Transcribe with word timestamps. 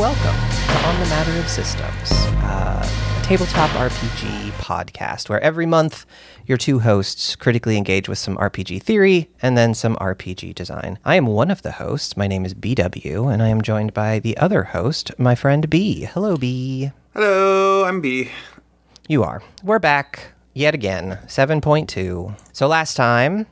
Welcome 0.00 0.22
to 0.22 0.86
On 0.86 0.98
the 0.98 1.06
Matter 1.10 1.38
of 1.38 1.46
Systems, 1.46 2.10
uh, 2.42 2.82
a 3.18 3.22
tabletop 3.22 3.68
RPG 3.72 4.52
podcast 4.52 5.28
where 5.28 5.42
every 5.42 5.66
month 5.66 6.06
your 6.46 6.56
two 6.56 6.78
hosts 6.78 7.36
critically 7.36 7.76
engage 7.76 8.08
with 8.08 8.16
some 8.16 8.38
RPG 8.38 8.82
theory 8.82 9.28
and 9.42 9.58
then 9.58 9.74
some 9.74 9.96
RPG 9.96 10.54
design. 10.54 10.98
I 11.04 11.16
am 11.16 11.26
one 11.26 11.50
of 11.50 11.60
the 11.60 11.72
hosts. 11.72 12.16
My 12.16 12.26
name 12.26 12.46
is 12.46 12.54
BW, 12.54 13.30
and 13.30 13.42
I 13.42 13.48
am 13.48 13.60
joined 13.60 13.92
by 13.92 14.20
the 14.20 14.38
other 14.38 14.62
host, 14.62 15.12
my 15.18 15.34
friend 15.34 15.68
B. 15.68 16.04
Hello, 16.04 16.38
B. 16.38 16.92
Hello, 17.12 17.84
I'm 17.84 18.00
B. 18.00 18.30
You 19.06 19.22
are. 19.22 19.42
We're 19.62 19.78
back 19.80 20.32
yet 20.54 20.72
again, 20.72 21.18
7.2. 21.26 22.38
So 22.54 22.66
last 22.66 22.94
time 22.94 23.46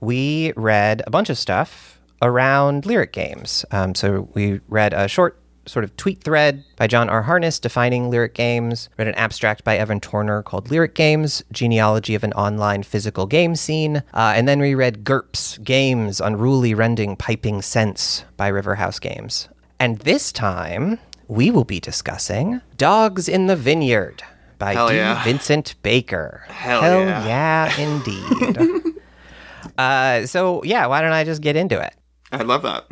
we 0.00 0.52
read 0.56 1.04
a 1.06 1.12
bunch 1.12 1.30
of 1.30 1.38
stuff 1.38 2.00
around 2.20 2.86
lyric 2.86 3.12
games. 3.12 3.64
Um, 3.70 3.94
so 3.94 4.28
we 4.34 4.60
read 4.68 4.94
a 4.94 5.06
short 5.06 5.38
sort 5.66 5.84
of 5.84 5.96
tweet 5.96 6.22
thread 6.22 6.64
by 6.76 6.86
John 6.86 7.08
R. 7.08 7.22
Harness 7.22 7.58
defining 7.58 8.10
lyric 8.10 8.34
games, 8.34 8.88
read 8.98 9.08
an 9.08 9.14
abstract 9.14 9.64
by 9.64 9.76
Evan 9.76 10.00
Torner 10.00 10.44
called 10.44 10.70
Lyric 10.70 10.94
Games, 10.94 11.42
Genealogy 11.52 12.14
of 12.14 12.24
an 12.24 12.32
Online 12.32 12.82
Physical 12.82 13.26
Game 13.26 13.54
Scene, 13.54 13.98
uh, 14.14 14.32
and 14.34 14.48
then 14.48 14.60
we 14.60 14.74
read 14.74 15.04
GURPS, 15.04 15.62
Games, 15.62 16.20
Unruly 16.20 16.74
Rending 16.74 17.16
Piping 17.16 17.62
Sense 17.62 18.24
by 18.36 18.50
Riverhouse 18.50 19.00
Games. 19.00 19.48
And 19.78 19.98
this 20.00 20.32
time, 20.32 20.98
we 21.28 21.50
will 21.50 21.64
be 21.64 21.80
discussing 21.80 22.60
Dogs 22.76 23.28
in 23.28 23.46
the 23.46 23.56
Vineyard 23.56 24.22
by 24.58 24.74
Hell 24.74 24.88
D. 24.88 24.96
yeah. 24.96 25.24
Vincent 25.24 25.74
Baker. 25.82 26.44
Hell 26.48 26.82
yeah. 26.82 27.26
yeah. 27.26 27.80
indeed. 27.80 28.94
uh, 29.78 30.26
so, 30.26 30.62
yeah, 30.64 30.86
why 30.86 31.00
don't 31.00 31.12
I 31.12 31.24
just 31.24 31.42
get 31.42 31.56
into 31.56 31.80
it? 31.80 31.94
I 32.30 32.42
love 32.42 32.62
that. 32.62 32.86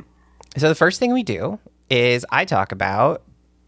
So 0.56 0.68
the 0.68 0.74
first 0.74 0.98
thing 0.98 1.12
we 1.12 1.22
do 1.22 1.58
is 1.90 2.24
I 2.30 2.44
talk 2.44 2.72
about 2.72 3.22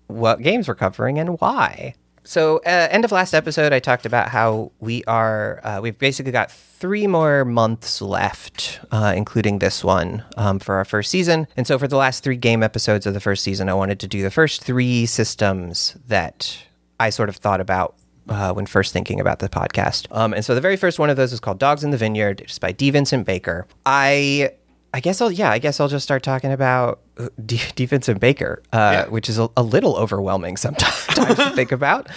what 0.06 0.40
games 0.40 0.68
we're 0.68 0.74
covering 0.74 1.18
and 1.18 1.40
why. 1.40 1.94
So, 2.24 2.58
uh, 2.58 2.88
end 2.90 3.04
of 3.04 3.10
last 3.10 3.34
episode, 3.34 3.72
I 3.72 3.80
talked 3.80 4.06
about 4.06 4.28
how 4.28 4.70
we 4.78 5.02
are, 5.04 5.60
uh, 5.64 5.80
we've 5.82 5.98
basically 5.98 6.30
got 6.30 6.52
three 6.52 7.08
more 7.08 7.44
months 7.44 8.00
left, 8.00 8.78
uh, 8.92 9.12
including 9.16 9.58
this 9.58 9.82
one, 9.82 10.24
um, 10.36 10.60
for 10.60 10.76
our 10.76 10.84
first 10.84 11.10
season. 11.10 11.48
And 11.56 11.66
so, 11.66 11.80
for 11.80 11.88
the 11.88 11.96
last 11.96 12.22
three 12.22 12.36
game 12.36 12.62
episodes 12.62 13.06
of 13.06 13.14
the 13.14 13.20
first 13.20 13.42
season, 13.42 13.68
I 13.68 13.74
wanted 13.74 13.98
to 14.00 14.06
do 14.06 14.22
the 14.22 14.30
first 14.30 14.62
three 14.62 15.04
systems 15.04 15.96
that 16.06 16.58
I 17.00 17.10
sort 17.10 17.28
of 17.28 17.36
thought 17.36 17.60
about 17.60 17.96
uh, 18.28 18.52
when 18.52 18.66
first 18.66 18.92
thinking 18.92 19.18
about 19.18 19.40
the 19.40 19.48
podcast. 19.48 20.06
Um, 20.16 20.32
and 20.32 20.44
so 20.44 20.54
the 20.54 20.60
very 20.60 20.76
first 20.76 21.00
one 21.00 21.10
of 21.10 21.16
those 21.16 21.32
is 21.32 21.40
called 21.40 21.58
Dogs 21.58 21.82
in 21.82 21.90
the 21.90 21.96
Vineyard. 21.96 22.40
It's 22.40 22.58
by 22.58 22.70
D. 22.70 22.90
Vincent 22.90 23.26
Baker. 23.26 23.66
I 23.84 24.52
I 24.94 25.00
guess 25.00 25.20
I'll 25.20 25.32
yeah 25.32 25.50
I 25.50 25.58
guess 25.58 25.80
I'll 25.80 25.88
just 25.88 26.04
start 26.04 26.22
talking 26.22 26.52
about 26.52 27.00
uh, 27.18 27.28
D. 27.44 27.60
D. 27.74 27.86
Vincent 27.86 28.20
Baker, 28.20 28.62
uh, 28.72 28.76
Yeah. 28.76 29.08
which 29.08 29.28
is 29.28 29.38
a, 29.38 29.48
a 29.56 29.62
little 29.62 29.96
overwhelming 29.96 30.56
sometimes 30.56 31.06
to 31.36 31.50
think 31.54 31.72
about. 31.72 32.08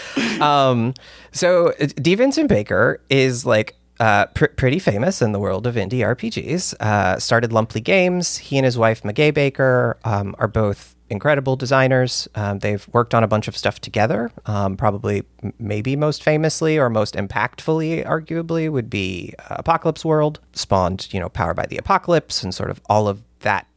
Um, 0.41 0.93
so 1.31 1.69
uh, 1.79 1.87
D. 1.95 2.15
Vincent 2.15 2.49
Baker 2.49 3.01
is 3.09 3.45
like. 3.45 3.75
Uh, 3.97 4.25
pr- 4.25 4.47
pretty 4.57 4.77
famous 4.77 5.21
in 5.21 5.31
the 5.31 5.39
world 5.39 5.65
of 5.65 5.75
indie 5.75 5.99
RPGs. 6.01 6.73
Uh, 6.81 7.17
started 7.17 7.51
Lumpley 7.51 7.81
Games. 7.81 8.35
He 8.35 8.57
and 8.57 8.65
his 8.65 8.77
wife, 8.77 9.03
Meguey 9.03 9.33
Baker, 9.33 9.97
um, 10.03 10.35
are 10.37 10.49
both 10.49 10.94
incredible 11.09 11.55
designers. 11.55 12.27
Um, 12.35 12.59
they've 12.59 12.87
worked 12.91 13.13
on 13.13 13.23
a 13.23 13.27
bunch 13.27 13.47
of 13.47 13.55
stuff 13.55 13.79
together. 13.79 14.31
Um, 14.45 14.75
probably, 14.75 15.23
m- 15.43 15.53
maybe 15.59 15.95
most 15.95 16.23
famously 16.23 16.77
or 16.77 16.89
most 16.89 17.15
impactfully, 17.15 18.05
arguably, 18.05 18.71
would 18.71 18.89
be 18.89 19.33
uh, 19.49 19.57
Apocalypse 19.59 20.03
World. 20.03 20.39
Spawned, 20.53 21.07
you 21.13 21.19
know, 21.19 21.29
Powered 21.29 21.55
by 21.55 21.65
the 21.65 21.77
Apocalypse 21.77 22.43
and 22.43 22.53
sort 22.53 22.69
of 22.69 22.81
all 22.87 23.07
of 23.07 23.21
that 23.39 23.67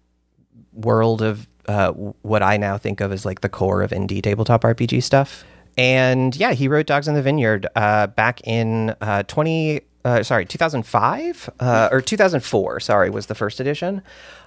world 0.73 1.23
of 1.23 1.47
uh, 1.67 1.93
what 1.93 2.43
I 2.43 2.57
now 2.57 2.79
think 2.79 3.01
of 3.01 3.13
as 3.13 3.27
like 3.27 3.43
the 3.43 3.49
core 3.49 3.83
of 3.83 3.91
indie 3.91 4.23
tabletop 4.23 4.63
RPG 4.63 5.03
stuff. 5.03 5.45
And 5.79 6.35
yeah, 6.35 6.53
he 6.53 6.67
wrote 6.67 6.87
Dogs 6.87 7.07
in 7.07 7.15
the 7.15 7.23
Vineyard 7.23 7.69
uh, 7.77 8.09
back 8.09 8.41
in 8.43 8.97
uh, 9.01 9.23
20, 9.23 9.81
uh, 10.05 10.23
sorry, 10.25 10.45
2005 10.45 11.51
uh, 11.61 11.89
or 11.93 12.01
2004, 12.01 12.81
sorry, 12.81 13.11
was 13.11 13.27
the 13.27 13.35
first 13.37 13.61
edition. 13.61 14.03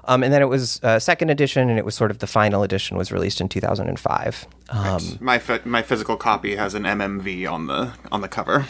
Um, 0.06 0.24
and 0.24 0.34
then 0.34 0.42
it 0.42 0.50
was 0.50 0.84
uh, 0.84 1.00
second 1.00 1.30
edition, 1.30 1.70
and 1.70 1.80
it 1.80 1.86
was 1.86 1.96
sort 1.96 2.12
of 2.12 2.20
the 2.20 2.28
final 2.28 2.64
edition 2.64 2.98
was 2.98 3.12
released 3.12 3.40
in 3.40 3.48
2005. 3.48 4.48
Um, 4.70 5.18
my 5.22 5.38
phy- 5.38 5.62
my 5.64 5.82
physical 5.82 6.18
copy 6.18 6.56
has 6.56 6.74
an 6.74 6.84
MMV 6.84 7.50
on 7.50 7.68
the 7.68 7.94
on 8.12 8.22
the 8.22 8.28
cover. 8.28 8.66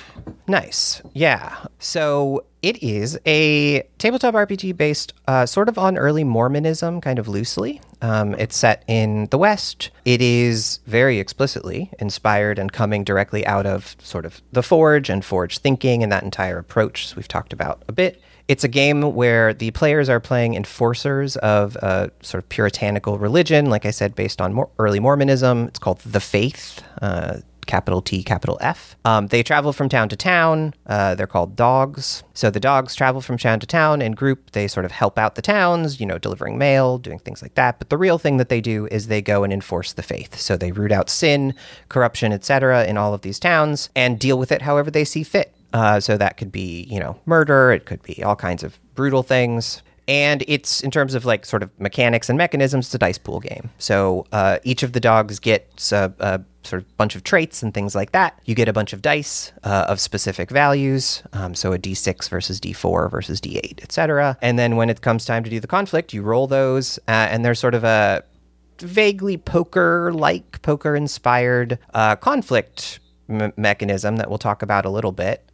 Nice. 0.48 1.02
Yeah. 1.14 1.56
So 1.80 2.44
it 2.62 2.82
is 2.84 3.20
a 3.26 3.82
tabletop 3.98 4.36
RPG 4.36 4.78
based 4.78 5.14
uh, 5.28 5.46
sort 5.46 5.68
of 5.68 5.78
on 5.78 5.98
early 5.98 6.24
Mormonism, 6.24 7.02
kind 7.02 7.18
of 7.18 7.28
loosely. 7.28 7.82
Um, 8.02 8.36
it's 8.36 8.56
set 8.56 8.84
in 8.88 9.28
the 9.32 9.38
West. 9.38 9.90
It 10.06 10.22
is 10.22 10.80
very 10.86 11.20
explicitly 11.20 11.92
inspired 12.00 12.60
and 12.60 12.72
coming 12.72 13.04
directly 13.04 13.46
out 13.46 13.66
of 13.66 13.96
sort 14.00 14.26
of 14.26 14.42
the 14.52 14.64
Forge 14.64 15.10
and 15.10 15.26
Forge 15.26 15.58
thinking 15.58 16.04
and 16.04 16.12
that 16.12 16.24
entire 16.24 16.58
approach 16.58 17.16
we've 17.16 17.28
talked 17.28 17.54
about 17.54 17.84
a 17.88 17.92
bit. 17.92 18.22
It's 18.48 18.64
a 18.64 18.68
game 18.68 19.16
where 19.16 19.54
the 19.54 19.72
players 19.72 20.10
are 20.10 20.20
playing 20.20 20.56
enforcers 20.56 21.38
of 21.38 21.76
a 21.78 22.12
sort 22.22 22.44
of 22.44 22.50
puritanical 22.50 23.18
religion, 23.18 23.70
like 23.70 23.86
I 23.86 23.92
said, 23.92 24.14
based 24.14 24.42
on 24.42 24.66
early 24.78 25.00
Mormonism. 25.00 25.68
It's 25.68 25.80
called 25.80 26.00
The 26.00 26.20
Faith. 26.20 26.84
Uh, 27.02 27.38
capital 27.66 28.02
T, 28.02 28.24
capital 28.24 28.58
F. 28.62 28.96
Um, 29.06 29.28
they 29.28 29.44
travel 29.44 29.74
from 29.74 29.90
town 29.90 30.10
to 30.10 30.16
town. 30.16 30.74
Uh, 30.86 31.16
they're 31.16 31.28
called 31.28 31.56
dogs. 31.56 32.24
So 32.34 32.50
the 32.50 32.60
dogs 32.60 32.96
travel 32.96 33.22
from 33.22 33.38
town 33.38 33.60
to 33.60 33.68
town 33.68 34.02
in 34.02 34.14
group. 34.14 34.52
They 34.52 34.68
sort 34.68 34.86
of 34.86 34.92
help 34.92 35.18
out 35.18 35.36
the 35.36 35.42
towns, 35.42 36.00
you 36.00 36.06
know, 36.06 36.18
delivering 36.18 36.58
mail, 36.58 36.98
doing 36.98 37.20
things 37.20 37.42
like 37.42 37.56
that. 37.56 37.80
But 37.80 37.90
the 37.90 37.98
real 37.98 38.18
thing 38.18 38.38
that 38.38 38.50
they 38.50 38.62
do 38.62 38.88
is 38.88 39.08
they 39.08 39.22
go 39.22 39.44
and 39.44 39.54
enforce 39.54 39.94
the 39.94 40.04
faith. 40.04 40.40
So 40.40 40.58
they 40.58 40.72
root 40.72 40.92
out 40.92 41.10
sin, 41.10 41.54
corruption, 41.90 42.34
etc., 42.34 42.86
in 42.86 42.98
all 42.98 43.14
of 43.14 43.22
these 43.22 43.40
towns 43.40 43.90
and 43.96 44.20
deal 44.20 44.38
with 44.38 44.52
it 44.52 44.62
however 44.64 44.92
they 44.92 45.06
see 45.06 45.24
fit. 45.24 45.54
Uh, 45.74 46.00
so 46.00 46.18
that 46.18 46.38
could 46.38 46.52
be, 46.52 46.84
you 46.90 47.00
know, 47.00 47.20
murder. 47.26 47.72
It 47.72 47.86
could 47.86 48.04
be 48.04 48.24
all 48.24 48.36
kinds 48.36 48.64
of 48.64 48.80
brutal 48.96 49.24
things. 49.24 49.82
And 50.08 50.44
it's 50.48 50.82
in 50.82 50.92
terms 50.92 51.14
of 51.16 51.24
like 51.26 51.46
sort 51.46 51.64
of 51.64 51.72
mechanics 51.80 52.28
and 52.28 52.38
mechanisms, 52.38 52.88
it's 52.88 52.96
a 52.96 52.98
dice 52.98 53.18
pool 53.18 53.40
game. 53.40 53.70
So 53.78 54.26
uh, 54.32 54.58
each 54.64 54.84
of 54.84 54.94
the 54.94 55.00
dogs 55.00 55.40
gets 55.40 55.92
a, 55.92 56.14
a 56.20 56.42
sort 56.64 56.82
of 56.82 56.98
bunch 56.98 57.16
of 57.16 57.24
traits 57.24 57.64
and 57.64 57.74
things 57.74 57.96
like 57.96 58.12
that. 58.12 58.40
You 58.46 58.56
get 58.56 58.68
a 58.68 58.74
bunch 58.74 58.94
of 58.94 59.02
dice 59.02 59.52
uh, 59.64 59.86
of 59.88 60.00
specific 60.00 60.50
values. 60.50 61.24
Um, 61.34 61.56
so 61.56 61.74
a 61.74 61.78
d6 61.80 62.30
versus 62.30 62.60
d4 62.60 63.10
versus 63.10 63.42
d8, 63.42 63.82
etc. 63.84 64.38
And 64.42 64.58
then 64.60 64.76
when 64.76 64.90
it 64.90 65.02
comes 65.02 65.26
time 65.26 65.44
to 65.44 65.50
do 65.50 65.60
the 65.60 65.68
conflict, 65.68 66.14
you 66.14 66.22
roll 66.22 66.48
those, 66.48 66.98
uh, 67.08 67.12
and 67.12 67.44
there's 67.44 67.60
sort 67.60 67.74
of 67.76 67.84
a 67.84 68.24
vaguely 68.80 69.38
poker 69.38 70.12
like, 70.14 70.62
poker 70.62 70.96
inspired 70.96 71.78
uh, 71.94 72.16
conflict 72.16 73.00
m- 73.30 73.54
mechanism 73.58 74.18
that 74.18 74.30
we'll 74.30 74.38
talk 74.40 74.62
about 74.62 74.86
a 74.86 74.90
little 74.90 75.12
bit 75.12 75.48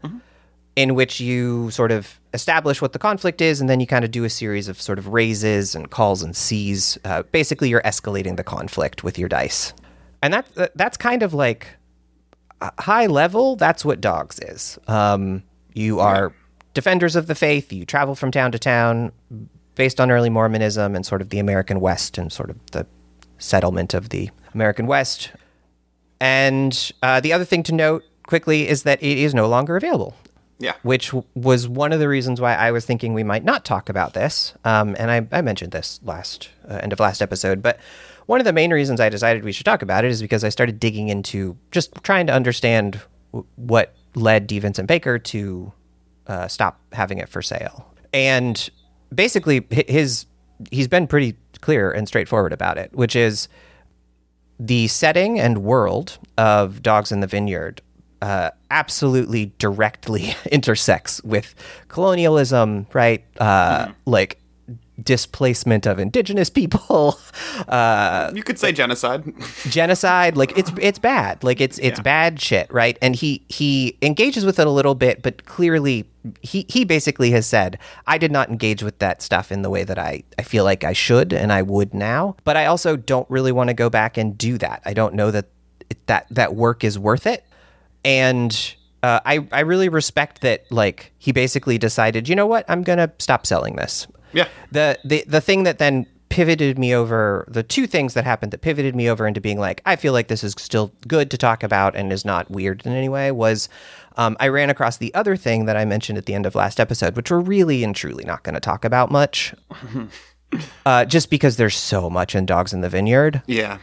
in 0.77 0.93
which 0.93 1.19
you 1.19 1.71
sort 1.71 1.91
of 1.91 2.19
establish 2.33 2.83
what 2.83 2.93
the 2.93 2.99
conflict 2.99 3.41
is, 3.41 3.59
and 3.59 3.67
then 3.67 3.79
you 3.79 3.87
kind 3.87 4.05
of 4.05 4.11
do 4.11 4.23
a 4.23 4.29
series 4.29 4.67
of 4.67 4.79
sort 4.79 4.99
of 4.99 5.07
raises 5.07 5.73
and 5.73 5.89
calls 5.89 6.21
and 6.21 6.35
sees. 6.35 6.99
Uh, 7.03 7.23
basically, 7.31 7.67
you're 7.67 7.81
escalating 7.81 8.37
the 8.37 8.43
conflict 8.43 9.03
with 9.03 9.17
your 9.17 9.27
dice, 9.27 9.73
and 10.27 10.33
that 10.55 10.75
that's 10.75 10.97
kind 10.97 11.23
of 11.23 11.33
like 11.33 11.67
uh, 12.61 12.71
high 12.79 13.05
level. 13.07 13.55
That's 13.55 13.83
what 13.85 14.01
Dogs 14.01 14.39
is. 14.39 14.77
Um, 14.87 15.43
you 15.73 15.99
are 15.99 16.33
defenders 16.73 17.15
of 17.15 17.27
the 17.27 17.35
faith. 17.35 17.71
You 17.73 17.85
travel 17.85 18.13
from 18.15 18.31
town 18.31 18.51
to 18.51 18.59
town, 18.59 19.11
based 19.75 19.99
on 19.99 20.11
early 20.11 20.29
Mormonism 20.29 20.95
and 20.95 21.05
sort 21.05 21.21
of 21.21 21.29
the 21.29 21.39
American 21.39 21.79
West 21.79 22.17
and 22.17 22.31
sort 22.31 22.49
of 22.49 22.57
the 22.71 22.85
settlement 23.37 23.93
of 23.93 24.09
the 24.09 24.29
American 24.53 24.87
West. 24.87 25.31
And 26.19 26.91
uh, 27.03 27.19
the 27.19 27.33
other 27.33 27.45
thing 27.45 27.63
to 27.63 27.73
note 27.73 28.03
quickly 28.25 28.67
is 28.67 28.83
that 28.83 29.01
it 29.03 29.17
is 29.17 29.33
no 29.35 29.47
longer 29.47 29.77
available 29.77 30.15
Yeah. 30.59 30.73
which 30.81 31.07
w- 31.07 31.23
was 31.35 31.67
one 31.67 31.93
of 31.93 31.99
the 31.99 32.07
reasons 32.09 32.41
why 32.41 32.55
I 32.55 32.71
was 32.71 32.85
thinking 32.85 33.13
we 33.13 33.23
might 33.23 33.43
not 33.43 33.63
talk 33.63 33.87
about 33.87 34.13
this. 34.13 34.53
Um, 34.65 34.95
and 34.99 35.11
I, 35.11 35.27
I 35.37 35.41
mentioned 35.41 35.71
this 35.71 35.99
last 36.03 36.49
uh, 36.67 36.79
end 36.81 36.91
of 36.91 36.99
last 36.99 37.21
episode, 37.21 37.61
but 37.61 37.79
one 38.27 38.39
of 38.39 38.45
the 38.45 38.53
main 38.53 38.71
reasons 38.71 38.99
I 38.99 39.09
decided 39.09 39.43
we 39.43 39.51
should 39.51 39.65
talk 39.65 39.81
about 39.81 40.05
it 40.05 40.11
is 40.11 40.21
because 40.21 40.43
I 40.43 40.49
started 40.49 40.79
digging 40.79 41.09
into 41.09 41.57
just 41.71 41.93
trying 42.03 42.27
to 42.27 42.33
understand 42.33 43.01
w- 43.31 43.47
what 43.55 43.95
led 44.15 44.47
D. 44.47 44.59
Vincent 44.59 44.87
Baker 44.87 45.17
to 45.19 45.73
uh, 46.27 46.47
stop 46.47 46.79
having 46.93 47.17
it 47.17 47.27
for 47.29 47.41
sale. 47.41 47.93
And 48.13 48.69
basically, 49.13 49.65
his 49.71 50.25
he's 50.71 50.87
been 50.87 51.07
pretty 51.07 51.35
clear 51.61 51.91
and 51.91 52.07
straightforward 52.07 52.53
about 52.53 52.77
it, 52.77 52.91
which 52.93 53.15
is 53.15 53.47
the 54.59 54.87
setting 54.87 55.39
and 55.39 55.59
world 55.59 56.17
of 56.37 56.81
Dogs 56.81 57.11
in 57.11 57.19
the 57.19 57.27
Vineyard 57.27 57.81
uh, 58.21 58.49
absolutely 58.71 59.53
directly 59.59 60.33
intersects 60.51 61.23
with 61.23 61.53
colonialism, 61.87 62.87
right? 62.93 63.23
Uh, 63.39 63.91
Like 64.05 64.39
displacement 65.03 65.85
of 65.85 65.99
indigenous 65.99 66.49
people, 66.49 67.19
uh, 67.67 68.31
You 68.33 68.43
could 68.43 68.57
say 68.59 68.71
genocide. 68.71 69.23
genocide. 69.69 70.37
Like 70.37 70.57
it's 70.57 70.71
it's 70.79 70.99
bad. 70.99 71.43
Like 71.43 71.61
it's 71.61 71.77
it's 71.79 71.99
Yeah. 71.99 72.03
bad 72.03 72.41
shit, 72.41 72.71
right? 72.73 72.97
And 73.01 73.15
he 73.15 73.43
he 73.47 73.97
engages 74.01 74.45
with 74.45 74.59
it 74.59 74.67
a 74.67 74.71
little 74.71 74.95
bit, 74.95 75.21
but 75.21 75.45
clearly 75.45 76.05
he 76.41 76.65
he 76.67 76.83
basically 76.83 77.31
has 77.31 77.45
said, 77.47 77.77
I 78.07 78.17
did 78.17 78.31
not 78.31 78.49
engage 78.49 78.83
with 78.83 78.99
that 78.99 79.21
stuff 79.21 79.51
in 79.51 79.61
the 79.61 79.69
way 79.69 79.83
that 79.83 79.99
I 79.99 80.23
I 80.37 80.41
feel 80.43 80.63
like 80.63 80.83
I 80.83 80.93
should 80.93 81.31
and 81.33 81.53
I 81.53 81.61
would 81.61 81.93
now. 81.93 82.35
But 82.43 82.57
I 82.57 82.65
also 82.65 82.95
don't 82.95 83.29
really 83.29 83.51
want 83.51 83.69
to 83.69 83.73
go 83.73 83.89
back 83.89 84.17
and 84.17 84.37
do 84.37 84.57
that. 84.57 84.81
I 84.85 84.93
don't 84.93 85.13
know 85.13 85.31
that 85.31 85.45
it, 85.89 86.05
that 86.07 86.25
that 86.31 86.55
work 86.55 86.83
is 86.83 86.97
worth 86.99 87.27
it. 87.27 87.43
And 88.03 88.75
uh, 89.03 89.19
I 89.25 89.47
I 89.51 89.59
really 89.61 89.89
respect 89.89 90.41
that. 90.41 90.69
Like 90.71 91.11
he 91.17 91.31
basically 91.31 91.77
decided, 91.77 92.27
you 92.27 92.35
know 92.35 92.47
what, 92.47 92.65
I'm 92.67 92.81
gonna 92.83 93.11
stop 93.19 93.45
selling 93.45 93.75
this. 93.75 94.07
Yeah. 94.33 94.47
The 94.71 94.99
the 95.03 95.23
the 95.27 95.41
thing 95.41 95.63
that 95.63 95.77
then 95.77 96.05
pivoted 96.29 96.77
me 96.77 96.93
over 96.93 97.45
the 97.47 97.63
two 97.63 97.87
things 97.87 98.13
that 98.13 98.25
happened 98.25 98.51
that 98.51 98.61
pivoted 98.61 98.95
me 98.95 99.09
over 99.09 99.25
into 99.25 99.39
being 99.39 99.59
like 99.59 99.81
I 99.85 99.95
feel 99.95 100.11
like 100.11 100.27
this 100.27 100.43
is 100.43 100.53
still 100.57 100.91
good 101.07 101.31
to 101.31 101.37
talk 101.37 101.63
about 101.63 101.95
and 101.95 102.11
is 102.11 102.25
not 102.25 102.51
weird 102.51 102.85
in 102.85 102.91
any 102.91 103.07
way 103.07 103.31
was 103.31 103.69
um, 104.17 104.35
I 104.39 104.47
ran 104.47 104.69
across 104.69 104.97
the 104.97 105.13
other 105.13 105.37
thing 105.37 105.65
that 105.65 105.77
I 105.77 105.85
mentioned 105.85 106.17
at 106.17 106.25
the 106.25 106.33
end 106.33 106.45
of 106.47 106.55
last 106.55 106.79
episode, 106.79 107.15
which 107.15 107.29
we're 107.29 107.39
really 107.39 107.83
and 107.83 107.95
truly 107.95 108.25
not 108.25 108.41
going 108.43 108.55
to 108.55 108.59
talk 108.59 108.83
about 108.83 109.11
much, 109.11 109.53
uh, 110.85 111.05
just 111.05 111.29
because 111.29 111.57
there's 111.57 111.77
so 111.77 112.09
much 112.09 112.33
in 112.33 112.47
Dogs 112.47 112.73
in 112.73 112.81
the 112.81 112.89
Vineyard. 112.89 113.43
Yeah. 113.45 113.77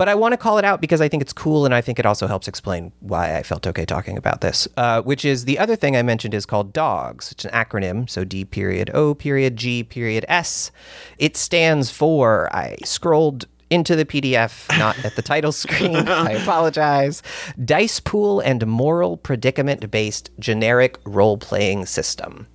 But 0.00 0.08
I 0.08 0.14
want 0.14 0.32
to 0.32 0.38
call 0.38 0.56
it 0.56 0.64
out 0.64 0.80
because 0.80 1.02
I 1.02 1.10
think 1.10 1.20
it's 1.20 1.34
cool 1.34 1.66
and 1.66 1.74
I 1.74 1.82
think 1.82 1.98
it 1.98 2.06
also 2.06 2.26
helps 2.26 2.48
explain 2.48 2.90
why 3.00 3.36
I 3.36 3.42
felt 3.42 3.66
okay 3.66 3.84
talking 3.84 4.16
about 4.16 4.40
this. 4.40 4.66
Uh, 4.78 5.02
which 5.02 5.26
is 5.26 5.44
the 5.44 5.58
other 5.58 5.76
thing 5.76 5.94
I 5.94 6.00
mentioned 6.00 6.32
is 6.32 6.46
called 6.46 6.72
DOGS. 6.72 7.32
It's 7.32 7.44
an 7.44 7.50
acronym, 7.50 8.08
so 8.08 8.24
D 8.24 8.46
period 8.46 8.90
O 8.94 9.14
period 9.14 9.56
G 9.56 9.84
period 9.84 10.24
S. 10.26 10.70
It 11.18 11.36
stands 11.36 11.90
for, 11.90 12.48
I 12.50 12.78
scrolled 12.82 13.44
into 13.68 13.94
the 13.94 14.06
PDF, 14.06 14.74
not 14.78 15.04
at 15.04 15.16
the 15.16 15.22
title 15.22 15.52
screen. 15.52 15.96
I 16.08 16.30
apologize. 16.30 17.22
Dice 17.62 18.00
Pool 18.00 18.40
and 18.40 18.66
Moral 18.66 19.18
Predicament 19.18 19.90
Based 19.90 20.30
Generic 20.38 20.98
Role 21.04 21.36
Playing 21.36 21.84
System 21.84 22.46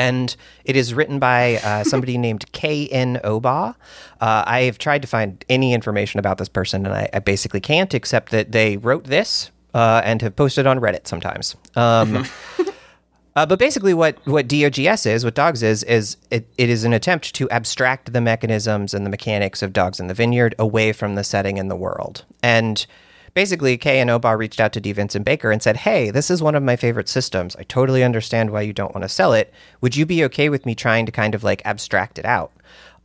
and 0.00 0.34
it 0.64 0.76
is 0.76 0.94
written 0.94 1.18
by 1.18 1.56
uh, 1.56 1.84
somebody 1.84 2.16
named 2.26 2.50
K.N. 2.52 3.20
Oba. 3.22 3.76
Uh, 4.20 4.44
I 4.46 4.62
have 4.62 4.78
tried 4.78 5.02
to 5.02 5.08
find 5.08 5.44
any 5.48 5.74
information 5.74 6.18
about 6.18 6.38
this 6.38 6.48
person, 6.48 6.86
and 6.86 6.94
I, 6.94 7.08
I 7.12 7.18
basically 7.18 7.60
can't, 7.60 7.92
except 7.92 8.32
that 8.32 8.52
they 8.52 8.78
wrote 8.78 9.04
this 9.04 9.50
uh, 9.74 10.00
and 10.04 10.22
have 10.22 10.36
posted 10.36 10.66
on 10.66 10.80
Reddit 10.80 11.06
sometimes. 11.06 11.54
Um, 11.76 12.24
uh, 13.36 13.44
but 13.44 13.58
basically, 13.58 13.92
what 13.92 14.16
what 14.26 14.48
DOGS 14.48 15.04
is, 15.04 15.22
what 15.22 15.34
Dogs 15.34 15.62
is, 15.62 15.82
is 15.84 16.16
it, 16.30 16.48
it 16.56 16.70
is 16.70 16.84
an 16.84 16.94
attempt 16.94 17.34
to 17.34 17.50
abstract 17.50 18.14
the 18.14 18.22
mechanisms 18.22 18.94
and 18.94 19.04
the 19.04 19.10
mechanics 19.10 19.62
of 19.62 19.74
Dogs 19.74 20.00
in 20.00 20.06
the 20.06 20.14
Vineyard 20.14 20.54
away 20.58 20.92
from 20.92 21.14
the 21.14 21.24
setting 21.24 21.58
and 21.58 21.70
the 21.70 21.76
world. 21.76 22.24
And 22.42 22.86
basically, 23.34 23.76
K.N. 23.76 24.10
Oba 24.10 24.36
reached 24.36 24.60
out 24.60 24.72
to 24.72 24.80
D. 24.80 24.92
Vincent 24.92 25.24
Baker 25.24 25.50
and 25.50 25.62
said, 25.62 25.78
Hey, 25.78 26.10
this 26.10 26.30
is 26.30 26.42
one 26.42 26.54
of 26.54 26.62
my 26.62 26.76
favorite 26.76 27.08
systems. 27.08 27.56
I 27.56 27.62
totally 27.64 28.04
understand 28.04 28.50
why 28.50 28.62
you 28.62 28.72
don't 28.72 28.94
want 28.94 29.02
to 29.02 29.08
sell 29.08 29.32
it. 29.32 29.52
Would 29.80 29.96
you 29.96 30.06
be 30.06 30.24
okay 30.24 30.48
with 30.48 30.66
me 30.66 30.74
trying 30.74 31.06
to 31.06 31.12
kind 31.12 31.34
of 31.34 31.44
like 31.44 31.62
abstract 31.64 32.18
it 32.18 32.24
out? 32.24 32.52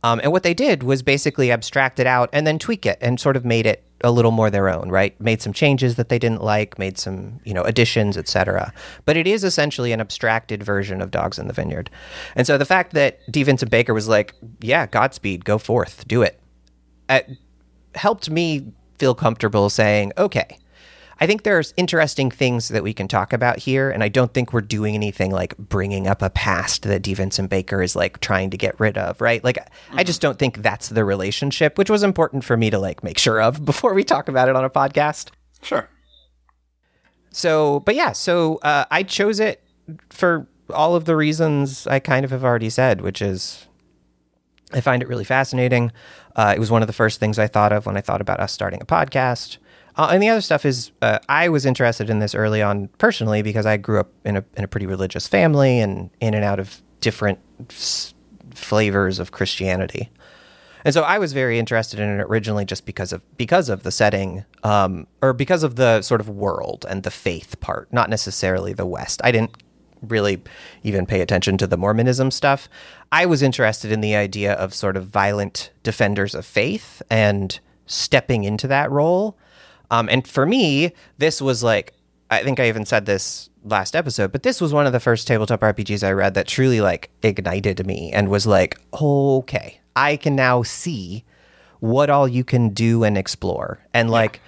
Um, 0.02 0.20
and 0.22 0.30
what 0.30 0.42
they 0.42 0.54
did 0.54 0.82
was 0.82 1.02
basically 1.02 1.50
abstract 1.50 1.98
it 1.98 2.06
out 2.06 2.28
and 2.32 2.46
then 2.46 2.58
tweak 2.58 2.86
it 2.86 2.98
and 3.00 3.18
sort 3.18 3.36
of 3.36 3.44
made 3.44 3.66
it 3.66 3.82
a 4.02 4.10
little 4.10 4.30
more 4.30 4.50
their 4.50 4.68
own, 4.68 4.90
right? 4.90 5.18
Made 5.20 5.40
some 5.40 5.52
changes 5.52 5.96
that 5.96 6.10
they 6.10 6.18
didn't 6.18 6.42
like, 6.42 6.78
made 6.78 6.98
some, 6.98 7.40
you 7.44 7.54
know, 7.54 7.62
additions, 7.62 8.16
etc. 8.16 8.72
But 9.04 9.16
it 9.16 9.26
is 9.26 9.42
essentially 9.42 9.92
an 9.92 10.00
abstracted 10.00 10.62
version 10.62 11.00
of 11.00 11.10
Dogs 11.10 11.38
in 11.38 11.46
the 11.46 11.52
Vineyard. 11.52 11.90
And 12.34 12.46
so 12.46 12.58
the 12.58 12.66
fact 12.66 12.92
that 12.92 13.20
D. 13.32 13.42
Vincent 13.42 13.70
Baker 13.70 13.94
was 13.94 14.06
like, 14.06 14.34
yeah, 14.60 14.86
Godspeed, 14.86 15.44
go 15.44 15.58
forth, 15.58 16.06
do 16.06 16.22
it, 16.22 16.38
uh, 17.08 17.20
helped 17.94 18.28
me 18.28 18.72
feel 18.98 19.14
comfortable 19.14 19.70
saying, 19.70 20.12
okay, 20.18 20.58
I 21.18 21.26
think 21.26 21.44
there's 21.44 21.72
interesting 21.76 22.30
things 22.30 22.68
that 22.68 22.82
we 22.82 22.92
can 22.92 23.08
talk 23.08 23.32
about 23.32 23.58
here, 23.58 23.90
and 23.90 24.02
I 24.02 24.08
don't 24.08 24.34
think 24.34 24.52
we're 24.52 24.60
doing 24.60 24.94
anything 24.94 25.30
like 25.30 25.56
bringing 25.56 26.06
up 26.06 26.20
a 26.20 26.28
past 26.28 26.82
that 26.82 27.00
D. 27.00 27.14
Vincent 27.14 27.48
Baker 27.48 27.80
is 27.80 27.96
like 27.96 28.20
trying 28.20 28.50
to 28.50 28.58
get 28.58 28.78
rid 28.78 28.98
of, 28.98 29.20
right? 29.20 29.42
Like, 29.42 29.58
I 29.92 30.04
just 30.04 30.20
don't 30.20 30.38
think 30.38 30.58
that's 30.58 30.90
the 30.90 31.04
relationship, 31.04 31.78
which 31.78 31.88
was 31.88 32.02
important 32.02 32.44
for 32.44 32.56
me 32.56 32.68
to 32.68 32.78
like 32.78 33.02
make 33.02 33.18
sure 33.18 33.40
of 33.40 33.64
before 33.64 33.94
we 33.94 34.04
talk 34.04 34.28
about 34.28 34.48
it 34.48 34.56
on 34.56 34.64
a 34.64 34.70
podcast. 34.70 35.30
Sure. 35.62 35.88
So, 37.30 37.80
but 37.80 37.94
yeah, 37.94 38.12
so 38.12 38.56
uh, 38.56 38.84
I 38.90 39.02
chose 39.02 39.40
it 39.40 39.62
for 40.10 40.46
all 40.70 40.96
of 40.96 41.06
the 41.06 41.16
reasons 41.16 41.86
I 41.86 41.98
kind 41.98 42.24
of 42.24 42.30
have 42.30 42.44
already 42.44 42.70
said, 42.70 43.00
which 43.00 43.22
is 43.22 43.66
I 44.72 44.80
find 44.80 45.02
it 45.02 45.08
really 45.08 45.24
fascinating. 45.24 45.92
Uh, 46.36 46.52
it 46.54 46.60
was 46.60 46.70
one 46.70 46.82
of 46.82 46.86
the 46.86 46.92
first 46.92 47.18
things 47.18 47.38
I 47.38 47.48
thought 47.48 47.72
of 47.72 47.86
when 47.86 47.96
I 47.96 48.00
thought 48.00 48.20
about 48.20 48.38
us 48.40 48.52
starting 48.52 48.80
a 48.80 48.86
podcast. 48.86 49.56
Uh, 49.96 50.10
and 50.12 50.22
the 50.22 50.28
other 50.28 50.42
stuff 50.42 50.66
is, 50.66 50.92
uh, 51.00 51.18
I 51.28 51.48
was 51.48 51.64
interested 51.64 52.10
in 52.10 52.18
this 52.18 52.34
early 52.34 52.60
on 52.62 52.88
personally 52.98 53.40
because 53.42 53.64
I 53.64 53.78
grew 53.78 53.98
up 53.98 54.10
in 54.24 54.36
a 54.36 54.44
in 54.56 54.62
a 54.62 54.68
pretty 54.68 54.86
religious 54.86 55.26
family 55.26 55.80
and 55.80 56.10
in 56.20 56.34
and 56.34 56.44
out 56.44 56.60
of 56.60 56.82
different 57.00 57.38
s- 57.70 58.14
flavors 58.50 59.18
of 59.18 59.32
Christianity. 59.32 60.10
And 60.84 60.94
so 60.94 61.02
I 61.02 61.18
was 61.18 61.32
very 61.32 61.58
interested 61.58 61.98
in 61.98 62.08
it 62.20 62.22
originally 62.22 62.64
just 62.64 62.84
because 62.86 63.12
of 63.12 63.22
because 63.38 63.70
of 63.70 63.82
the 63.82 63.90
setting, 63.90 64.44
um, 64.62 65.06
or 65.22 65.32
because 65.32 65.62
of 65.62 65.76
the 65.76 66.02
sort 66.02 66.20
of 66.20 66.28
world 66.28 66.84
and 66.88 67.02
the 67.02 67.10
faith 67.10 67.58
part, 67.60 67.90
not 67.92 68.10
necessarily 68.10 68.74
the 68.74 68.86
West. 68.86 69.20
I 69.24 69.32
didn't 69.32 69.56
really 70.08 70.42
even 70.82 71.06
pay 71.06 71.20
attention 71.20 71.58
to 71.58 71.66
the 71.66 71.76
Mormonism 71.76 72.30
stuff. 72.30 72.68
I 73.12 73.26
was 73.26 73.42
interested 73.42 73.92
in 73.92 74.00
the 74.00 74.14
idea 74.14 74.52
of 74.54 74.74
sort 74.74 74.96
of 74.96 75.06
violent 75.06 75.70
defenders 75.82 76.34
of 76.34 76.44
faith 76.44 77.02
and 77.10 77.58
stepping 77.86 78.44
into 78.44 78.66
that 78.68 78.90
role. 78.90 79.38
Um, 79.90 80.08
and 80.10 80.26
for 80.26 80.46
me, 80.46 80.92
this 81.18 81.40
was 81.40 81.62
like 81.62 81.94
I 82.30 82.42
think 82.42 82.58
I 82.58 82.68
even 82.68 82.84
said 82.84 83.06
this 83.06 83.50
last 83.62 83.94
episode, 83.94 84.32
but 84.32 84.42
this 84.42 84.60
was 84.60 84.72
one 84.72 84.86
of 84.86 84.92
the 84.92 85.00
first 85.00 85.26
tabletop 85.26 85.60
RPGs 85.60 86.06
I 86.06 86.12
read 86.12 86.34
that 86.34 86.46
truly 86.46 86.80
like 86.80 87.10
ignited 87.22 87.86
me 87.86 88.12
and 88.12 88.28
was 88.28 88.46
like, 88.46 88.78
okay, 88.92 89.80
I 89.94 90.16
can 90.16 90.34
now 90.34 90.62
see 90.62 91.24
what 91.78 92.10
all 92.10 92.26
you 92.26 92.42
can 92.42 92.70
do 92.70 93.04
and 93.04 93.16
explore. 93.16 93.78
And 93.94 94.10
like, 94.10 94.40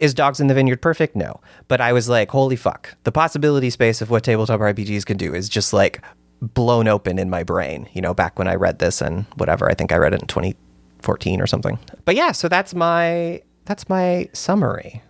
is 0.00 0.14
Dogs 0.14 0.40
in 0.40 0.46
the 0.46 0.54
Vineyard 0.54 0.82
perfect? 0.82 1.16
No. 1.16 1.40
But 1.68 1.80
I 1.80 1.92
was 1.92 2.08
like, 2.08 2.30
holy 2.30 2.56
fuck. 2.56 2.96
The 3.04 3.12
possibility 3.12 3.70
space 3.70 4.00
of 4.02 4.10
what 4.10 4.24
tabletop 4.24 4.60
RPGs 4.60 5.04
can 5.06 5.16
do 5.16 5.34
is 5.34 5.48
just 5.48 5.72
like 5.72 6.02
blown 6.42 6.86
open 6.88 7.18
in 7.18 7.30
my 7.30 7.42
brain, 7.42 7.88
you 7.94 8.02
know, 8.02 8.12
back 8.14 8.38
when 8.38 8.46
I 8.48 8.54
read 8.54 8.78
this 8.78 9.00
and 9.00 9.24
whatever. 9.36 9.70
I 9.70 9.74
think 9.74 9.92
I 9.92 9.96
read 9.96 10.12
it 10.14 10.20
in 10.20 10.26
2014 10.28 11.40
or 11.40 11.46
something. 11.46 11.78
But 12.04 12.14
yeah, 12.14 12.32
so 12.32 12.48
that's 12.48 12.74
my 12.74 13.42
that's 13.64 13.88
my 13.88 14.28
summary. 14.32 15.02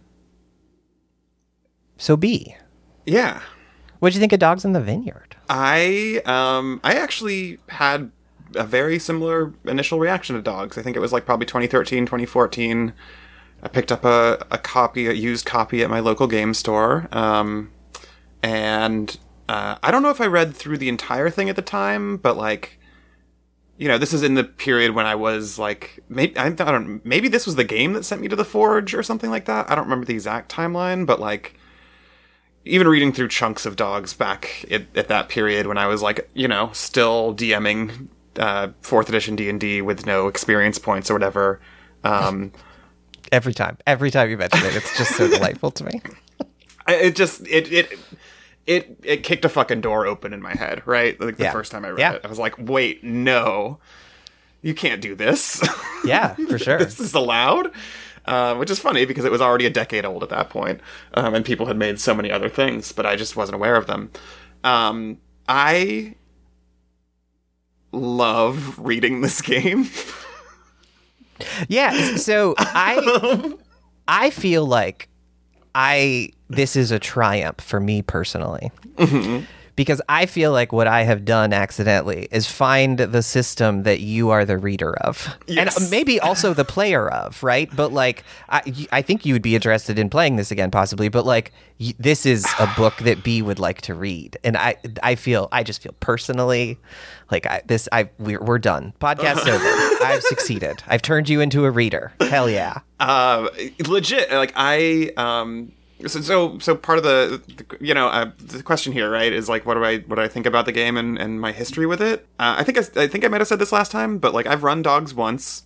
So 1.98 2.16
B, 2.16 2.54
Yeah. 3.06 3.40
what 3.98 4.10
do 4.12 4.14
you 4.16 4.20
think 4.20 4.32
of 4.32 4.38
Dogs 4.38 4.64
in 4.64 4.72
the 4.72 4.80
Vineyard? 4.80 5.36
I 5.48 6.22
um 6.26 6.80
I 6.84 6.94
actually 6.94 7.58
had 7.68 8.10
a 8.54 8.64
very 8.64 8.98
similar 8.98 9.52
initial 9.64 9.98
reaction 9.98 10.36
to 10.36 10.42
dogs. 10.42 10.78
I 10.78 10.82
think 10.82 10.96
it 10.96 11.00
was 11.00 11.12
like 11.12 11.26
probably 11.26 11.46
2013, 11.46 12.04
2014. 12.06 12.92
I 13.66 13.68
picked 13.68 13.90
up 13.90 14.04
a, 14.04 14.46
a 14.52 14.58
copy, 14.58 15.08
a 15.08 15.12
used 15.12 15.44
copy 15.44 15.82
at 15.82 15.90
my 15.90 15.98
local 15.98 16.28
game 16.28 16.54
store. 16.54 17.08
Um, 17.10 17.72
and 18.40 19.18
uh, 19.48 19.74
I 19.82 19.90
don't 19.90 20.04
know 20.04 20.10
if 20.10 20.20
I 20.20 20.26
read 20.26 20.54
through 20.54 20.78
the 20.78 20.88
entire 20.88 21.30
thing 21.30 21.48
at 21.48 21.56
the 21.56 21.62
time, 21.62 22.16
but 22.16 22.36
like, 22.36 22.78
you 23.76 23.88
know, 23.88 23.98
this 23.98 24.12
is 24.12 24.22
in 24.22 24.34
the 24.34 24.44
period 24.44 24.92
when 24.92 25.04
I 25.04 25.16
was 25.16 25.58
like, 25.58 25.98
maybe 26.08 26.38
I 26.38 26.48
don't, 26.50 27.04
maybe 27.04 27.26
this 27.26 27.44
was 27.44 27.56
the 27.56 27.64
game 27.64 27.94
that 27.94 28.04
sent 28.04 28.20
me 28.20 28.28
to 28.28 28.36
the 28.36 28.44
Forge 28.44 28.94
or 28.94 29.02
something 29.02 29.30
like 29.30 29.46
that. 29.46 29.68
I 29.68 29.74
don't 29.74 29.86
remember 29.86 30.06
the 30.06 30.14
exact 30.14 30.48
timeline, 30.48 31.04
but 31.04 31.18
like, 31.18 31.58
even 32.64 32.86
reading 32.86 33.12
through 33.12 33.28
chunks 33.28 33.66
of 33.66 33.74
dogs 33.74 34.14
back 34.14 34.64
at, 34.70 34.84
at 34.96 35.08
that 35.08 35.28
period 35.28 35.66
when 35.66 35.76
I 35.76 35.88
was 35.88 36.02
like, 36.02 36.30
you 36.34 36.46
know, 36.46 36.70
still 36.72 37.34
DMing 37.34 38.10
uh, 38.38 38.68
fourth 38.80 39.08
edition 39.08 39.34
D 39.34 39.48
and 39.48 39.58
D 39.58 39.82
with 39.82 40.06
no 40.06 40.28
experience 40.28 40.78
points 40.78 41.10
or 41.10 41.14
whatever. 41.14 41.60
Um, 42.04 42.52
Every 43.32 43.54
time, 43.54 43.78
every 43.86 44.10
time 44.10 44.30
you 44.30 44.36
mention 44.36 44.64
it, 44.66 44.76
it's 44.76 44.96
just 44.96 45.16
so 45.16 45.28
delightful 45.30 45.70
to 45.72 45.84
me. 45.84 46.00
It 46.88 47.16
just 47.16 47.46
it 47.48 47.72
it 47.72 47.98
it 48.66 48.98
it 49.02 49.16
kicked 49.22 49.44
a 49.44 49.48
fucking 49.48 49.80
door 49.80 50.06
open 50.06 50.32
in 50.32 50.40
my 50.42 50.54
head, 50.54 50.82
right? 50.86 51.20
Like 51.20 51.36
the 51.36 51.44
Yeah. 51.44 51.52
first 51.52 51.72
time 51.72 51.84
I 51.84 51.88
read 51.88 51.98
Yeah. 52.00 52.12
it, 52.14 52.20
I 52.24 52.28
was 52.28 52.38
like, 52.38 52.54
wait, 52.58 53.02
no, 53.04 53.78
you 54.62 54.74
can't 54.74 55.00
do 55.00 55.14
this. 55.14 55.62
Yeah, 56.04 56.34
for 56.34 56.56
sure. 56.58 56.78
this 56.78 57.00
is 57.00 57.14
allowed. 57.14 57.72
Uh, 58.26 58.54
which 58.56 58.70
is 58.70 58.78
funny 58.78 59.04
because 59.06 59.24
it 59.24 59.30
was 59.32 59.40
already 59.40 59.66
a 59.66 59.70
decade 59.70 60.04
old 60.04 60.22
at 60.22 60.28
that 60.30 60.50
point, 60.50 60.80
um, 61.14 61.34
and 61.34 61.44
people 61.44 61.66
had 61.66 61.76
made 61.76 61.98
so 62.00 62.12
many 62.14 62.30
other 62.30 62.48
things, 62.48 62.90
but 62.92 63.06
I 63.06 63.14
just 63.16 63.36
wasn't 63.36 63.54
aware 63.56 63.76
of 63.76 63.86
them. 63.86 64.10
Um, 64.64 65.18
I 65.48 66.14
love 67.92 68.78
reading 68.78 69.20
this 69.20 69.40
game. 69.54 69.88
Yeah. 71.68 72.16
So 72.16 72.54
I 72.58 73.54
I 74.08 74.30
feel 74.30 74.64
like 74.66 75.08
I 75.74 76.30
this 76.48 76.76
is 76.76 76.90
a 76.92 76.98
triumph 76.98 77.60
for 77.60 77.80
me 77.80 78.02
personally. 78.02 78.70
Mm-hmm. 78.96 79.44
because 79.74 80.00
I 80.08 80.24
feel 80.24 80.52
like 80.52 80.72
what 80.72 80.86
I 80.86 81.02
have 81.02 81.26
done 81.26 81.52
accidentally 81.52 82.28
is 82.30 82.46
find 82.50 82.98
the 82.98 83.22
system 83.22 83.82
that 83.82 84.00
you 84.00 84.30
are 84.30 84.46
the 84.46 84.56
reader 84.56 84.94
of, 84.96 85.26
uh, 85.28 85.34
Yes. 85.48 85.76
and 85.78 85.90
maybe 85.90 86.18
also 86.18 86.54
the 86.54 86.64
player 86.64 87.10
of, 87.10 87.42
right? 87.42 87.68
But 87.76 87.92
like, 87.92 88.24
I, 88.48 88.62
I 88.90 89.02
think 89.02 89.26
you 89.26 89.34
would 89.34 89.42
be 89.42 89.54
interested 89.54 89.98
in 89.98 90.08
playing 90.08 90.36
this 90.36 90.50
again, 90.50 90.70
possibly. 90.70 91.10
But 91.10 91.26
like, 91.26 91.52
y- 91.78 91.92
this 91.98 92.24
is 92.24 92.46
a 92.58 92.66
book 92.74 92.96
that 93.00 93.22
B 93.22 93.42
would 93.42 93.58
like 93.58 93.82
to 93.82 93.92
read, 93.94 94.38
and 94.42 94.56
I, 94.56 94.76
I 95.02 95.14
feel, 95.14 95.46
I 95.52 95.62
just 95.62 95.82
feel 95.82 95.92
personally, 96.00 96.78
like 97.30 97.44
I, 97.44 97.60
this, 97.66 97.86
I, 97.92 98.08
we're, 98.18 98.40
we're 98.42 98.58
done. 98.58 98.94
Podcast 98.98 99.46
over. 99.46 99.85
I've 100.14 100.22
succeeded. 100.22 100.82
I've 100.86 101.02
turned 101.02 101.28
you 101.28 101.40
into 101.40 101.64
a 101.64 101.70
reader. 101.70 102.12
Hell 102.20 102.48
yeah. 102.50 102.80
uh, 103.00 103.48
legit 103.86 104.32
like 104.32 104.52
i 104.56 105.12
um 105.16 105.72
so 106.06 106.20
so, 106.20 106.58
so 106.58 106.74
part 106.74 106.98
of 106.98 107.04
the, 107.04 107.42
the 107.46 107.84
you 107.84 107.94
know 107.94 108.08
uh, 108.08 108.30
the 108.38 108.62
question 108.62 108.92
here 108.92 109.10
right 109.10 109.32
is 109.32 109.48
like 109.48 109.66
what 109.66 109.74
do 109.74 109.84
i 109.84 109.98
what 110.00 110.16
do 110.16 110.22
i 110.22 110.28
think 110.28 110.46
about 110.46 110.66
the 110.66 110.72
game 110.72 110.96
and, 110.96 111.18
and 111.18 111.40
my 111.40 111.52
history 111.52 111.86
with 111.86 112.00
it 112.00 112.26
uh, 112.38 112.56
i 112.58 112.64
think 112.64 112.78
I, 112.78 113.02
I 113.02 113.06
think 113.06 113.24
i 113.24 113.28
might 113.28 113.40
have 113.40 113.48
said 113.48 113.58
this 113.58 113.72
last 113.72 113.90
time 113.92 114.18
but 114.18 114.32
like 114.34 114.46
i've 114.46 114.62
run 114.62 114.82
dogs 114.82 115.14
once 115.14 115.64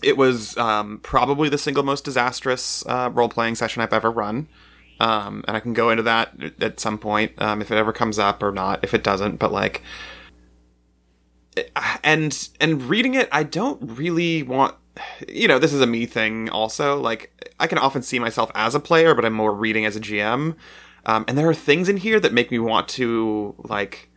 it 0.00 0.16
was 0.16 0.56
um, 0.56 1.00
probably 1.02 1.48
the 1.48 1.58
single 1.58 1.82
most 1.82 2.04
disastrous 2.04 2.86
uh, 2.86 3.10
role-playing 3.12 3.56
session 3.56 3.82
i've 3.82 3.92
ever 3.92 4.10
run 4.10 4.48
um, 5.00 5.44
and 5.48 5.56
i 5.56 5.60
can 5.60 5.72
go 5.72 5.90
into 5.90 6.02
that 6.02 6.32
at 6.60 6.78
some 6.78 6.98
point 6.98 7.32
um, 7.38 7.60
if 7.60 7.70
it 7.70 7.76
ever 7.76 7.92
comes 7.92 8.18
up 8.18 8.42
or 8.42 8.52
not 8.52 8.80
if 8.82 8.94
it 8.94 9.02
doesn't 9.02 9.36
but 9.36 9.52
like 9.52 9.82
and 12.02 12.48
and 12.60 12.82
reading 12.82 13.14
it 13.14 13.28
i 13.32 13.42
don't 13.42 13.80
really 13.82 14.42
want 14.42 14.74
you 15.28 15.46
know 15.46 15.58
this 15.58 15.72
is 15.72 15.80
a 15.80 15.86
me 15.86 16.06
thing 16.06 16.48
also 16.50 16.98
like 17.00 17.52
i 17.60 17.66
can 17.66 17.78
often 17.78 18.02
see 18.02 18.18
myself 18.18 18.50
as 18.54 18.74
a 18.74 18.80
player 18.80 19.14
but 19.14 19.24
i'm 19.24 19.32
more 19.32 19.54
reading 19.54 19.84
as 19.84 19.96
a 19.96 20.00
gm 20.00 20.56
um, 21.06 21.24
and 21.26 21.38
there 21.38 21.48
are 21.48 21.54
things 21.54 21.88
in 21.88 21.98
here 21.98 22.20
that 22.20 22.32
make 22.32 22.50
me 22.50 22.58
want 22.58 22.88
to 22.88 23.54
like 23.58 24.10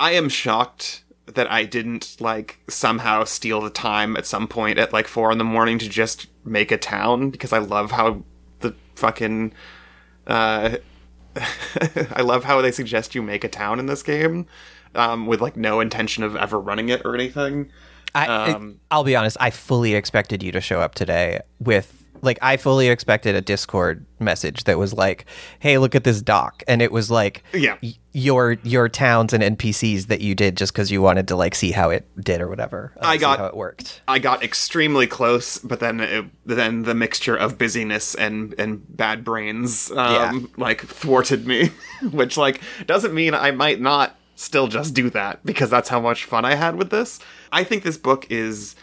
i 0.00 0.12
am 0.12 0.28
shocked 0.28 1.04
that 1.26 1.50
i 1.50 1.64
didn't 1.64 2.16
like 2.20 2.58
somehow 2.68 3.24
steal 3.24 3.60
the 3.60 3.70
time 3.70 4.16
at 4.16 4.26
some 4.26 4.48
point 4.48 4.78
at 4.78 4.92
like 4.92 5.06
four 5.06 5.30
in 5.30 5.38
the 5.38 5.44
morning 5.44 5.78
to 5.78 5.88
just 5.88 6.26
make 6.44 6.72
a 6.72 6.78
town 6.78 7.30
because 7.30 7.52
i 7.52 7.58
love 7.58 7.92
how 7.92 8.22
the 8.60 8.74
fucking 8.96 9.52
uh 10.26 10.76
I 12.12 12.22
love 12.22 12.44
how 12.44 12.60
they 12.60 12.72
suggest 12.72 13.14
you 13.14 13.22
make 13.22 13.44
a 13.44 13.48
town 13.48 13.78
in 13.78 13.86
this 13.86 14.02
game, 14.02 14.46
um, 14.94 15.26
with 15.26 15.40
like 15.40 15.56
no 15.56 15.80
intention 15.80 16.22
of 16.24 16.36
ever 16.36 16.58
running 16.60 16.88
it 16.88 17.02
or 17.04 17.14
anything. 17.14 17.70
I, 18.14 18.26
Um, 18.50 18.80
I'll 18.90 19.04
be 19.04 19.16
honest. 19.16 19.36
I 19.40 19.50
fully 19.50 19.94
expected 19.94 20.42
you 20.42 20.52
to 20.52 20.60
show 20.60 20.80
up 20.80 20.94
today 20.94 21.40
with 21.58 21.98
like 22.24 22.38
I 22.40 22.56
fully 22.56 22.88
expected 22.88 23.34
a 23.34 23.40
Discord 23.40 24.06
message 24.20 24.62
that 24.64 24.78
was 24.78 24.92
like, 24.94 25.24
"Hey, 25.58 25.78
look 25.78 25.96
at 25.96 26.04
this 26.04 26.22
doc," 26.22 26.62
and 26.68 26.80
it 26.80 26.92
was 26.92 27.10
like, 27.10 27.42
Yeah. 27.52 27.78
y- 27.82 27.94
your 28.12 28.58
your 28.62 28.88
towns 28.88 29.32
and 29.32 29.42
NPCs 29.42 30.06
that 30.06 30.20
you 30.20 30.36
did 30.36 30.56
just 30.56 30.72
because 30.72 30.92
you 30.92 31.02
wanted 31.02 31.26
to 31.28 31.36
like 31.36 31.56
see 31.56 31.72
how 31.72 31.90
it 31.90 32.06
did 32.22 32.40
or 32.40 32.46
whatever. 32.48 32.92
I 33.00 33.16
got- 33.16 33.38
how 33.40 33.46
it 33.46 33.56
worked. 33.56 34.02
I 34.06 34.20
got 34.20 34.40
extremely 34.44 35.08
close, 35.08 35.58
but 35.58 35.80
then 35.80 35.98
it, 35.98 36.26
then 36.46 36.82
the 36.84 36.94
mixture 36.94 37.34
of 37.34 37.58
busyness 37.58 38.14
and 38.14 38.54
and 38.56 38.82
bad 38.96 39.24
brains 39.24 39.90
um, 39.90 40.48
like 40.56 40.82
thwarted 40.82 41.44
me, 41.44 41.70
which 42.12 42.36
like 42.36 42.60
doesn't 42.86 43.14
mean 43.14 43.34
I 43.34 43.50
might 43.50 43.80
not 43.80 44.16
still 44.42 44.68
just 44.68 44.94
do 44.94 45.08
that 45.10 45.44
because 45.44 45.70
that's 45.70 45.88
how 45.88 46.00
much 46.00 46.24
fun 46.24 46.44
I 46.44 46.54
had 46.54 46.76
with 46.76 46.90
this. 46.90 47.20
I 47.50 47.64
think 47.64 47.82
this 47.82 47.96
book 47.96 48.26
is 48.30 48.74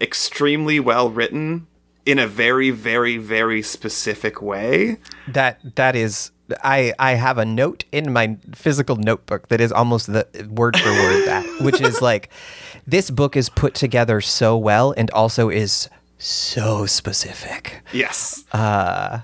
extremely 0.00 0.80
well 0.80 1.10
written 1.10 1.66
in 2.04 2.18
a 2.18 2.26
very 2.26 2.70
very 2.70 3.16
very 3.16 3.62
specific 3.62 4.40
way. 4.40 4.98
That 5.28 5.76
that 5.76 5.96
is. 5.96 6.30
I, 6.62 6.92
I 6.98 7.12
have 7.12 7.38
a 7.38 7.46
note 7.46 7.86
in 7.92 8.12
my 8.12 8.36
physical 8.54 8.96
notebook 8.96 9.48
that 9.48 9.58
is 9.58 9.72
almost 9.72 10.12
the 10.12 10.26
word 10.50 10.76
for 10.76 10.90
word 10.90 11.24
that, 11.24 11.46
which 11.62 11.80
is 11.80 12.02
like, 12.02 12.28
this 12.86 13.10
book 13.10 13.38
is 13.38 13.48
put 13.48 13.74
together 13.74 14.20
so 14.20 14.58
well 14.58 14.92
and 14.94 15.10
also 15.12 15.48
is 15.48 15.88
so 16.18 16.84
specific. 16.84 17.80
Yes. 17.90 18.44
Uh, 18.52 19.20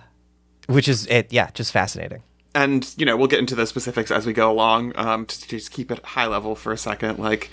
which 0.69 0.89
is 0.89 1.07
it 1.07 1.33
yeah 1.33 1.51
just 1.53 1.73
fascinating 1.73 2.23
and 2.55 2.95
you 2.97 3.05
know 3.05 3.17
we'll 3.17 3.27
get 3.27 3.39
into 3.39 3.55
the 3.55 3.67
specifics 3.67 4.11
as 4.11 4.27
we 4.27 4.33
go 4.33 4.51
along 4.51 4.93
um 4.97 5.27
to, 5.27 5.41
to 5.41 5.49
just 5.49 5.71
keep 5.71 5.91
it 5.91 6.05
high 6.05 6.27
level 6.27 6.55
for 6.55 6.73
a 6.73 6.79
second 6.79 7.19
like 7.19 7.51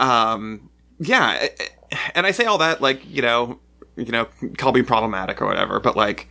um 0.00 0.70
yeah 0.98 1.48
and 2.14 2.26
i 2.26 2.30
say 2.30 2.44
all 2.44 2.58
that 2.58 2.80
like 2.80 3.00
you 3.08 3.22
know 3.22 3.58
you 3.96 4.06
know 4.06 4.26
call 4.56 4.72
me 4.72 4.82
problematic 4.82 5.40
or 5.40 5.46
whatever 5.46 5.80
but 5.80 5.96
like 5.96 6.28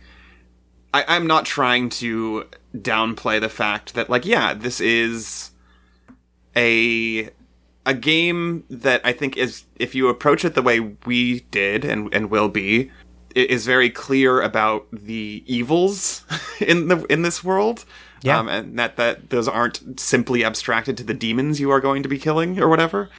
I, 0.92 1.04
i'm 1.08 1.26
not 1.26 1.44
trying 1.44 1.88
to 1.90 2.46
downplay 2.76 3.40
the 3.40 3.48
fact 3.48 3.94
that 3.94 4.10
like 4.10 4.24
yeah 4.24 4.54
this 4.54 4.80
is 4.80 5.50
a 6.56 7.30
a 7.84 7.94
game 7.94 8.64
that 8.68 9.00
i 9.04 9.12
think 9.12 9.36
is 9.36 9.64
if 9.76 9.94
you 9.94 10.08
approach 10.08 10.44
it 10.44 10.54
the 10.54 10.62
way 10.62 10.80
we 10.80 11.40
did 11.50 11.84
and 11.84 12.12
and 12.12 12.30
will 12.30 12.48
be 12.48 12.90
is 13.36 13.66
very 13.66 13.90
clear 13.90 14.40
about 14.40 14.86
the 14.90 15.44
evils 15.46 16.24
in 16.60 16.88
the 16.88 17.04
in 17.06 17.22
this 17.22 17.44
world. 17.44 17.84
Yeah. 18.22 18.38
Um, 18.38 18.48
and 18.48 18.78
that 18.78 18.96
that 18.96 19.30
those 19.30 19.46
aren't 19.46 20.00
simply 20.00 20.44
abstracted 20.44 20.96
to 20.96 21.04
the 21.04 21.14
demons 21.14 21.60
you 21.60 21.70
are 21.70 21.80
going 21.80 22.02
to 22.02 22.08
be 22.08 22.18
killing 22.18 22.58
or 22.58 22.68
whatever. 22.68 23.10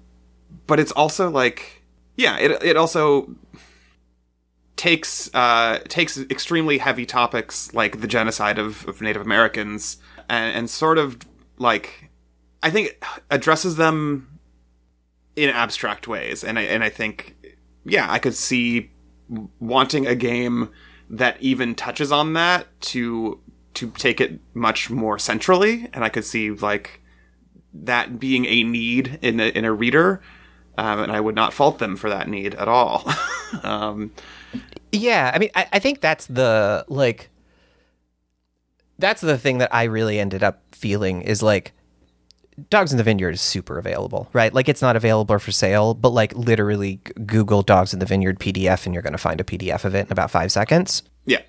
But 0.66 0.80
it's 0.80 0.92
also 0.92 1.30
like 1.30 1.84
yeah, 2.16 2.38
it 2.38 2.64
it 2.64 2.78
also 2.78 3.36
takes 4.76 5.34
uh 5.34 5.80
takes 5.88 6.18
extremely 6.18 6.78
heavy 6.78 7.06
topics 7.06 7.74
like 7.74 8.00
the 8.02 8.08
genocide 8.08 8.60
of, 8.60 8.88
of 8.88 9.02
Native 9.02 9.24
Americans 9.24 9.98
and, 10.30 10.56
and 10.56 10.70
sort 10.70 11.00
of 11.00 11.18
like 11.58 12.12
I 12.62 12.70
think 12.70 13.04
addresses 13.32 13.76
them 13.76 14.40
in 15.36 15.50
abstract 15.50 16.08
ways 16.08 16.44
and 16.44 16.60
I 16.60 16.64
and 16.64 16.84
I 16.84 16.90
think 16.90 17.36
yeah, 17.86 18.12
I 18.12 18.20
could 18.20 18.36
see 18.36 18.92
wanting 19.60 20.08
a 20.08 20.16
game 20.16 20.70
that 21.10 21.42
even 21.42 21.76
touches 21.76 22.12
on 22.12 22.34
that 22.34 22.68
to 22.82 23.40
to 23.74 23.92
take 23.92 24.20
it 24.20 24.40
much 24.54 24.90
more 24.90 25.20
centrally. 25.20 25.88
And 25.94 26.04
i 26.04 26.10
could 26.10 26.26
see 26.26 26.52
like 26.52 27.02
that 27.74 28.20
being 28.20 28.46
a 28.46 28.64
need 28.64 29.20
in 29.22 29.40
a, 29.40 29.50
in 29.50 29.66
a 29.66 29.72
reader 29.72 30.22
um, 30.78 31.00
and 31.00 31.12
i 31.12 31.20
would 31.20 31.36
not 31.36 31.54
fault 31.54 31.80
them 31.80 31.96
for 31.96 32.10
that 32.10 32.28
need 32.28 32.56
at 32.56 32.68
all. 32.68 33.10
Um, 33.64 34.12
yeah 34.92 35.32
i 35.34 35.40
mean 35.40 35.50
I, 35.56 35.68
I 35.72 35.80
think 35.80 36.02
that's 36.02 36.26
the 36.26 36.84
like 36.90 37.30
that's 39.00 39.22
the 39.22 39.38
thing 39.38 39.60
that 39.60 39.74
i 39.74 39.84
really 39.84 40.20
ended 40.20 40.44
up 40.44 40.64
feeling 40.74 41.22
is 41.22 41.42
like 41.42 41.72
dogs 42.70 42.92
in 42.92 42.98
the 42.98 43.04
vineyard 43.04 43.32
is 43.32 43.42
super 43.42 43.78
available 43.78 44.30
right 44.34 44.54
like 44.54 44.68
it's 44.68 44.82
not 44.82 44.96
available 44.96 45.38
for 45.38 45.52
sale 45.52 45.94
but 45.94 46.10
like 46.10 46.34
literally 46.36 47.00
google 47.26 47.62
dogs 47.62 47.94
in 47.94 48.00
the 48.00 48.06
vineyard 48.06 48.40
pdf 48.40 48.86
and 48.86 48.94
you're 48.94 49.04
going 49.04 49.14
to 49.14 49.18
find 49.18 49.40
a 49.40 49.44
pdf 49.44 49.86
of 49.86 49.94
it 49.94 50.08
in 50.08 50.12
about 50.12 50.32
five 50.32 50.52
seconds 50.52 51.04
yeah 51.26 51.42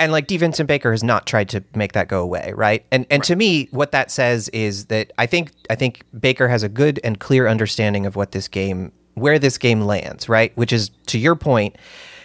and 0.00 0.12
like 0.12 0.26
D. 0.26 0.38
Vincent 0.38 0.66
Baker 0.66 0.92
has 0.92 1.04
not 1.04 1.26
tried 1.26 1.50
to 1.50 1.62
make 1.74 1.92
that 1.92 2.08
go 2.08 2.22
away, 2.22 2.54
right? 2.56 2.84
And 2.90 3.06
and 3.10 3.22
to 3.24 3.36
me, 3.36 3.68
what 3.70 3.92
that 3.92 4.10
says 4.10 4.48
is 4.48 4.86
that 4.86 5.12
I 5.18 5.26
think 5.26 5.52
I 5.68 5.74
think 5.74 6.04
Baker 6.18 6.48
has 6.48 6.62
a 6.62 6.70
good 6.70 6.98
and 7.04 7.20
clear 7.20 7.46
understanding 7.46 8.06
of 8.06 8.16
what 8.16 8.32
this 8.32 8.48
game, 8.48 8.92
where 9.12 9.38
this 9.38 9.58
game 9.58 9.82
lands, 9.82 10.26
right? 10.26 10.56
Which 10.56 10.72
is 10.72 10.88
to 11.08 11.18
your 11.18 11.36
point, 11.36 11.76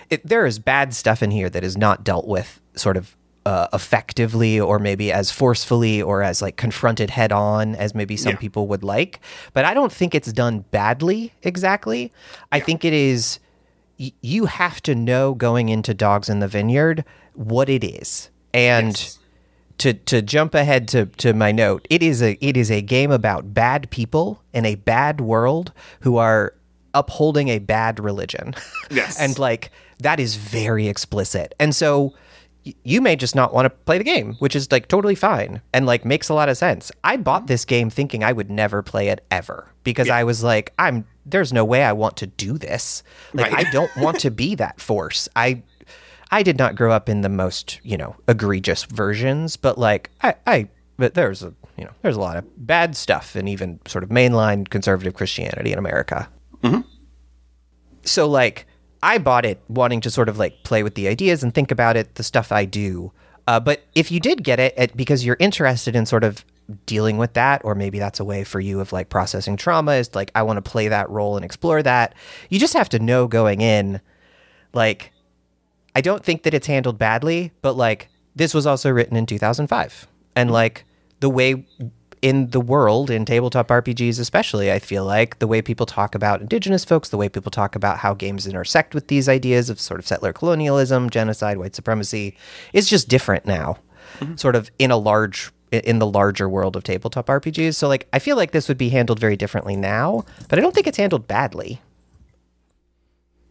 it, 0.09 0.25
there 0.25 0.45
is 0.45 0.57
bad 0.57 0.93
stuff 0.93 1.21
in 1.21 1.31
here 1.31 1.49
that 1.49 1.65
is 1.65 1.77
not 1.77 2.05
dealt 2.05 2.27
with 2.27 2.61
sort 2.75 2.95
of 2.95 3.17
uh, 3.45 3.67
effectively 3.73 4.59
or 4.59 4.79
maybe 4.79 5.11
as 5.11 5.29
forcefully 5.31 6.01
or 6.01 6.23
as 6.23 6.41
like 6.41 6.55
confronted 6.57 7.09
head 7.11 7.31
on 7.31 7.75
as 7.75 7.93
maybe 7.93 8.17
some 8.17 8.31
Yeah. 8.31 8.37
people 8.37 8.67
would 8.67 8.83
like. 8.83 9.19
But 9.53 9.65
I 9.65 9.73
don't 9.73 9.91
think 9.91 10.15
it's 10.15 10.31
done 10.33 10.65
badly 10.71 11.31
exactly. 11.43 12.11
I 12.51 12.59
think 12.59 12.83
it 12.83 12.93
is 12.93 13.39
y- 13.99 14.11
you 14.21 14.45
have 14.47 14.81
to 14.83 14.95
know 14.95 15.33
going 15.35 15.69
into 15.69 15.93
Dogs 15.93 16.27
in 16.29 16.39
the 16.39 16.47
Vineyard 16.47 17.05
what 17.33 17.69
it 17.69 17.83
is. 17.83 18.29
And 18.53 18.87
Yes. 18.97 19.19
to 19.79 19.93
to 19.93 20.21
jump 20.23 20.55
ahead 20.55 20.87
to, 20.89 21.05
to 21.17 21.33
my 21.33 21.51
note, 21.51 21.85
it 21.89 22.01
is 22.01 22.21
a 22.23 22.37
it 22.43 22.57
is 22.57 22.71
a 22.71 22.81
game 22.81 23.11
about 23.11 23.53
bad 23.53 23.89
people 23.91 24.41
in 24.53 24.65
a 24.65 24.75
bad 24.75 25.21
world 25.21 25.71
who 25.99 26.17
are 26.17 26.53
upholding 26.95 27.49
a 27.49 27.59
bad 27.59 27.99
religion. 27.99 28.55
Yes. 28.89 29.19
and 29.23 29.37
like 29.37 29.69
that 29.99 30.19
is 30.19 30.35
very 30.35 30.87
explicit. 30.87 31.53
And 31.59 31.75
so 31.75 32.13
you 32.83 32.99
may 32.99 33.15
just 33.15 33.35
not 33.35 33.53
want 33.53 33.65
to 33.65 33.69
play 33.69 33.97
the 33.97 34.03
game, 34.03 34.33
which 34.39 34.55
is 34.55 34.71
like 34.71 34.87
totally 34.87 35.15
fine 35.15 35.61
and 35.73 35.85
like 35.85 36.03
makes 36.03 36.29
a 36.29 36.33
lot 36.33 36.49
of 36.49 36.57
sense. 36.57 36.91
I 37.03 37.17
bought 37.17 37.47
this 37.47 37.63
game 37.63 37.89
thinking 37.89 38.23
I 38.23 38.33
would 38.33 38.49
never 38.49 38.81
play 38.81 39.09
it 39.09 39.23
ever 39.29 39.71
because 39.83 40.09
I 40.09 40.23
was 40.23 40.43
like, 40.43 40.73
I'm 40.79 41.05
there's 41.25 41.53
no 41.53 41.63
way 41.63 41.83
I 41.83 41.93
want 41.93 42.17
to 42.17 42.27
do 42.27 42.57
this. 42.57 43.03
Like 43.33 43.51
Right. 43.51 43.67
I 43.67 43.71
don't 43.71 43.95
want 43.97 44.19
to 44.21 44.31
be 44.31 44.55
that 44.55 44.81
force. 44.81 45.29
I 45.35 45.61
I 46.31 46.41
did 46.41 46.57
not 46.57 46.75
grow 46.75 46.91
up 46.91 47.07
in 47.07 47.21
the 47.21 47.29
most, 47.29 47.79
you 47.83 47.97
know, 47.97 48.15
egregious 48.27 48.83
versions, 48.83 49.57
but 49.57 49.77
like 49.77 50.09
I, 50.23 50.35
I 50.47 50.69
but 50.97 51.13
there's 51.13 51.43
a 51.43 51.53
you 51.77 51.83
know, 51.83 51.91
there's 52.01 52.15
a 52.15 52.21
lot 52.21 52.37
of 52.37 52.45
bad 52.65 52.95
stuff 52.95 53.35
in 53.35 53.47
even 53.47 53.79
sort 53.85 54.03
of 54.03 54.09
mainline 54.09 54.67
conservative 54.67 55.13
Christianity 55.13 55.71
in 55.71 55.77
America. 55.77 56.29
Mm-hmm. 56.63 56.81
So 58.03 58.27
like 58.27 58.65
I 59.05 59.19
bought 59.19 59.45
it 59.45 59.61
wanting 59.67 60.01
to 60.01 60.09
sort 60.09 60.29
of 60.29 60.39
like 60.39 60.63
play 60.63 60.81
with 60.81 60.95
the 60.95 61.07
ideas 61.07 61.43
and 61.43 61.53
think 61.53 61.69
about 61.69 61.95
it, 61.95 62.15
the 62.15 62.23
stuff 62.23 62.51
I 62.51 62.65
do. 62.65 63.11
Uh, 63.47 63.59
but 63.59 63.83
if 63.93 64.11
you 64.11 64.19
did 64.19 64.43
get 64.43 64.59
it 64.59 64.73
at, 64.75 64.97
because 64.97 65.23
you're 65.23 65.37
interested 65.39 65.95
in 65.95 66.07
sort 66.07 66.23
of 66.23 66.43
dealing 66.87 67.19
with 67.19 67.33
that 67.33 67.61
or 67.63 67.75
maybe 67.75 67.99
that's 67.99 68.19
a 68.19 68.25
way 68.25 68.43
for 68.43 68.59
you 68.59 68.79
of 68.79 68.91
like 68.91 69.09
processing 69.09 69.55
trauma 69.55 69.91
is 69.91 70.15
like 70.15 70.31
I 70.33 70.41
want 70.41 70.57
to 70.57 70.67
play 70.67 70.87
that 70.87 71.07
role 71.11 71.35
and 71.35 71.45
explore 71.45 71.83
that. 71.83 72.15
You 72.49 72.57
just 72.57 72.73
have 72.73 72.89
to 72.89 72.99
know 72.99 73.27
going 73.27 73.61
in 73.61 74.01
like 74.73 75.11
I 75.95 76.01
don't 76.01 76.25
think 76.25 76.41
that 76.41 76.55
it's 76.55 76.65
handled 76.65 76.97
badly, 76.97 77.51
but 77.61 77.73
like 77.73 78.09
this 78.35 78.55
was 78.55 78.65
also 78.65 78.89
written 78.89 79.15
in 79.15 79.27
2005. 79.27 80.07
And 80.35 80.49
like 80.49 80.83
the 81.19 81.29
way 81.29 81.67
in 82.25 82.49
the 82.49 82.59
world, 82.59 83.11
in 83.11 83.23
tabletop 83.23 83.67
RPGs 83.67 84.19
especially, 84.19 84.71
I 84.71 84.79
feel 84.79 85.05
like 85.05 85.37
the 85.37 85.45
way 85.45 85.61
people 85.61 85.85
talk 85.85 86.15
about 86.15 86.41
indigenous 86.41 86.83
folks, 86.83 87.09
the 87.09 87.17
way 87.17 87.29
people 87.29 87.51
talk 87.51 87.75
about 87.75 87.99
how 87.99 88.15
games 88.15 88.47
intersect 88.47 88.95
with 88.95 89.09
these 89.09 89.29
ideas 89.29 89.69
of 89.69 89.79
sort 89.79 89.99
of 89.99 90.07
settler 90.07 90.33
colonialism, 90.33 91.11
genocide, 91.11 91.59
white 91.59 91.75
supremacy 91.75 92.35
is 92.73 92.89
just 92.89 93.09
different 93.09 93.45
now. 93.45 93.77
Mm-hmm. 94.17 94.37
Sort 94.37 94.55
of 94.55 94.71
in 94.79 94.89
a 94.89 94.97
large 94.97 95.51
in 95.71 95.99
the 95.99 96.07
larger 96.07 96.49
world 96.49 96.75
of 96.75 96.83
tabletop 96.83 97.27
RPGs. 97.27 97.75
So 97.75 97.87
like 97.87 98.07
I 98.11 98.17
feel 98.17 98.37
like 98.37 98.49
this 98.49 98.67
would 98.69 98.79
be 98.79 98.89
handled 98.89 99.19
very 99.19 99.37
differently 99.37 99.75
now, 99.75 100.25
but 100.49 100.57
I 100.57 100.63
don't 100.63 100.73
think 100.73 100.87
it's 100.87 100.97
handled 100.97 101.27
badly. 101.27 101.79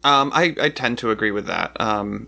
Um, 0.03 0.33
I, 0.35 0.57
I 0.61 0.69
tend 0.71 0.99
to 0.99 1.13
agree 1.13 1.31
with 1.31 1.47
that. 1.47 1.81
Um, 1.81 2.27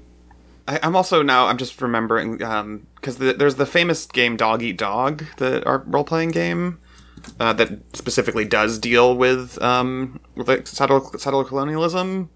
I, 0.68 0.78
am 0.82 0.96
also 0.96 1.22
now 1.22 1.46
I'm 1.46 1.58
just 1.58 1.80
remembering 1.80 2.38
because 2.38 2.60
um, 2.60 2.86
the, 3.02 3.34
there's 3.36 3.56
the 3.56 3.66
famous 3.66 4.06
game 4.06 4.36
Dog 4.36 4.62
Eat 4.62 4.78
Dog, 4.78 5.24
the 5.36 5.64
our 5.66 5.78
role 5.86 6.04
playing 6.04 6.30
game 6.30 6.78
uh, 7.38 7.52
that 7.54 7.96
specifically 7.96 8.44
does 8.44 8.78
deal 8.78 9.16
with 9.16 9.60
um, 9.62 10.20
with 10.34 10.48
like 10.48 10.66
settler, 10.66 11.00
settler 11.18 11.44
colonialism. 11.44 12.30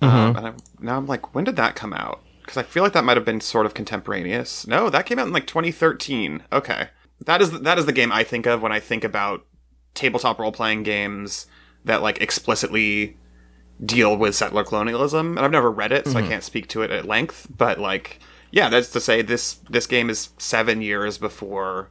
Mm-hmm. 0.00 0.16
Um, 0.16 0.36
and 0.36 0.46
I, 0.46 0.52
now 0.80 0.96
I'm 0.96 1.06
like, 1.06 1.34
when 1.34 1.44
did 1.44 1.56
that 1.56 1.74
come 1.74 1.92
out? 1.92 2.22
Because 2.40 2.56
I 2.56 2.62
feel 2.62 2.82
like 2.82 2.92
that 2.92 3.04
might 3.04 3.16
have 3.16 3.26
been 3.26 3.40
sort 3.40 3.66
of 3.66 3.74
contemporaneous. 3.74 4.66
No, 4.66 4.88
that 4.90 5.06
came 5.06 5.18
out 5.18 5.26
in 5.26 5.32
like 5.32 5.46
2013. 5.46 6.44
Okay, 6.52 6.88
that 7.24 7.42
is 7.42 7.60
that 7.60 7.78
is 7.78 7.86
the 7.86 7.92
game 7.92 8.12
I 8.12 8.24
think 8.24 8.46
of 8.46 8.62
when 8.62 8.72
I 8.72 8.80
think 8.80 9.04
about 9.04 9.44
tabletop 9.94 10.38
role 10.38 10.52
playing 10.52 10.84
games 10.84 11.46
that 11.84 12.02
like 12.02 12.20
explicitly 12.20 13.16
deal 13.84 14.16
with 14.16 14.34
settler 14.34 14.64
colonialism, 14.64 15.36
and 15.36 15.44
I've 15.44 15.50
never 15.50 15.70
read 15.70 15.92
it, 15.92 16.06
so 16.06 16.14
mm-hmm. 16.14 16.24
I 16.24 16.28
can't 16.28 16.44
speak 16.44 16.68
to 16.68 16.82
it 16.82 16.90
at 16.90 17.04
length. 17.04 17.46
But 17.56 17.78
like, 17.78 18.18
yeah, 18.50 18.68
that's 18.68 18.90
to 18.92 19.00
say 19.00 19.22
this 19.22 19.54
this 19.70 19.86
game 19.86 20.10
is 20.10 20.30
seven 20.38 20.82
years 20.82 21.18
before 21.18 21.90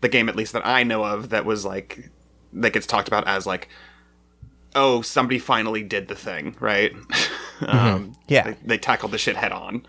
the 0.00 0.08
game, 0.08 0.28
at 0.28 0.36
least 0.36 0.52
that 0.52 0.66
I 0.66 0.82
know 0.82 1.04
of, 1.04 1.30
that 1.30 1.44
was 1.44 1.64
like 1.64 2.10
that 2.52 2.72
gets 2.72 2.86
talked 2.86 3.08
about 3.08 3.26
as 3.26 3.46
like, 3.46 3.68
oh, 4.74 5.02
somebody 5.02 5.38
finally 5.38 5.82
did 5.82 6.08
the 6.08 6.14
thing, 6.14 6.56
right? 6.60 6.94
Mm-hmm. 7.56 7.74
um, 7.74 8.16
yeah, 8.28 8.42
they, 8.50 8.56
they, 8.66 8.76
tackled 8.76 9.12
the 9.12 9.16
shit 9.16 9.34
head 9.34 9.50
on. 9.50 9.86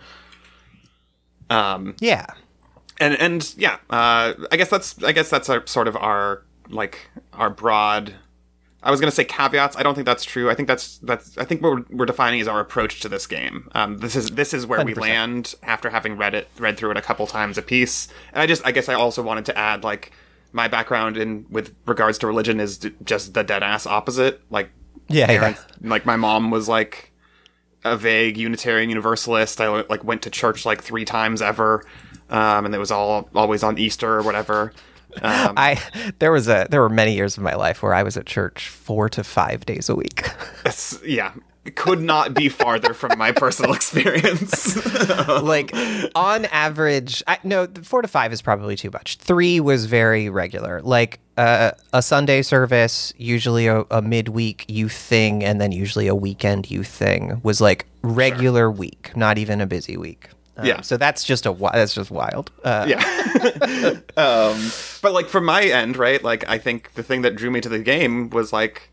Um, 1.49 1.97
yeah, 1.99 2.27
and 2.97 3.13
and 3.19 3.53
yeah, 3.57 3.75
uh, 3.89 4.35
I 4.49 4.55
guess 4.55 4.69
that's 4.69 5.03
I 5.03 5.11
guess 5.11 5.29
that's 5.29 5.49
our 5.49 5.67
sort 5.67 5.89
of 5.89 5.97
our 5.97 6.45
like 6.69 7.09
our 7.33 7.49
broad 7.49 8.13
I 8.87 8.91
was 8.91 9.01
going 9.01 9.11
to 9.11 9.15
say 9.15 9.25
caveats. 9.25 9.75
I 9.75 9.83
don't 9.83 9.95
think 9.95 10.05
that's 10.05 10.23
true. 10.23 10.49
I 10.49 10.55
think 10.55 10.69
that's 10.69 10.97
that's. 10.99 11.37
I 11.37 11.43
think 11.43 11.61
what 11.61 11.73
we're, 11.73 11.85
we're 11.89 12.05
defining 12.05 12.39
is 12.39 12.47
our 12.47 12.61
approach 12.61 13.01
to 13.01 13.09
this 13.09 13.27
game. 13.27 13.69
Um, 13.75 13.97
this 13.97 14.15
is 14.15 14.31
this 14.31 14.53
is 14.53 14.65
where 14.65 14.79
100%. 14.79 14.85
we 14.85 14.93
land 14.93 15.55
after 15.61 15.89
having 15.89 16.15
read 16.15 16.33
it, 16.33 16.47
read 16.57 16.77
through 16.77 16.91
it 16.91 16.97
a 16.97 17.01
couple 17.01 17.27
times 17.27 17.57
a 17.57 17.61
piece. 17.61 18.07
And 18.31 18.41
I 18.41 18.45
just, 18.47 18.65
I 18.65 18.71
guess, 18.71 18.87
I 18.87 18.93
also 18.93 19.21
wanted 19.21 19.43
to 19.47 19.57
add 19.57 19.83
like 19.83 20.13
my 20.53 20.69
background 20.69 21.17
in 21.17 21.45
with 21.49 21.75
regards 21.85 22.17
to 22.19 22.27
religion 22.27 22.61
is 22.61 22.77
just 23.03 23.33
the 23.33 23.43
dead 23.43 23.61
ass 23.61 23.85
opposite. 23.85 24.41
Like, 24.49 24.69
yeah, 25.09 25.27
parents, 25.27 25.65
yeah. 25.81 25.89
like 25.89 26.05
my 26.05 26.15
mom 26.15 26.49
was 26.49 26.69
like 26.69 27.11
a 27.83 27.97
vague 27.97 28.37
Unitarian 28.37 28.87
Universalist. 28.87 29.59
I 29.59 29.81
like 29.81 30.05
went 30.05 30.21
to 30.21 30.29
church 30.29 30.65
like 30.65 30.81
three 30.81 31.03
times 31.03 31.41
ever, 31.41 31.83
um, 32.29 32.63
and 32.63 32.73
it 32.73 32.79
was 32.79 32.91
all 32.91 33.29
always 33.35 33.63
on 33.63 33.77
Easter 33.77 34.13
or 34.13 34.21
whatever. 34.21 34.71
Um, 35.21 35.53
I 35.57 35.81
there 36.19 36.31
was 36.31 36.47
a 36.47 36.67
there 36.69 36.81
were 36.81 36.89
many 36.89 37.15
years 37.15 37.37
of 37.37 37.43
my 37.43 37.55
life 37.55 37.81
where 37.81 37.93
I 37.93 38.03
was 38.03 38.17
at 38.17 38.25
church 38.25 38.69
four 38.69 39.09
to 39.09 39.23
five 39.23 39.65
days 39.65 39.89
a 39.89 39.95
week. 39.95 40.29
yeah, 41.05 41.33
could 41.75 42.01
not 42.01 42.33
be 42.33 42.49
farther 42.49 42.93
from 42.93 43.17
my 43.17 43.31
personal 43.31 43.73
experience. 43.73 44.75
like 45.27 45.73
on 46.15 46.45
average, 46.45 47.23
I, 47.27 47.39
no, 47.43 47.67
four 47.83 48.01
to 48.01 48.07
five 48.07 48.31
is 48.33 48.41
probably 48.41 48.75
too 48.75 48.91
much. 48.91 49.17
Three 49.17 49.59
was 49.59 49.85
very 49.85 50.29
regular. 50.29 50.81
Like 50.81 51.19
uh, 51.37 51.71
a 51.93 52.01
Sunday 52.01 52.41
service, 52.41 53.13
usually 53.17 53.67
a, 53.67 53.81
a 53.91 54.01
midweek 54.01 54.65
youth 54.67 54.93
thing, 54.93 55.43
and 55.43 55.59
then 55.59 55.71
usually 55.71 56.07
a 56.07 56.15
weekend 56.15 56.69
youth 56.71 56.87
thing 56.87 57.39
was 57.43 57.61
like 57.61 57.85
regular 58.01 58.61
sure. 58.61 58.71
week, 58.71 59.15
not 59.15 59.37
even 59.37 59.61
a 59.61 59.67
busy 59.67 59.97
week. 59.97 60.29
Um, 60.57 60.65
yeah. 60.65 60.81
So 60.81 60.97
that's 60.97 61.23
just 61.23 61.45
a 61.45 61.53
that's 61.53 61.93
just 61.93 62.09
wild. 62.09 62.51
Uh, 62.63 62.85
yeah. 62.87 62.97
um, 64.17 64.71
but 65.01 65.13
like 65.13 65.27
from 65.27 65.45
my 65.45 65.63
end, 65.63 65.95
right? 65.97 66.21
Like 66.23 66.47
I 66.49 66.57
think 66.57 66.93
the 66.95 67.03
thing 67.03 67.21
that 67.21 67.35
drew 67.35 67.51
me 67.51 67.61
to 67.61 67.69
the 67.69 67.79
game 67.79 68.29
was 68.31 68.51
like 68.51 68.91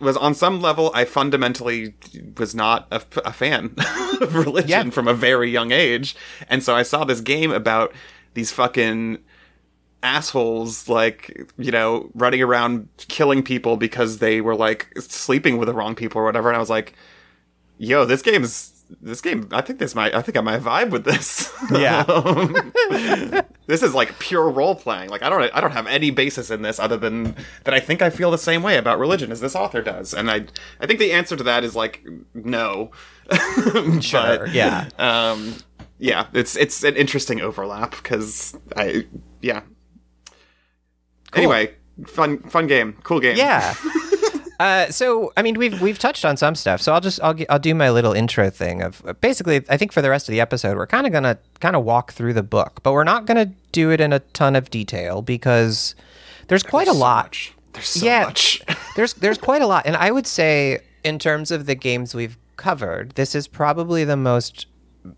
was 0.00 0.16
on 0.16 0.34
some 0.34 0.62
level 0.62 0.90
I 0.94 1.04
fundamentally 1.04 1.94
was 2.38 2.54
not 2.54 2.86
a, 2.90 3.02
a 3.24 3.32
fan 3.32 3.74
of 4.20 4.34
religion 4.34 4.68
yeah. 4.86 4.90
from 4.90 5.08
a 5.08 5.14
very 5.14 5.50
young 5.50 5.72
age, 5.72 6.16
and 6.48 6.62
so 6.62 6.74
I 6.74 6.82
saw 6.82 7.04
this 7.04 7.20
game 7.20 7.50
about 7.50 7.92
these 8.34 8.52
fucking 8.52 9.18
assholes 10.02 10.88
like 10.88 11.50
you 11.58 11.72
know 11.72 12.10
running 12.14 12.40
around 12.40 12.88
killing 13.08 13.42
people 13.42 13.76
because 13.76 14.18
they 14.18 14.40
were 14.40 14.54
like 14.54 14.92
sleeping 15.00 15.56
with 15.56 15.66
the 15.66 15.74
wrong 15.74 15.96
people 15.96 16.20
or 16.20 16.24
whatever 16.24 16.48
and 16.48 16.56
i 16.56 16.60
was 16.60 16.70
like 16.70 16.92
yo 17.78 18.04
this 18.04 18.22
game 18.22 18.44
is 18.44 18.75
this 19.00 19.20
game 19.20 19.48
i 19.52 19.60
think 19.60 19.78
this 19.78 19.94
might 19.94 20.14
i 20.14 20.22
think 20.22 20.36
i 20.36 20.40
might 20.40 20.60
vibe 20.60 20.90
with 20.90 21.04
this. 21.04 21.52
Yeah. 21.72 22.00
Um, 22.02 22.72
this 23.66 23.82
is 23.82 23.94
like 23.94 24.18
pure 24.18 24.48
role 24.48 24.74
playing 24.74 25.10
like 25.10 25.22
i 25.22 25.28
don't 25.28 25.50
i 25.54 25.60
don't 25.60 25.72
have 25.72 25.86
any 25.86 26.10
basis 26.10 26.50
in 26.50 26.62
this 26.62 26.78
other 26.78 26.96
than 26.96 27.34
that 27.64 27.74
i 27.74 27.80
think 27.80 28.02
i 28.02 28.10
feel 28.10 28.30
the 28.30 28.38
same 28.38 28.62
way 28.62 28.76
about 28.76 28.98
religion 28.98 29.32
as 29.32 29.40
this 29.40 29.56
author 29.56 29.82
does. 29.82 30.14
And 30.14 30.30
i 30.30 30.46
i 30.80 30.86
think 30.86 31.00
the 31.00 31.12
answer 31.12 31.36
to 31.36 31.42
that 31.44 31.64
is 31.64 31.74
like 31.74 32.06
no. 32.34 32.90
Sure 34.00 34.38
but, 34.38 34.52
yeah. 34.52 34.88
um 34.98 35.56
yeah 35.98 36.26
it's 36.32 36.56
it's 36.56 36.84
an 36.84 36.94
interesting 36.96 37.40
overlap 37.40 37.90
because 37.90 38.56
i 38.76 39.06
yeah. 39.42 39.62
Cool. 41.32 41.42
anyway 41.42 41.74
fun 42.06 42.38
fun 42.38 42.66
game. 42.66 42.96
Cool 43.02 43.20
game. 43.20 43.36
Yeah 43.36 43.74
uh, 44.58 44.90
so 44.90 45.32
I 45.36 45.42
mean 45.42 45.58
we've 45.58 45.80
we've 45.80 45.98
touched 45.98 46.24
on 46.24 46.36
some 46.36 46.54
stuff. 46.54 46.80
So 46.80 46.92
I'll 46.92 47.00
just 47.00 47.20
I'll 47.22 47.36
I'll 47.48 47.58
do 47.58 47.74
my 47.74 47.90
little 47.90 48.12
intro 48.12 48.50
thing 48.50 48.82
of 48.82 49.02
basically 49.20 49.64
I 49.68 49.76
think 49.76 49.92
for 49.92 50.02
the 50.02 50.10
rest 50.10 50.28
of 50.28 50.32
the 50.32 50.40
episode 50.40 50.76
we're 50.76 50.86
kind 50.86 51.06
of 51.06 51.12
gonna 51.12 51.38
kind 51.60 51.76
of 51.76 51.84
walk 51.84 52.12
through 52.12 52.34
the 52.34 52.42
book, 52.42 52.80
but 52.82 52.92
we're 52.92 53.04
not 53.04 53.26
gonna 53.26 53.52
do 53.72 53.90
it 53.90 54.00
in 54.00 54.12
a 54.12 54.20
ton 54.20 54.56
of 54.56 54.70
detail 54.70 55.22
because 55.22 55.94
there's 56.48 56.62
quite 56.62 56.86
there's 56.86 56.96
a 56.96 57.00
lot. 57.00 57.34
So 57.34 57.52
there's 57.72 57.88
so 57.88 58.06
yeah, 58.06 58.24
much. 58.24 58.62
there's 58.96 59.14
there's 59.14 59.38
quite 59.38 59.62
a 59.62 59.66
lot, 59.66 59.86
and 59.86 59.96
I 59.96 60.10
would 60.10 60.26
say 60.26 60.78
in 61.04 61.18
terms 61.18 61.50
of 61.50 61.66
the 61.66 61.74
games 61.74 62.14
we've 62.14 62.38
covered, 62.56 63.12
this 63.12 63.34
is 63.34 63.46
probably 63.46 64.04
the 64.04 64.16
most 64.16 64.66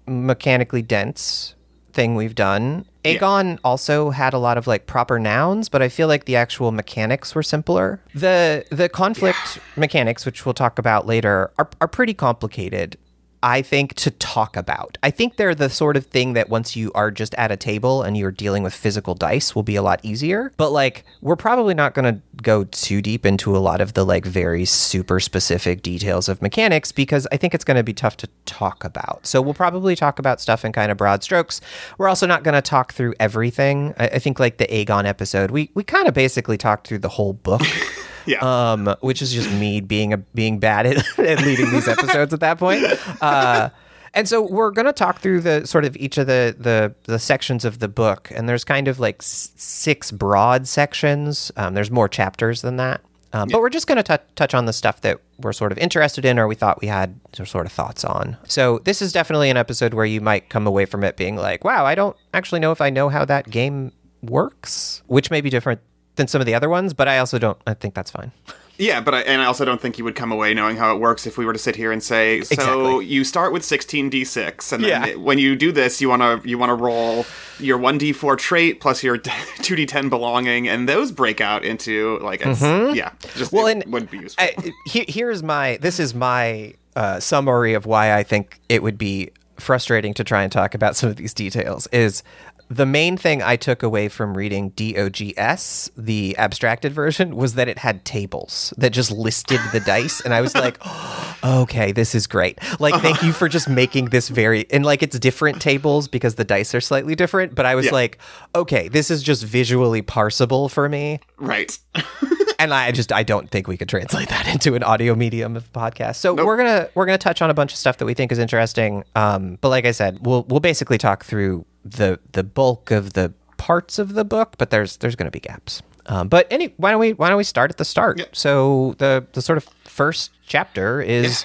mechanically 0.07 0.83
dense 0.83 1.55
thing 1.93 2.15
we've 2.15 2.35
done. 2.35 2.85
Agon 3.05 3.51
yeah. 3.51 3.57
also 3.65 4.11
had 4.11 4.35
a 4.35 4.39
lot 4.39 4.59
of 4.59 4.67
like 4.67 4.87
proper 4.87 5.19
nouns, 5.19 5.69
but 5.69 5.83
I 5.83 5.89
feel 5.89 6.09
like 6.09 6.25
the 6.25 6.37
actual 6.37 6.73
mechanics 6.73 7.35
were 7.35 7.43
simpler. 7.43 8.01
The 8.15 8.65
the 8.71 8.89
conflict 8.89 9.39
yeah. 9.57 9.63
mechanics, 9.77 10.27
which 10.27 10.45
we'll 10.45 10.55
talk 10.55 10.79
about 10.79 11.07
later, 11.07 11.51
are 11.59 11.69
are 11.81 11.89
pretty 11.89 12.15
complicated. 12.15 12.97
I 13.43 13.63
think, 13.63 13.95
to 13.95 14.11
talk 14.11 14.57
about. 14.57 14.99
I 15.03 15.11
think 15.11 15.37
they're 15.37 15.55
the 15.55 15.71
sort 15.71 15.97
of 15.97 16.07
thing 16.07 16.33
that 16.33 16.49
once 16.49 16.77
you 16.77 16.91
are 16.95 17.11
just 17.11 17.35
at 17.35 17.53
a 17.53 17.57
table 17.57 18.03
and 18.03 18.17
you're 18.17 18.31
dealing 18.31 18.63
with 18.63 18.75
physical 18.75 19.15
dice 19.15 19.55
will 19.55 19.63
be 19.63 19.77
a 19.77 19.83
lot 19.83 20.01
easier. 20.03 20.53
But 20.57 20.71
like, 20.71 21.05
we're 21.21 21.37
probably 21.37 21.75
not 21.75 21.95
going 21.95 22.15
to 22.15 22.21
go 22.43 22.65
too 22.65 23.03
deep 23.03 23.27
into 23.27 23.57
a 23.57 23.59
lot 23.59 23.81
of 23.81 23.95
the 23.95 24.05
like 24.05 24.25
very 24.25 24.65
super 24.65 25.21
specific 25.21 25.83
details 25.83 26.29
of 26.29 26.43
mechanics 26.43 26.93
because 26.93 27.27
I 27.33 27.37
think 27.37 27.55
it's 27.55 27.65
going 27.65 27.77
to 27.77 27.83
be 27.83 27.95
tough 27.95 28.17
to 28.19 28.29
talk 28.47 28.85
about. 28.85 29.27
So 29.27 29.41
we'll 29.41 29.55
probably 29.55 29.97
talk 29.97 30.19
about 30.19 30.41
stuff 30.41 30.65
in 30.65 30.73
kind 30.73 30.91
of 30.91 30.97
broad 30.97 31.23
strokes. 31.23 31.61
We're 31.97 32.09
also 32.09 32.27
not 32.27 32.43
going 32.43 32.55
to 32.55 32.63
talk 32.63 32.93
through 32.93 33.15
everything. 33.21 33.95
I, 33.99 34.09
I 34.09 34.19
think 34.19 34.39
like 34.41 34.59
the 34.59 34.73
Agon 34.73 35.07
episode, 35.07 35.51
we, 35.51 35.71
we 35.75 35.85
kind 35.85 36.09
of 36.09 36.15
basically 36.15 36.59
talked 36.59 36.87
through 36.87 36.99
the 36.99 37.09
whole 37.09 37.33
book. 37.33 37.63
Yeah. 38.29 38.73
Um, 38.73 38.95
which 39.01 39.23
is 39.23 39.33
just 39.33 39.51
me 39.51 39.81
being 39.81 40.13
a 40.13 40.19
being 40.19 40.59
bad 40.59 40.87
at, 40.87 40.97
at 41.19 41.41
leading 41.41 41.71
these 41.71 41.89
episodes 41.89 42.33
at 42.35 42.41
that 42.41 42.59
point. 42.59 42.85
Uh, 43.23 43.71
and 44.15 44.29
so 44.29 44.43
we're 44.43 44.71
going 44.71 44.87
to 44.87 44.93
talk 44.93 45.21
through 45.21 45.41
the 45.41 45.67
sort 45.67 45.85
of 45.85 45.97
each 45.97 46.19
of 46.19 46.27
the, 46.27 46.55
the 46.59 46.95
the 47.05 47.19
sections 47.19 47.65
of 47.65 47.79
the 47.79 47.89
book, 47.89 48.31
and 48.35 48.49
there's 48.49 48.65
kind 48.65 48.89
of 48.89 48.99
like 48.99 49.17
s- 49.21 49.53
six 49.57 50.11
broad 50.11 50.67
sections. 50.67 51.53
Um, 51.57 51.75
there's 51.75 51.91
more 51.91 52.09
chapters 52.09 52.63
than 52.63 52.77
that, 52.77 53.01
um, 53.33 53.49
yeah. 53.49 53.55
but 53.55 53.61
we're 53.61 53.71
just 53.71 53.87
going 53.87 54.03
to 54.03 54.19
t- 54.19 54.25
touch 54.35 54.55
on 54.55 54.67
the 54.67 54.73
stuff 54.73 55.03
that 55.03 55.21
we're 55.39 55.53
sort 55.53 55.73
of 55.73 55.79
interested 55.79 56.25
in, 56.25 56.39
or 56.39 56.49
we 56.49 56.55
thought 56.55 56.81
we 56.81 56.89
had 56.89 57.19
sort 57.33 57.67
of 57.67 57.73
thoughts 57.73 58.05
on. 58.05 58.37
So 58.45 58.81
this 58.81 59.03
is 59.03 59.13
definitely 59.13 59.51
an 59.51 59.57
episode 59.57 59.95
where 59.95 60.07
you 60.07 60.21
might 60.21 60.49
come 60.49 60.67
away 60.67 60.85
from 60.87 61.05
it 61.05 61.17
being 61.17 61.37
like, 61.37 61.65
"Wow, 61.65 61.85
I 61.85 61.95
don't 61.95 62.17
actually 62.35 62.61
know 62.61 62.73
if 62.73 62.81
I 62.81 62.91
know 62.91 63.09
how 63.11 63.25
that 63.27 63.51
game 63.51 63.93
works," 64.23 65.03
which 65.07 65.31
may 65.31 65.41
be 65.41 65.51
different 65.51 65.81
than 66.19 66.29
some 66.29 66.41
of 66.43 66.47
the 66.47 66.55
other 66.55 66.69
ones, 66.69 66.93
but 66.93 67.09
I 67.09 67.17
also 67.19 67.39
don't. 67.39 67.59
I 67.67 67.73
think 67.73 67.95
that's 67.95 68.11
fine. 68.11 68.33
Yeah, 68.81 69.01
but 69.01 69.13
I, 69.13 69.21
and 69.23 69.43
I 69.43 69.47
also 69.47 69.65
don't 69.65 69.81
think 69.81 69.99
you 69.99 70.05
would 70.05 70.15
come 70.15 70.31
away 70.31 70.55
knowing 70.55 70.77
how 70.77 70.95
it 70.95 71.01
works 71.01 71.27
if 71.27 71.37
we 71.37 71.45
were 71.45 71.53
to 71.53 71.59
sit 71.59 71.75
here 71.75 71.91
and 71.91 72.01
say, 72.01 72.43
so 72.43 72.55
Exactly. 72.55 73.07
you 73.07 73.25
start 73.25 73.53
with 73.53 73.65
16 73.65 74.09
d6, 74.09 74.73
and 74.73 74.85
then 74.85 74.89
Yeah. 74.91 75.07
it- 75.07 75.21
when 75.21 75.39
you 75.39 75.57
do 75.57 75.73
this, 75.73 76.01
you 76.01 76.09
want 76.09 76.23
to 76.23 76.49
you 76.49 76.59
want 76.59 76.71
to 76.71 76.75
roll 76.75 77.27
your 77.59 77.77
1d4 77.77 78.39
trait 78.39 78.81
plus 78.81 79.03
your 79.03 79.19
2d10 79.19 80.09
belonging, 80.11 80.69
and 80.69 80.89
those 80.89 81.11
break 81.11 81.41
out 81.41 81.65
into 81.65 82.21
like 82.23 82.41
it's, 82.45 82.61
yeah, 82.63 83.11
just 83.35 83.51
Mm-hmm. 83.51 83.57
Well, 83.57 83.67
it 83.67 83.83
and 83.83 83.93
would 83.93 84.11
be 84.13 84.19
useful. 84.19 84.45
I, 84.45 84.73
he, 84.87 85.05
here's 85.09 85.43
my 85.43 85.79
this 85.81 85.99
is 85.99 86.15
my 86.15 86.75
uh, 86.95 87.19
summary 87.19 87.75
of 87.75 87.85
why 87.85 88.15
I 88.17 88.23
think 88.23 88.61
it 88.69 88.83
would 88.85 88.97
be 88.99 89.31
frustrating 89.59 90.15
to 90.15 90.23
try 90.23 90.45
and 90.45 90.53
talk 90.53 90.75
about 90.77 90.95
some 90.95 91.11
of 91.11 91.17
these 91.17 91.35
details. 91.35 91.89
Is 91.91 92.23
the 92.71 92.87
main 92.87 93.17
thing 93.17 93.43
I 93.43 93.57
took 93.57 93.83
away 93.83 94.09
from 94.09 94.37
reading 94.37 94.71
DOGS, 94.71 95.91
the 95.97 96.37
abstracted 96.37 96.93
version, 96.93 97.35
was 97.37 97.55
that 97.55 97.69
it 97.69 97.79
had 97.79 98.05
tables 98.05 98.73
that 98.77 98.91
just 98.91 99.11
listed 99.11 99.61
the 99.73 99.81
dice, 99.81 100.21
and 100.21 100.35
I 100.35 100.41
was 100.41 100.55
like, 100.55 100.79
okay, 101.45 101.93
this 101.93 102.15
is 102.15 102.27
great. 102.27 102.59
Like, 102.81 103.01
thank 103.03 103.23
you 103.23 103.33
for 103.33 103.49
just 103.49 103.69
making 103.69 104.07
this 104.07 104.29
very 104.29 104.67
and 104.71 104.85
like 104.85 105.03
it's 105.03 105.19
different 105.19 105.61
tables 105.63 106.09
because 106.09 106.35
the 106.35 106.45
dice 106.45 106.75
are 106.75 106.81
slightly 106.81 107.15
different. 107.15 107.55
But 107.55 107.67
I 107.67 107.75
was 107.75 107.87
Yeah. 107.87 107.93
like, 107.93 108.19
okay, 108.55 108.89
this 108.89 109.11
is 109.11 109.23
just 109.23 109.45
visually 109.45 110.03
parsable 110.03 110.71
for 110.71 110.89
me 110.89 111.21
right. 111.39 111.79
and 112.59 112.75
I 112.75 112.93
just 112.93 113.13
I 113.13 113.23
don't 113.23 113.49
think 113.51 113.67
we 113.69 113.77
could 113.77 113.89
translate 113.89 114.29
that 114.29 114.47
into 114.49 114.75
an 114.75 114.83
audio 114.83 115.15
medium 115.15 115.57
of 115.57 115.73
podcast. 115.73 116.17
So 116.17 116.35
we're 116.35 116.57
gonna 116.57 116.89
we're 116.95 117.07
gonna 117.07 117.19
touch 117.19 117.41
on 117.41 117.51
a 117.51 117.55
bunch 117.55 117.73
of 117.73 117.79
stuff 117.79 117.99
that 117.99 118.05
we 118.07 118.15
think 118.15 118.33
is 118.33 118.39
interesting. 118.39 119.05
Um, 119.15 119.59
but 119.61 119.69
like 119.71 119.87
I 119.87 119.93
said, 119.93 120.19
we'll 120.27 120.45
we'll 120.49 120.61
basically 120.61 120.99
talk 120.99 121.25
through 121.25 121.65
the 121.93 122.21
the 122.33 122.45
bulk 122.45 122.91
of 122.91 123.13
the 123.13 123.33
parts 123.57 123.99
of 123.99 124.15
the 124.15 124.25
book, 124.25 124.55
but 124.59 124.71
there's 124.71 124.97
there's 124.99 125.17
gonna 125.17 125.31
be 125.31 125.41
gaps. 125.41 125.83
Um, 126.07 126.29
but 126.29 126.47
any 126.51 126.75
why 126.77 126.91
don't 126.91 127.01
we 127.01 127.13
why 127.13 127.29
don't 127.29 127.39
we 127.39 127.45
start 127.45 127.71
at 127.71 127.77
the 127.77 127.85
start? 127.85 128.19
So 128.33 128.95
the 128.99 129.27
the 129.33 129.43
sort 129.43 129.59
of 129.59 129.65
first 129.85 130.31
chapter 130.47 131.01
is 131.03 131.45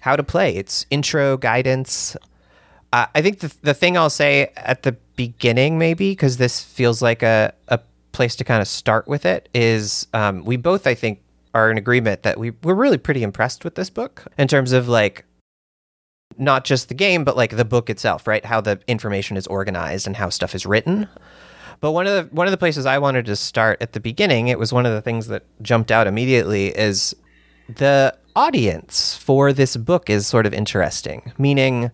how 0.00 0.16
to 0.16 0.22
play. 0.22 0.56
It's 0.56 0.84
intro 0.90 1.36
guidance. 1.36 2.16
Uh, 2.92 3.06
I 3.14 3.22
think 3.22 3.38
the, 3.38 3.54
the 3.62 3.72
thing 3.72 3.96
I'll 3.96 4.10
say 4.10 4.52
at 4.56 4.82
the 4.82 4.92
beginning, 5.16 5.78
maybe, 5.78 6.10
because 6.10 6.36
this 6.36 6.62
feels 6.62 7.00
like 7.00 7.22
a, 7.22 7.54
a 7.68 7.80
place 8.10 8.36
to 8.36 8.44
kind 8.44 8.60
of 8.60 8.68
start 8.68 9.08
with 9.08 9.24
it, 9.24 9.48
is 9.54 10.06
um, 10.12 10.44
we 10.44 10.58
both, 10.58 10.86
I 10.86 10.94
think, 10.94 11.22
are 11.54 11.70
in 11.70 11.78
agreement 11.78 12.22
that 12.24 12.38
we, 12.38 12.50
we're 12.62 12.74
really 12.74 12.98
pretty 12.98 13.22
impressed 13.22 13.64
with 13.64 13.76
this 13.76 13.88
book 13.88 14.24
in 14.36 14.48
terms 14.48 14.72
of 14.72 14.88
like 14.88 15.24
not 16.38 16.64
just 16.64 16.88
the 16.88 16.94
game, 16.94 17.24
but 17.24 17.36
like 17.36 17.56
the 17.56 17.64
book 17.64 17.90
itself, 17.90 18.26
right? 18.26 18.44
How 18.44 18.60
the 18.60 18.80
information 18.86 19.36
is 19.36 19.46
organized 19.46 20.06
and 20.06 20.16
how 20.16 20.28
stuff 20.28 20.54
is 20.54 20.66
written. 20.66 21.08
But 21.80 21.92
one 21.92 22.06
of 22.06 22.14
the 22.14 22.34
one 22.34 22.46
of 22.46 22.52
the 22.52 22.56
places 22.56 22.86
I 22.86 22.98
wanted 22.98 23.26
to 23.26 23.36
start 23.36 23.82
at 23.82 23.92
the 23.92 24.00
beginning, 24.00 24.48
it 24.48 24.58
was 24.58 24.72
one 24.72 24.86
of 24.86 24.92
the 24.92 25.02
things 25.02 25.26
that 25.26 25.44
jumped 25.62 25.90
out 25.90 26.06
immediately 26.06 26.68
is 26.68 27.14
the 27.68 28.16
audience 28.36 29.16
for 29.16 29.52
this 29.52 29.76
book 29.76 30.08
is 30.08 30.26
sort 30.26 30.46
of 30.46 30.54
interesting. 30.54 31.32
Meaning, 31.38 31.90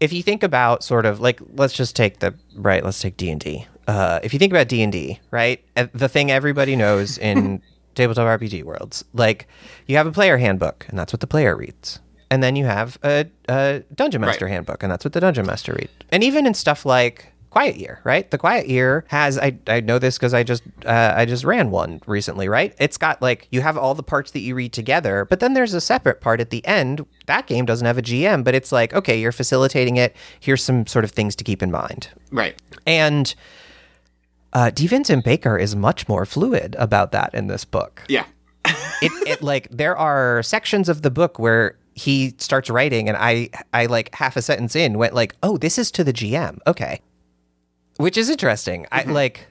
if 0.00 0.12
you 0.12 0.22
think 0.22 0.42
about 0.42 0.84
sort 0.84 1.06
of 1.06 1.20
like 1.20 1.40
let's 1.54 1.74
just 1.74 1.96
take 1.96 2.20
the 2.20 2.34
right, 2.54 2.84
let's 2.84 3.00
take 3.00 3.16
D 3.16 3.30
and 3.30 3.40
D. 3.40 3.66
Uh, 3.88 4.20
if 4.22 4.32
you 4.32 4.38
think 4.38 4.52
about 4.52 4.68
D 4.68 4.80
and 4.82 4.92
D, 4.92 5.20
right, 5.32 5.62
uh, 5.76 5.88
the 5.92 6.08
thing 6.08 6.30
everybody 6.30 6.76
knows 6.76 7.18
in 7.18 7.60
tabletop 7.96 8.40
RPG 8.40 8.62
worlds, 8.62 9.04
like 9.12 9.48
you 9.86 9.96
have 9.96 10.06
a 10.06 10.12
player 10.12 10.36
handbook, 10.38 10.86
and 10.88 10.96
that's 10.96 11.12
what 11.12 11.20
the 11.20 11.26
player 11.26 11.56
reads. 11.56 11.98
And 12.34 12.42
then 12.42 12.56
you 12.56 12.64
have 12.64 12.98
a, 13.04 13.26
a 13.48 13.84
dungeon 13.94 14.20
master 14.22 14.46
Right. 14.46 14.52
handbook, 14.54 14.82
and 14.82 14.90
that's 14.90 15.04
what 15.04 15.12
the 15.12 15.20
dungeon 15.20 15.46
master 15.46 15.72
reads. 15.72 15.92
And 16.10 16.24
even 16.24 16.46
in 16.46 16.54
stuff 16.54 16.84
like 16.84 17.30
Quiet 17.50 17.76
Year, 17.76 18.00
right? 18.02 18.28
The 18.28 18.38
Quiet 18.38 18.66
Year 18.68 19.04
has 19.06 19.38
I, 19.38 19.56
I 19.68 19.78
know 19.78 20.00
this 20.00 20.18
because 20.18 20.34
I 20.34 20.42
just 20.42 20.64
uh, 20.84 21.12
I 21.16 21.24
just 21.26 21.44
ran 21.44 21.70
one 21.70 22.00
recently, 22.06 22.48
right? 22.48 22.74
It's 22.80 22.96
got 22.98 23.22
like 23.22 23.46
you 23.52 23.60
have 23.60 23.78
all 23.78 23.94
the 23.94 24.02
parts 24.02 24.32
that 24.32 24.40
you 24.40 24.56
read 24.56 24.72
together, 24.72 25.24
but 25.24 25.38
then 25.38 25.54
there's 25.54 25.74
a 25.74 25.80
separate 25.80 26.20
part 26.20 26.40
at 26.40 26.50
the 26.50 26.66
end. 26.66 27.06
That 27.26 27.46
game 27.46 27.64
doesn't 27.66 27.86
have 27.86 27.98
a 27.98 28.02
GM, 28.02 28.42
but 28.42 28.56
it's 28.56 28.72
like 28.72 28.92
okay, 28.94 29.20
you're 29.20 29.30
facilitating 29.30 29.96
it. 29.96 30.16
Here's 30.40 30.64
some 30.64 30.86
sort 30.88 31.04
of 31.04 31.12
things 31.12 31.36
to 31.36 31.44
keep 31.44 31.62
in 31.62 31.70
mind. 31.70 32.08
Right. 32.32 32.56
And 32.86 33.32
uh. 34.52 34.72
Vincent 34.76 35.24
Baker 35.24 35.56
is 35.56 35.76
much 35.76 36.08
more 36.08 36.26
fluid 36.26 36.74
about 36.80 37.12
that 37.12 37.32
in 37.34 37.46
this 37.46 37.64
book 37.64 38.02
Yeah. 38.08 38.24
it, 39.00 39.12
it 39.28 39.42
like 39.42 39.68
there 39.70 39.96
are 39.96 40.42
sections 40.42 40.88
of 40.88 41.02
the 41.02 41.10
book 41.10 41.38
where 41.38 41.76
he 41.94 42.34
starts 42.38 42.68
writing 42.68 43.08
and 43.08 43.16
I 43.16 43.50
I 43.72 43.86
like 43.86 44.14
half 44.14 44.36
a 44.36 44.42
sentence 44.42 44.76
in 44.76 44.98
went 44.98 45.14
like, 45.14 45.34
"Oh, 45.42 45.56
this 45.56 45.78
is 45.78 45.90
to 45.92 46.04
the 46.04 46.12
GM." 46.12 46.58
Okay. 46.66 47.00
Which 47.96 48.18
is 48.18 48.28
interesting. 48.28 48.86
I 48.90 49.04
like 49.04 49.46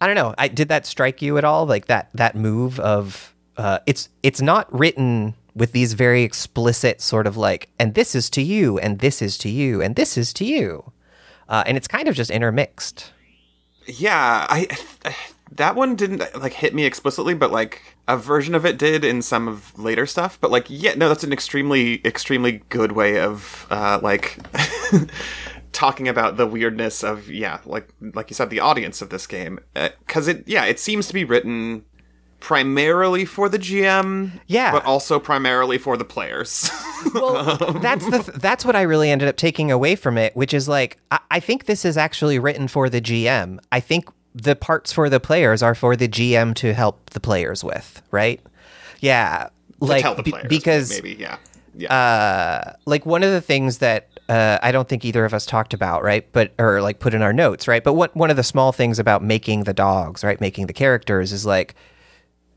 I 0.00 0.06
don't 0.06 0.16
know. 0.16 0.34
I 0.36 0.48
did 0.48 0.68
that 0.68 0.86
strike 0.86 1.22
you 1.22 1.38
at 1.38 1.44
all? 1.44 1.66
Like 1.66 1.86
that 1.86 2.10
that 2.14 2.34
move 2.34 2.80
of 2.80 3.34
uh 3.56 3.78
it's 3.86 4.08
it's 4.22 4.42
not 4.42 4.72
written 4.72 5.34
with 5.54 5.72
these 5.72 5.94
very 5.94 6.22
explicit 6.22 7.00
sort 7.00 7.26
of 7.26 7.36
like 7.36 7.70
and 7.78 7.94
this 7.94 8.14
is 8.14 8.28
to 8.30 8.42
you 8.42 8.78
and 8.78 8.98
this 8.98 9.22
is 9.22 9.38
to 9.38 9.48
you 9.48 9.80
and 9.80 9.96
this 9.96 10.18
is 10.18 10.32
to 10.34 10.44
you. 10.44 10.92
Uh, 11.48 11.62
and 11.64 11.76
it's 11.76 11.86
kind 11.86 12.08
of 12.08 12.16
just 12.16 12.30
intermixed. 12.30 13.12
Yeah, 13.86 14.46
I 14.50 14.66
that 15.52 15.76
one 15.76 15.94
didn't 15.96 16.22
like 16.38 16.52
hit 16.54 16.74
me 16.74 16.84
explicitly, 16.84 17.34
but 17.34 17.52
like 17.52 17.96
a 18.08 18.16
version 18.16 18.54
of 18.54 18.66
it 18.66 18.78
did 18.78 19.04
in 19.04 19.22
some 19.22 19.46
of 19.48 19.78
later 19.78 20.04
stuff. 20.06 20.38
But 20.40 20.50
like, 20.50 20.66
yeah, 20.68 20.94
no, 20.96 21.08
that's 21.08 21.24
an 21.24 21.32
extremely, 21.32 22.00
extremely 22.04 22.62
good 22.68 22.92
way 22.92 23.20
of 23.20 23.66
uh, 23.70 24.00
like 24.02 24.38
talking 25.72 26.08
about 26.08 26.36
the 26.36 26.46
weirdness 26.46 27.04
of 27.04 27.30
yeah, 27.30 27.60
like 27.64 27.88
like 28.00 28.30
you 28.30 28.34
said, 28.34 28.50
the 28.50 28.60
audience 28.60 29.02
of 29.02 29.10
this 29.10 29.26
game, 29.26 29.60
because 29.74 30.28
it 30.28 30.44
yeah, 30.46 30.64
it 30.64 30.78
seems 30.80 31.06
to 31.08 31.14
be 31.14 31.24
written 31.24 31.84
primarily 32.38 33.24
for 33.24 33.48
the 33.48 33.58
GM, 33.58 34.40
Yeah. 34.46 34.70
but 34.70 34.84
also 34.84 35.18
primarily 35.18 35.78
for 35.78 35.96
the 35.96 36.04
players. 36.04 36.70
well, 37.14 37.56
that's 37.80 38.04
the 38.04 38.18
th- 38.18 38.38
that's 38.38 38.64
what 38.64 38.76
I 38.76 38.82
really 38.82 39.10
ended 39.10 39.28
up 39.28 39.36
taking 39.36 39.70
away 39.70 39.96
from 39.96 40.18
it, 40.18 40.36
which 40.36 40.52
is 40.52 40.68
like 40.68 40.98
I, 41.10 41.18
I 41.30 41.40
think 41.40 41.64
this 41.66 41.84
is 41.84 41.96
actually 41.96 42.38
written 42.38 42.68
for 42.68 42.88
the 42.90 43.00
GM. 43.00 43.58
I 43.72 43.80
think 43.80 44.08
the 44.42 44.54
parts 44.54 44.92
for 44.92 45.08
the 45.08 45.18
players 45.18 45.62
are 45.62 45.74
for 45.74 45.96
the 45.96 46.06
GM 46.08 46.54
to 46.56 46.74
help 46.74 47.10
the 47.10 47.20
players 47.20 47.64
with, 47.64 48.02
right? 48.10 48.40
Yeah, 49.00 49.48
like 49.80 50.02
tell 50.02 50.14
the 50.14 50.22
be- 50.22 50.30
players 50.30 50.46
because 50.48 50.90
maybe 50.90 51.14
yeah, 51.18 51.38
yeah. 51.74 52.74
like 52.84 53.06
one 53.06 53.22
of 53.22 53.30
the 53.30 53.40
things 53.40 53.78
that 53.78 54.08
uh, 54.28 54.58
I 54.62 54.72
don't 54.72 54.88
think 54.88 55.04
either 55.04 55.24
of 55.24 55.32
us 55.32 55.46
talked 55.46 55.72
about, 55.72 56.02
right? 56.02 56.30
But 56.32 56.52
or 56.58 56.82
like 56.82 56.98
put 56.98 57.14
in 57.14 57.22
our 57.22 57.32
notes, 57.32 57.66
right? 57.66 57.82
But 57.82 57.94
what 57.94 58.14
one 58.14 58.30
of 58.30 58.36
the 58.36 58.42
small 58.42 58.72
things 58.72 58.98
about 58.98 59.22
making 59.22 59.64
the 59.64 59.72
dogs, 59.74 60.22
right? 60.22 60.40
Making 60.40 60.66
the 60.66 60.72
characters 60.74 61.32
is 61.32 61.46
like 61.46 61.74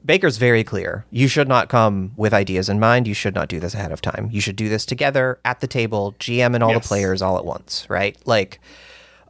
Baker's 0.03 0.37
very 0.37 0.63
clear. 0.63 1.05
You 1.11 1.27
should 1.27 1.47
not 1.47 1.69
come 1.69 2.11
with 2.17 2.33
ideas 2.33 2.67
in 2.69 2.79
mind. 2.79 3.07
You 3.07 3.13
should 3.13 3.35
not 3.35 3.47
do 3.49 3.59
this 3.59 3.73
ahead 3.73 3.91
of 3.91 4.01
time. 4.01 4.29
You 4.31 4.41
should 4.41 4.55
do 4.55 4.67
this 4.69 4.85
together 4.85 5.39
at 5.45 5.59
the 5.61 5.67
table, 5.67 6.15
GM 6.19 6.55
and 6.55 6.63
all 6.63 6.71
Yes. 6.71 6.83
the 6.83 6.87
players 6.87 7.21
all 7.21 7.37
at 7.37 7.45
once, 7.45 7.85
right? 7.89 8.17
Like 8.25 8.59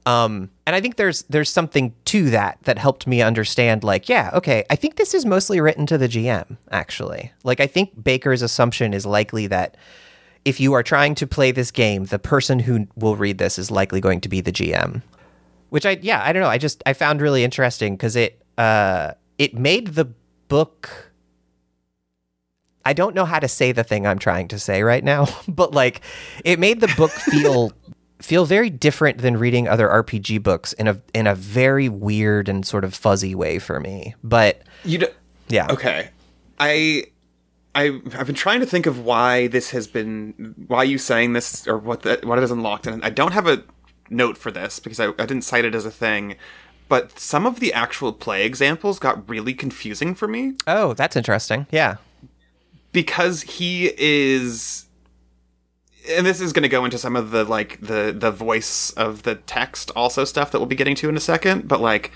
um 0.05 0.49
and 0.65 0.75
I 0.75 0.81
think 0.81 0.95
there's 0.97 1.23
there's 1.23 1.49
something 1.49 1.93
to 2.05 2.29
that 2.29 2.59
that 2.63 2.77
helped 2.77 3.07
me 3.07 3.21
understand 3.21 3.83
like, 3.83 4.09
yeah, 4.09 4.29
okay, 4.33 4.65
I 4.69 4.75
think 4.75 4.95
this 4.95 5.13
is 5.13 5.25
mostly 5.25 5.59
written 5.59 5.85
to 5.87 5.97
the 5.97 6.07
GM 6.07 6.57
actually. 6.71 7.31
Like 7.43 7.59
I 7.59 7.67
think 7.67 8.03
Baker's 8.03 8.41
assumption 8.41 8.93
is 8.93 9.05
likely 9.05 9.47
that 9.47 9.75
if 10.45 10.59
you 10.59 10.73
are 10.73 10.83
trying 10.83 11.15
to 11.15 11.27
play 11.27 11.51
this 11.51 11.71
game, 11.71 12.05
the 12.05 12.19
person 12.19 12.59
who 12.59 12.87
will 12.95 13.15
read 13.15 13.37
this 13.37 13.59
is 13.59 13.69
likely 13.69 13.99
going 13.99 14.21
to 14.21 14.29
be 14.29 14.41
the 14.41 14.51
GM. 14.51 15.01
Which 15.69 15.85
I 15.85 15.99
yeah, 16.01 16.21
I 16.23 16.33
don't 16.33 16.41
know. 16.41 16.49
I 16.49 16.57
just 16.57 16.81
I 16.85 16.93
found 16.93 17.21
really 17.21 17.43
interesting 17.43 17.97
cuz 17.97 18.15
it 18.15 18.41
uh 18.57 19.13
it 19.37 19.55
made 19.55 19.89
the 19.95 20.13
book 20.47 21.09
I 22.85 22.93
don't 22.93 23.13
know 23.13 23.25
how 23.25 23.39
to 23.39 23.47
say 23.47 23.71
the 23.71 23.83
thing 23.83 24.07
I'm 24.07 24.19
trying 24.19 24.47
to 24.49 24.59
say 24.59 24.81
right 24.83 25.03
now, 25.03 25.27
but 25.47 25.73
like 25.73 26.01
it 26.43 26.59
made 26.59 26.79
the 26.79 26.93
book 26.97 27.11
feel 27.11 27.71
feel 28.21 28.45
very 28.45 28.69
different 28.69 29.19
than 29.19 29.37
reading 29.37 29.67
other 29.67 29.87
RPG 29.87 30.43
books 30.43 30.73
in 30.73 30.87
a 30.87 31.01
in 31.13 31.25
a 31.27 31.35
very 31.35 31.87
weird 31.89 32.49
and 32.49 32.65
sort 32.65 32.83
of 32.83 32.93
fuzzy 32.93 33.33
way 33.35 33.59
for 33.59 33.79
me. 33.79 34.15
But 34.23 34.61
You 34.83 34.97
d- 34.99 35.07
yeah. 35.47 35.67
Okay. 35.69 36.09
I 36.59 37.05
I 37.75 37.99
I've 38.17 38.25
been 38.27 38.35
trying 38.35 38.59
to 38.59 38.65
think 38.65 38.85
of 38.85 38.99
why 39.05 39.47
this 39.47 39.69
has 39.71 39.87
been 39.87 40.53
why 40.67 40.83
you 40.83 40.97
saying 40.97 41.33
this 41.33 41.67
or 41.67 41.77
what 41.77 42.01
that 42.03 42.25
what 42.25 42.37
it 42.37 42.43
is 42.43 42.51
unlocked 42.51 42.87
and 42.87 43.03
I 43.05 43.09
don't 43.09 43.31
have 43.33 43.47
a 43.47 43.63
note 44.09 44.37
for 44.37 44.51
this 44.51 44.79
because 44.79 44.99
I, 44.99 45.09
I 45.09 45.25
didn't 45.25 45.43
cite 45.43 45.65
it 45.65 45.73
as 45.75 45.85
a 45.85 45.91
thing. 45.91 46.35
But 46.89 47.19
some 47.19 47.45
of 47.45 47.59
the 47.59 47.71
actual 47.71 48.11
play 48.11 48.45
examples 48.45 48.97
got 48.97 49.29
really 49.29 49.53
confusing 49.53 50.15
for 50.15 50.27
me 50.27 50.53
Oh, 50.67 50.93
that's 50.95 51.15
interesting. 51.15 51.67
Yeah. 51.71 51.97
because 52.91 53.43
he 53.43 53.93
is 53.97 54.85
and 56.09 56.25
this 56.25 56.39
is 56.39 56.53
going 56.53 56.63
to 56.63 56.69
go 56.69 56.85
into 56.85 56.97
some 56.97 57.15
of 57.15 57.31
the 57.31 57.43
like 57.43 57.79
the 57.81 58.15
the 58.17 58.31
voice 58.31 58.91
of 58.91 59.23
the 59.23 59.35
text 59.35 59.91
also 59.95 60.23
stuff 60.23 60.51
that 60.51 60.59
we'll 60.59 60.67
be 60.67 60.75
getting 60.75 60.95
to 60.95 61.09
in 61.09 61.17
a 61.17 61.19
second 61.19 61.67
but 61.67 61.81
like 61.81 62.11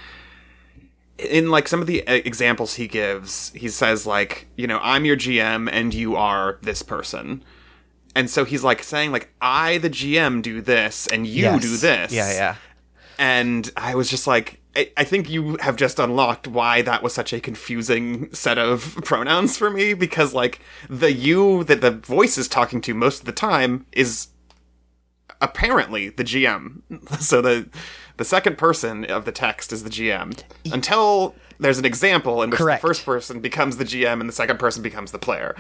in 1.18 1.50
like 1.52 1.68
some 1.68 1.80
of 1.82 1.88
the 1.88 2.06
uh, 2.08 2.14
examples 2.14 2.76
he 2.76 2.88
gives 2.88 3.52
he 3.56 3.70
says 3.70 4.06
like 4.08 4.48
you 4.56 4.66
know 4.68 4.80
i'm 4.82 5.06
your 5.06 5.16
gm 5.16 5.70
and 5.72 5.94
you 5.94 6.16
are 6.16 6.58
this 6.62 6.82
person 6.82 7.44
and 8.16 8.30
so 8.30 8.46
he's 8.46 8.64
like 8.64 8.82
saying 8.82 9.12
like 9.12 9.30
i 9.42 9.78
the 9.80 9.90
gm 9.90 10.42
do 10.42 10.60
this 10.62 11.06
and 11.08 11.28
you 11.28 11.44
Yes. 11.44 11.62
do 11.62 11.78
this 11.78 12.12
Yeah, 12.12 12.32
yeah. 12.34 12.56
and 13.20 13.70
I 13.78 13.94
was 13.96 14.10
just 14.10 14.26
like, 14.28 14.60
I, 14.76 14.92
I 14.98 15.04
think 15.04 15.30
you 15.30 15.58
have 15.58 15.76
just 15.76 16.00
unlocked 16.00 16.48
why 16.48 16.82
that 16.82 17.04
was 17.04 17.14
such 17.14 17.32
a 17.34 17.40
confusing 17.40 18.34
set 18.34 18.58
of 18.58 18.96
pronouns 19.04 19.58
for 19.58 19.70
me 19.70 19.94
because 19.94 20.34
like 20.34 20.60
the 20.90 21.12
you 21.12 21.64
that 21.66 21.82
the 21.82 21.92
voice 21.92 22.38
is 22.38 22.48
talking 22.48 22.82
to 22.82 22.94
most 22.94 23.20
of 23.20 23.26
the 23.26 23.32
time 23.32 23.86
is 23.92 24.28
apparently 25.42 26.10
the 26.10 26.24
GM. 26.24 26.82
So 27.20 27.42
the 27.42 27.70
the 28.18 28.26
second 28.26 28.58
person 28.58 29.06
of 29.06 29.26
the 29.26 29.32
text 29.32 29.74
is 29.74 29.84
the 29.84 29.90
GM 29.90 30.40
until 30.72 31.36
there's 31.60 31.78
an 31.80 31.86
example 31.86 32.42
in 32.44 32.50
which 32.52 32.60
Correct. 32.60 32.82
the 32.82 32.88
first 32.88 33.06
person 33.06 33.40
becomes 33.40 33.78
the 33.78 33.84
GM 33.86 34.20
and 34.20 34.28
the 34.30 34.34
second 34.34 34.58
person 34.60 34.84
becomes 34.84 35.12
the 35.12 35.20
player. 35.20 35.56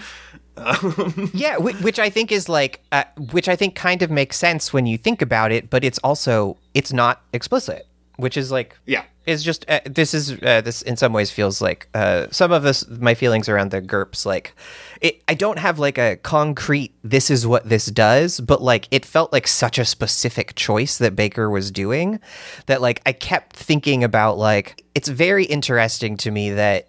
Yeah, 1.34 1.56
whi- 1.58 1.74
which 1.82 1.98
I 1.98 2.10
think 2.12 2.32
is 2.32 2.48
like, 2.48 2.82
uh, 2.92 3.06
which 3.32 3.50
I 3.50 3.56
think 3.56 3.74
kind 3.76 4.04
of 4.04 4.12
makes 4.12 4.38
sense 4.38 4.72
when 4.72 4.86
you 4.86 5.00
think 5.00 5.22
about 5.22 5.52
it, 5.52 5.70
but 5.72 5.84
it's 5.84 5.98
also 6.04 6.58
it's 6.76 6.94
not 6.94 7.24
explicit, 7.34 7.88
which 8.18 8.38
is 8.38 8.52
like, 8.52 8.78
Yeah. 8.86 9.04
is 9.26 9.44
just 9.44 9.66
uh, 9.70 9.80
this 9.86 10.14
is 10.14 10.34
uh, 10.44 10.62
this 10.62 10.82
in 10.82 10.98
some 10.98 11.14
ways 11.14 11.32
feels 11.32 11.62
like 11.62 11.88
uh, 11.94 12.28
some 12.32 12.52
of 12.52 12.64
this 12.64 12.88
my 12.88 13.14
feelings 13.16 13.48
around 13.50 13.72
the 13.72 13.82
GURPS 13.82 14.26
like, 14.26 14.54
it, 15.02 15.22
I 15.28 15.34
don't 15.34 15.60
have 15.60 15.80
like 15.80 15.98
a 15.98 16.18
concrete 16.18 16.94
this 17.04 17.30
is 17.30 17.46
what 17.48 17.68
this 17.68 17.86
does, 17.88 18.40
but 18.40 18.62
like 18.62 18.88
it 18.92 19.06
felt 19.06 19.32
like 19.34 19.48
such 19.48 19.78
a 19.80 19.86
specific 19.86 20.56
choice 20.56 20.98
that 20.98 21.16
Baker 21.16 21.50
was 21.50 21.72
doing 21.72 22.20
that 22.68 22.82
like 22.82 23.02
I 23.06 23.14
kept 23.14 23.56
thinking 23.56 24.04
about 24.04 24.38
like 24.38 24.84
it's 24.94 25.08
very 25.10 25.46
interesting 25.46 26.18
to 26.18 26.30
me 26.32 26.52
that 26.52 26.88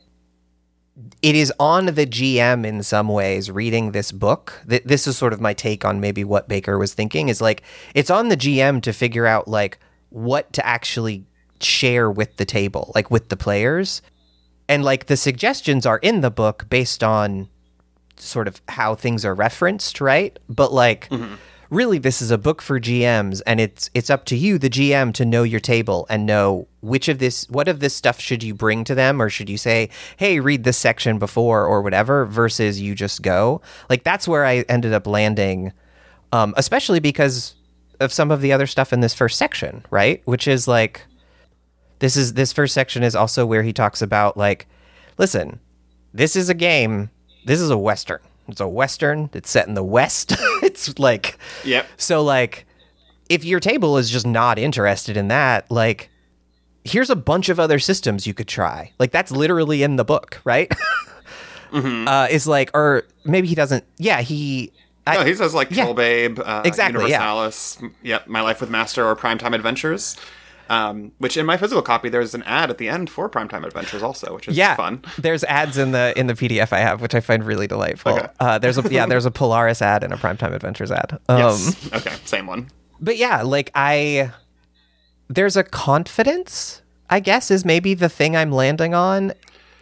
it 1.22 1.34
is 1.34 1.52
on 1.58 1.86
the 1.86 2.06
GM 2.06 2.64
in 2.64 2.82
some 2.84 3.08
ways 3.08 3.50
reading 3.50 3.90
this 3.90 4.12
book. 4.12 4.62
Th- 4.68 4.82
this 4.84 5.06
is 5.08 5.16
sort 5.18 5.32
of 5.32 5.40
my 5.40 5.52
take 5.52 5.84
on 5.84 6.00
maybe 6.00 6.22
what 6.22 6.48
Baker 6.48 6.78
was 6.78 6.94
thinking 6.94 7.28
is 7.28 7.40
like 7.40 7.62
it's 7.94 8.10
on 8.10 8.28
the 8.28 8.36
GM 8.36 8.80
to 8.82 8.92
figure 8.92 9.26
out 9.26 9.48
like 9.48 9.78
what 10.14 10.52
to 10.52 10.64
actually 10.64 11.26
share 11.60 12.10
with 12.10 12.36
the 12.36 12.44
table, 12.44 12.92
like 12.94 13.10
with 13.10 13.28
the 13.28 13.36
players. 13.36 14.00
And 14.68 14.84
like 14.84 15.06
the 15.06 15.16
suggestions 15.16 15.84
are 15.84 15.98
in 15.98 16.20
the 16.20 16.30
book 16.30 16.66
based 16.70 17.02
on 17.02 17.48
sort 18.16 18.46
of 18.46 18.62
how 18.68 18.94
things 18.94 19.24
are 19.24 19.34
referenced, 19.34 20.00
right? 20.00 20.38
But 20.48 20.72
like 20.72 21.10
really 21.68 21.98
this 21.98 22.22
is 22.22 22.30
a 22.30 22.38
book 22.38 22.62
for 22.62 22.78
GMs 22.78 23.42
and 23.46 23.60
it's 23.60 23.90
it's 23.92 24.08
up 24.08 24.24
to 24.26 24.36
you 24.36 24.58
the 24.58 24.70
GM 24.70 25.12
to 25.14 25.24
know 25.24 25.42
your 25.42 25.58
table 25.58 26.06
and 26.08 26.24
know 26.24 26.68
which 26.80 27.08
of 27.08 27.18
this 27.18 27.48
what 27.50 27.66
of 27.66 27.80
this 27.80 27.94
stuff 27.94 28.20
should 28.20 28.42
you 28.42 28.54
bring 28.54 28.84
to 28.84 28.94
them 28.94 29.20
or 29.20 29.28
should 29.28 29.50
you 29.50 29.58
say, 29.58 29.88
"Hey, 30.16 30.38
read 30.38 30.62
this 30.62 30.78
section 30.78 31.18
before" 31.18 31.66
or 31.66 31.82
whatever 31.82 32.24
versus 32.24 32.80
you 32.80 32.94
just 32.94 33.22
go. 33.22 33.60
Like 33.90 34.04
that's 34.04 34.28
where 34.28 34.44
I 34.44 34.64
ended 34.68 34.92
up 34.92 35.06
landing 35.06 35.72
um 36.32 36.54
especially 36.56 37.00
because 37.00 37.54
of 38.00 38.12
some 38.12 38.30
of 38.30 38.40
the 38.40 38.52
other 38.52 38.66
stuff 38.66 38.92
in 38.92 39.00
this 39.00 39.14
first 39.14 39.38
section, 39.38 39.84
right? 39.90 40.22
Which 40.26 40.46
is 40.48 40.66
like 40.68 41.02
this 42.00 42.16
is 42.16 42.34
this 42.34 42.52
first 42.52 42.74
section 42.74 43.02
is 43.02 43.14
also 43.14 43.46
where 43.46 43.62
he 43.62 43.72
talks 43.72 44.02
about 44.02 44.36
like 44.36 44.66
listen, 45.18 45.60
this 46.12 46.36
is 46.36 46.48
a 46.48 46.54
game. 46.54 47.10
This 47.44 47.60
is 47.60 47.70
a 47.70 47.78
western. 47.78 48.20
It's 48.48 48.60
a 48.60 48.68
western. 48.68 49.30
It's 49.32 49.50
set 49.50 49.68
in 49.68 49.74
the 49.74 49.84
west. 49.84 50.34
it's 50.62 50.98
like 50.98 51.38
Yep. 51.64 51.86
so 51.96 52.22
like 52.22 52.66
if 53.30 53.44
your 53.44 53.60
table 53.60 53.96
is 53.96 54.10
just 54.10 54.26
not 54.26 54.58
interested 54.58 55.16
in 55.16 55.28
that, 55.28 55.70
like 55.70 56.10
here's 56.84 57.08
a 57.08 57.16
bunch 57.16 57.48
of 57.48 57.58
other 57.58 57.78
systems 57.78 58.26
you 58.26 58.34
could 58.34 58.48
try. 58.48 58.92
Like 58.98 59.10
that's 59.12 59.30
literally 59.30 59.82
in 59.82 59.96
the 59.96 60.04
book, 60.04 60.40
right? 60.44 60.70
Uh 61.72 62.28
is 62.30 62.46
like 62.46 62.70
or 62.72 63.02
maybe 63.24 63.48
he 63.48 63.56
doesn't 63.56 63.84
yeah, 63.98 64.20
he 64.20 64.72
I, 65.06 65.14
No, 65.16 65.24
he 65.24 65.34
says 65.34 65.54
like 65.54 65.70
yeah. 65.70 65.84
Trollbabe, 65.86 66.38
uh, 66.38 66.62
Exactly, 66.64 67.10
yeah. 67.10 67.18
Universalis, 67.18 67.78
yep, 68.02 68.26
My 68.26 68.40
Life 68.40 68.60
with 68.60 68.70
Master 68.70 69.04
or 69.06 69.14
Primetime 69.16 69.54
Adventures. 69.54 70.16
Um, 70.70 71.12
which 71.18 71.36
in 71.36 71.44
my 71.44 71.58
physical 71.58 71.82
copy, 71.82 72.08
there's 72.08 72.34
an 72.34 72.42
ad 72.44 72.70
at 72.70 72.78
the 72.78 72.88
end 72.88 73.10
for 73.10 73.28
Primetime 73.28 73.66
Adventures 73.66 74.02
also, 74.02 74.34
which 74.34 74.48
is 74.48 74.56
yeah, 74.56 74.74
fun. 74.76 75.02
There's 75.18 75.44
ads 75.44 75.76
in 75.76 75.92
the 75.92 76.14
in 76.18 76.26
the 76.26 76.32
PDF 76.32 76.72
I 76.72 76.78
have, 76.78 77.02
which 77.02 77.14
I 77.14 77.20
find 77.20 77.44
really 77.44 77.66
delightful. 77.66 78.12
Okay. 78.12 78.28
Uh, 78.40 78.56
there's 78.58 78.78
a 78.78 78.82
yeah, 78.90 79.04
there's 79.04 79.26
a 79.26 79.30
Polaris 79.30 79.82
ad 79.82 80.02
and 80.02 80.12
a 80.14 80.16
Primetime 80.16 80.54
Adventures 80.54 80.90
ad. 80.90 81.18
Um, 81.28 81.38
Yes. 81.38 81.92
okay, 81.92 82.14
same 82.24 82.46
one. 82.46 82.70
but 82.98 83.18
yeah, 83.18 83.42
like 83.42 83.70
I 83.74 84.30
there's 85.28 85.56
a 85.58 85.64
confidence, 85.64 86.80
I 87.10 87.20
guess, 87.20 87.50
is 87.50 87.66
maybe 87.66 87.92
the 87.92 88.08
thing 88.08 88.34
I'm 88.34 88.50
landing 88.50 88.94
on 88.94 89.32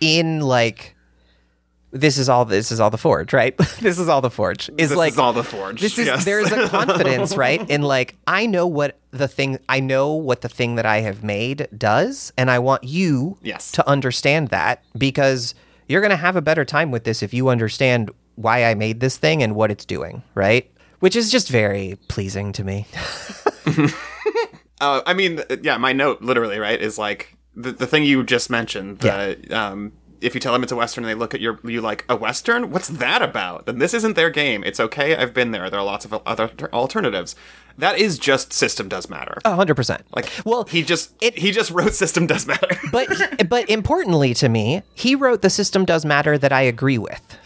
in 0.00 0.40
like 0.40 0.96
this 1.92 2.18
is 2.18 2.28
all 2.28 2.44
this 2.44 2.72
is 2.72 2.81
all 2.81 2.90
the 2.90 2.98
forge, 2.98 3.33
right? 3.33 3.57
this 3.81 3.98
is 3.98 4.09
all 4.09 4.20
the 4.20 4.31
forge. 4.31 4.68
Is 4.78 4.90
This 4.90 4.96
like 4.98 5.12
is 5.12 5.18
all 5.18 5.33
the 5.33 5.44
forge. 5.44 5.81
this 5.81 5.98
is 5.98 6.07
yes. 6.07 6.24
there's 6.24 6.50
a 6.50 6.68
confidence, 6.68 7.37
right? 7.37 7.68
In 7.70 7.83
like 7.83 8.16
I 8.26 8.46
know 8.46 8.66
what 8.66 8.98
the 9.11 9.28
thing 9.28 9.59
I 9.68 9.81
know 9.81 10.12
what 10.14 10.40
the 10.40 10.48
thing 10.48 10.76
that 10.76 10.87
I 10.87 11.00
have 11.00 11.22
made 11.22 11.68
does, 11.76 12.33
and 12.37 12.50
I 12.50 12.59
want 12.59 12.85
you 12.85 13.37
Yes. 13.42 13.70
to 13.72 13.87
understand 13.88 14.48
that 14.48 14.83
because 14.96 15.55
you're 15.87 16.00
gonna 16.02 16.16
have 16.16 16.35
a 16.37 16.42
better 16.42 16.64
time 16.64 16.90
with 16.90 17.05
this 17.05 17.22
if 17.22 17.35
you 17.35 17.48
understand 17.48 18.11
why 18.37 18.64
I 18.64 18.74
made 18.74 19.00
this 19.00 19.18
thing 19.18 19.42
and 19.42 19.55
what 19.55 19.70
it's 19.70 19.85
doing, 19.85 20.22
right? 20.35 20.70
Which 21.00 21.14
is 21.16 21.31
just 21.31 21.48
very 21.50 21.98
pleasing 22.09 22.52
to 22.52 22.64
me. 22.64 22.87
Uh, 24.81 25.00
I 25.07 25.14
mean, 25.14 25.40
yeah, 25.62 25.76
my 25.76 25.92
note 25.92 26.22
literally 26.22 26.59
right 26.59 26.81
is 26.81 26.98
like 26.98 27.37
the 27.55 27.70
the 27.70 27.87
thing 27.87 28.02
you 28.02 28.24
just 28.24 28.50
mentioned. 28.50 28.98
The, 28.98 29.38
um, 29.57 29.92
if 30.22 30.35
you 30.35 30.40
tell 30.40 30.52
them 30.52 30.62
it's 30.62 30.72
a 30.72 30.76
western 30.76 31.04
and 31.04 31.11
they 31.11 31.14
look 31.14 31.35
at 31.35 31.40
your 31.40 31.58
you 31.64 31.80
like 31.80 32.04
a 32.08 32.16
western, 32.16 32.70
what's 32.70 32.88
that 32.88 33.22
about? 33.22 33.66
Then 33.66 33.78
this 33.78 33.94
isn't 33.94 34.16
their 34.16 34.30
game. 34.30 34.62
It's 34.64 34.80
okay. 34.80 35.16
I've 35.16 35.35
been 35.35 35.50
there. 35.50 35.68
There 35.68 35.80
are 35.80 35.85
lots 35.85 36.04
of 36.04 36.14
other 36.26 36.50
alternatives. 36.72 37.35
That 37.78 37.98
is 37.98 38.18
just 38.18 38.52
system 38.52 38.88
does 38.88 39.08
matter. 39.08 39.38
A 39.44 39.54
hundred 39.54 39.74
percent. 39.74 40.04
Like, 40.14 40.30
well, 40.44 40.64
he 40.64 40.82
just 40.82 41.12
he 41.20 41.50
just 41.50 41.70
wrote 41.70 41.94
system 41.94 42.26
does 42.26 42.46
matter. 42.46 42.68
but 42.92 43.08
but 43.48 43.68
importantly 43.68 44.35
to 44.35 44.48
me, 44.48 44.82
he 44.94 45.14
wrote 45.14 45.42
the 45.42 45.50
system 45.50 45.85
does 45.85 46.04
matter 46.04 46.38
that 46.38 46.52
I 46.52 46.62
agree 46.62 46.98
with. 46.98 47.38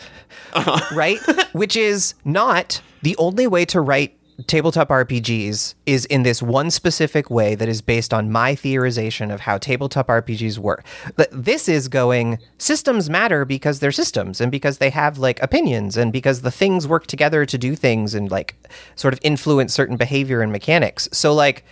Uh-huh. 0.52 0.94
Right? 0.94 1.18
Which 1.52 1.76
is 1.76 2.14
not 2.24 2.80
the 3.02 3.16
only 3.18 3.46
way 3.46 3.64
to 3.66 3.80
write 3.80 4.15
tabletop 4.46 4.88
RPGs 4.88 5.75
is 5.87 6.05
in 6.07 6.22
this 6.22 6.42
one 6.42 6.70
specific 6.70 7.31
way 7.31 7.55
that 7.55 7.68
is 7.68 7.81
based 7.81 8.12
on 8.12 8.31
my 8.31 8.55
theorization 8.55 9.33
of 9.33 9.40
how 9.40 9.59
tabletop 9.59 10.09
RPGs 10.09 10.59
work. 10.59 10.85
Th- 11.16 11.29
This 11.33 11.68
is 11.68 11.88
going 11.88 12.38
systems 12.59 13.09
matter 13.09 13.44
because 13.44 13.81
they're 13.81 13.92
systems 13.92 14.40
and 14.40 14.53
because 14.53 14.79
they 14.79 14.90
have 14.90 15.18
like 15.18 15.42
opinions 15.42 15.96
and 15.96 16.12
because 16.12 16.42
the 16.42 16.51
things 16.51 16.87
work 16.87 17.07
together 17.07 17.46
to 17.46 17.57
do 17.59 17.75
things 17.75 18.14
and 18.14 18.31
like 18.31 18.55
sort 18.94 19.14
of 19.14 19.20
influence 19.22 19.72
certain 19.72 19.96
behavior 19.96 20.42
and 20.42 20.53
mechanics. 20.53 21.09
So 21.12 21.33
like 21.33 21.64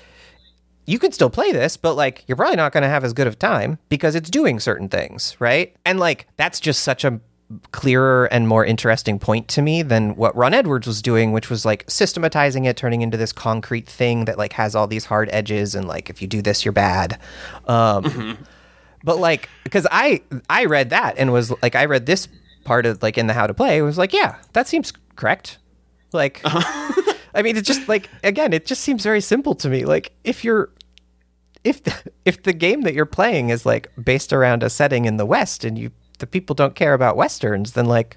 you 0.87 0.99
can 0.99 1.13
still 1.13 1.31
play 1.31 1.53
this, 1.53 1.77
but 1.77 1.95
like 1.95 2.25
you're 2.27 2.37
probably 2.37 2.57
not 2.57 2.73
going 2.73 2.83
to 2.83 2.89
have 2.89 3.05
as 3.05 3.13
good 3.13 3.27
of 3.27 3.39
time 3.39 3.79
because 3.89 4.15
it's 4.15 4.31
doing 4.31 4.61
certain 4.61 4.89
things, 4.89 5.37
right? 5.39 5.75
And 5.85 5.99
like 6.01 6.27
that's 6.37 6.61
just 6.61 6.83
such 6.83 7.05
a 7.05 7.21
clearer 7.73 8.27
and 8.27 8.49
more 8.49 8.65
interesting 8.65 9.19
point 9.19 9.49
to 9.49 9.63
me 9.63 9.83
than 9.83 10.17
what 10.17 10.35
Ron 10.35 10.55
Edwards 10.55 10.87
was 10.87 11.03
doing, 11.03 11.33
which 11.33 11.51
was 11.51 11.65
like 11.65 11.85
systematizing 11.89 12.65
it, 12.65 12.77
turning 12.77 13.03
into 13.03 13.17
this 13.17 13.33
concrete 13.33 13.87
thing 13.87 14.25
that 14.25 14.39
like 14.39 14.55
has 14.55 14.75
all 14.75 14.87
these 14.87 15.05
hard 15.07 15.29
edges 15.33 15.75
and 15.75 15.87
like 15.87 16.09
if 16.11 16.23
you 16.23 16.29
do 16.29 16.41
this, 16.43 16.65
you're 16.65 16.73
bad. 16.73 17.19
Um, 17.67 18.39
But 19.05 19.19
like, 19.19 19.51
because 19.65 19.87
I 19.91 20.23
I 20.49 20.65
read 20.65 20.91
that 20.91 21.17
and 21.19 21.31
was 21.33 21.53
like, 21.63 21.75
I 21.77 21.85
read 21.85 22.07
this 22.07 22.27
part 22.65 22.87
of 22.87 23.03
like 23.03 23.19
in 23.19 23.27
the 23.27 23.35
how 23.35 23.47
to 23.47 23.53
play 23.55 23.83
was 23.83 23.99
like, 23.99 24.15
yeah, 24.15 24.37
that 24.55 24.67
seems 24.67 24.93
correct. 25.15 25.59
Like, 26.13 26.41
I 26.45 27.43
mean, 27.43 27.57
it's 27.59 27.69
just 27.69 27.87
like 27.87 28.09
again, 28.23 28.55
it 28.55 28.65
just 28.65 28.81
seems 28.81 29.03
very 29.03 29.21
simple 29.21 29.55
to 29.57 29.69
me. 29.69 29.85
Like, 29.85 30.13
if 30.25 30.43
you're 30.43 30.71
if 31.65 31.83
the, 31.83 31.95
if 32.25 32.43
the 32.43 32.55
game 32.55 32.81
that 32.83 32.95
you're 32.95 33.05
playing 33.05 33.51
is 33.51 33.67
like 33.67 33.91
based 34.03 34.33
around 34.33 34.63
a 34.63 34.71
setting 34.71 35.05
in 35.05 35.19
the 35.19 35.27
West 35.27 35.65
and 35.65 35.79
you 35.79 35.91
the 36.19 36.27
people 36.27 36.55
don't 36.55 36.75
care 36.75 36.95
about 36.95 37.17
westerns, 37.17 37.73
then 37.73 37.87
like 37.87 38.17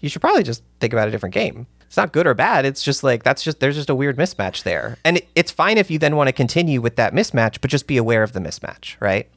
you 0.00 0.08
should 0.08 0.22
probably 0.22 0.42
just 0.42 0.62
think 0.80 0.92
about 0.92 1.08
a 1.08 1.10
different 1.10 1.34
game. 1.34 1.66
It's 1.82 1.96
not 1.96 2.12
good 2.12 2.26
or 2.26 2.34
bad. 2.34 2.64
It's 2.64 2.82
just 2.82 3.02
like 3.02 3.24
that's 3.24 3.42
just 3.42 3.60
there's 3.60 3.76
just 3.76 3.90
a 3.90 3.94
weird 3.94 4.16
mismatch 4.16 4.62
there, 4.62 4.98
and 5.04 5.18
it, 5.18 5.28
it's 5.34 5.50
fine 5.50 5.76
if 5.78 5.90
you 5.90 5.98
then 5.98 6.16
want 6.16 6.28
to 6.28 6.32
continue 6.32 6.80
with 6.80 6.96
that 6.96 7.12
mismatch, 7.12 7.60
but 7.60 7.70
just 7.70 7.86
be 7.86 7.96
aware 7.96 8.22
of 8.22 8.32
the 8.32 8.40
mismatch, 8.40 8.96
right? 9.00 9.28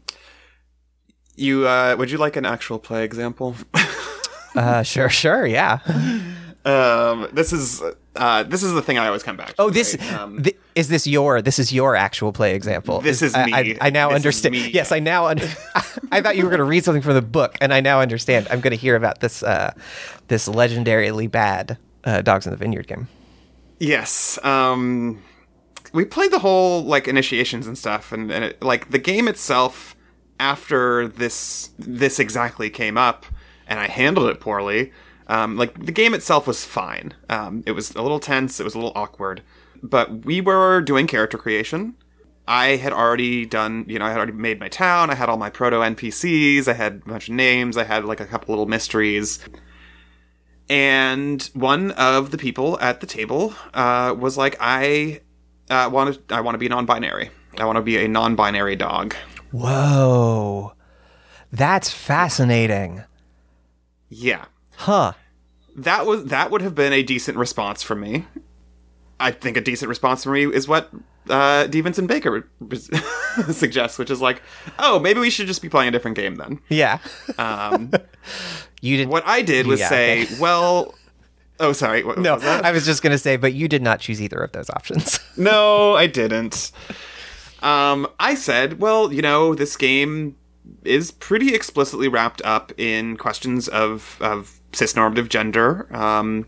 you 1.35 1.67
uh, 1.67 1.95
would 1.97 2.11
you 2.11 2.17
like 2.17 2.35
an 2.35 2.45
actual 2.45 2.79
play 2.79 3.03
example? 3.03 3.55
Uh, 4.55 4.83
sure, 4.83 5.09
sure, 5.09 5.47
yeah. 5.47 5.79
um, 6.63 7.27
this 7.33 7.51
is 7.51 7.81
uh, 8.15 8.43
this 8.43 8.63
is 8.63 8.73
the 8.73 8.81
thing 8.81 8.97
I 8.97 9.07
always 9.07 9.23
come 9.23 9.37
back. 9.37 9.49
to. 9.49 9.55
Oh, 9.59 9.69
this 9.69 9.97
right? 9.99 10.13
Um, 10.13 10.43
thi- 10.43 10.55
is 10.75 10.87
this 10.89 11.05
your 11.07 11.41
this 11.41 11.59
is 11.59 11.71
your 11.73 11.95
actual 11.95 12.31
play 12.33 12.55
example. 12.55 13.01
This 13.01 13.21
is 13.21 13.33
I, 13.33 13.45
me. 13.45 13.53
I, 13.53 13.77
I 13.81 13.89
now 13.89 14.09
This 14.09 14.15
is 14.17 14.25
understand. 14.25 14.55
Yes, 14.73 14.91
I 14.91 14.99
now. 14.99 15.27
Un- 15.27 15.39
I 16.11 16.21
thought 16.21 16.35
you 16.35 16.43
were 16.43 16.49
going 16.49 16.59
to 16.59 16.63
read 16.65 16.83
something 16.83 17.01
from 17.01 17.13
the 17.15 17.21
book, 17.21 17.57
and 17.61 17.73
I 17.73 17.81
now 17.81 18.01
understand. 18.01 18.47
I'm 18.51 18.61
going 18.61 18.71
to 18.71 18.77
hear 18.77 18.95
about 18.95 19.19
this 19.19 19.43
uh, 19.43 19.73
this 20.27 20.47
legendarily 20.47 21.29
bad 21.29 21.77
uh, 22.03 22.21
Dogs 22.21 22.45
in 22.45 22.51
the 22.51 22.57
Vineyard 22.57 22.87
game. 22.87 23.07
Yes. 23.79 24.43
Um, 24.43 25.21
we 25.91 26.05
played 26.05 26.31
the 26.31 26.39
whole 26.39 26.83
like 26.83 27.07
initiations 27.07 27.67
and 27.67 27.77
stuff, 27.77 28.11
and, 28.11 28.31
and 28.31 28.45
it, 28.45 28.61
like 28.61 28.91
the 28.91 28.99
game 28.99 29.27
itself. 29.27 29.95
After 30.39 31.07
this, 31.07 31.69
this 31.77 32.19
exactly 32.19 32.69
came 32.69 32.97
up, 32.97 33.25
and 33.67 33.79
I 33.79 33.87
handled 33.87 34.29
it 34.29 34.41
poorly. 34.41 34.91
Um, 35.33 35.57
like 35.57 35.85
the 35.85 35.91
game 35.91 36.13
itself 36.13 36.45
was 36.45 36.63
fine. 36.63 37.13
Um, 37.27 37.63
it 37.65 37.71
was 37.71 37.95
a 37.95 38.01
little 38.01 38.19
tense. 38.19 38.59
It 38.59 38.63
was 38.63 38.75
a 38.75 38.77
little 38.77 38.93
awkward, 38.95 39.41
but 39.81 40.25
we 40.25 40.41
were 40.41 40.79
doing 40.81 41.07
character 41.07 41.39
creation, 41.39 41.95
I 42.47 42.75
had 42.75 42.91
already 42.91 43.45
done, 43.45 43.85
you 43.87 43.97
know, 43.99 44.05
I 44.05 44.09
had 44.09 44.17
already 44.17 44.33
made 44.33 44.59
my 44.59 44.67
town. 44.67 45.09
I 45.09 45.15
had 45.15 45.29
all 45.29 45.37
my 45.37 45.49
proto 45.49 45.77
NPCs. 45.77 46.67
I 46.67 46.73
had 46.73 47.01
a 47.05 47.09
bunch 47.09 47.29
of 47.29 47.35
names. 47.35 47.77
I 47.77 47.85
had 47.85 48.03
like 48.03 48.19
a 48.19 48.25
couple 48.25 48.53
little 48.53 48.65
mysteries. 48.67 49.39
And 50.69 51.41
one 51.53 51.91
of 51.91 52.31
the 52.31 52.37
people 52.37 52.77
at 52.79 52.99
the 52.99 53.07
table 53.07 53.53
uh, 53.73 54.15
was 54.17 54.37
like, 54.37 54.57
"I 54.59 55.21
uh, 55.69 55.89
want 55.91 56.27
to, 56.27 56.35
I 56.35 56.41
want 56.41 56.55
to 56.55 56.59
be 56.59 56.69
non-binary. 56.69 57.29
I 57.57 57.65
want 57.65 57.77
to 57.77 57.81
be 57.81 57.97
a 57.97 58.07
non-binary 58.07 58.75
dog." 58.75 59.15
Whoa. 59.51 60.73
That's 61.51 61.89
fascinating. 61.89 63.03
Yeah, 64.09 64.45
Huh. 64.77 65.13
That 65.75 66.05
was 66.05 66.25
that 66.25 66.51
would 66.51 66.61
have 66.61 66.75
been 66.75 66.93
a 66.93 67.03
decent 67.03 67.37
response 67.37 67.83
from 67.83 68.01
me. 68.01 68.25
I 69.19 69.31
think 69.31 69.57
a 69.57 69.61
decent 69.61 69.89
response 69.89 70.23
from 70.23 70.33
me 70.33 70.43
is 70.45 70.67
what 70.67 70.89
uh. 71.29 71.67
Vincent 71.69 72.07
Baker 72.07 72.49
suggests, 73.51 73.97
which 73.97 74.09
is 74.09 74.21
like, 74.21 74.41
"Oh, 74.79 74.99
maybe 74.99 75.19
we 75.19 75.29
should 75.29 75.47
just 75.47 75.61
be 75.61 75.69
playing 75.69 75.89
a 75.89 75.91
different 75.91 76.17
game 76.17 76.35
then." 76.35 76.59
Yeah. 76.69 76.99
Um, 77.37 77.91
You 78.81 78.97
did 78.97 79.07
what 79.07 79.23
I 79.25 79.41
did 79.41 79.65
was 79.65 79.79
Yeah, 79.79 79.89
say, 79.89 80.23
okay. 80.23 80.35
"Well." 80.39 80.93
Oh, 81.59 81.71
sorry. 81.71 82.03
What, 82.03 82.17
No, 82.17 82.33
was? 82.35 82.43
I 82.43 82.71
was 82.71 82.85
just 82.85 83.01
going 83.01 83.11
to 83.11 83.17
say, 83.17 83.37
but 83.37 83.53
you 83.53 83.67
did 83.69 83.81
not 83.81 83.99
choose 84.01 84.21
either 84.21 84.39
of 84.39 84.51
those 84.51 84.69
options. 84.71 85.19
No, 85.37 85.93
I 85.95 86.07
didn't. 86.07 86.71
Um, 87.61 88.07
I 88.19 88.35
said, 88.35 88.79
well, 88.79 89.13
you 89.13 89.21
know, 89.21 89.53
this 89.55 89.77
game 89.77 90.35
is 90.83 91.11
pretty 91.11 91.53
explicitly 91.53 92.07
wrapped 92.09 92.41
up 92.43 92.73
in 92.77 93.15
questions 93.17 93.67
of 93.69 94.17
of 94.19 94.59
cisnormative 94.73 95.29
gender. 95.29 95.87
Um, 95.95 96.47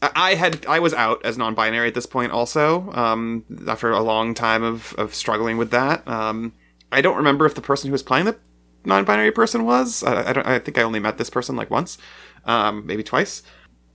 I 0.00 0.34
had 0.34 0.66
I 0.66 0.80
was 0.80 0.94
out 0.94 1.24
as 1.24 1.38
non-binary 1.38 1.88
at 1.88 1.94
this 1.94 2.06
point, 2.06 2.32
also 2.32 2.90
um, 2.92 3.44
after 3.68 3.92
a 3.92 4.00
long 4.00 4.34
time 4.34 4.62
of 4.62 4.94
of 4.98 5.14
struggling 5.14 5.58
with 5.58 5.70
that. 5.70 6.06
Um, 6.08 6.54
I 6.90 7.00
don't 7.00 7.16
remember 7.16 7.46
if 7.46 7.54
the 7.54 7.60
person 7.60 7.88
who 7.88 7.92
was 7.92 8.02
playing 8.02 8.26
the 8.26 8.36
non-binary 8.84 9.30
person 9.30 9.64
was. 9.64 10.02
I, 10.02 10.30
I 10.30 10.32
don't. 10.32 10.46
I 10.46 10.58
think 10.58 10.76
I 10.76 10.82
only 10.82 10.98
met 10.98 11.18
this 11.18 11.30
person 11.30 11.54
like 11.54 11.70
once, 11.70 11.98
um, 12.44 12.84
maybe 12.84 13.04
twice 13.04 13.42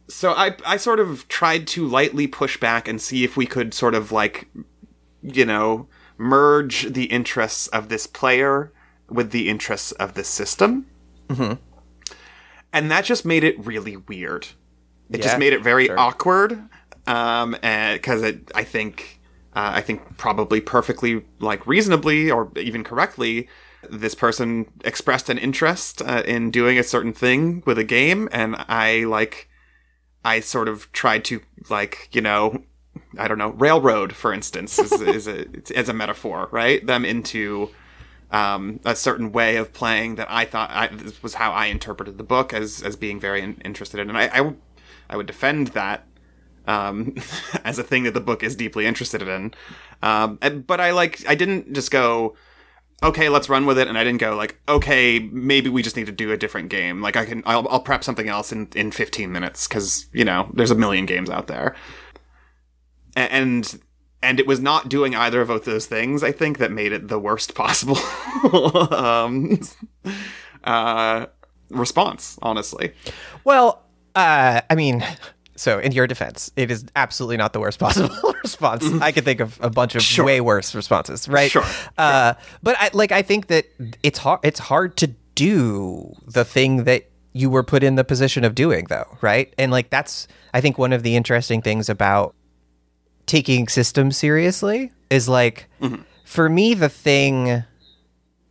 so 0.09 0.31
I 0.31 0.55
I 0.65 0.77
sort 0.77 0.99
of 0.99 1.27
tried 1.27 1.67
to 1.67 1.87
lightly 1.87 2.27
push 2.27 2.59
back 2.59 2.87
and 2.87 3.01
see 3.01 3.23
if 3.23 3.37
we 3.37 3.45
could 3.45 3.73
sort 3.73 3.95
of 3.95 4.11
like 4.11 4.47
you 5.21 5.45
know 5.45 5.87
merge 6.17 6.93
the 6.93 7.05
interests 7.05 7.67
of 7.67 7.89
this 7.89 8.07
player 8.07 8.71
with 9.09 9.31
the 9.31 9.49
interests 9.49 9.91
of 9.93 10.13
this 10.13 10.27
system. 10.27 10.87
And 12.73 12.91
that 12.91 13.05
just 13.05 13.25
made 13.25 13.43
it 13.43 13.57
really 13.65 13.97
weird. 13.97 14.47
It 15.11 15.19
Yeah, 15.19 15.23
just 15.23 15.39
made 15.39 15.53
it 15.53 15.63
very 15.63 15.85
sure. 15.85 15.99
awkward. 15.99 16.61
Um, 17.07 17.51
because 17.61 18.21
it, 18.21 18.51
I 18.53 18.63
think, 18.63 19.21
uh, 19.55 19.71
I 19.75 19.81
think 19.81 20.17
probably 20.17 20.59
perfectly, 20.59 21.23
like 21.39 21.65
reasonably 21.65 22.29
or 22.29 22.51
even 22.57 22.83
correctly, 22.83 23.47
this 23.89 24.13
person 24.15 24.65
expressed 24.83 25.29
an 25.29 25.37
interest 25.37 26.01
uh, 26.01 26.23
in 26.25 26.51
doing 26.51 26.77
a 26.77 26.83
certain 26.83 27.13
thing 27.13 27.63
with 27.65 27.77
a 27.77 27.83
game, 27.85 28.27
and 28.33 28.55
I 28.67 29.05
like, 29.05 29.47
I 30.25 30.41
sort 30.41 30.67
of 30.67 30.91
tried 30.91 31.23
to 31.25 31.41
like, 31.69 32.09
you 32.11 32.19
know, 32.19 32.63
I 33.17 33.29
don't 33.29 33.37
know, 33.37 33.51
railroad, 33.51 34.13
for 34.13 34.33
instance, 34.33 34.77
is, 34.79 34.91
is 34.91 35.27
a 35.27 35.45
as 35.75 35.87
a 35.87 35.93
metaphor, 35.93 36.49
right? 36.51 36.85
Them 36.85 37.05
into 37.05 37.69
um, 38.31 38.79
a 38.85 38.95
certain 38.95 39.31
way 39.31 39.55
of 39.55 39.73
playing 39.73 40.15
that 40.15 40.29
I 40.29 40.45
thought 40.45 40.69
I, 40.71 40.87
this 40.87 41.21
was 41.23 41.35
how 41.35 41.51
I 41.51 41.67
interpreted 41.67 42.17
the 42.17 42.23
book 42.23 42.53
as 42.53 42.81
as 42.83 42.95
being 42.95 43.19
very 43.19 43.41
in, 43.41 43.59
interested 43.63 43.99
in, 43.99 44.09
and 44.09 44.17
I, 44.17 44.23
I 44.23 44.37
w- 44.37 44.57
I 45.09 45.15
would 45.15 45.27
defend 45.27 45.67
that 45.69 46.05
um, 46.65 47.15
as 47.63 47.79
a 47.79 47.83
thing 47.83 48.03
that 48.03 48.13
the 48.13 48.21
book 48.21 48.43
is 48.43 48.55
deeply 48.55 48.85
interested 48.85 49.21
in. 49.21 49.53
Um, 50.01 50.37
but 50.67 50.81
I 50.81 50.91
like 50.91 51.27
I 51.27 51.35
didn't 51.35 51.73
just 51.73 51.91
go. 51.91 52.35
Okay, 53.03 53.29
let's 53.29 53.47
run 53.47 53.67
with 53.67 53.77
it, 53.77 53.87
and 53.87 53.95
I 53.95 54.03
didn't 54.03 54.19
go 54.19 54.35
like, 54.35 54.59
okay, 54.67 55.19
maybe 55.19 55.69
we 55.69 55.83
just 55.83 55.95
need 55.95 56.07
to 56.07 56.11
do 56.11 56.31
a 56.31 56.37
different 56.37 56.69
game. 56.69 56.99
Like 56.99 57.15
I 57.15 57.25
can, 57.25 57.43
I'll, 57.45 57.67
I'll 57.69 57.79
prep 57.79 58.03
something 58.03 58.27
else 58.27 58.51
in 58.51 58.69
in 58.75 58.91
15 58.91 59.31
minutes 59.31 59.67
because 59.67 60.07
you 60.13 60.25
know 60.25 60.49
there's 60.53 60.71
a 60.71 60.75
million 60.75 61.05
games 61.05 61.29
out 61.29 61.45
there 61.45 61.75
and 63.17 63.79
and 64.27 64.39
it 64.39 64.45
was 64.47 64.59
not 64.59 64.89
doing 64.89 65.15
either 65.15 65.41
of 65.41 65.47
both 65.47 65.65
those 65.65 65.85
things 65.85 66.23
i 66.23 66.31
think 66.31 66.57
that 66.57 66.71
made 66.71 66.91
it 66.91 67.07
the 67.07 67.19
worst 67.19 67.55
possible 67.55 67.97
um 68.93 69.59
uh 70.63 71.25
response 71.69 72.37
honestly 72.41 72.93
Well, 73.43 73.83
uh, 74.15 74.61
I 74.69 74.75
mean, 74.75 75.05
so 75.55 75.79
in 75.79 75.91
your 75.91 76.07
defense, 76.07 76.51
it 76.55 76.71
is 76.71 76.85
absolutely 76.95 77.37
not 77.37 77.53
the 77.53 77.59
worst 77.59 77.77
possible 77.85 78.33
response. 78.43 78.83
I 79.01 79.11
could 79.11 79.25
think 79.25 79.39
of 79.41 79.59
a 79.61 79.69
bunch 79.69 79.95
of 79.95 80.25
way 80.25 80.41
worse 80.41 80.73
responses, 80.73 81.27
right? 81.29 81.51
Sure, 81.51 81.63
Uh, 81.97 82.33
but 82.63 82.75
I, 82.79 82.89
like, 82.93 83.11
I 83.11 83.21
think 83.21 83.47
that 83.47 83.65
it's 84.01 84.17
hard. 84.19 84.39
It's 84.43 84.59
hard 84.59 84.97
to 84.97 85.07
do 85.35 86.13
the 86.25 86.43
thing 86.43 86.85
that 86.85 87.09
you 87.33 87.49
were 87.49 87.63
put 87.63 87.83
in 87.83 87.95
the 87.95 88.03
position 88.03 88.43
of 88.43 88.55
doing, 88.55 88.85
though, 88.89 89.17
right? 89.21 89.53
And 89.57 89.71
like, 89.71 89.89
that's 89.91 90.27
I 90.53 90.61
think 90.61 90.77
one 90.79 90.93
of 90.93 91.03
the 91.03 91.15
interesting 91.15 91.61
things 91.61 91.87
about 91.89 92.33
taking 93.27 93.67
systems 93.67 94.17
seriously 94.17 94.91
is 95.11 95.29
like, 95.29 95.67
for 96.25 96.49
me, 96.49 96.73
the 96.73 96.89
thing 96.89 97.63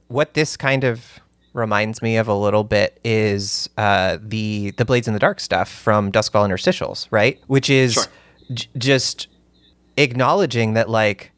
what 0.08 0.34
this 0.34 0.56
kind 0.56 0.84
of 0.84 1.18
reminds 1.52 2.00
me 2.02 2.16
of 2.16 2.28
a 2.28 2.34
little 2.34 2.62
bit 2.62 3.00
is 3.02 3.68
uh, 3.76 4.18
the 4.22 4.70
the 4.76 4.84
Blades 4.84 5.08
in 5.08 5.14
the 5.14 5.18
Dark 5.20 5.40
stuff 5.40 5.68
from 5.68 6.12
Duskfall 6.12 6.46
Interstitials, 6.48 7.08
right? 7.10 7.40
Which 7.48 7.68
is 7.68 7.94
Sure. 7.94 8.04
j- 8.52 8.68
just 8.78 9.26
acknowledging 9.96 10.74
that 10.74 10.88
like 10.88 11.32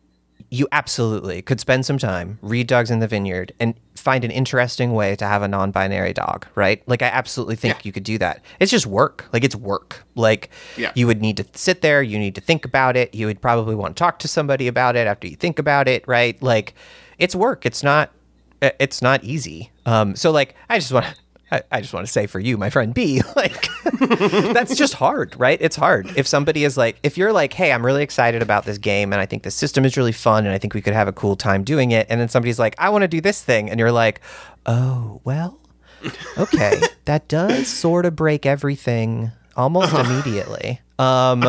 you 0.51 0.67
absolutely 0.73 1.43
could 1.43 1.61
spend 1.61 1.85
some 1.85 1.99
time 1.99 2.39
read 2.43 2.67
Dogs 2.67 2.91
in 2.91 3.01
the 3.01 3.07
Vineyard 3.07 3.53
and 3.61 3.75
find 3.95 4.25
an 4.25 4.31
interesting 4.31 4.93
way 4.95 5.15
to 5.17 5.27
have 5.27 5.43
a 5.43 5.49
non-binary 5.49 6.13
dog, 6.15 6.47
right? 6.55 6.83
Like 6.87 7.03
I 7.03 7.07
absolutely 7.09 7.57
think 7.57 7.75
Yeah. 7.77 7.81
you 7.85 7.93
could 7.93 8.05
do 8.05 8.17
that. 8.19 8.43
It's 8.61 8.71
just 8.71 8.87
work. 8.87 9.27
Like 9.33 9.45
it's 9.45 9.57
work. 9.57 10.05
Like 10.15 10.49
Yeah. 10.77 10.93
you 10.95 11.07
would 11.07 11.21
need 11.21 11.37
to 11.39 11.45
sit 11.53 11.83
there, 11.83 12.01
you 12.03 12.19
need 12.19 12.35
to 12.37 12.41
think 12.41 12.65
about 12.65 12.97
it, 12.97 13.15
you 13.15 13.27
would 13.27 13.43
probably 13.43 13.75
want 13.75 13.97
to 13.97 14.01
talk 14.01 14.19
to 14.21 14.29
somebody 14.29 14.69
about 14.69 14.97
it 14.97 15.07
after 15.07 15.27
you 15.27 15.37
think 15.37 15.59
about 15.59 15.87
it, 15.89 16.05
right? 16.07 16.41
Like 16.43 16.75
it's 17.19 17.35
work. 17.35 17.67
It's 17.67 17.83
not 17.83 18.13
it's 18.63 19.03
not 19.03 19.23
easy. 19.25 19.71
Um 19.85 20.17
so 20.17 20.31
like 20.31 20.55
I 20.71 20.79
just 20.79 20.93
want 20.93 21.07
to 21.07 21.15
I, 21.51 21.63
I 21.71 21.81
just 21.81 21.95
want 21.95 22.07
to 22.07 22.13
say 22.13 22.27
for 22.27 22.41
you, 22.41 22.59
my 22.59 22.71
friend 22.71 22.93
Bee, 22.93 23.23
like 23.37 23.69
that's 24.53 24.77
just 24.77 24.95
hard, 24.95 25.35
right? 25.39 25.59
It's 25.61 25.77
hard. 25.77 26.13
If 26.17 26.27
somebody 26.27 26.65
is 26.65 26.77
like, 26.77 26.99
if 27.03 27.17
you're 27.17 27.33
like, 27.33 27.53
hey, 27.53 27.73
I'm 27.73 27.85
really 27.85 28.03
excited 28.03 28.43
about 28.43 28.65
this 28.65 28.79
game 28.79 29.13
and 29.13 29.21
I 29.21 29.27
think 29.27 29.43
the 29.43 29.51
system 29.51 29.85
is 29.85 29.97
really 29.97 30.13
fun 30.13 30.45
and 30.45 30.55
I 30.55 30.59
think 30.59 30.75
we 30.75 30.83
could 30.83 30.93
have 30.93 31.09
a 31.09 31.13
cool 31.13 31.37
time 31.37 31.65
doing 31.65 31.91
it. 31.91 32.07
And 32.11 32.21
then 32.21 32.29
somebody's 32.29 32.59
like, 32.59 32.75
I 32.79 32.91
want 32.91 33.03
to 33.03 33.09
do 33.09 33.21
this 33.21 33.43
thing. 33.43 33.71
And 33.71 33.81
you're 33.81 33.93
like, 33.93 34.21
oh, 34.67 35.21
well, 35.25 35.59
okay. 36.37 36.81
that 37.07 37.29
does 37.29 37.69
sort 37.69 38.05
of 38.05 38.15
break 38.15 38.45
everything 38.45 39.33
almost 39.57 39.95
immediately. 39.95 40.81
Um, 40.99 41.41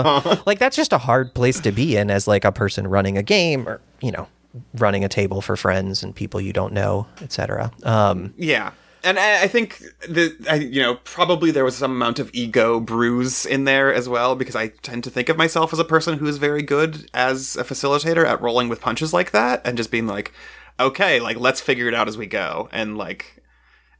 like 0.45 0.59
that's 0.59 0.75
just 0.75 0.93
a 0.93 0.97
hard 0.97 1.33
place 1.33 1.59
to 1.61 1.71
be 1.71 1.97
in 1.97 2.09
as 2.09 2.27
like 2.27 2.45
a 2.45 2.51
person 2.51 2.87
running 2.87 3.17
a 3.17 3.23
game 3.23 3.67
or, 3.67 3.81
you 4.01 4.11
know, 4.11 4.27
running 4.75 5.03
a 5.03 5.09
table 5.09 5.41
for 5.41 5.55
friends 5.57 6.03
and 6.03 6.15
people 6.15 6.39
you 6.39 6.53
don't 6.53 6.73
know, 6.73 7.07
etc. 7.21 7.71
Um, 7.83 8.33
yeah 8.37 8.71
and 9.03 9.19
I, 9.19 9.43
I 9.43 9.47
think 9.47 9.81
that 10.07 10.35
I, 10.49 10.55
you 10.55 10.81
know 10.81 10.95
probably 11.03 11.51
there 11.51 11.65
was 11.65 11.77
some 11.77 11.91
amount 11.91 12.19
of 12.19 12.29
ego 12.33 12.79
bruise 12.79 13.45
in 13.45 13.63
there 13.63 13.93
as 13.93 14.09
well 14.09 14.35
because 14.35 14.55
I 14.55 14.69
tend 14.69 15.03
to 15.05 15.09
think 15.09 15.29
of 15.29 15.37
myself 15.37 15.73
as 15.73 15.79
a 15.79 15.85
person 15.85 16.19
who 16.19 16.27
is 16.27 16.37
very 16.37 16.61
good 16.61 17.09
as 17.13 17.55
a 17.55 17.63
facilitator 17.63 18.25
at 18.25 18.41
rolling 18.41 18.69
with 18.69 18.81
punches 18.81 19.13
like 19.13 19.31
that 19.31 19.61
and 19.65 19.77
just 19.77 19.91
being 19.91 20.07
like, 20.07 20.33
okay, 20.79 21.19
like 21.19 21.39
let's 21.39 21.61
figure 21.61 21.87
it 21.87 21.93
out 21.93 22.07
as 22.07 22.17
we 22.17 22.25
go 22.25 22.69
and 22.71 22.97
like. 22.97 23.35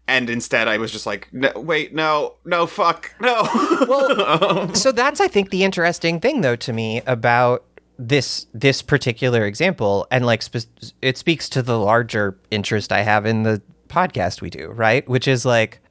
And 0.08 0.28
instead, 0.28 0.68
I 0.68 0.80
was 0.80 0.92
just 0.92 1.06
like, 1.06 1.28
no, 1.32 1.52
"Wait, 1.56 1.94
no, 1.94 2.34
no, 2.44 2.66
fuck, 2.66 3.14
no." 3.20 3.44
Well, 3.88 4.74
so 4.74 4.92
that's 4.92 5.22
I 5.22 5.28
think 5.28 5.52
the 5.52 5.64
interesting 5.64 6.20
thing 6.20 6.42
though 6.42 6.56
to 6.56 6.74
me 6.74 7.04
about 7.06 7.64
this 8.00 8.48
this 8.54 8.82
particular 8.82 9.46
example 9.46 10.08
and 10.10 10.26
like 10.26 10.42
spe- 10.42 10.66
it 11.02 11.18
speaks 11.18 11.50
to 11.50 11.62
the 11.62 11.78
larger 11.78 12.40
interest 12.50 12.94
I 12.94 13.02
have 13.02 13.26
in 13.26 13.44
the 13.44 13.62
podcast 13.90 14.42
we 14.42 14.50
do, 14.50 14.70
right? 14.70 15.08
Which 15.08 15.28
is 15.28 15.46
like 15.46 15.82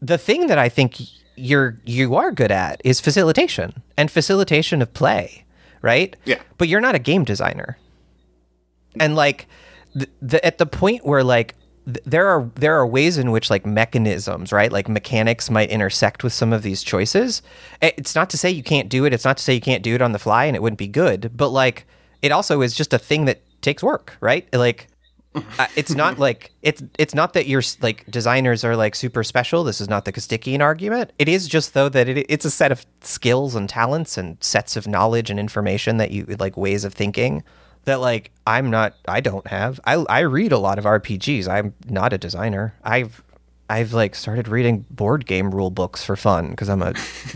the 0.00 0.18
thing 0.18 0.46
that 0.46 0.58
I 0.58 0.68
think 0.68 1.00
you're 1.36 1.78
you 1.84 2.14
are 2.14 2.32
good 2.32 2.50
at 2.50 2.80
is 2.84 3.00
facilitation 3.00 3.82
and 3.96 4.10
facilitation 4.10 4.80
of 4.82 4.92
play, 4.94 5.44
right? 5.82 6.16
Yeah. 6.24 6.40
But 6.58 6.68
you're 6.68 6.80
not 6.80 6.94
a 6.94 6.98
game 6.98 7.24
designer. 7.24 7.78
And 8.98 9.14
like 9.14 9.46
the, 9.94 10.08
the 10.22 10.44
at 10.44 10.58
the 10.58 10.66
point 10.66 11.04
where 11.04 11.22
like 11.22 11.54
th- 11.84 11.98
there 12.04 12.26
are 12.26 12.50
there 12.54 12.76
are 12.76 12.86
ways 12.86 13.18
in 13.18 13.30
which 13.30 13.50
like 13.50 13.66
mechanisms, 13.66 14.52
right? 14.52 14.72
Like 14.72 14.88
mechanics 14.88 15.50
might 15.50 15.70
intersect 15.70 16.24
with 16.24 16.32
some 16.32 16.52
of 16.52 16.62
these 16.62 16.82
choices. 16.82 17.42
It's 17.82 18.14
not 18.14 18.30
to 18.30 18.38
say 18.38 18.50
you 18.50 18.62
can't 18.62 18.88
do 18.88 19.04
it. 19.04 19.12
It's 19.12 19.24
not 19.24 19.36
to 19.36 19.42
say 19.42 19.54
you 19.54 19.60
can't 19.60 19.82
do 19.82 19.94
it 19.94 20.02
on 20.02 20.12
the 20.12 20.18
fly 20.18 20.46
and 20.46 20.56
it 20.56 20.62
wouldn't 20.62 20.78
be 20.78 20.88
good, 20.88 21.32
but 21.36 21.50
like 21.50 21.86
it 22.22 22.32
also 22.32 22.62
is 22.62 22.74
just 22.74 22.94
a 22.94 22.98
thing 22.98 23.26
that 23.26 23.42
takes 23.60 23.82
work, 23.82 24.16
right? 24.20 24.52
Like 24.54 24.88
uh, 25.58 25.66
it's 25.76 25.94
not 25.94 26.18
like 26.18 26.52
it's 26.62 26.82
it's 26.98 27.14
not 27.14 27.32
that 27.34 27.46
you're 27.46 27.62
like 27.80 28.04
designers 28.10 28.64
are 28.64 28.76
like 28.76 28.94
super 28.94 29.22
special. 29.22 29.64
This 29.64 29.80
is 29.80 29.88
not 29.88 30.04
the 30.04 30.12
Costikyan 30.12 30.60
argument. 30.60 31.12
It 31.18 31.28
is 31.28 31.48
just 31.48 31.74
though 31.74 31.88
that 31.88 32.08
it, 32.08 32.26
it's 32.28 32.44
a 32.44 32.50
set 32.50 32.72
of 32.72 32.86
skills 33.00 33.54
and 33.54 33.68
talents 33.68 34.16
and 34.16 34.36
sets 34.42 34.76
of 34.76 34.86
knowledge 34.86 35.30
and 35.30 35.38
information 35.38 35.96
that 35.98 36.10
you 36.10 36.24
like 36.38 36.56
ways 36.56 36.84
of 36.84 36.94
thinking 36.94 37.42
that 37.84 38.00
like 38.00 38.30
I'm 38.46 38.70
not 38.70 38.94
I 39.08 39.20
don't 39.20 39.46
have. 39.46 39.80
I 39.84 39.94
I 39.94 40.20
read 40.20 40.52
a 40.52 40.58
lot 40.58 40.78
of 40.78 40.84
RPGs. 40.84 41.48
I'm 41.48 41.74
not 41.88 42.12
a 42.12 42.18
designer. 42.18 42.74
I've 42.84 43.22
I've 43.68 43.92
like 43.92 44.14
started 44.14 44.48
reading 44.48 44.84
board 44.90 45.26
game 45.26 45.50
rule 45.50 45.70
books 45.70 46.04
for 46.04 46.16
fun 46.16 46.50
because 46.50 46.68
I'm 46.68 46.82
a 46.82 46.94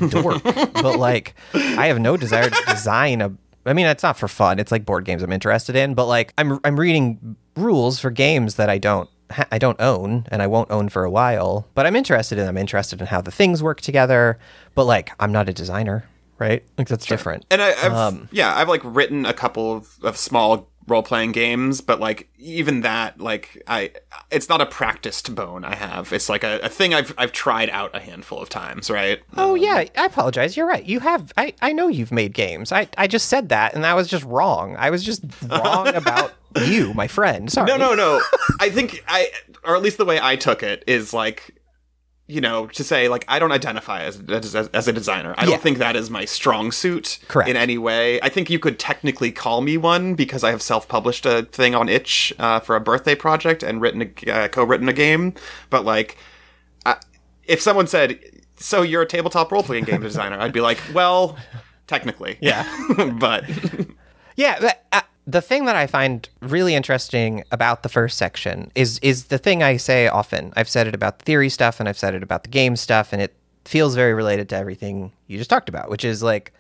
dork. 0.09 0.43
but 0.45 0.99
like 0.99 1.35
I 1.55 1.87
have 1.87 1.99
no 1.99 2.17
desire 2.17 2.51
to 2.51 2.63
design 2.69 3.21
a 3.21 3.33
I 3.71 3.75
mean 3.75 3.87
it's 3.87 4.03
not 4.03 4.19
for 4.19 4.29
fun. 4.29 4.59
It's 4.59 4.73
like 4.73 4.85
board 4.85 5.05
games 5.05 5.23
I'm 5.23 5.33
interested 5.33 5.77
in, 5.77 5.95
but 5.95 6.07
like 6.07 6.33
I'm 6.39 6.59
I'm 6.65 6.79
reading 6.79 7.37
rules 7.57 7.99
for 8.01 8.11
games 8.11 8.55
that 8.57 8.69
I 8.71 8.79
don't 8.79 9.09
ha- 9.31 9.47
I 9.53 9.59
don't 9.59 9.81
own 9.81 10.27
and 10.31 10.43
I 10.43 10.47
won't 10.47 10.71
own 10.71 10.89
for 10.89 11.05
a 11.05 11.11
while, 11.11 11.69
but 11.75 11.87
I'm 11.87 11.97
interested 11.97 12.39
in 12.39 12.49
I'm 12.49 12.57
interested 12.57 13.01
in 13.01 13.07
how 13.09 13.21
the 13.21 13.31
things 13.31 13.63
work 13.63 13.81
together, 13.81 14.39
but 14.75 14.85
like 14.85 15.13
I'm 15.21 15.33
not 15.33 15.49
a 15.49 15.53
designer, 15.53 16.05
right? 16.39 16.65
Like 16.79 16.89
that's 16.89 17.07
different. 17.07 17.45
And 17.51 17.61
I, 17.63 17.71
I've 17.71 17.93
Um, 17.93 18.29
yeah, 18.33 18.57
I've 18.57 18.69
like 18.69 18.83
written 18.85 19.27
a 19.27 19.33
couple 19.35 19.77
of, 19.77 19.99
of 20.03 20.17
small 20.17 20.70
role 20.91 21.03
playing 21.03 21.33
games, 21.33 21.81
but 21.81 22.01
like 22.01 22.29
even 22.39 22.83
that, 22.83 23.21
like 23.21 23.63
I, 23.67 23.93
it's 24.31 24.49
not 24.49 24.61
a 24.61 24.67
practiced 24.67 25.35
bone 25.35 25.65
I 25.65 25.77
have. 25.77 26.13
It's 26.13 26.29
like 26.29 26.45
a, 26.45 26.59
a 26.63 26.69
thing 26.69 26.93
I've 26.93 27.15
I've 27.17 27.33
tried 27.33 27.71
out 27.71 27.95
a 27.95 28.01
handful 28.01 28.43
of 28.43 28.49
times, 28.49 28.91
right? 28.91 29.21
Oh 29.37 29.53
um, 29.53 29.57
yeah, 29.59 29.85
I 29.97 30.05
apologize. 30.05 30.57
You're 30.57 30.67
right. 30.67 30.85
You 30.85 31.01
have. 31.01 31.33
I, 31.37 31.55
I 31.63 31.73
know 31.73 31.89
you've 31.89 32.13
made 32.13 32.35
games. 32.35 32.73
I, 32.73 32.89
I 32.99 33.07
just 33.07 33.29
said 33.29 33.49
that, 33.51 33.75
and 33.75 33.85
that 33.85 33.95
was 33.95 34.09
just 34.09 34.25
wrong. 34.25 34.77
I 34.77 34.91
was 34.91 35.05
just 35.05 35.23
wrong 35.49 35.89
about 35.89 36.33
you, 36.65 36.93
my 36.95 37.07
friend. 37.07 37.51
Sorry. 37.51 37.67
No, 37.67 37.77
no, 37.77 37.95
no. 37.95 38.21
I 38.61 38.71
think 38.71 39.03
I, 39.09 39.31
or 39.65 39.77
at 39.77 39.83
least 39.83 39.99
the 39.99 40.05
way 40.05 40.19
I 40.21 40.37
took 40.37 40.63
it 40.63 40.85
is 40.87 41.15
like, 41.15 41.55
you 42.31 42.41
know, 42.41 42.67
to 42.69 42.85
say 42.85 43.09
like 43.09 43.25
I 43.29 43.39
don't 43.39 43.53
identify 43.53 44.03
as 44.03 44.21
as, 44.29 44.55
as 44.55 44.89
a 44.89 44.93
designer. 44.93 45.35
I 45.37 45.45
Yeah. 45.45 45.51
don't 45.51 45.63
think 45.63 45.79
that 45.79 45.97
is 45.97 46.11
my 46.11 46.25
strong 46.25 46.73
suit 46.73 47.19
Correct. 47.29 47.49
in 47.51 47.57
any 47.57 47.77
way. 47.79 48.21
I 48.23 48.29
think 48.29 48.49
you 48.51 48.59
could 48.59 48.79
technically 48.79 49.33
call 49.33 49.61
me 49.61 49.77
one 49.77 50.15
because 50.15 50.43
I 50.45 50.51
have 50.51 50.63
self-published 50.63 51.27
a 51.27 51.43
thing 51.53 51.75
on 51.75 51.89
itch 51.89 52.33
uh, 52.39 52.61
for 52.61 52.77
a 52.77 52.81
birthday 52.81 53.15
project 53.15 53.63
and 53.63 53.81
written 53.81 54.03
a, 54.27 54.31
uh, 54.31 54.49
co-written 54.49 54.89
a 54.89 54.93
game. 54.93 55.35
But 55.71 55.85
like, 55.85 56.17
I, 56.87 56.97
if 57.45 57.61
someone 57.61 57.87
said, 57.87 58.19
"So 58.57 58.83
you're 58.83 59.03
a 59.03 59.07
tabletop 59.07 59.51
role-playing 59.53 59.85
game 59.85 60.01
designer," 60.03 60.39
I'd 60.41 60.53
be 60.53 60.61
like, 60.61 60.79
"Well." 60.95 61.37
Technically, 61.87 62.39
Yeah. 62.41 62.65
but 63.19 63.45
Yeah. 64.37 64.59
but, 64.61 64.85
uh, 64.93 65.01
the 65.31 65.41
thing 65.41 65.65
that 65.67 65.77
I 65.77 65.87
find 65.87 66.29
really 66.41 66.75
interesting 66.75 67.45
about 67.53 67.83
the 67.83 67.89
first 67.89 68.19
section 68.19 68.73
is 68.75 68.99
is 68.99 69.27
the 69.27 69.39
thing 69.39 69.63
I 69.63 69.77
say 69.77 70.09
often. 70.09 70.53
I've 70.57 70.69
said 70.69 70.87
it 70.87 70.95
about 70.95 71.21
the 71.21 71.25
theory 71.25 71.49
stuff, 71.49 71.79
and 71.79 71.89
I've 71.89 71.99
said 71.99 72.15
it 72.15 72.23
about 72.23 72.43
the 72.43 72.51
game 72.51 72.77
stuff, 72.77 73.13
and 73.13 73.23
it 73.23 73.35
feels 73.65 73.95
very 73.95 74.15
related 74.15 74.49
to 74.49 74.57
everything 74.57 75.13
you 75.27 75.39
just 75.39 75.51
talked 75.51 75.69
about, 75.69 75.91
which 75.91 76.05
is 76.05 76.23
like 76.23 76.53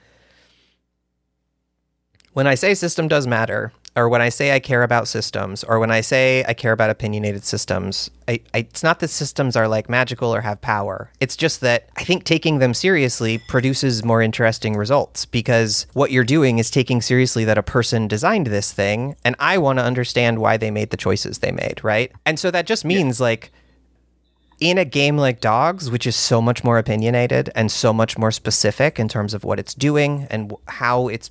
when 2.33 2.47
I 2.47 2.55
say 2.55 2.75
system 2.75 3.09
does 3.09 3.27
matter, 3.27 3.73
or 3.97 4.09
when 4.09 4.23
I 4.23 4.29
say 4.29 4.55
I 4.55 4.61
care 4.61 4.83
about 4.83 5.09
systems, 5.09 5.65
or 5.65 5.79
when 5.81 5.91
I 5.91 6.01
say 6.01 6.45
I 6.47 6.55
care 6.55 6.73
about 6.73 6.91
opinionated 6.91 7.45
systems, 7.45 8.11
I, 8.29 8.41
I, 8.55 8.59
it's 8.59 8.85
not 8.85 9.01
that 9.01 9.09
systems 9.09 9.57
are 9.57 9.67
like 9.67 9.91
magical 9.91 10.33
or 10.33 10.43
have 10.43 10.61
power. 10.61 11.11
It's 11.19 11.37
just 11.37 11.61
that 11.63 11.89
I 11.97 12.05
think 12.05 12.25
taking 12.25 12.61
them 12.61 12.73
seriously 12.73 13.39
produces 13.49 14.05
more 14.05 14.23
interesting 14.23 14.77
results 14.77 15.27
because 15.27 15.87
what 15.93 16.13
you're 16.13 16.25
doing 16.25 16.59
is 16.59 16.71
taking 16.71 17.03
seriously 17.03 17.45
that 17.47 17.59
a 17.59 17.63
person 17.65 18.07
designed 18.07 18.47
this 18.47 18.73
thing, 18.73 19.17
and 19.25 19.35
I 19.41 19.59
want 19.59 19.81
to 19.81 19.85
understand 19.85 20.39
why 20.39 20.57
they 20.57 20.71
made 20.71 20.91
the 20.91 20.97
choices 20.97 21.39
they 21.39 21.53
made, 21.53 21.83
right? 21.83 22.13
And 22.25 22.39
so 22.39 22.51
that 22.53 22.67
just 22.67 22.85
means 22.85 23.21
like 23.21 23.51
in 24.61 24.79
a 24.79 24.85
game 24.85 25.17
like 25.17 25.41
Dogs, 25.41 25.91
which 25.91 26.07
is 26.07 26.15
so 26.15 26.41
much 26.41 26.63
more 26.63 26.79
opinionated 26.79 27.51
and 27.57 27.73
so 27.73 27.93
much 27.93 28.19
more 28.19 28.31
specific 28.31 29.01
in 29.01 29.09
terms 29.09 29.35
of 29.35 29.43
what 29.43 29.59
it's 29.59 29.75
doing 29.75 30.27
and 30.31 30.55
how 30.69 31.09
its 31.09 31.31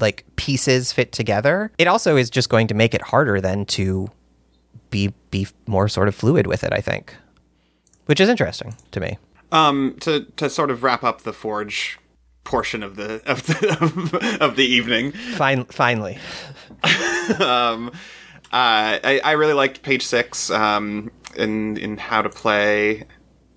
like 0.00 0.24
pieces 0.36 0.92
fit 0.92 1.12
together, 1.12 1.70
it 1.78 1.86
also 1.88 2.16
is 2.16 2.30
just 2.30 2.48
going 2.48 2.66
to 2.68 2.74
make 2.74 2.94
it 2.94 3.02
harder 3.02 3.40
then 3.40 3.64
to 3.66 4.08
be 4.90 5.12
be 5.30 5.46
more 5.66 5.88
sort 5.88 6.08
of 6.08 6.14
fluid 6.14 6.46
with 6.46 6.64
it. 6.64 6.72
I 6.72 6.80
think, 6.80 7.14
which 8.06 8.20
is 8.20 8.28
interesting 8.28 8.74
to 8.92 9.00
me. 9.00 9.18
Um, 9.52 9.96
to 10.00 10.24
to 10.36 10.48
sort 10.50 10.70
of 10.70 10.82
wrap 10.82 11.02
up 11.04 11.22
the 11.22 11.32
forge 11.32 11.98
portion 12.44 12.82
of 12.82 12.96
the 12.96 13.20
of 13.30 13.46
the 13.46 14.38
of 14.40 14.56
the 14.56 14.64
evening. 14.64 15.12
Fine, 15.12 15.64
finally, 15.66 16.18
Um, 17.40 17.88
uh, 18.50 18.96
I 19.04 19.20
I 19.24 19.32
really 19.32 19.52
liked 19.52 19.82
page 19.82 20.04
six. 20.04 20.50
Um, 20.50 21.10
in 21.36 21.76
in 21.76 21.98
how 21.98 22.22
to 22.22 22.28
play. 22.30 23.04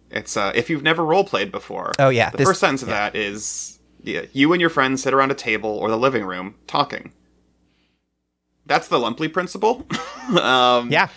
It's 0.09 0.35
uh, 0.35 0.51
if 0.53 0.69
you've 0.69 0.83
never 0.83 1.05
role 1.05 1.23
played 1.23 1.51
before. 1.53 1.93
Oh, 1.97 2.09
yeah, 2.09 2.29
The 2.31 2.37
this- 2.39 2.47
first 2.47 2.59
sentence 2.59 2.81
of 2.81 2.89
that 2.89 3.15
is 3.15 3.79
yeah, 4.03 4.23
you 4.33 4.51
and 4.53 4.61
your 4.61 4.69
friends 4.69 5.03
sit 5.03 5.13
around 5.13 5.31
a 5.31 5.35
table 5.35 5.69
or 5.69 5.89
the 5.89 5.97
living 5.97 6.25
room 6.25 6.55
talking. 6.67 7.13
That's 8.65 8.87
the 8.87 8.99
Lumpley 8.99 9.31
principle. 9.31 9.85
um, 10.41 10.91
yeah, 10.91 11.09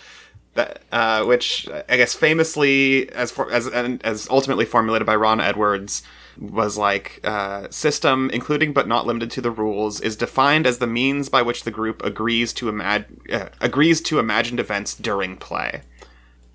that, 0.55 0.81
uh, 0.91 1.23
which 1.23 1.67
I 1.89 1.97
guess 1.97 2.13
famously, 2.13 3.09
as 3.11 3.31
for, 3.31 3.51
as 3.51 3.67
and 3.67 4.03
as 4.03 4.27
ultimately 4.29 4.65
formulated 4.65 5.05
by 5.05 5.15
Ron 5.15 5.39
Edwards, 5.39 6.03
was 6.39 6.77
like 6.77 7.21
uh, 7.23 7.67
system, 7.69 8.29
including 8.33 8.73
but 8.73 8.87
not 8.87 9.05
limited 9.05 9.31
to 9.31 9.41
the 9.41 9.51
rules, 9.51 10.01
is 10.01 10.15
defined 10.15 10.65
as 10.65 10.79
the 10.79 10.87
means 10.87 11.29
by 11.29 11.41
which 11.41 11.63
the 11.63 11.71
group 11.71 12.03
agrees 12.03 12.53
to 12.53 12.71
imag- 12.71 13.33
uh, 13.33 13.49
agrees 13.61 14.01
to 14.01 14.19
imagined 14.19 14.59
events 14.59 14.95
during 14.95 15.37
play, 15.37 15.81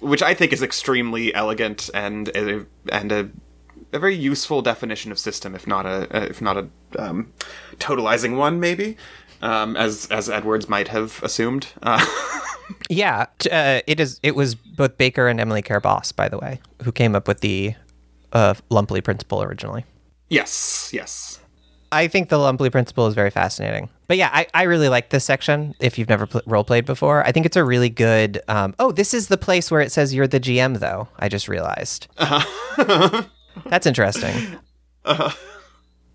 which 0.01 0.23
I 0.23 0.35
think 0.35 0.53
is 0.53 0.63
extremely 0.63 1.35
elegant 1.35 1.89
and 1.95 2.29
a, 2.29 2.67
and 2.91 3.13
a 3.13 3.31
a 3.93 3.99
very 3.99 4.15
useful 4.15 4.63
definition 4.63 5.11
of 5.13 5.19
system, 5.19 5.55
if 5.55 5.67
not 5.67 5.87
a 5.87 6.29
if 6.29 6.41
not 6.41 6.57
a 6.57 6.69
um, 6.99 7.33
totalizing 7.77 8.37
one, 8.37 8.61
maybe. 8.61 8.97
Um, 9.43 9.77
as 9.77 10.07
as 10.11 10.29
Edwards 10.29 10.69
might 10.69 10.89
have 10.89 11.23
assumed. 11.23 11.69
Uh, 11.83 12.05
yeah. 12.91 13.27
Uh, 13.51 13.81
it 13.87 13.99
is. 13.99 14.21
It 14.23 14.35
was 14.37 14.55
both 14.55 14.99
Baker 14.99 15.29
and 15.29 15.41
Emily 15.41 15.63
Care 15.63 15.81
Boss, 15.81 16.13
by 16.13 16.29
the 16.29 16.39
way, 16.39 16.61
who 16.83 16.93
came 16.93 17.15
up 17.15 17.27
with 17.27 17.41
the 17.41 17.75
uh, 18.33 18.55
Lumpley 18.71 19.03
principle 19.03 19.43
originally. 19.43 19.85
yes, 20.29 20.91
yes. 20.93 21.41
I 21.93 22.07
think 22.07 22.29
the 22.29 22.37
Lumpley 22.37 22.71
principle 22.71 23.09
is 23.09 23.15
very 23.15 23.31
fascinating. 23.31 23.89
But 24.07 24.17
yeah, 24.17 24.31
I, 24.33 24.47
I 24.55 24.63
really 24.63 24.89
like 24.89 25.11
this 25.11 25.25
section. 25.25 25.75
If 25.81 25.99
you've 25.99 26.09
never 26.09 26.27
pl- 26.27 26.43
role 26.47 26.63
played 26.63 26.85
before, 26.85 27.25
I 27.27 27.33
think 27.33 27.47
it's 27.47 27.57
a 27.57 27.65
really 27.65 27.89
good. 27.89 28.41
Um, 28.47 28.75
oh, 28.79 28.93
this 28.93 29.13
is 29.13 29.27
the 29.27 29.37
place 29.37 29.71
where 29.71 29.81
it 29.81 29.91
says 29.91 30.15
you're 30.15 30.29
the 30.29 30.39
GM, 30.39 30.79
though. 30.79 31.09
I 31.19 31.29
just 31.29 31.49
realized. 31.49 32.07
That's 33.67 33.87
interesting. 33.87 34.35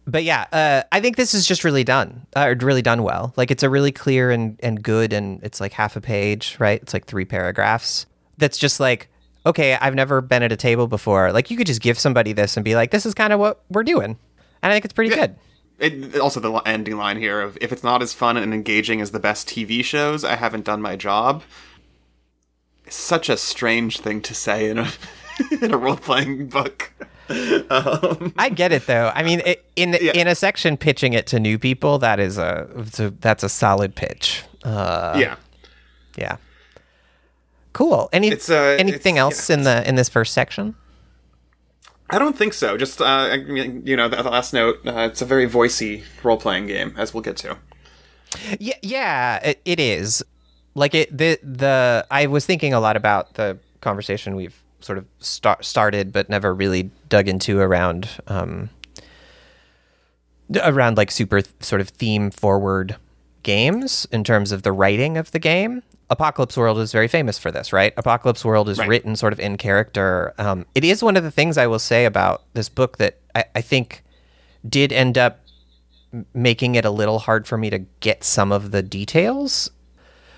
But 0.07 0.23
yeah, 0.23 0.45
uh, 0.51 0.83
I 0.91 1.01
think 1.01 1.17
this 1.17 1.33
is 1.33 1.47
just 1.47 1.63
really 1.63 1.83
done, 1.83 2.27
uh, 2.35 2.53
really 2.59 2.83
done 2.83 3.01
well. 3.01 3.33
Like 3.37 3.49
it's 3.49 3.63
a 3.63 3.69
really 3.69 3.91
clear 3.91 4.29
and, 4.29 4.59
and 4.61 4.81
good, 4.81 5.13
and 5.13 5.41
it's 5.43 5.59
like 5.59 5.73
half 5.73 5.95
a 5.95 6.01
page, 6.01 6.57
right? 6.59 6.79
It's 6.81 6.93
like 6.93 7.05
three 7.05 7.25
paragraphs. 7.25 8.05
That's 8.37 8.57
just 8.57 8.79
like, 8.79 9.09
okay, 9.45 9.73
I've 9.73 9.95
never 9.95 10.21
been 10.21 10.43
at 10.43 10.51
a 10.51 10.57
table 10.57 10.87
before. 10.87 11.31
Like 11.31 11.49
you 11.49 11.57
could 11.57 11.67
just 11.67 11.81
give 11.81 11.97
somebody 11.97 12.33
this 12.33 12.55
and 12.55 12.63
be 12.63 12.75
like, 12.75 12.91
this 12.91 13.05
is 13.05 13.15
kind 13.15 13.33
of 13.33 13.39
what 13.39 13.63
we're 13.69 13.83
doing. 13.83 14.17
And 14.61 14.71
I 14.71 14.75
think 14.75 14.85
it's 14.85 14.93
pretty 14.93 15.15
good. 15.15 15.35
It, 15.77 16.17
also, 16.19 16.39
the 16.39 16.53
ending 16.65 16.97
line 16.97 17.17
here 17.17 17.41
of 17.41 17.57
if 17.59 17.73
it's 17.73 17.83
not 17.83 18.01
as 18.01 18.13
fun 18.13 18.37
and 18.37 18.53
engaging 18.53 19.01
as 19.01 19.11
the 19.11 19.19
best 19.19 19.49
TV 19.49 19.83
shows, 19.83 20.23
I 20.23 20.35
haven't 20.35 20.63
done 20.63 20.81
my 20.81 20.95
job. 20.95 21.43
It's 22.85 22.95
such 22.95 23.27
a 23.27 23.35
strange 23.35 23.99
thing 23.99 24.21
to 24.21 24.33
say 24.33 24.69
in 24.69 24.77
a 24.77 24.89
in 25.61 25.73
a 25.73 25.77
role 25.77 25.97
playing 25.97 26.47
book. 26.47 26.93
Um, 27.27 28.33
I 28.37 28.49
get 28.49 28.71
it 28.71 28.85
though. 28.85 29.11
I 29.15 29.23
mean, 29.23 29.41
it, 29.45 29.65
in 29.75 29.97
Yeah. 29.99 30.11
in 30.13 30.27
a 30.27 30.35
section 30.35 30.77
pitching 30.77 31.13
it 31.13 31.25
to 31.27 31.39
new 31.39 31.57
people, 31.57 31.97
that 31.99 32.19
is 32.19 32.37
a, 32.37 32.67
a 32.99 33.09
that's 33.19 33.43
a 33.43 33.49
solid 33.49 33.95
pitch. 33.95 34.43
Uh, 34.63 35.15
yeah, 35.17 35.35
yeah. 36.17 36.37
Cool. 37.73 38.09
Any 38.13 38.31
uh, 38.31 38.53
anything 38.53 39.17
else 39.17 39.49
in 39.49 39.63
the 39.63 39.87
in 39.87 39.95
this 39.95 40.07
first 40.09 40.33
section? 40.33 40.75
I 42.09 42.19
don't 42.19 42.37
think 42.37 42.53
so. 42.53 42.77
Just 42.77 43.01
uh, 43.01 43.05
I 43.05 43.37
mean, 43.37 43.81
you 43.85 43.95
know, 43.97 44.07
the, 44.07 44.17
the 44.21 44.29
last 44.29 44.53
note. 44.53 44.77
Uh, 44.85 45.09
it's 45.11 45.21
a 45.21 45.25
very 45.25 45.47
voicey 45.49 46.03
role 46.23 46.37
playing 46.37 46.67
game, 46.67 46.93
as 46.97 47.13
we'll 47.13 47.23
get 47.23 47.37
to. 47.37 47.57
Yeah, 48.59 48.75
yeah, 48.81 49.37
it, 49.43 49.61
it 49.65 49.79
is. 49.79 50.23
Like 50.75 50.93
it 50.93 51.15
the 51.17 51.39
the 51.41 52.05
I 52.11 52.27
was 52.27 52.45
thinking 52.45 52.73
a 52.73 52.79
lot 52.79 52.95
about 52.95 53.33
the 53.33 53.57
conversation 53.81 54.35
we've 54.35 54.61
sort 54.85 54.97
of 54.99 55.05
start, 55.19 55.65
started 55.65 56.13
but 56.13 56.29
never 56.29 56.53
really 56.53 56.91
dug 57.09 57.27
into 57.27 57.59
around 57.59 58.07
um 58.27 58.69
around 60.63 60.95
like 60.97 61.09
super 61.11 61.41
th- 61.41 61.53
sort 61.59 61.81
of 61.81 61.89
theme 61.89 62.29
forward 62.29 62.95
games 63.43 64.07
in 64.11 64.23
terms 64.23 64.51
of 64.51 64.61
the 64.63 64.71
writing 64.71 65.17
of 65.17 65.31
the 65.31 65.39
game. 65.39 65.81
Apocalypse 66.09 66.55
World 66.55 66.77
is 66.77 66.91
very 66.91 67.07
famous 67.07 67.39
for 67.39 67.49
this, 67.51 67.73
right? 67.73 67.93
Apocalypse 67.97 68.45
World 68.45 68.69
is 68.69 68.77
Right. 68.77 68.87
written 68.87 69.15
sort 69.15 69.33
of 69.33 69.39
in 69.39 69.57
character. 69.57 70.33
Um, 70.37 70.65
it 70.75 70.83
is 70.83 71.01
one 71.01 71.17
of 71.17 71.23
the 71.23 71.31
things 71.31 71.57
I 71.57 71.65
will 71.65 71.79
say 71.79 72.05
about 72.05 72.43
this 72.53 72.69
book 72.69 72.97
that 72.97 73.17
I, 73.33 73.45
I 73.55 73.61
think 73.61 74.03
did 74.67 74.93
end 74.93 75.17
up 75.17 75.39
making 76.33 76.75
it 76.75 76.85
a 76.85 76.91
little 76.91 77.19
hard 77.19 77.47
for 77.47 77.57
me 77.57 77.71
to 77.71 77.79
get 78.01 78.23
some 78.23 78.51
of 78.51 78.69
the 78.69 78.83
details. 78.83 79.71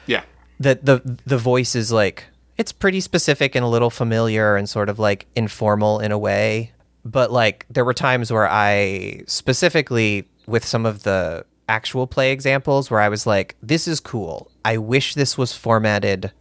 Yeah, 0.05 0.23
The 0.57 0.79
the 0.81 1.19
the 1.25 1.37
voice 1.37 1.75
is 1.75 1.91
like 1.91 2.23
it's 2.57 2.71
pretty 2.71 2.99
specific 3.01 3.55
and 3.55 3.63
a 3.63 3.67
little 3.67 3.89
familiar 3.89 4.55
and 4.55 4.69
sort 4.69 4.89
of 4.89 4.99
like 4.99 5.27
informal 5.35 5.99
in 5.99 6.11
a 6.11 6.17
way. 6.17 6.71
But 7.05 7.31
like 7.31 7.65
there 7.69 7.85
were 7.85 7.93
times 7.93 8.31
where 8.31 8.49
I 8.49 9.23
specifically 9.27 10.27
with 10.47 10.65
some 10.65 10.85
of 10.85 11.03
the 11.03 11.45
actual 11.69 12.07
play 12.07 12.31
examples 12.31 12.89
where 12.89 12.99
I 12.99 13.09
was 13.09 13.27
like, 13.27 13.55
this 13.61 13.87
is 13.87 13.99
cool. 13.99 14.49
I 14.65 14.77
wish 14.77 15.13
this 15.13 15.37
was 15.37 15.53
formatted 15.53 16.31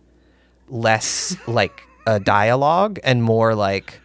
less 0.68 1.36
like 1.46 1.82
a 2.06 2.18
dialogue 2.20 2.98
and 3.04 3.22
more 3.22 3.54
like 3.54 4.00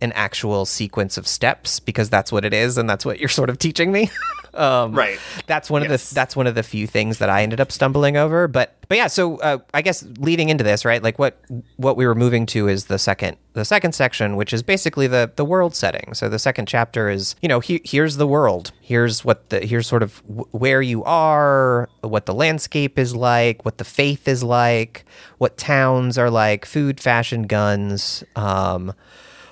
an 0.00 0.12
actual 0.12 0.66
sequence 0.66 1.16
of 1.16 1.26
steps 1.26 1.80
because 1.80 2.10
that's 2.10 2.30
what 2.30 2.44
it 2.44 2.52
is 2.52 2.76
and 2.76 2.88
that's 2.88 3.04
what 3.04 3.18
you're 3.18 3.28
sort 3.28 3.50
of 3.50 3.58
teaching 3.58 3.90
me. 3.90 4.10
um, 4.56 4.92
Right. 4.92 5.18
That's 5.46 5.70
one 5.70 5.82
Yes. 5.82 5.90
of 6.04 6.08
the 6.10 6.14
that's 6.14 6.34
one 6.36 6.46
of 6.46 6.54
the 6.54 6.62
few 6.62 6.86
things 6.86 7.18
that 7.18 7.28
I 7.30 7.42
ended 7.42 7.60
up 7.60 7.70
stumbling 7.70 8.16
over. 8.16 8.48
But 8.48 8.74
but 8.88 8.96
yeah, 8.98 9.06
so 9.08 9.36
uh, 9.38 9.58
I 9.74 9.82
guess 9.82 10.04
leading 10.18 10.48
into 10.48 10.64
this, 10.64 10.84
right? 10.84 11.02
Like 11.02 11.18
what 11.18 11.40
what 11.76 11.96
we 11.96 12.06
were 12.06 12.14
moving 12.14 12.46
to 12.46 12.68
is 12.68 12.86
the 12.86 12.98
second 12.98 13.36
the 13.52 13.64
second 13.64 13.94
section, 13.94 14.36
which 14.36 14.52
is 14.52 14.62
basically 14.62 15.06
the 15.06 15.30
the 15.36 15.44
world 15.44 15.74
setting. 15.74 16.14
So 16.14 16.28
the 16.28 16.38
second 16.38 16.66
chapter 16.66 17.08
is 17.10 17.36
you 17.42 17.48
know 17.48 17.60
he, 17.60 17.80
here's 17.84 18.16
the 18.16 18.26
world. 18.26 18.72
Here's 18.80 19.24
what 19.24 19.48
the 19.50 19.60
here's 19.66 19.86
sort 19.86 20.02
of 20.02 20.22
w- 20.28 20.46
where 20.52 20.82
you 20.82 21.02
are, 21.04 21.88
what 22.02 22.26
the 22.26 22.34
landscape 22.34 22.98
is 22.98 23.14
like, 23.14 23.64
what 23.64 23.78
the 23.78 23.84
faith 23.84 24.26
is 24.28 24.42
like, 24.42 25.04
what 25.38 25.56
towns 25.56 26.16
are 26.18 26.30
like, 26.30 26.64
food, 26.64 27.00
fashion, 27.00 27.42
guns. 27.44 28.24
Um, 28.36 28.92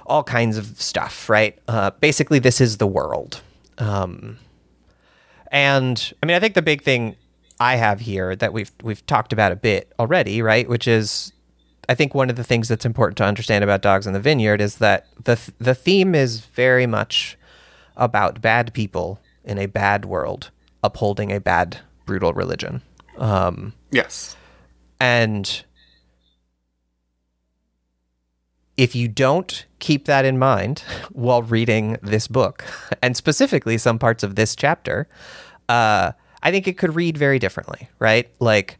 all 0.06 0.22
kinds 0.22 0.58
of 0.58 0.66
stuff, 0.78 1.30
right? 1.30 1.58
Uh, 1.66 1.90
basically, 1.98 2.38
this 2.38 2.60
is 2.60 2.76
the 2.76 2.86
world. 2.86 3.40
Um, 3.78 4.36
and 5.54 6.12
I 6.22 6.26
mean, 6.26 6.36
I 6.36 6.40
think 6.40 6.54
the 6.54 6.62
big 6.62 6.82
thing 6.82 7.14
I 7.60 7.76
have 7.76 8.00
here 8.00 8.34
that 8.36 8.52
we've 8.52 8.72
we've 8.82 9.06
talked 9.06 9.32
about 9.32 9.52
a 9.52 9.56
bit 9.56 9.92
already, 10.00 10.42
right? 10.42 10.68
Which 10.68 10.88
is, 10.88 11.32
I 11.88 11.94
think 11.94 12.12
one 12.14 12.28
of 12.28 12.34
the 12.36 12.42
things 12.44 12.66
that's 12.68 12.84
important 12.84 13.16
to 13.18 13.24
understand 13.24 13.62
about 13.62 13.80
Dogs 13.80 14.06
in 14.06 14.12
the 14.12 14.20
Vineyard 14.20 14.60
is 14.60 14.76
that 14.78 15.06
the 15.22 15.36
th- 15.36 15.56
the 15.58 15.74
theme 15.74 16.14
is 16.14 16.40
very 16.40 16.86
much 16.86 17.38
about 17.96 18.40
bad 18.42 18.74
people 18.74 19.20
in 19.44 19.56
a 19.58 19.66
bad 19.66 20.04
world 20.04 20.50
upholding 20.82 21.30
a 21.30 21.38
bad, 21.40 21.78
brutal 22.04 22.32
religion. 22.32 22.82
Um, 23.16 23.74
Yes. 23.92 24.34
and 24.98 25.62
if 28.76 28.96
you 28.96 29.06
don't 29.06 29.66
keep 29.78 30.06
that 30.06 30.24
in 30.24 30.36
mind 30.36 30.80
while 31.12 31.42
reading 31.42 31.96
this 32.02 32.26
book, 32.26 32.64
and 33.00 33.16
specifically 33.16 33.78
some 33.78 33.98
parts 34.00 34.24
of 34.24 34.34
this 34.34 34.56
chapter, 34.56 35.06
uh, 35.68 36.12
I 36.42 36.50
think 36.50 36.68
it 36.68 36.76
could 36.78 36.94
read 36.94 37.16
very 37.16 37.38
differently, 37.38 37.88
right? 37.98 38.30
Like, 38.40 38.78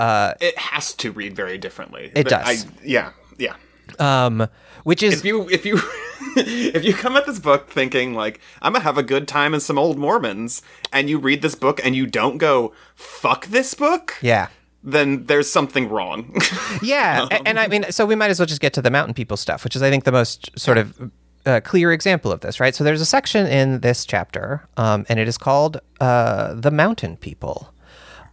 uh, 0.00 0.34
It 0.40 0.58
has 0.58 0.92
to 0.94 1.12
read 1.12 1.34
very 1.36 1.58
differently. 1.58 2.12
It 2.14 2.28
does. 2.28 2.66
I, 2.66 2.68
yeah. 2.84 3.12
Yeah. 3.38 3.54
um, 3.98 4.48
which 4.84 5.02
is 5.02 5.20
If 5.20 5.24
you 5.24 5.48
if 5.48 5.64
you 5.64 5.76
if 6.36 6.84
you 6.84 6.92
come 6.94 7.16
at 7.16 7.24
this 7.26 7.38
book 7.38 7.70
thinking 7.70 8.14
like 8.14 8.40
I'm 8.62 8.72
gonna 8.72 8.82
have 8.84 8.98
a 8.98 9.02
good 9.02 9.26
time 9.28 9.54
in 9.54 9.60
some 9.60 9.78
old 9.78 9.96
Mormons, 9.98 10.62
and 10.92 11.08
you 11.08 11.18
read 11.18 11.40
this 11.42 11.54
book 11.54 11.80
and 11.84 11.94
you 11.94 12.06
don't 12.06 12.38
go 12.38 12.72
fuck 12.94 13.46
this 13.46 13.74
book, 13.74 14.14
yeah. 14.20 14.48
then 14.82 15.24
there's 15.26 15.48
something 15.50 15.88
wrong. 15.88 16.36
Yeah, 16.82 17.26
a- 17.30 17.46
and 17.48 17.58
I 17.58 17.66
mean, 17.68 17.86
so 17.90 18.06
we 18.06 18.14
might 18.14 18.30
as 18.30 18.38
well 18.38 18.46
just 18.46 18.60
get 18.60 18.72
to 18.74 18.82
the 18.82 18.90
mountain 18.90 19.14
people 19.14 19.36
stuff, 19.36 19.64
which 19.64 19.74
is, 19.74 19.82
I 19.82 19.90
think, 19.90 20.04
the 20.04 20.12
most 20.12 20.50
sort 20.58 20.78
of 20.78 21.10
uh, 21.48 21.60
clear 21.60 21.92
example 21.92 22.30
of 22.30 22.40
this, 22.40 22.60
right? 22.60 22.74
So 22.74 22.84
there's 22.84 23.00
a 23.00 23.06
section 23.06 23.46
in 23.46 23.80
this 23.80 24.04
chapter, 24.04 24.62
um, 24.76 25.04
and 25.08 25.18
it 25.18 25.26
is 25.28 25.38
called 25.38 25.80
uh, 26.00 26.54
the 26.54 26.70
mountain 26.70 27.16
people, 27.16 27.72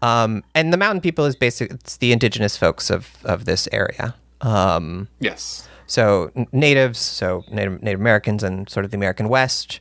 um, 0.01 0.43
and 0.53 0.71
the 0.73 0.77
mountain 0.77 1.01
people 1.01 1.25
is 1.25 1.35
basically 1.35 1.75
it's 1.75 1.97
the 1.97 2.11
indigenous 2.11 2.57
folks 2.57 2.89
of 2.89 3.09
of 3.23 3.45
this 3.45 3.67
area. 3.71 4.13
Um, 4.41 5.07
yes. 5.19 5.67
so 5.87 6.29
n- 6.35 6.45
natives, 6.51 6.99
so 6.99 7.43
Native, 7.49 7.81
Native 7.81 7.99
Americans, 7.99 8.43
and 8.43 8.69
sort 8.69 8.85
of 8.85 8.91
the 8.91 8.97
American 8.97 9.29
West, 9.29 9.79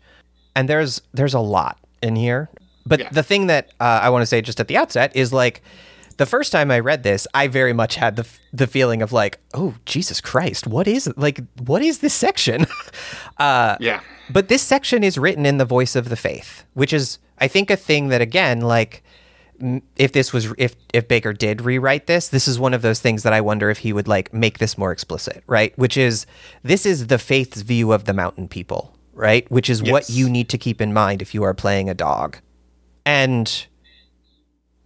and 0.56 0.68
there's 0.68 1.02
there's 1.12 1.34
a 1.34 1.40
lot 1.40 1.78
in 2.02 2.16
here. 2.16 2.48
But 2.86 3.00
Yeah. 3.00 3.08
the 3.10 3.22
thing 3.22 3.46
that 3.48 3.70
uh, 3.80 4.00
I 4.02 4.10
want 4.10 4.22
to 4.22 4.26
say 4.26 4.40
just 4.42 4.60
at 4.60 4.68
the 4.68 4.76
outset 4.76 5.10
is 5.16 5.32
like 5.32 5.62
the 6.16 6.26
first 6.26 6.52
time 6.52 6.70
I 6.70 6.78
read 6.80 7.02
this, 7.02 7.26
I 7.34 7.46
very 7.48 7.72
much 7.72 7.96
had 7.96 8.16
the 8.16 8.22
f- 8.22 8.40
the 8.52 8.66
feeling 8.66 9.02
of 9.02 9.12
like, 9.12 9.38
oh 9.54 9.74
Jesus 9.86 10.20
Christ, 10.20 10.66
what 10.66 10.86
is 10.86 11.12
like 11.16 11.40
what 11.58 11.82
is 11.82 11.98
this 11.98 12.14
section? 12.14 12.66
uh, 13.38 13.76
Yeah. 13.80 14.00
but 14.30 14.48
this 14.48 14.62
section 14.62 15.02
is 15.04 15.18
written 15.18 15.46
in 15.46 15.58
the 15.58 15.64
voice 15.64 15.96
of 15.96 16.08
the 16.08 16.16
faith, 16.16 16.64
which 16.74 16.92
is, 16.92 17.18
I 17.38 17.48
think, 17.48 17.70
a 17.70 17.76
thing 17.76 18.08
that 18.08 18.20
again, 18.20 18.60
like, 18.60 19.02
if 19.96 20.12
this 20.12 20.32
was, 20.32 20.52
if 20.58 20.74
if 20.92 21.06
Baker 21.08 21.32
did 21.32 21.60
rewrite 21.62 22.06
this, 22.06 22.28
this 22.28 22.48
is 22.48 22.58
one 22.58 22.74
of 22.74 22.82
those 22.82 23.00
things 23.00 23.22
that 23.22 23.32
I 23.32 23.40
wonder 23.40 23.70
if 23.70 23.78
he 23.78 23.92
would 23.92 24.08
like 24.08 24.32
make 24.34 24.58
this 24.58 24.76
more 24.76 24.90
explicit, 24.92 25.42
right? 25.46 25.76
Which 25.78 25.96
is, 25.96 26.26
this 26.62 26.84
is 26.84 27.06
the 27.06 27.18
faith's 27.18 27.62
view 27.62 27.92
of 27.92 28.04
the 28.04 28.12
mountain 28.12 28.48
people, 28.48 28.96
right? 29.12 29.48
Which 29.50 29.70
is 29.70 29.80
what 29.82 30.10
you 30.10 30.28
need 30.28 30.48
to 30.50 30.58
keep 30.58 30.80
in 30.80 30.92
mind 30.92 31.22
if 31.22 31.34
you 31.34 31.44
are 31.44 31.54
playing 31.54 31.88
a 31.88 31.94
dog, 31.94 32.38
and 33.06 33.66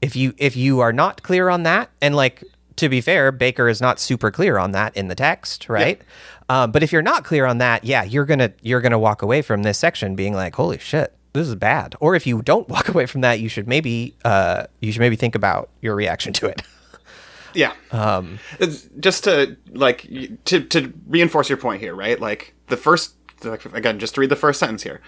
if 0.00 0.16
you 0.16 0.34
if 0.38 0.56
you 0.56 0.80
are 0.80 0.92
not 0.92 1.22
clear 1.22 1.48
on 1.48 1.64
that, 1.64 1.90
and 2.00 2.14
like 2.14 2.44
to 2.76 2.88
be 2.88 3.00
fair, 3.00 3.32
Baker 3.32 3.68
is 3.68 3.80
not 3.80 3.98
super 3.98 4.30
clear 4.30 4.58
on 4.58 4.72
that 4.72 4.96
in 4.96 5.08
the 5.08 5.14
text, 5.14 5.68
right? 5.68 6.00
Um, 6.48 6.70
but 6.72 6.82
if 6.82 6.92
you're 6.92 7.02
not 7.02 7.24
clear 7.24 7.44
on 7.44 7.58
that, 7.58 7.84
yeah, 7.84 8.04
you're 8.04 8.24
gonna 8.24 8.52
you're 8.62 8.80
gonna 8.80 8.98
walk 8.98 9.22
away 9.22 9.42
from 9.42 9.62
this 9.62 9.78
section 9.78 10.14
being 10.14 10.34
like, 10.34 10.54
holy 10.54 10.78
shit, 10.78 11.14
this 11.32 11.48
is 11.48 11.54
bad. 11.54 11.94
Or 12.00 12.14
if 12.14 12.26
you 12.26 12.42
don't 12.42 12.68
walk 12.70 12.88
away 12.88 13.06
from 13.06 13.20
that, 13.22 13.40
you 13.40 13.48
should 13.48 13.66
maybe 13.68 14.14
uh, 14.24 14.64
you 14.80 14.92
should 14.92 15.00
maybe 15.00 15.16
think 15.16 15.34
about 15.34 15.70
your 15.80 15.94
reaction 15.94 16.32
to 16.34 16.46
it. 16.46 16.62
Yeah. 17.54 17.72
Um, 17.90 18.38
just 19.00 19.24
to 19.24 19.56
like 19.72 20.08
to 20.44 20.60
to 20.60 20.92
reinforce 21.08 21.48
your 21.48 21.58
point 21.58 21.80
here, 21.80 21.94
right? 21.94 22.20
Like 22.20 22.54
the 22.68 22.76
first, 22.76 23.14
like, 23.42 23.64
again, 23.66 23.98
just 23.98 24.14
to 24.14 24.20
read 24.20 24.30
the 24.30 24.36
first 24.36 24.60
sentence 24.60 24.82
here 24.82 25.00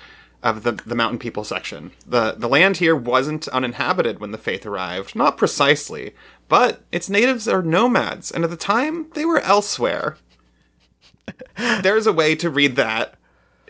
of 0.42 0.62
the 0.62 0.72
the 0.72 0.94
mountain 0.94 1.18
people 1.18 1.44
section. 1.44 1.92
the 2.06 2.34
The 2.36 2.48
land 2.48 2.78
here 2.78 2.96
wasn't 2.96 3.48
uninhabited 3.48 4.18
when 4.20 4.30
the 4.30 4.38
faith 4.38 4.64
arrived, 4.66 5.14
not 5.14 5.36
precisely, 5.36 6.14
but 6.48 6.82
its 6.90 7.10
natives 7.10 7.46
are 7.46 7.62
nomads, 7.62 8.30
and 8.30 8.44
at 8.44 8.50
the 8.50 8.56
time 8.56 9.10
they 9.14 9.24
were 9.24 9.40
elsewhere. 9.40 10.16
There's 11.82 12.06
a 12.06 12.12
way 12.12 12.34
to 12.36 12.50
read 12.50 12.76
that 12.76 13.14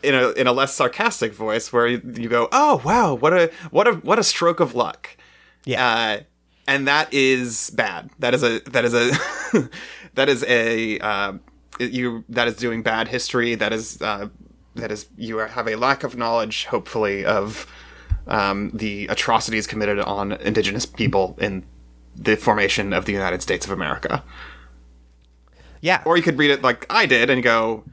in 0.02 0.14
a 0.14 0.30
in 0.30 0.46
a 0.46 0.52
less 0.52 0.74
sarcastic 0.74 1.34
voice, 1.34 1.72
where 1.72 1.86
you, 1.86 2.00
you 2.16 2.28
go, 2.28 2.48
"Oh 2.52 2.80
wow, 2.84 3.14
what 3.14 3.32
a 3.32 3.50
what 3.70 3.86
a 3.86 3.94
what 3.94 4.18
a 4.18 4.24
stroke 4.24 4.60
of 4.60 4.74
luck." 4.74 5.16
Yeah. 5.64 5.86
uh, 5.86 6.20
and 6.66 6.86
that 6.86 7.12
is 7.12 7.70
bad. 7.70 8.10
That 8.20 8.32
is 8.32 8.42
a 8.42 8.60
that 8.60 8.84
is 8.84 8.94
a 8.94 9.10
that 10.14 10.28
is 10.28 10.44
a 10.44 10.98
uh, 11.00 11.32
you 11.80 12.24
that 12.28 12.48
is 12.48 12.56
doing 12.56 12.82
bad 12.82 13.08
history. 13.08 13.56
That 13.56 13.72
is 13.72 14.00
uh, 14.00 14.28
that 14.74 14.90
is 14.90 15.06
you 15.16 15.38
have 15.38 15.66
a 15.68 15.76
lack 15.76 16.04
of 16.04 16.16
knowledge, 16.16 16.66
hopefully, 16.66 17.24
of 17.24 17.66
um, 18.26 18.70
the 18.72 19.06
atrocities 19.08 19.66
committed 19.66 19.98
on 20.00 20.32
indigenous 20.32 20.86
people 20.86 21.36
in 21.40 21.64
the 22.16 22.36
formation 22.36 22.92
of 22.92 23.04
the 23.04 23.12
United 23.12 23.42
States 23.42 23.64
of 23.66 23.72
America. 23.72 24.22
Yeah. 25.80 26.02
Or 26.04 26.16
you 26.16 26.22
could 26.22 26.38
read 26.38 26.50
it 26.50 26.62
like 26.62 26.86
I 26.90 27.06
did 27.06 27.30
and 27.30 27.42
go, 27.42 27.84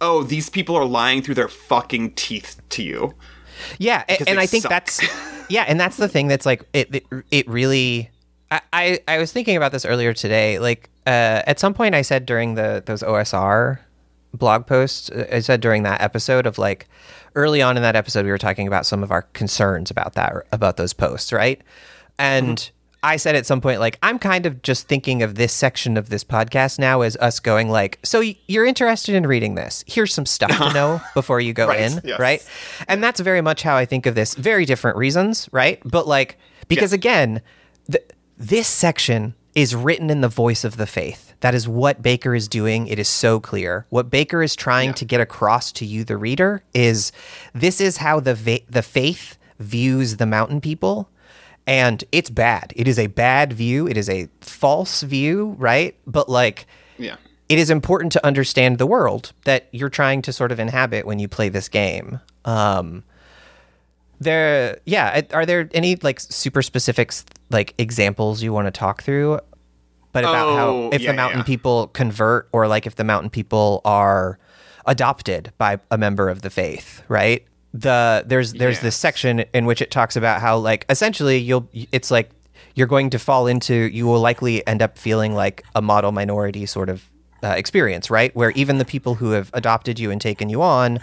"Oh, 0.00 0.22
these 0.22 0.48
people 0.48 0.76
are 0.76 0.84
lying 0.84 1.22
through 1.22 1.34
their 1.34 1.48
fucking 1.48 2.12
teeth 2.12 2.60
to 2.70 2.82
you." 2.82 3.14
Yeah, 3.78 4.04
a- 4.08 4.28
and 4.28 4.38
I 4.38 4.46
think 4.46 4.62
suck. 4.62 4.70
that's 4.70 5.00
yeah, 5.48 5.64
and 5.66 5.78
that's 5.78 5.96
the 5.96 6.08
thing 6.08 6.28
that's 6.28 6.46
like 6.46 6.64
it. 6.72 6.94
It, 6.94 7.06
it 7.30 7.48
really. 7.48 8.10
I, 8.50 8.60
I 8.72 9.00
I 9.08 9.18
was 9.18 9.32
thinking 9.32 9.56
about 9.56 9.72
this 9.72 9.84
earlier 9.84 10.12
today. 10.12 10.58
Like 10.58 10.90
uh, 11.06 11.42
at 11.46 11.58
some 11.58 11.74
point, 11.74 11.94
I 11.94 12.02
said 12.02 12.26
during 12.26 12.54
the 12.54 12.82
those 12.84 13.02
OSR 13.02 13.78
blog 14.34 14.66
posts, 14.66 15.10
uh, 15.10 15.26
I 15.32 15.40
said 15.40 15.60
during 15.60 15.82
that 15.84 16.00
episode 16.00 16.46
of 16.46 16.58
like 16.58 16.88
early 17.34 17.62
on 17.62 17.76
in 17.76 17.82
that 17.82 17.96
episode, 17.96 18.24
we 18.24 18.30
were 18.30 18.38
talking 18.38 18.66
about 18.66 18.86
some 18.86 19.02
of 19.02 19.10
our 19.10 19.22
concerns 19.22 19.90
about 19.90 20.14
that 20.14 20.34
about 20.52 20.76
those 20.76 20.92
posts, 20.92 21.32
right? 21.32 21.60
And 22.18 22.70
I 23.04 23.16
said 23.16 23.34
at 23.34 23.46
some 23.46 23.60
point, 23.60 23.80
like, 23.80 23.98
I'm 24.02 24.18
kind 24.18 24.46
of 24.46 24.62
just 24.62 24.86
thinking 24.86 25.22
of 25.24 25.34
this 25.34 25.52
section 25.52 25.96
of 25.96 26.08
this 26.08 26.22
podcast 26.22 26.78
now 26.78 27.00
as 27.00 27.16
us 27.16 27.40
going 27.40 27.68
like, 27.68 27.98
so 28.04 28.22
you're 28.46 28.64
interested 28.64 29.14
in 29.16 29.26
reading 29.26 29.56
this? 29.56 29.82
Here's 29.88 30.14
some 30.14 30.24
stuff 30.26 30.56
to 30.56 30.72
know 30.72 31.00
before 31.14 31.40
you 31.40 31.52
go 31.52 31.66
Right, 31.68 31.80
in, 31.80 32.00
yes. 32.04 32.20
right? 32.20 32.48
And 32.86 33.02
that's 33.02 33.18
very 33.18 33.40
much 33.40 33.62
how 33.62 33.76
I 33.76 33.86
think 33.86 34.06
of 34.06 34.14
this. 34.14 34.34
Very 34.34 34.64
different 34.64 34.96
reasons, 34.98 35.48
right? 35.50 35.80
But 35.84 36.06
like, 36.06 36.38
because 36.68 36.92
Yeah. 36.92 36.96
again, 36.96 37.42
th- 37.90 38.04
this 38.38 38.68
section 38.68 39.34
is 39.56 39.74
written 39.74 40.08
in 40.08 40.20
the 40.20 40.28
voice 40.28 40.62
of 40.62 40.76
the 40.76 40.86
faith. 40.86 41.31
That 41.42 41.54
is 41.54 41.68
what 41.68 42.02
Baker 42.02 42.34
is 42.34 42.48
doing. 42.48 42.86
It 42.86 42.98
is 42.98 43.08
so 43.08 43.38
clear. 43.40 43.84
What 43.90 44.10
Baker 44.10 44.42
is 44.42 44.56
trying 44.56 44.94
to 44.94 45.04
get 45.04 45.20
across 45.20 45.70
to 45.72 45.84
you, 45.84 46.02
the 46.04 46.16
reader, 46.16 46.62
is 46.72 47.12
this 47.54 47.80
is 47.80 47.98
how 47.98 48.18
the 48.20 48.34
va- 48.34 48.60
the 48.70 48.82
faith 48.82 49.36
views 49.58 50.16
the 50.16 50.26
mountain 50.26 50.60
people, 50.60 51.08
and 51.66 52.04
it's 52.12 52.30
bad. 52.30 52.72
It 52.76 52.88
is 52.88 52.98
a 52.98 53.08
bad 53.08 53.52
view. 53.52 53.86
It 53.86 53.96
is 53.96 54.08
a 54.08 54.28
false 54.40 55.02
view, 55.02 55.54
right? 55.58 55.94
But 56.06 56.28
like, 56.28 56.66
Yeah. 56.98 57.16
it 57.48 57.58
is 57.58 57.70
important 57.70 58.12
to 58.12 58.24
understand 58.26 58.78
the 58.78 58.86
world 58.86 59.32
that 59.44 59.68
you're 59.72 59.88
trying 59.90 60.22
to 60.22 60.32
sort 60.32 60.52
of 60.52 60.58
inhabit 60.60 61.06
when 61.06 61.18
you 61.18 61.28
play 61.28 61.48
this 61.48 61.68
game. 61.68 62.20
Um, 62.44 63.04
there, 64.20 64.78
yeah. 64.86 65.22
Are 65.32 65.44
there 65.46 65.68
any 65.74 65.96
like 65.96 66.20
super 66.20 66.62
specific 66.62 67.12
like 67.50 67.74
examples 67.78 68.42
you 68.42 68.52
want 68.52 68.66
to 68.68 68.70
talk 68.70 69.02
through? 69.02 69.40
But 70.12 70.24
about 70.24 70.48
Oh, 70.48 70.56
how 70.56 70.90
if 70.92 71.00
yeah, 71.02 71.10
the 71.12 71.16
mountain 71.16 71.40
yeah. 71.40 71.44
people 71.44 71.88
convert, 71.88 72.48
or 72.52 72.68
like 72.68 72.86
if 72.86 72.96
the 72.96 73.04
mountain 73.04 73.30
people 73.30 73.80
are 73.84 74.38
adopted 74.86 75.52
by 75.58 75.78
a 75.90 75.98
member 75.98 76.28
of 76.28 76.42
the 76.42 76.50
faith, 76.50 77.02
right? 77.08 77.44
the 77.74 78.22
there's 78.26 78.52
there's 78.52 78.74
Yes. 78.76 78.82
this 78.82 78.96
section 78.96 79.40
in 79.54 79.64
which 79.64 79.80
it 79.80 79.90
talks 79.90 80.14
about 80.14 80.42
how 80.42 80.58
like 80.58 80.84
essentially 80.90 81.38
you'll 81.38 81.66
it's 81.90 82.10
like 82.10 82.28
you're 82.74 82.86
going 82.86 83.08
to 83.08 83.18
fall 83.18 83.46
into 83.46 83.72
you 83.74 84.04
will 84.06 84.20
likely 84.20 84.66
end 84.66 84.82
up 84.82 84.98
feeling 84.98 85.34
like 85.34 85.64
a 85.74 85.80
model 85.80 86.12
minority 86.12 86.66
sort 86.66 86.90
of 86.90 87.08
uh, 87.42 87.48
experience, 87.56 88.10
right? 88.10 88.36
Where 88.36 88.50
even 88.50 88.76
the 88.76 88.84
people 88.84 89.14
who 89.14 89.30
have 89.30 89.48
adopted 89.54 89.98
you 89.98 90.10
and 90.10 90.20
taken 90.20 90.50
you 90.50 90.60
on 90.60 91.00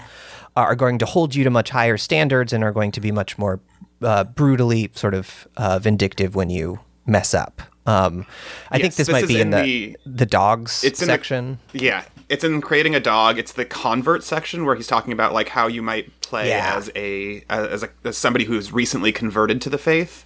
are 0.55 0.75
going 0.75 0.99
to 0.99 1.07
hold 1.07 1.33
you 1.33 1.43
to 1.43 1.49
much 1.49 1.71
higher 1.71 1.97
standards 1.97 2.53
and 2.53 2.63
are 2.63 2.71
going 2.71 2.91
to 2.91 3.01
be 3.01 3.11
much 3.11 3.39
more 3.39 3.59
uh, 4.03 4.23
brutally 4.25 4.91
sort 4.93 5.15
of 5.15 5.47
uh, 5.57 5.79
vindictive 5.79 6.35
when 6.35 6.51
you 6.51 6.79
mess 7.07 7.33
up. 7.33 7.63
Um, 7.89 8.25
I 8.71 8.77
think 8.79 8.93
this, 8.95 9.07
this 9.07 9.09
might 9.09 9.27
be 9.27 9.35
in 9.41 9.51
in 9.51 9.51
the 9.51 9.61
the- 9.61 9.97
the 10.19 10.25
dogs 10.25 10.83
It's 10.83 11.01
in 11.01 11.07
the- 11.07 11.13
section. 11.13 11.59
Yeah, 11.73 12.03
it's 12.29 12.43
in 12.43 12.61
creating 12.61 12.93
a 12.95 12.99
dog. 12.99 13.37
It's 13.39 13.51
the 13.53 13.65
convert 13.65 14.23
section 14.23 14.65
where 14.65 14.75
he's 14.75 14.87
talking 14.87 15.11
about 15.13 15.33
like 15.33 15.49
how 15.49 15.67
you 15.67 15.81
might 15.81 16.21
play 16.21 16.49
Yeah. 16.49 16.75
as 16.75 16.91
a 16.95 17.43
as 17.49 17.83
a 17.83 17.89
as 18.03 18.17
somebody 18.17 18.45
who's 18.45 18.71
recently 18.71 19.11
converted 19.11 19.61
to 19.61 19.69
the 19.69 19.77
faith. 19.79 20.25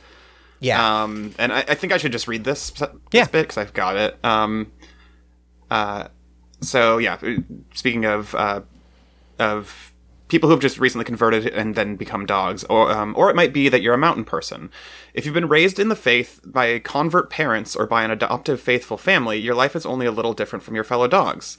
yeah, 0.60 1.04
Um, 1.04 1.34
and 1.38 1.52
I, 1.54 1.60
I 1.70 1.76
think 1.76 1.92
I 1.94 1.98
should 1.98 2.12
just 2.14 2.28
read 2.28 2.44
this, 2.46 2.70
this 2.72 2.90
Yeah. 3.12 3.26
bit 3.26 3.44
because 3.44 3.58
I've 3.58 3.74
got 3.74 3.96
it. 3.98 4.18
Um, 4.24 4.72
uh, 5.72 6.08
so 6.62 6.98
yeah, 6.98 7.18
speaking 7.74 8.06
of 8.06 8.34
uh, 8.36 8.62
of 9.40 9.93
people 10.34 10.50
who've 10.50 10.60
just 10.60 10.80
recently 10.80 11.06
converted 11.06 11.46
and 11.46 11.76
then 11.76 11.96
become 11.96 12.26
dogs, 12.26 12.64
or 12.64 12.92
um, 12.92 13.14
or 13.16 13.30
it 13.30 13.36
might 13.36 13.54
be 13.54 13.70
that 13.70 13.84
you're 13.84 13.94
a 13.94 14.00
mountain 14.00 14.26
person. 14.26 14.72
If 15.14 15.26
you've 15.26 15.34
been 15.36 15.48
raised 15.48 15.78
in 15.78 15.90
the 15.90 15.96
faith 15.96 16.42
by 16.44 16.80
convert 16.80 17.30
parents 17.30 17.76
or 17.76 17.86
by 17.86 18.04
an 18.04 18.10
adoptive 18.10 18.60
faithful 18.60 18.98
family, 18.98 19.38
your 19.38 19.54
life 19.54 19.76
is 19.76 19.86
only 19.86 20.08
a 20.08 20.12
little 20.12 20.34
different 20.34 20.64
from 20.64 20.74
your 20.74 20.84
fellow 20.84 21.08
dogs. 21.08 21.56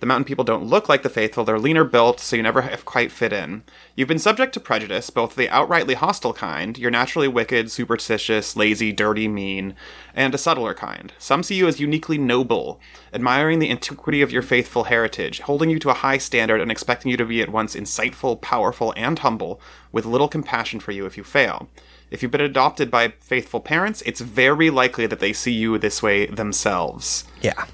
The 0.00 0.06
mountain 0.06 0.24
people 0.24 0.44
don't 0.44 0.64
look 0.64 0.88
like 0.88 1.02
the 1.02 1.10
faithful, 1.10 1.44
they're 1.44 1.58
leaner 1.58 1.84
built, 1.84 2.20
so 2.20 2.34
you 2.34 2.42
never 2.42 2.62
have 2.62 2.86
quite 2.86 3.12
fit 3.12 3.34
in. 3.34 3.62
You've 3.94 4.08
been 4.08 4.18
subject 4.18 4.54
to 4.54 4.60
prejudice, 4.60 5.10
both 5.10 5.36
the 5.36 5.48
outrightly 5.48 5.94
hostile 5.94 6.32
kind, 6.32 6.78
you're 6.78 6.90
naturally 6.90 7.28
wicked, 7.28 7.70
superstitious, 7.70 8.56
lazy, 8.56 8.92
dirty, 8.92 9.28
mean, 9.28 9.74
and 10.14 10.34
a 10.34 10.38
subtler 10.38 10.72
kind. 10.72 11.12
Some 11.18 11.42
see 11.42 11.56
you 11.56 11.68
as 11.68 11.80
uniquely 11.80 12.16
noble, 12.16 12.80
admiring 13.12 13.58
the 13.58 13.70
antiquity 13.70 14.22
of 14.22 14.32
your 14.32 14.40
faithful 14.40 14.84
heritage, 14.84 15.40
holding 15.40 15.68
you 15.68 15.78
to 15.80 15.90
a 15.90 15.94
high 15.94 16.18
standard 16.18 16.62
and 16.62 16.70
expecting 16.70 17.10
you 17.10 17.18
to 17.18 17.26
be 17.26 17.42
at 17.42 17.50
once 17.50 17.76
insightful, 17.76 18.40
powerful, 18.40 18.94
and 18.96 19.18
humble, 19.18 19.60
with 19.92 20.06
little 20.06 20.28
compassion 20.28 20.80
for 20.80 20.92
you 20.92 21.04
if 21.04 21.18
you 21.18 21.24
fail. 21.24 21.68
If 22.10 22.22
you've 22.22 22.32
been 22.32 22.40
adopted 22.40 22.90
by 22.90 23.08
faithful 23.20 23.60
parents, 23.60 24.02
it's 24.06 24.22
very 24.22 24.70
likely 24.70 25.06
that 25.06 25.20
they 25.20 25.34
see 25.34 25.52
you 25.52 25.76
this 25.76 26.02
way 26.02 26.24
themselves 26.24 27.24
yeah. 27.42 27.66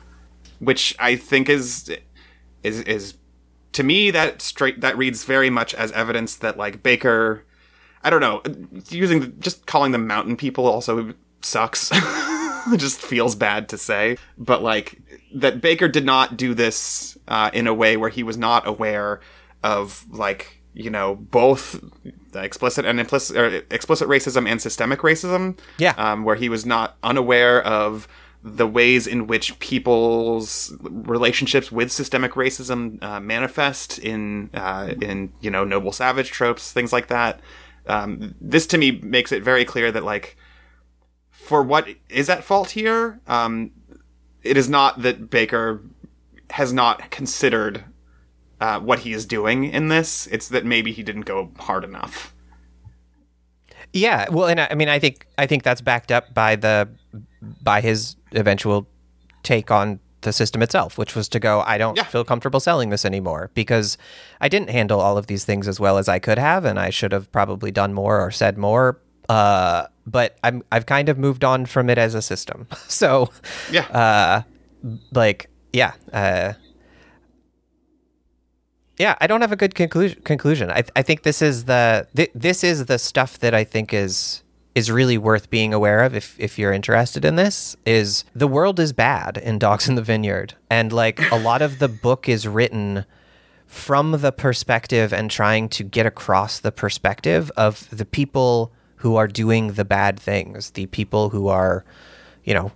which 0.59 0.95
I 0.99 1.15
think 1.15 1.49
is 1.49 1.91
is 2.63 2.81
is 2.83 3.15
to 3.73 3.83
me 3.83 4.11
that 4.11 4.41
straight 4.41 4.81
that 4.81 4.97
reads 4.97 5.25
very 5.25 5.51
much 5.51 5.75
as 5.75 5.93
evidence 5.93 6.37
that 6.37 6.57
like 6.57 6.83
Baker, 6.83 7.45
I 8.03 8.11
don't 8.11 8.21
know, 8.21 8.43
using 8.89 9.21
the, 9.21 9.27
just 9.27 9.67
calling 9.67 9.93
them 9.93 10.07
mountain 10.07 10.37
people 10.37 10.67
also 10.67 11.15
sucks. 11.43 11.91
just 12.77 13.01
feels 13.01 13.35
bad 13.35 13.69
to 13.69 13.79
say, 13.79 14.17
but 14.37 14.63
like 14.63 15.01
that 15.35 15.61
Baker 15.61 15.89
did 15.89 16.05
not 16.05 16.37
do 16.37 16.55
this 16.55 17.17
uh, 17.29 17.51
in 17.53 17.67
a 17.67 17.75
way 17.75 17.97
where 17.97 18.11
he 18.11 18.23
was 18.23 18.37
not 18.37 18.67
aware 18.67 19.21
of 19.63 20.05
like 20.11 20.63
you 20.75 20.91
know 20.91 21.15
both 21.15 21.81
the 22.33 22.43
explicit 22.43 22.85
and 22.85 22.99
implicit 22.99 23.37
or 23.37 23.63
explicit 23.71 24.09
racism 24.09 24.49
and 24.49 24.61
systemic 24.61 25.01
racism. 25.01 25.59
Yeah. 25.79 25.95
um, 25.97 26.25
where 26.25 26.37
he 26.37 26.49
was 26.49 26.67
not 26.67 26.97
unaware 27.03 27.63
of 27.63 28.09
the 28.47 28.67
ways 28.67 29.09
in 29.09 29.27
which 29.27 29.59
people's 29.59 30.73
relationships 30.81 31.73
with 31.73 31.91
systemic 31.91 32.33
racism 32.33 33.03
uh, 33.03 33.19
manifest 33.19 33.99
in 33.99 34.51
uh, 34.55 34.95
in 35.03 35.33
you 35.41 35.51
know 35.51 35.65
noble 35.65 35.91
savage 35.91 36.31
tropes, 36.31 36.73
things 36.73 36.93
like 36.93 37.09
that. 37.09 37.41
Um, 37.89 38.37
this 38.41 38.67
to 38.69 38.79
me 38.79 38.93
makes 38.93 39.33
it 39.33 39.43
very 39.43 39.65
clear 39.65 39.91
that 39.91 40.05
like 40.05 40.37
for 41.31 41.63
what 41.63 41.89
is 42.09 42.31
at 42.31 42.45
fault 42.45 42.71
here, 42.71 43.21
um, 43.27 43.73
it 44.45 44.57
is 44.57 44.69
not 44.69 45.03
that 45.03 45.29
Baker 45.29 45.83
has 46.51 46.73
not 46.73 47.11
considered 47.11 47.85
uh, 48.61 48.79
what 48.79 49.01
he 49.01 49.13
is 49.13 49.27
doing 49.27 49.65
in 49.65 49.89
this. 49.89 50.29
It's 50.29 50.49
that 50.49 50.65
maybe 50.65 50.93
he 50.93 51.03
didn't 51.03 51.23
go 51.23 51.51
hard 51.59 51.83
enough. 51.83 52.33
Yeah, 53.93 54.27
well, 54.31 54.47
and 54.49 54.61
I 54.61 54.69
I 54.71 54.75
mean, 54.75 54.89
I 54.89 54.99
think 54.99 55.27
I 55.39 55.47
think 55.47 55.63
that's 55.63 55.81
backed 55.81 56.11
up 56.13 56.33
by 56.35 56.57
the 56.57 56.89
by 57.63 57.81
his 57.81 58.17
eventual 58.33 58.87
take 59.43 59.71
on 59.71 60.01
the 60.23 60.33
system 60.33 60.61
itself, 60.63 60.99
which 60.99 61.15
was 61.15 61.29
to 61.29 61.39
go, 61.39 61.61
I 61.61 61.79
don't 61.79 61.97
Yeah. 61.97 62.03
feel 62.05 62.25
comfortable 62.25 62.59
selling 62.59 62.91
this 62.91 63.05
anymore 63.05 63.51
because 63.55 63.97
I 64.41 64.49
didn't 64.49 64.71
handle 64.71 65.01
all 65.01 65.17
of 65.17 65.29
these 65.29 65.45
things 65.45 65.69
as 65.69 65.79
well 65.79 65.99
as 65.99 66.09
I 66.09 66.19
could 66.19 66.39
have, 66.39 66.65
and 66.65 66.79
I 66.81 66.91
should 66.91 67.13
have 67.13 67.31
probably 67.31 67.71
done 67.71 67.93
more 67.95 68.21
or 68.21 68.31
said 68.33 68.59
more. 68.59 68.99
Uh, 69.29 69.87
but 70.07 70.37
I'm 70.43 70.63
I've 70.73 70.87
kind 70.87 71.09
of 71.09 71.17
moved 71.19 71.45
on 71.45 71.67
from 71.67 71.89
it 71.91 71.99
as 71.99 72.15
a 72.15 72.23
system, 72.23 72.67
so 72.89 73.31
Yeah. 73.71 73.87
uh, 73.87 74.43
like 75.13 75.49
yeah, 75.73 75.93
uh, 76.13 76.55
yeah. 78.99 79.17
I 79.21 79.27
don't 79.27 79.41
have 79.41 79.53
a 79.53 79.57
good 79.57 79.75
conclusion. 79.75 80.21
Conclusion. 80.23 80.71
I 80.71 80.85
I 80.95 81.03
think 81.03 81.23
this 81.23 81.43
is 81.43 81.65
the 81.65 82.07
th- 82.15 82.31
this 82.35 82.65
is 82.65 82.87
the 82.87 82.99
stuff 82.99 83.39
that 83.41 83.55
I 83.55 83.65
think 83.65 83.93
is 83.93 84.43
is 84.75 84.91
really 84.91 85.17
worth 85.17 85.49
being 85.49 85.73
aware 85.73 86.03
of 86.05 86.15
if 86.15 86.39
if 86.39 86.59
you're 86.59 86.73
interested 86.73 87.25
in 87.25 87.37
this. 87.37 87.77
Is 87.85 88.25
the 88.35 88.49
world 88.49 88.79
is 88.79 88.93
bad 88.93 89.39
in 89.39 89.59
Dogs 89.59 89.89
in 89.89 89.95
the 89.95 90.03
Vineyard, 90.03 90.55
and 90.71 90.93
like 90.93 91.21
a 91.33 91.37
lot 91.37 91.63
of 91.63 91.79
the 91.79 91.89
book 91.89 92.29
is 92.29 92.47
written 92.47 93.05
from 93.67 94.13
the 94.13 94.33
perspective 94.33 95.13
and 95.13 95.31
trying 95.31 95.69
to 95.69 95.83
get 95.83 96.07
across 96.07 96.61
the 96.61 96.73
perspective 96.73 97.51
of 97.57 97.89
the 97.91 98.05
people 98.05 98.73
who 98.97 99.17
are 99.17 99.27
doing 99.27 99.73
the 99.73 99.85
bad 99.85 100.19
things, 100.19 100.71
the 100.71 100.87
people 100.87 101.31
who 101.31 101.49
are, 101.49 101.85
you 102.45 102.55
know, 102.55 102.73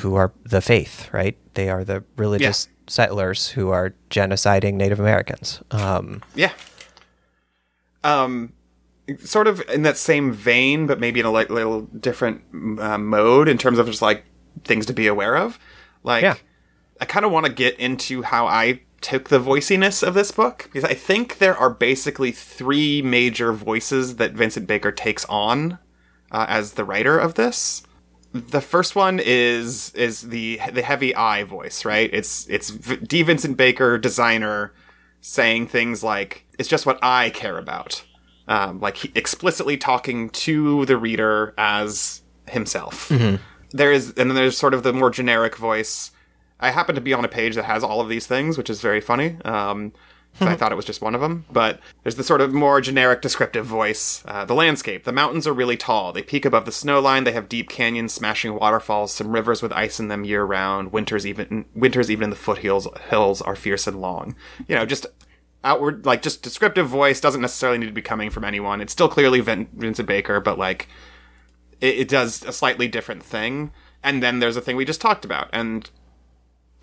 who 0.00 0.14
are 0.14 0.32
the 0.44 0.60
faith, 0.60 1.12
right? 1.12 1.36
They 1.54 1.68
are 1.68 1.84
the 1.84 2.04
religious 2.16 2.68
settlers 2.92 3.48
who 3.48 3.70
are 3.70 3.94
genociding 4.10 4.74
Native 4.74 5.00
Americans. 5.00 5.62
Um, 5.70 6.22
Yeah. 6.34 6.52
Um, 8.04 8.52
sort 9.18 9.46
of 9.46 9.62
in 9.70 9.82
that 9.82 9.96
same 9.96 10.32
vein, 10.32 10.86
but 10.86 11.00
maybe 11.00 11.20
in 11.20 11.26
a 11.26 11.30
like, 11.30 11.48
little 11.48 11.82
different 11.82 12.42
uh, 12.78 12.98
mode 12.98 13.48
in 13.48 13.56
terms 13.56 13.78
of 13.78 13.86
just 13.86 14.02
like 14.02 14.24
things 14.64 14.84
to 14.86 14.92
be 14.92 15.06
aware 15.06 15.36
of. 15.36 15.58
Like, 16.02 16.22
Yeah. 16.22 16.36
I 17.00 17.04
kind 17.06 17.24
of 17.24 17.32
want 17.32 17.46
to 17.46 17.52
get 17.52 17.78
into 17.78 18.22
how 18.22 18.46
I 18.46 18.82
took 19.00 19.30
the 19.30 19.40
voiciness 19.40 20.02
of 20.06 20.14
this 20.14 20.30
book 20.30 20.64
because 20.64 20.84
I 20.84 20.94
think 20.94 21.38
there 21.38 21.56
are 21.56 21.70
basically 21.70 22.30
three 22.30 23.02
major 23.02 23.52
voices 23.52 24.16
that 24.16 24.32
Vincent 24.32 24.66
Baker 24.66 24.92
takes 24.92 25.24
on 25.24 25.78
uh, 26.30 26.46
as 26.48 26.72
the 26.72 26.84
writer 26.84 27.18
of 27.18 27.34
this. 27.34 27.82
The 28.34 28.60
first 28.60 28.96
one 28.96 29.20
is 29.22 29.92
is 29.94 30.22
the 30.22 30.60
the 30.72 30.82
heavy 30.82 31.14
I 31.14 31.44
voice, 31.44 31.84
right? 31.84 32.08
It's 32.12 32.46
it's 32.48 32.70
D. 32.70 33.22
Vincent 33.22 33.56
Baker, 33.56 33.98
designer, 33.98 34.72
saying 35.20 35.66
things 35.66 36.02
like 36.02 36.46
"It's 36.58 36.68
just 36.68 36.86
what 36.86 36.98
I 37.02 37.30
care 37.30 37.58
about," 37.58 38.04
um, 38.48 38.80
like 38.80 38.96
he, 38.98 39.12
explicitly 39.14 39.76
talking 39.76 40.30
to 40.30 40.86
the 40.86 40.96
reader 40.96 41.52
as 41.58 42.22
himself. 42.48 43.10
There 43.70 43.92
is, 43.92 44.08
and 44.16 44.30
then 44.30 44.34
there's 44.34 44.56
sort 44.56 44.74
of 44.74 44.82
the 44.82 44.92
more 44.92 45.10
generic 45.10 45.56
voice. 45.56 46.10
I 46.60 46.70
happen 46.70 46.94
to 46.94 47.00
be 47.00 47.12
on 47.12 47.24
a 47.24 47.28
page 47.28 47.54
that 47.56 47.64
has 47.64 47.82
all 47.82 48.00
of 48.00 48.08
these 48.08 48.26
things, 48.26 48.56
which 48.56 48.70
is 48.70 48.80
very 48.80 49.00
funny. 49.00 49.36
Um, 49.44 49.92
I 50.40 50.56
thought 50.56 50.72
it 50.72 50.76
was 50.76 50.84
just 50.84 51.02
one 51.02 51.14
of 51.14 51.20
them. 51.20 51.44
But 51.50 51.80
there's 52.02 52.16
the 52.16 52.24
sort 52.24 52.40
of 52.40 52.52
more 52.52 52.80
generic 52.80 53.20
descriptive 53.22 53.66
voice. 53.66 54.22
Uh, 54.26 54.44
the 54.44 54.54
landscape. 54.54 55.04
The 55.04 55.12
mountains 55.12 55.46
are 55.46 55.52
really 55.52 55.76
tall. 55.76 56.12
They 56.12 56.22
peak 56.22 56.44
above 56.44 56.64
the 56.64 56.72
snow 56.72 57.00
line. 57.00 57.24
They 57.24 57.32
have 57.32 57.48
deep 57.48 57.68
canyons, 57.68 58.12
smashing 58.12 58.54
waterfalls, 58.54 59.12
some 59.12 59.32
rivers 59.32 59.62
with 59.62 59.72
ice 59.72 60.00
in 60.00 60.08
them 60.08 60.24
year 60.24 60.44
round. 60.44 60.92
Winters 60.92 61.26
even 61.26 61.66
winters 61.74 62.10
even 62.10 62.24
in 62.24 62.30
the 62.30 62.36
foothills 62.36 62.88
hills 63.10 63.42
are 63.42 63.56
fierce 63.56 63.86
and 63.86 64.00
long. 64.00 64.34
You 64.66 64.74
know, 64.74 64.86
just 64.86 65.06
outward 65.64 66.04
like 66.06 66.22
just 66.22 66.42
descriptive 66.42 66.88
voice 66.88 67.20
doesn't 67.20 67.40
necessarily 67.40 67.78
need 67.78 67.86
to 67.86 67.92
be 67.92 68.02
coming 68.02 68.30
from 68.30 68.44
anyone. 68.44 68.80
It's 68.80 68.92
still 68.92 69.08
clearly 69.08 69.40
Vin- 69.40 69.68
Vincent 69.74 70.08
Baker, 70.08 70.40
but 70.40 70.58
like 70.58 70.88
it, 71.80 71.98
it 71.98 72.08
does 72.08 72.42
a 72.44 72.52
slightly 72.52 72.88
different 72.88 73.22
thing. 73.22 73.72
And 74.02 74.22
then 74.22 74.40
there's 74.40 74.56
a 74.56 74.60
thing 74.60 74.76
we 74.76 74.84
just 74.84 75.00
talked 75.00 75.24
about. 75.24 75.48
And 75.52 75.88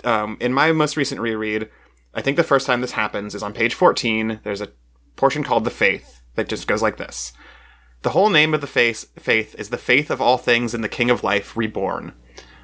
um, 0.06 0.38
in 0.40 0.54
my 0.54 0.72
most 0.72 0.96
recent 0.96 1.20
reread, 1.20 1.70
I 2.20 2.22
think 2.22 2.36
the 2.36 2.44
first 2.44 2.68
time 2.68 2.82
this 2.82 2.92
happens 2.92 3.34
is 3.34 3.42
on 3.42 3.54
page 3.54 3.74
14. 3.74 4.42
There's 4.44 4.60
a 4.60 4.74
portion 5.16 5.42
called 5.42 5.64
The 5.64 5.70
Faith 5.70 6.22
that 6.36 6.50
just 6.50 6.68
goes 6.68 6.82
like 6.82 6.98
this 6.98 7.32
The 8.02 8.10
whole 8.10 8.30
name 8.30 8.54
of 8.54 8.60
the 8.60 8.68
faith, 8.68 9.10
faith 9.18 9.56
is 9.58 9.70
the 9.70 9.78
faith 9.78 10.12
of 10.12 10.20
all 10.20 10.38
things 10.38 10.74
in 10.74 10.82
the 10.82 10.90
King 10.90 11.10
of 11.10 11.24
Life 11.24 11.56
reborn. 11.56 12.12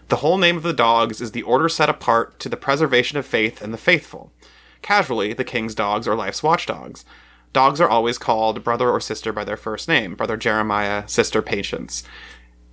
The 0.09 0.17
whole 0.17 0.37
name 0.37 0.57
of 0.57 0.63
the 0.63 0.73
dogs 0.73 1.21
is 1.21 1.31
the 1.31 1.43
order 1.43 1.69
set 1.69 1.87
apart 1.87 2.37
to 2.41 2.49
the 2.49 2.57
preservation 2.57 3.17
of 3.17 3.25
faith 3.25 3.61
and 3.61 3.73
the 3.73 3.77
faithful. 3.77 4.33
Casually, 4.81 5.31
the 5.31 5.45
king's 5.45 5.73
dogs 5.73 6.05
are 6.05 6.15
life's 6.15 6.43
watchdogs. 6.43 7.05
Dogs 7.53 7.79
are 7.79 7.87
always 7.87 8.17
called 8.17 8.61
brother 8.61 8.89
or 8.89 8.99
sister 8.99 9.31
by 9.31 9.45
their 9.45 9.55
first 9.55 9.87
name 9.87 10.15
brother 10.15 10.35
Jeremiah, 10.35 11.07
sister 11.07 11.41
Patience. 11.41 12.03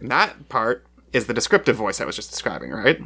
And 0.01 0.11
that 0.11 0.49
part 0.49 0.85
is 1.13 1.29
the 1.29 1.33
descriptive 1.33 1.77
voice 1.77 2.01
I 2.01 2.07
was 2.07 2.17
just 2.17 2.31
describing, 2.31 2.73
right? 2.73 3.01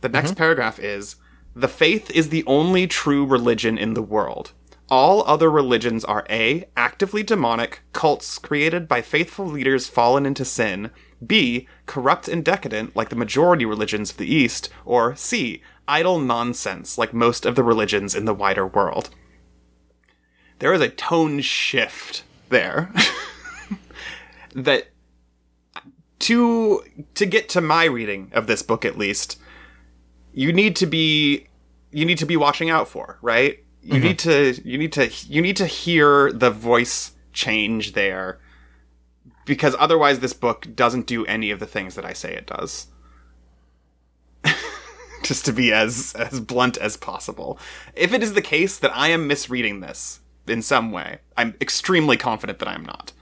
The 0.00 0.08
next 0.08 0.30
mm-hmm. 0.30 0.38
paragraph 0.38 0.78
is 0.78 1.16
The 1.56 1.68
faith 1.68 2.10
is 2.10 2.28
the 2.28 2.44
only 2.46 2.86
true 2.86 3.24
religion 3.24 3.78
in 3.78 3.94
the 3.94 4.02
world. 4.02 4.52
All 4.90 5.24
other 5.26 5.50
religions 5.50 6.04
are 6.04 6.26
A. 6.28 6.68
Actively 6.76 7.22
demonic, 7.22 7.80
cults 7.94 8.36
created 8.38 8.86
by 8.86 9.00
faithful 9.00 9.46
leaders 9.46 9.88
fallen 9.88 10.26
into 10.26 10.44
sin, 10.44 10.90
B. 11.26 11.66
Corrupt 11.86 12.28
and 12.28 12.44
decadent, 12.44 12.94
like 12.94 13.08
the 13.08 13.16
majority 13.16 13.64
religions 13.64 14.10
of 14.10 14.18
the 14.18 14.32
East, 14.32 14.68
or 14.84 15.16
C. 15.16 15.62
Idle 15.88 16.18
nonsense, 16.18 16.98
like 16.98 17.14
most 17.14 17.46
of 17.46 17.54
the 17.54 17.64
religions 17.64 18.14
in 18.14 18.26
the 18.26 18.34
wider 18.34 18.66
world. 18.66 19.08
There 20.58 20.74
is 20.74 20.82
a 20.82 20.90
tone 20.90 21.40
shift 21.40 22.22
there 22.50 22.92
that 24.54 24.88
to 26.18 26.82
to 27.14 27.24
get 27.24 27.48
to 27.48 27.62
my 27.62 27.84
reading 27.84 28.30
of 28.34 28.46
this 28.46 28.62
book 28.62 28.84
at 28.84 28.98
least 28.98 29.38
you 30.36 30.52
need 30.52 30.76
to 30.76 30.86
be 30.86 31.46
you 31.90 32.04
need 32.04 32.18
to 32.18 32.26
be 32.26 32.36
watching 32.36 32.70
out 32.70 32.86
for 32.86 33.18
right? 33.22 33.58
You 33.82 33.94
mm-hmm. 33.94 34.02
need 34.02 34.18
to 34.20 34.60
you 34.64 34.78
need 34.78 34.92
to 34.92 35.10
you 35.28 35.42
need 35.42 35.56
to 35.56 35.66
hear 35.66 36.30
the 36.30 36.50
voice 36.50 37.12
change 37.32 37.94
there 37.94 38.38
because 39.44 39.74
otherwise 39.78 40.20
this 40.20 40.34
book 40.34 40.68
doesn't 40.74 41.06
do 41.06 41.24
any 41.26 41.50
of 41.50 41.58
the 41.58 41.66
things 41.66 41.94
that 41.94 42.04
I 42.04 42.12
say 42.12 42.34
it 42.34 42.46
does. 42.46 42.88
Just 45.22 45.44
to 45.46 45.52
be 45.52 45.72
as 45.72 46.14
as 46.14 46.38
blunt 46.40 46.76
as 46.76 46.96
possible. 46.96 47.58
If 47.94 48.12
it 48.12 48.22
is 48.22 48.34
the 48.34 48.42
case 48.42 48.78
that 48.78 48.94
I 48.94 49.08
am 49.08 49.26
misreading 49.26 49.80
this 49.80 50.20
in 50.46 50.60
some 50.60 50.92
way 50.92 51.18
I'm 51.36 51.54
extremely 51.60 52.18
confident 52.18 52.58
that 52.58 52.68
I'm 52.68 52.84
not. 52.84 53.12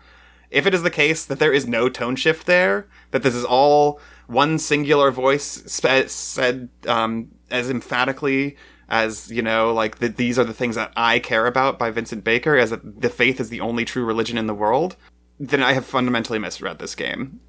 If 0.50 0.66
it 0.66 0.74
is 0.74 0.82
the 0.82 0.90
case 0.90 1.24
that 1.24 1.38
there 1.38 1.52
is 1.52 1.66
no 1.66 1.88
tone 1.88 2.16
shift 2.16 2.46
there, 2.46 2.86
that 3.12 3.22
this 3.22 3.34
is 3.34 3.44
all 3.44 4.00
one 4.27 4.59
singular 4.59 5.11
voice 5.11 5.62
spe- 5.66 6.09
said 6.09 6.68
um, 6.87 7.29
as 7.51 7.70
emphatically 7.70 8.57
as 8.89 9.31
you 9.31 9.43
know, 9.43 9.72
like 9.72 9.99
these 9.99 10.39
are 10.39 10.45
the 10.45 10.55
things 10.55 10.77
that 10.77 10.93
I 10.97 11.18
care 11.18 11.47
about 11.47 11.79
by 11.79 11.91
Vincent 11.91 12.22
Baker, 12.25 12.57
as 12.57 12.70
that 12.70 13.01
the 13.01 13.09
faith 13.09 13.41
is 13.41 13.49
the 13.49 13.61
only 13.61 13.85
true 13.85 14.05
religion 14.05 14.37
in 14.39 14.47
the 14.47 14.55
world, 14.55 14.97
then 15.41 15.62
I 15.62 15.72
have 15.72 15.87
fundamentally 15.87 16.39
misread 16.39 16.79
this 16.79 16.95
game, 16.95 17.41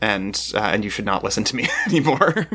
and 0.00 0.52
uh, 0.54 0.60
and 0.60 0.84
you 0.84 0.90
should 0.90 1.04
not 1.04 1.24
listen 1.24 1.44
to 1.44 1.56
me 1.56 1.68
anymore. 1.86 2.46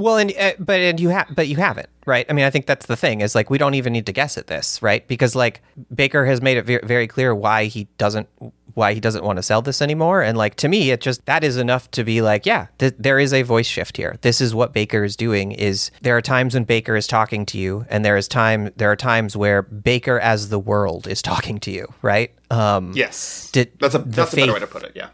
Well, 0.00 0.16
and 0.16 0.32
uh, 0.38 0.52
but 0.58 0.80
and 0.80 0.98
you 0.98 1.10
have 1.10 1.28
but 1.34 1.46
you 1.48 1.56
haven't, 1.56 1.90
right? 2.06 2.24
I 2.30 2.32
mean, 2.32 2.46
I 2.46 2.50
think 2.50 2.64
that's 2.64 2.86
the 2.86 2.96
thing 2.96 3.20
is 3.20 3.34
like 3.34 3.50
we 3.50 3.58
don't 3.58 3.74
even 3.74 3.92
need 3.92 4.06
to 4.06 4.12
guess 4.12 4.38
at 4.38 4.46
this, 4.46 4.80
right? 4.80 5.06
Because 5.06 5.34
like 5.34 5.60
Baker 5.94 6.24
has 6.24 6.40
made 6.40 6.56
it 6.56 6.64
ve- 6.64 6.80
very 6.82 7.06
clear 7.06 7.34
why 7.34 7.66
he 7.66 7.84
doesn't 7.98 8.26
why 8.74 8.94
he 8.94 9.00
doesn't 9.00 9.24
want 9.24 9.36
to 9.38 9.42
sell 9.42 9.62
this 9.62 9.80
anymore, 9.82 10.22
and 10.22 10.36
like 10.38 10.54
to 10.56 10.68
me, 10.68 10.90
it 10.90 11.00
just 11.00 11.24
that 11.26 11.42
is 11.44 11.56
enough 11.56 11.90
to 11.92 12.04
be 12.04 12.22
like, 12.22 12.46
yeah, 12.46 12.66
th- 12.78 12.94
there 12.98 13.18
is 13.18 13.32
a 13.32 13.42
voice 13.42 13.66
shift 13.66 13.96
here. 13.96 14.16
This 14.22 14.40
is 14.40 14.54
what 14.54 14.72
Baker 14.72 15.04
is 15.04 15.16
doing. 15.16 15.52
Is 15.52 15.90
there 16.02 16.16
are 16.16 16.22
times 16.22 16.54
when 16.54 16.64
Baker 16.64 16.96
is 16.96 17.06
talking 17.06 17.46
to 17.46 17.58
you, 17.58 17.84
and 17.88 18.04
there 18.04 18.16
is 18.16 18.28
time 18.28 18.70
there 18.76 18.90
are 18.90 18.96
times 18.96 19.36
where 19.36 19.62
Baker 19.62 20.18
as 20.20 20.48
the 20.48 20.58
world 20.58 21.06
is 21.06 21.22
talking 21.22 21.58
to 21.60 21.70
you, 21.70 21.86
right? 22.02 22.32
Um, 22.50 22.92
yes, 22.94 23.50
Did- 23.52 23.78
that's 23.80 23.94
a 23.94 23.98
the 23.98 24.04
that's 24.10 24.32
a 24.32 24.36
better 24.36 24.52
way 24.54 24.60
to 24.60 24.66
put 24.66 24.82
it. 24.82 24.92
Yeah. 24.94 25.08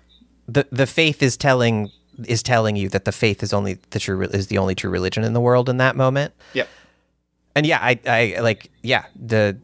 the 0.48 0.66
the 0.72 0.86
faith 0.86 1.22
is 1.22 1.36
telling 1.36 1.90
is 2.26 2.42
telling 2.42 2.76
you 2.76 2.88
that 2.88 3.04
the 3.04 3.12
faith 3.12 3.42
is 3.42 3.52
only 3.52 3.74
the 3.90 3.98
true 4.00 4.22
is 4.22 4.46
the 4.46 4.58
only 4.58 4.74
true 4.74 4.90
religion 4.90 5.22
in 5.24 5.32
the 5.34 5.40
world 5.40 5.68
in 5.68 5.76
that 5.78 5.96
moment. 5.96 6.32
Yep. 6.54 6.68
And 7.54 7.66
yeah, 7.66 7.78
I 7.82 8.00
I 8.06 8.40
like 8.40 8.70
yeah, 8.82 9.04
the 9.14 9.58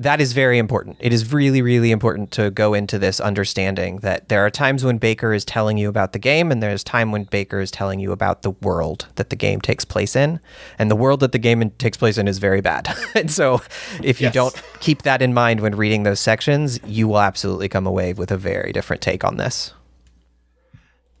that 0.00 0.20
is 0.20 0.32
very 0.32 0.58
important. 0.58 0.96
It 1.00 1.12
is 1.12 1.32
really 1.32 1.62
really 1.62 1.90
important 1.90 2.30
to 2.32 2.50
go 2.50 2.74
into 2.74 2.98
this 2.98 3.20
understanding 3.20 3.98
that 3.98 4.28
there 4.28 4.44
are 4.44 4.50
times 4.50 4.84
when 4.84 4.98
Baker 4.98 5.32
is 5.32 5.44
telling 5.44 5.78
you 5.78 5.88
about 5.88 6.12
the 6.12 6.18
game 6.18 6.50
and 6.52 6.62
there's 6.62 6.84
time 6.84 7.12
when 7.12 7.24
Baker 7.24 7.60
is 7.60 7.70
telling 7.70 7.98
you 8.00 8.12
about 8.12 8.42
the 8.42 8.50
world 8.50 9.06
that 9.16 9.30
the 9.30 9.36
game 9.36 9.60
takes 9.60 9.84
place 9.84 10.14
in. 10.16 10.40
And 10.78 10.90
the 10.90 10.96
world 10.96 11.20
that 11.20 11.32
the 11.32 11.38
game 11.38 11.70
takes 11.78 11.96
place 11.96 12.18
in 12.18 12.28
is 12.28 12.38
very 12.38 12.60
bad. 12.60 12.88
and 13.14 13.30
so 13.30 13.60
if 14.02 14.20
you 14.20 14.26
Yes. 14.26 14.34
don't 14.34 14.62
keep 14.80 15.02
that 15.02 15.22
in 15.22 15.32
mind 15.34 15.60
when 15.60 15.74
reading 15.76 16.02
those 16.04 16.20
sections, 16.20 16.78
you 16.86 17.08
will 17.08 17.20
absolutely 17.20 17.68
come 17.68 17.86
away 17.86 18.12
with 18.12 18.30
a 18.30 18.36
very 18.36 18.72
different 18.72 19.02
take 19.02 19.24
on 19.24 19.36
this. 19.36 19.72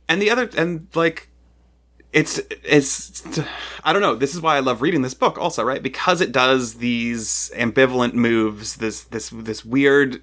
and 0.08 0.22
the 0.22 0.30
other 0.30 0.48
and 0.56 0.86
like 0.94 1.28
it's 2.16 2.40
it's 2.64 3.22
i 3.84 3.92
don't 3.92 4.00
know. 4.02 4.14
This 4.16 4.34
is 4.34 4.40
why 4.40 4.56
i 4.56 4.60
love 4.60 4.80
reading 4.82 5.02
this 5.02 5.14
book 5.14 5.36
also 5.38 5.62
right? 5.62 5.82
Because 5.82 6.20
it 6.20 6.32
does 6.32 6.74
these 6.78 7.50
ambivalent 7.54 8.14
moves 8.14 8.76
this 8.76 9.04
this 9.04 9.28
this 9.30 9.64
weird 9.64 10.20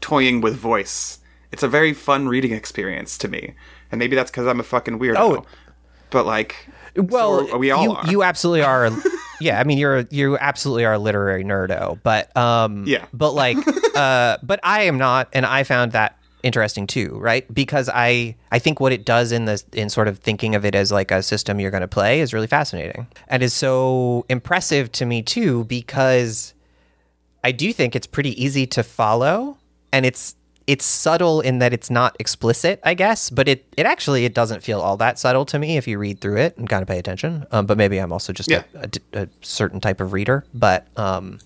toying 0.00 0.40
with 0.40 0.56
voice. 0.56 1.18
It's 1.52 1.62
a 1.62 1.68
very 1.68 1.92
fun 1.92 2.26
reading 2.28 2.52
experience 2.52 3.16
to 3.18 3.28
me. 3.28 3.54
And 3.92 3.98
maybe 3.98 4.16
that's 4.16 4.30
because 4.30 4.46
i'm 4.46 4.60
a 4.60 4.64
fucking 4.64 4.98
weirdo. 4.98 5.16
Oh. 5.18 5.44
but 6.10 6.24
like 6.26 6.68
Well, 6.96 7.46
so 7.48 7.58
we 7.58 7.70
all 7.70 7.82
you, 7.84 7.92
are. 7.92 8.06
you 8.10 8.22
absolutely 8.22 8.62
are. 8.62 8.90
yeah, 9.40 9.60
I 9.60 9.64
mean, 9.64 9.76
you're 9.78 10.06
you 10.10 10.38
absolutely 10.38 10.84
are 10.86 10.94
a 10.94 10.98
literary 10.98 11.44
nerdo, 11.44 12.00
but 12.02 12.34
um, 12.36 12.84
Yeah. 12.86 13.04
but 13.12 13.32
like, 13.32 13.58
uh, 13.94 14.38
but 14.42 14.58
I 14.62 14.82
am 14.84 14.96
not, 14.96 15.28
and 15.34 15.44
I 15.44 15.62
found 15.64 15.92
that 15.92 16.18
interesting 16.42 16.86
too, 16.86 17.16
right? 17.18 17.52
Because 17.52 17.88
I 17.92 18.36
I 18.52 18.58
think 18.58 18.78
what 18.80 18.92
it 18.92 19.04
does 19.04 19.32
in 19.32 19.44
the 19.46 19.62
in 19.72 19.88
sort 19.90 20.08
of 20.08 20.18
thinking 20.18 20.54
of 20.54 20.64
it 20.64 20.74
as 20.74 20.92
like 20.92 21.10
a 21.10 21.22
system 21.22 21.58
you're 21.60 21.70
going 21.70 21.80
to 21.82 21.88
play 21.88 22.20
is 22.20 22.32
really 22.32 22.46
fascinating 22.46 23.06
and 23.28 23.42
is 23.42 23.52
so 23.54 24.24
impressive 24.28 24.92
to 24.92 25.06
me 25.06 25.22
too 25.22 25.64
because 25.64 26.54
I 27.44 27.52
do 27.52 27.72
think 27.72 27.94
it's 27.96 28.06
pretty 28.06 28.40
easy 28.42 28.66
to 28.68 28.82
follow 28.82 29.58
and 29.92 30.04
it's 30.06 30.36
it's 30.66 30.84
subtle 30.84 31.40
in 31.40 31.60
that 31.60 31.72
it's 31.72 31.90
not 31.90 32.16
explicit, 32.18 32.80
I 32.82 32.94
guess, 32.94 33.30
but 33.30 33.46
it, 33.46 33.64
it 33.76 33.86
actually 33.86 34.24
it 34.24 34.34
doesn't 34.34 34.64
feel 34.64 34.80
all 34.80 34.96
that 34.96 35.16
subtle 35.16 35.44
to 35.46 35.60
me 35.60 35.76
if 35.76 35.86
you 35.86 35.96
read 35.96 36.20
through 36.20 36.38
it 36.38 36.58
and 36.58 36.68
kind 36.68 36.82
of 36.82 36.88
pay 36.88 36.98
attention. 36.98 37.46
Um, 37.52 37.66
but 37.66 37.78
maybe 37.78 37.98
I'm 37.98 38.12
also 38.12 38.32
just 38.32 38.50
Yeah. 38.50 38.64
a, 38.74 38.88
a 39.12 39.22
a 39.22 39.28
certain 39.42 39.80
type 39.80 40.00
of 40.00 40.12
reader. 40.12 40.44
But 40.54 40.88
um, 40.98 41.38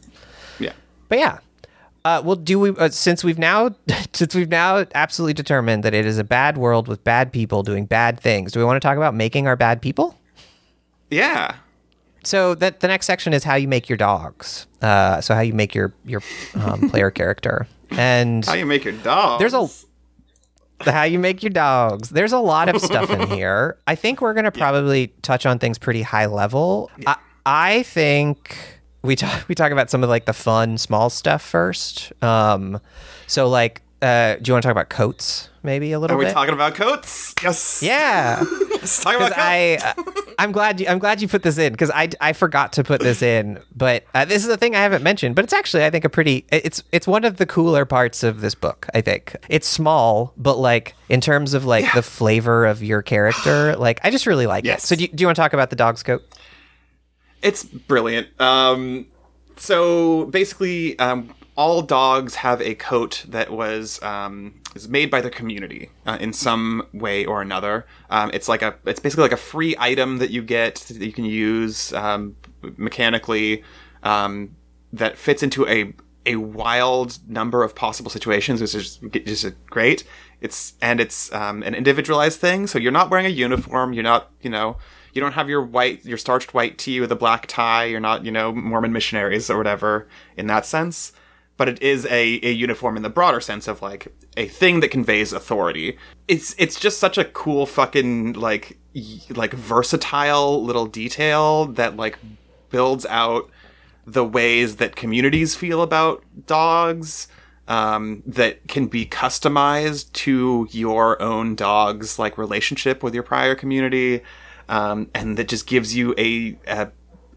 yeah 0.58 0.72
but 1.10 1.18
yeah. 1.18 1.38
Uh, 2.04 2.22
well, 2.24 2.36
do 2.36 2.58
we? 2.58 2.70
Uh, 2.70 2.88
since 2.88 3.22
we've 3.22 3.38
now, 3.38 3.74
since 4.12 4.34
we've 4.34 4.48
now 4.48 4.86
absolutely 4.94 5.34
determined 5.34 5.82
that 5.82 5.94
it 5.94 6.06
is 6.06 6.18
a 6.18 6.24
bad 6.24 6.56
world 6.56 6.88
with 6.88 7.04
bad 7.04 7.32
people 7.32 7.62
doing 7.62 7.84
bad 7.86 8.18
things, 8.18 8.52
do 8.52 8.58
we 8.58 8.64
want 8.64 8.80
to 8.80 8.86
talk 8.86 8.96
about 8.96 9.14
making 9.14 9.46
our 9.46 9.56
bad 9.56 9.82
people? 9.82 10.16
yeah 11.10 11.56
So 12.24 12.54
that 12.54 12.80
the 12.80 12.88
next 12.88 13.06
section 13.06 13.32
is 13.32 13.42
how 13.44 13.56
you 13.56 13.66
make 13.68 13.88
your 13.88 13.98
dogs. 13.98 14.66
Uh, 14.80 15.20
so 15.20 15.34
how 15.34 15.40
you 15.40 15.52
make 15.52 15.74
your 15.74 15.92
your 16.04 16.22
um, 16.54 16.88
player 16.88 17.10
character, 17.20 17.66
and 17.90 18.44
how 18.46 18.54
you 18.54 18.64
make 18.66 18.84
your 18.84 18.94
dogs. 18.94 19.40
there's 19.40 19.54
a 19.54 19.68
how 20.90 21.02
you 21.02 21.18
make 21.18 21.42
your 21.42 21.50
dogs. 21.50 22.08
There's 22.08 22.32
a 22.32 22.38
lot 22.38 22.68
of 22.70 22.80
stuff 22.80 23.10
in 23.10 23.28
here. 23.36 23.76
I 23.86 23.94
think 23.94 24.22
we're 24.22 24.32
gonna 24.34 24.52
probably 24.52 25.08
touch 25.20 25.44
on 25.44 25.58
things 25.58 25.76
pretty 25.78 26.02
high 26.02 26.26
level. 26.26 26.90
I, 27.06 27.16
I 27.44 27.82
think 27.82 28.79
we 29.02 29.16
talk 29.16 29.44
we 29.48 29.54
talk 29.54 29.72
about 29.72 29.90
some 29.90 30.02
of 30.02 30.10
like 30.10 30.24
the 30.24 30.32
fun 30.32 30.78
small 30.78 31.10
stuff 31.10 31.42
first. 31.42 32.12
Um, 32.22 32.80
so 33.26 33.48
like, 33.48 33.82
uh, 34.02 34.36
do 34.36 34.48
you 34.48 34.54
want 34.54 34.62
to 34.62 34.66
talk 34.68 34.72
about 34.72 34.88
coats 34.88 35.48
maybe 35.62 35.92
a 35.92 36.00
little 36.00 36.16
are 36.16 36.18
we 36.18 36.24
bit? 36.24 36.32
talking 36.32 36.54
about 36.54 36.74
coats 36.74 37.34
yes 37.42 37.82
yeah. 37.82 38.42
let's 38.70 39.02
talk 39.04 39.14
about 39.14 39.28
coats 39.30 39.36
I, 39.38 39.76
uh, 39.84 40.02
I'm 40.38 40.52
glad 40.52 40.80
you, 40.80 40.86
I'm 40.86 40.98
glad 40.98 41.20
you 41.20 41.28
put 41.28 41.42
this 41.42 41.58
in 41.58 41.72
because 41.72 41.90
I, 41.90 42.08
I 42.18 42.32
forgot 42.32 42.72
to 42.74 42.82
put 42.82 43.02
this 43.02 43.20
in, 43.20 43.60
but 43.76 44.04
uh, 44.14 44.24
this 44.24 44.42
is 44.42 44.48
a 44.48 44.56
thing 44.56 44.74
I 44.74 44.78
haven't 44.78 45.02
mentioned. 45.02 45.34
But 45.34 45.44
it's 45.44 45.52
actually 45.52 45.84
I 45.84 45.90
think 45.90 46.06
a 46.06 46.08
pretty 46.08 46.46
it's 46.50 46.82
it's 46.92 47.06
one 47.06 47.26
of 47.26 47.36
the 47.36 47.44
cooler 47.44 47.84
parts 47.84 48.22
of 48.22 48.40
this 48.40 48.54
book. 48.54 48.88
I 48.94 49.02
think 49.02 49.36
it's 49.50 49.68
small, 49.68 50.32
but 50.38 50.56
like 50.56 50.94
in 51.10 51.20
terms 51.20 51.52
of 51.52 51.66
like 51.66 51.84
the 51.92 52.00
flavor 52.02 52.64
of 52.64 52.82
your 52.82 53.02
character, 53.02 53.76
like 53.76 54.00
I 54.02 54.10
just 54.10 54.26
really 54.26 54.46
like 54.46 54.64
Yes. 54.64 54.84
it. 54.84 54.86
So 54.86 54.96
do 54.96 55.02
you, 55.02 55.08
do 55.08 55.20
you 55.22 55.26
want 55.26 55.36
to 55.36 55.42
talk 55.42 55.52
about 55.52 55.68
the 55.68 55.76
dog's 55.76 56.02
coat? 56.02 56.24
It's 57.42 57.64
brilliant. 57.64 58.28
Um, 58.40 59.06
so 59.56 60.26
basically, 60.26 60.98
um, 60.98 61.34
all 61.56 61.82
dogs 61.82 62.36
have 62.36 62.60
a 62.62 62.74
coat 62.74 63.24
that 63.28 63.50
was 63.50 64.02
um, 64.02 64.60
is 64.74 64.88
made 64.88 65.10
by 65.10 65.20
the 65.20 65.30
community 65.30 65.90
uh, 66.06 66.16
in 66.20 66.32
some 66.32 66.86
way 66.92 67.24
or 67.24 67.42
another. 67.42 67.86
Um, 68.08 68.30
it's 68.32 68.48
like 68.48 68.62
a 68.62 68.76
it's 68.86 69.00
basically 69.00 69.22
like 69.22 69.32
a 69.32 69.36
free 69.36 69.74
item 69.78 70.18
that 70.18 70.30
you 70.30 70.42
get 70.42 70.76
that 70.88 71.02
you 71.02 71.12
can 71.12 71.24
use 71.24 71.92
um, 71.92 72.36
mechanically 72.76 73.62
um, 74.02 74.56
that 74.92 75.16
fits 75.16 75.42
into 75.42 75.66
a 75.66 75.92
a 76.26 76.36
wild 76.36 77.18
number 77.28 77.62
of 77.62 77.74
possible 77.74 78.10
situations, 78.10 78.60
which 78.60 78.74
is 78.74 78.96
just 79.24 79.66
great. 79.66 80.04
It's 80.40 80.74
and 80.80 81.00
it's 81.00 81.32
um, 81.32 81.62
an 81.62 81.74
individualized 81.74 82.40
thing, 82.40 82.66
so 82.66 82.78
you're 82.78 82.92
not 82.92 83.10
wearing 83.10 83.26
a 83.26 83.30
uniform. 83.30 83.92
You're 83.92 84.04
not, 84.04 84.30
you 84.40 84.50
know, 84.50 84.76
you 85.12 85.20
don't 85.20 85.32
have 85.32 85.48
your 85.48 85.62
white, 85.62 86.04
your 86.04 86.18
starched 86.18 86.54
white 86.54 86.78
tee 86.78 87.00
with 87.00 87.12
a 87.12 87.16
black 87.16 87.46
tie. 87.46 87.84
You're 87.84 88.00
not, 88.00 88.24
you 88.24 88.30
know, 88.30 88.52
Mormon 88.52 88.92
missionaries 88.92 89.50
or 89.50 89.58
whatever 89.58 90.08
in 90.36 90.46
that 90.46 90.66
sense. 90.66 91.12
But 91.56 91.68
it 91.68 91.82
is 91.82 92.06
a, 92.06 92.40
a 92.42 92.50
uniform 92.52 92.96
in 92.96 93.02
the 93.02 93.10
broader 93.10 93.40
sense 93.40 93.68
of 93.68 93.82
like 93.82 94.14
a 94.36 94.48
thing 94.48 94.80
that 94.80 94.90
conveys 94.90 95.32
authority. 95.32 95.98
It's 96.26 96.54
it's 96.58 96.80
just 96.80 96.98
such 96.98 97.18
a 97.18 97.24
cool 97.24 97.66
fucking 97.66 98.32
like 98.32 98.78
y- 98.94 99.20
like 99.30 99.52
versatile 99.52 100.64
little 100.64 100.86
detail 100.86 101.66
that 101.66 101.96
like 101.96 102.18
builds 102.70 103.04
out 103.06 103.50
the 104.06 104.24
ways 104.24 104.76
that 104.76 104.96
communities 104.96 105.54
feel 105.54 105.82
about 105.82 106.24
dogs 106.46 107.28
um, 107.68 108.22
that 108.26 108.66
can 108.66 108.86
be 108.86 109.06
customized 109.06 110.12
to 110.12 110.66
your 110.72 111.20
own 111.22 111.54
dog's 111.54 112.18
like 112.18 112.36
relationship 112.36 113.02
with 113.02 113.14
your 113.14 113.22
prior 113.22 113.54
community 113.54 114.22
um, 114.70 115.10
and 115.14 115.36
that 115.36 115.48
just 115.48 115.66
gives 115.66 115.94
you 115.94 116.14
a, 116.16 116.56
a 116.66 116.90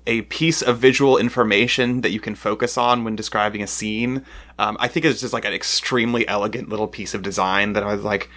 a 0.06 0.22
piece 0.24 0.62
of 0.62 0.78
visual 0.78 1.18
information 1.18 2.02
that 2.02 2.12
you 2.12 2.20
can 2.20 2.36
focus 2.36 2.78
on 2.78 3.04
when 3.04 3.16
describing 3.16 3.64
a 3.64 3.68
scene. 3.68 4.26
Um, 4.60 4.78
I 4.80 4.88
think 4.88 5.06
it's 5.06 5.22
just 5.22 5.34
like 5.34 5.46
an 5.46 5.54
extremely 5.54 6.28
elegant 6.28 6.70
little 6.70 6.88
piece 6.88 7.14
of 7.14 7.22
design 7.22 7.74
that 7.74 7.84
I 7.84 7.94
was 7.94 8.04
like, 8.04 8.30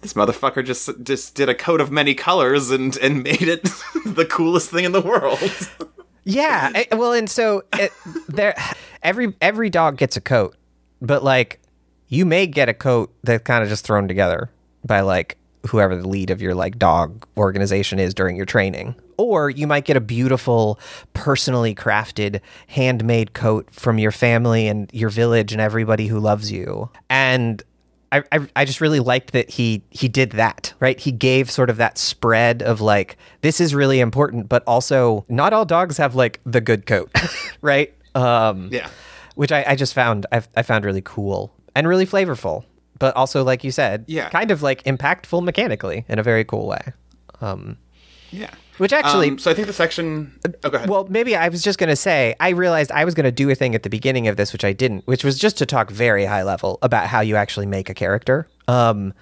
this 0.00 0.14
motherfucker 0.14 0.64
just 0.64 0.90
just 1.02 1.34
did 1.34 1.48
a 1.48 1.54
coat 1.54 1.80
of 1.80 1.90
many 1.90 2.14
colors 2.14 2.70
and 2.70 2.96
and 2.98 3.22
made 3.30 3.42
it 3.42 3.62
the 4.06 4.26
coolest 4.28 4.70
thing 4.70 4.84
in 4.84 4.92
the 4.92 5.00
world. 5.02 5.40
Yeah. 6.24 6.70
eh, 6.72 6.84
well, 6.94 7.12
and 7.14 7.28
so 7.28 7.64
it, 7.72 7.90
there, 8.28 8.54
every 9.02 9.34
every 9.40 9.70
dog 9.70 9.96
gets 9.96 10.16
a 10.16 10.20
coat, 10.20 10.54
but 11.00 11.24
like 11.24 11.58
you 12.06 12.24
may 12.24 12.46
get 12.46 12.68
a 12.68 12.74
coat 12.74 13.12
that's 13.24 13.42
kind 13.42 13.64
of 13.64 13.68
just 13.68 13.84
thrown 13.84 14.06
together 14.06 14.48
by 14.84 15.00
like 15.00 15.36
whoever 15.66 15.96
the 15.96 16.08
lead 16.08 16.30
of 16.30 16.42
your 16.42 16.54
like 16.54 16.78
dog 16.78 17.26
organization 17.36 17.98
is 17.98 18.14
during 18.14 18.36
your 18.36 18.46
training. 18.46 18.94
Or 19.16 19.50
you 19.50 19.66
might 19.66 19.84
get 19.84 19.96
a 19.96 20.00
beautiful, 20.00 20.80
personally 21.14 21.74
crafted, 21.74 22.40
handmade 22.66 23.34
coat 23.34 23.68
from 23.70 23.98
your 23.98 24.10
family 24.10 24.66
and 24.66 24.90
your 24.92 25.10
village 25.10 25.52
and 25.52 25.60
everybody 25.60 26.06
who 26.08 26.18
loves 26.18 26.50
you. 26.50 26.90
And 27.08 27.62
I, 28.10 28.22
I, 28.30 28.46
I 28.56 28.64
just 28.64 28.80
really 28.80 29.00
liked 29.00 29.32
that 29.32 29.50
he 29.50 29.82
he 29.90 30.06
did 30.06 30.32
that 30.32 30.74
right 30.80 31.00
he 31.00 31.10
gave 31.10 31.50
sort 31.50 31.70
of 31.70 31.78
that 31.78 31.96
spread 31.96 32.62
of 32.62 32.82
like 32.82 33.16
this 33.40 33.58
is 33.58 33.74
really 33.74 34.00
important 34.00 34.50
but 34.50 34.62
also 34.66 35.24
not 35.30 35.54
all 35.54 35.64
dogs 35.64 35.96
have 35.96 36.14
like 36.14 36.38
the 36.44 36.60
good 36.60 36.84
coat 36.84 37.10
right 37.62 37.94
um 38.14 38.68
yeah. 38.70 38.90
which 39.34 39.50
I, 39.50 39.64
I 39.66 39.76
just 39.76 39.94
found 39.94 40.26
I, 40.30 40.42
I 40.54 40.62
found 40.62 40.84
really 40.84 41.00
cool 41.00 41.54
and 41.74 41.88
really 41.88 42.04
flavorful 42.06 42.64
but 42.98 43.14
also 43.16 43.42
like 43.44 43.64
you 43.64 43.70
said 43.70 44.04
Yeah. 44.06 44.28
kind 44.30 44.50
of 44.50 44.62
like 44.62 44.82
impactful 44.84 45.42
mechanically 45.42 46.04
in 46.08 46.18
a 46.18 46.22
very 46.22 46.44
cool 46.44 46.66
way 46.66 46.92
um 47.40 47.76
Yeah. 48.30 48.50
which 48.78 48.92
actually 48.92 49.28
Um, 49.30 49.38
so 49.38 49.50
I 49.50 49.54
think 49.54 49.66
the 49.66 49.72
section. 49.72 50.32
Oh, 50.64 50.70
go 50.70 50.76
ahead. 50.76 50.88
well, 50.88 51.06
maybe 51.10 51.36
I 51.36 51.48
was 51.48 51.62
just 51.62 51.78
going 51.78 51.90
to 51.90 51.96
say, 51.96 52.34
I 52.40 52.48
realized 52.50 52.90
I 52.92 53.04
was 53.04 53.14
going 53.14 53.24
to 53.24 53.32
do 53.32 53.50
a 53.50 53.54
thing 53.54 53.74
at 53.74 53.82
the 53.82 53.90
beginning 53.90 54.26
of 54.28 54.36
this, 54.36 54.52
which 54.52 54.64
I 54.64 54.72
didn't, 54.72 55.06
which 55.06 55.22
was 55.24 55.38
just 55.38 55.58
to 55.58 55.66
talk 55.66 55.90
very 55.90 56.24
high 56.24 56.42
level 56.42 56.78
about 56.82 57.06
how 57.08 57.20
you 57.20 57.36
actually 57.36 57.66
make 57.66 57.90
a 57.90 57.94
character. 57.94 58.48
Um, 58.68 59.12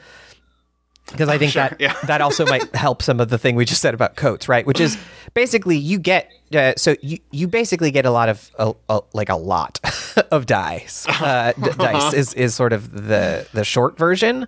because 1.11 1.29
I 1.29 1.39
think 1.39 1.53
sure, 1.53 1.63
that 1.63 1.81
yeah. 1.81 1.95
that 2.05 2.21
also 2.21 2.47
might 2.47 2.75
help 2.75 3.03
some 3.03 3.21
of 3.21 3.29
the 3.29 3.39
thing 3.39 3.57
we 3.57 3.65
just 3.65 3.81
said 3.81 3.95
about 3.95 4.17
coats, 4.17 4.49
right? 4.49 4.67
Which 4.67 4.81
is 4.81 4.99
basically 5.35 5.77
you 5.77 5.99
get 5.99 6.31
uh, 6.55 6.73
so 6.77 6.97
you 7.03 7.19
you 7.31 7.47
basically 7.47 7.91
get 7.91 8.07
a 8.07 8.11
lot 8.11 8.29
of 8.29 8.51
a, 8.59 8.73
a, 8.89 9.01
like 9.13 9.29
a 9.29 9.37
lot 9.37 9.81
of 10.31 10.47
dice. 10.47 11.07
Uh, 11.09 11.53
d- 11.61 11.71
dice 11.77 12.13
is 12.13 12.35
is 12.35 12.55
sort 12.55 12.73
of 12.73 12.93
the 13.07 13.47
the 13.53 13.65
short 13.65 13.97
version, 13.97 14.47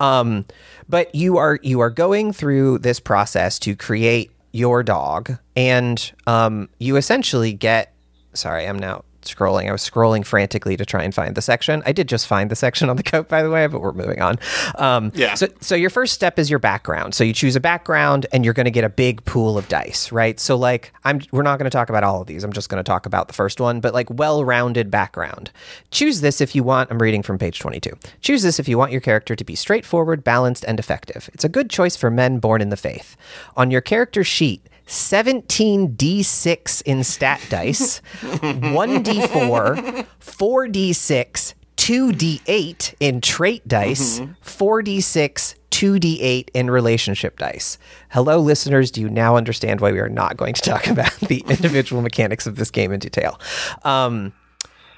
um, 0.00 0.44
but 0.88 1.14
you 1.14 1.36
are 1.38 1.58
you 1.62 1.80
are 1.80 1.90
going 1.90 2.32
through 2.32 2.78
this 2.78 3.00
process 3.00 3.58
to 3.60 3.74
create 3.76 4.30
your 4.52 4.82
dog, 4.82 5.38
and 5.56 6.12
um, 6.26 6.68
you 6.78 6.96
essentially 6.96 7.52
get. 7.52 7.94
Sorry, 8.34 8.66
I'm 8.68 8.78
now 8.78 9.04
scrolling. 9.32 9.68
I 9.68 9.72
was 9.72 9.88
scrolling 9.88 10.24
frantically 10.24 10.76
to 10.76 10.84
try 10.84 11.02
and 11.02 11.14
find 11.14 11.34
the 11.34 11.42
section. 11.42 11.82
I 11.86 11.92
did 11.92 12.08
just 12.08 12.26
find 12.26 12.50
the 12.50 12.56
section 12.56 12.88
on 12.90 12.96
the 12.96 13.02
coat, 13.02 13.28
by 13.28 13.42
the 13.42 13.50
way, 13.50 13.66
but 13.66 13.80
we're 13.80 13.92
moving 13.92 14.20
on. 14.20 14.38
Um, 14.76 15.12
Yeah. 15.14 15.34
So, 15.34 15.48
so 15.60 15.74
your 15.74 15.90
first 15.90 16.14
step 16.14 16.38
is 16.38 16.48
your 16.50 16.58
background. 16.58 17.14
So 17.14 17.24
you 17.24 17.32
choose 17.32 17.56
a 17.56 17.60
background, 17.60 18.26
and 18.32 18.44
you're 18.44 18.54
going 18.54 18.64
to 18.64 18.70
get 18.70 18.84
a 18.84 18.88
big 18.88 19.24
pool 19.24 19.58
of 19.58 19.68
dice, 19.68 20.10
right? 20.12 20.38
So 20.40 20.56
like, 20.56 20.92
I'm 21.04 21.20
we're 21.32 21.42
not 21.42 21.58
going 21.58 21.70
to 21.70 21.76
talk 21.76 21.88
about 21.88 22.04
all 22.04 22.20
of 22.20 22.26
these. 22.26 22.44
I'm 22.44 22.52
just 22.52 22.68
going 22.68 22.82
to 22.82 22.88
talk 22.88 23.06
about 23.06 23.28
the 23.28 23.34
first 23.34 23.60
one, 23.60 23.80
but 23.80 23.94
like 23.94 24.08
well-rounded 24.10 24.90
background. 24.90 25.50
Choose 25.90 26.20
this 26.20 26.40
if 26.40 26.54
you 26.54 26.62
want. 26.62 26.90
I'm 26.90 27.00
reading 27.00 27.22
from 27.22 27.38
page 27.38 27.58
22. 27.58 27.90
Choose 28.20 28.42
this 28.42 28.58
if 28.58 28.68
you 28.68 28.78
want 28.78 28.92
your 28.92 29.00
character 29.00 29.34
to 29.36 29.44
be 29.44 29.54
straightforward, 29.54 30.24
balanced, 30.24 30.64
and 30.66 30.78
effective. 30.78 31.30
It's 31.34 31.44
a 31.44 31.48
good 31.48 31.70
choice 31.70 31.96
for 31.96 32.10
men 32.10 32.38
born 32.38 32.60
in 32.60 32.70
the 32.70 32.76
faith. 32.76 33.16
On 33.56 33.70
your 33.70 33.80
character 33.80 34.24
sheet. 34.24 34.64
17d6 34.88 36.82
in 36.82 37.04
stat 37.04 37.40
dice, 37.48 38.00
1d4, 38.22 40.06
4d6, 40.20 41.54
2d8 41.76 42.94
in 42.98 43.20
trait 43.20 43.68
dice, 43.68 44.20
4d6, 44.20 45.54
2d8 45.70 46.48
in 46.54 46.70
relationship 46.70 47.38
dice. 47.38 47.78
Hello, 48.10 48.38
listeners. 48.38 48.90
Do 48.90 49.00
you 49.00 49.08
now 49.10 49.36
understand 49.36 49.80
why 49.80 49.92
we 49.92 50.00
are 50.00 50.08
not 50.08 50.36
going 50.36 50.54
to 50.54 50.62
talk 50.62 50.86
about 50.90 51.14
the 51.20 51.44
individual 51.48 52.02
mechanics 52.02 52.46
of 52.46 52.56
this 52.56 52.70
game 52.70 52.90
in 52.92 52.98
detail? 52.98 53.38
Um, 53.84 54.32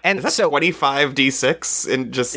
and 0.05 0.30
so 0.30 0.48
twenty-five 0.48 1.14
d 1.14 1.30
six 1.30 1.86
and 1.86 2.12
just 2.12 2.32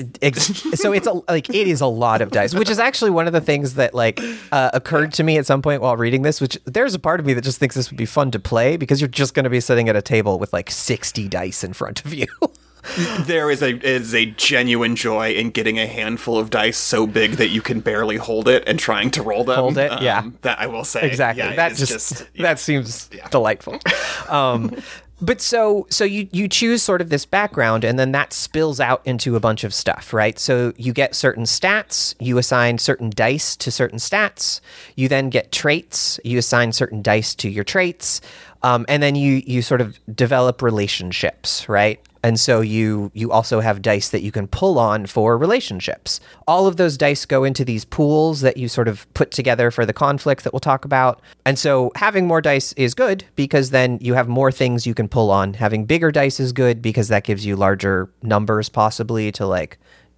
so 0.78 0.92
it's 0.94 1.08
a, 1.08 1.14
like 1.30 1.50
it 1.50 1.68
is 1.68 1.82
a 1.82 1.88
lot 1.88 2.22
of 2.22 2.32
dice, 2.32 2.54
which 2.54 2.70
is 2.70 2.80
actually 2.80 3.12
one 3.12 3.28
of 3.28 3.34
the 3.34 3.42
things 3.42 3.76
that 3.76 3.94
like 3.94 4.20
uh, 4.52 4.70
occurred 4.74 5.14
to 5.14 5.24
me 5.24 5.38
at 5.38 5.46
some 5.46 5.62
point 5.62 5.82
while 5.82 5.98
reading 5.98 6.22
this. 6.22 6.42
Which 6.42 6.58
there's 6.66 6.94
a 6.94 7.00
part 7.00 7.20
of 7.20 7.26
me 7.26 7.34
that 7.34 7.44
just 7.44 7.60
thinks 7.60 7.76
this 7.76 7.90
would 7.90 7.98
be 7.98 8.06
fun 8.06 8.32
to 8.32 8.40
play 8.40 8.78
because 8.78 9.02
you're 9.02 9.08
just 9.08 9.34
going 9.34 9.44
to 9.44 9.50
be 9.50 9.60
sitting 9.60 9.90
at 9.90 9.96
a 9.96 10.02
table 10.02 10.40
with 10.40 10.54
like 10.54 10.70
60 10.70 11.28
dice 11.28 11.64
in 11.64 11.74
front 11.74 12.04
of 12.06 12.14
you. 12.14 12.28
there 13.22 13.50
is 13.50 13.62
a 13.64 13.78
is 13.88 14.14
a 14.14 14.26
genuine 14.26 14.96
joy 14.96 15.32
in 15.32 15.52
getting 15.52 15.80
a 15.80 15.88
handful 15.88 16.38
of 16.38 16.50
dice 16.50 16.78
so 16.78 17.08
big 17.08 17.34
that 17.34 17.48
you 17.48 17.62
can 17.62 17.80
barely 17.80 18.18
hold 18.18 18.48
it 18.50 18.62
and 18.68 18.78
trying 18.78 19.10
to 19.10 19.24
roll 19.24 19.46
them. 19.46 19.56
Hold 19.56 19.78
it, 19.78 19.90
Um, 19.90 20.04
yeah. 20.04 20.30
That 20.42 20.60
I 20.60 20.68
will 20.68 20.84
say 20.84 21.08
exactly. 21.08 21.44
Yeah, 21.44 21.56
that 21.56 21.72
it's 21.72 21.88
just, 21.88 22.28
yeah. 22.34 22.44
that 22.44 22.60
seems 22.60 23.10
delightful. 23.32 23.80
Um, 24.30 24.76
but 25.24 25.40
so 25.40 25.88
so 25.90 26.04
you 26.04 26.28
you 26.32 26.50
choose 26.50 26.84
sort 26.84 27.00
of 27.00 27.10
this 27.10 27.26
background 27.26 27.86
and 27.86 27.98
then 27.98 28.12
that 28.12 28.34
spills 28.34 28.80
out 28.82 29.02
into 29.06 29.36
a 29.38 29.40
bunch 29.40 29.64
of 29.64 29.74
stuff, 29.74 30.12
right? 30.12 30.38
So 30.38 30.74
you 30.76 30.92
get 30.92 31.16
certain 31.16 31.46
stats, 31.46 32.14
you 32.20 32.38
assign 32.38 32.78
certain 32.78 33.10
dice 33.10 33.56
to 33.58 33.72
certain 33.72 34.00
stats, 34.00 34.60
you 34.96 35.08
then 35.08 35.30
get 35.30 35.52
traits, 35.52 36.20
you 36.26 36.38
assign 36.38 36.74
certain 36.74 37.02
dice 37.02 37.36
to 37.36 37.50
your 37.50 37.64
traits, 37.64 38.20
um, 38.64 38.86
and 38.90 39.02
then 39.02 39.16
you 39.16 39.42
you 39.46 39.62
sort 39.62 39.80
of 39.80 39.98
develop 40.14 40.62
relationships, 40.62 41.70
right? 41.70 42.02
And 42.24 42.40
so 42.40 42.62
you 42.62 43.12
you 43.14 43.32
also 43.32 43.60
have 43.60 43.82
dice 43.82 44.10
that 44.10 44.22
you 44.22 44.32
can 44.32 44.48
pull 44.48 44.80
on 44.80 45.06
for 45.06 45.38
relationships. 45.38 46.22
All 46.48 46.68
of 46.68 46.78
those 46.78 46.98
dice 46.98 47.26
go 47.26 47.44
into 47.44 47.66
these 47.66 47.84
pools 47.84 48.40
that 48.42 48.56
you 48.56 48.70
sort 48.70 48.88
of 48.88 49.12
put 49.14 49.32
together 49.32 49.70
for 49.72 49.86
the 49.86 49.94
conflict 49.94 50.46
that 50.46 50.54
we'll 50.54 50.62
talk 50.62 50.86
about. 50.86 51.22
And 51.46 51.60
so 51.60 51.92
having 51.96 52.26
more 52.26 52.42
dice 52.42 52.72
is 52.74 52.94
good 52.94 53.26
because 53.36 53.72
then 53.72 53.98
you 54.02 54.14
have 54.14 54.30
more 54.30 54.52
things 54.52 54.88
you 54.88 54.94
can 54.94 55.10
pull 55.10 55.32
on. 55.32 55.54
Having 55.56 55.86
bigger 55.86 56.12
dice 56.12 56.40
is 56.40 56.54
good 56.54 56.82
because 56.82 57.10
that 57.10 57.26
gives 57.26 57.46
you 57.46 57.58
larger 57.58 58.10
numbers 58.22 58.70
possibly 58.70 59.32
to 59.34 59.46
like 59.46 59.78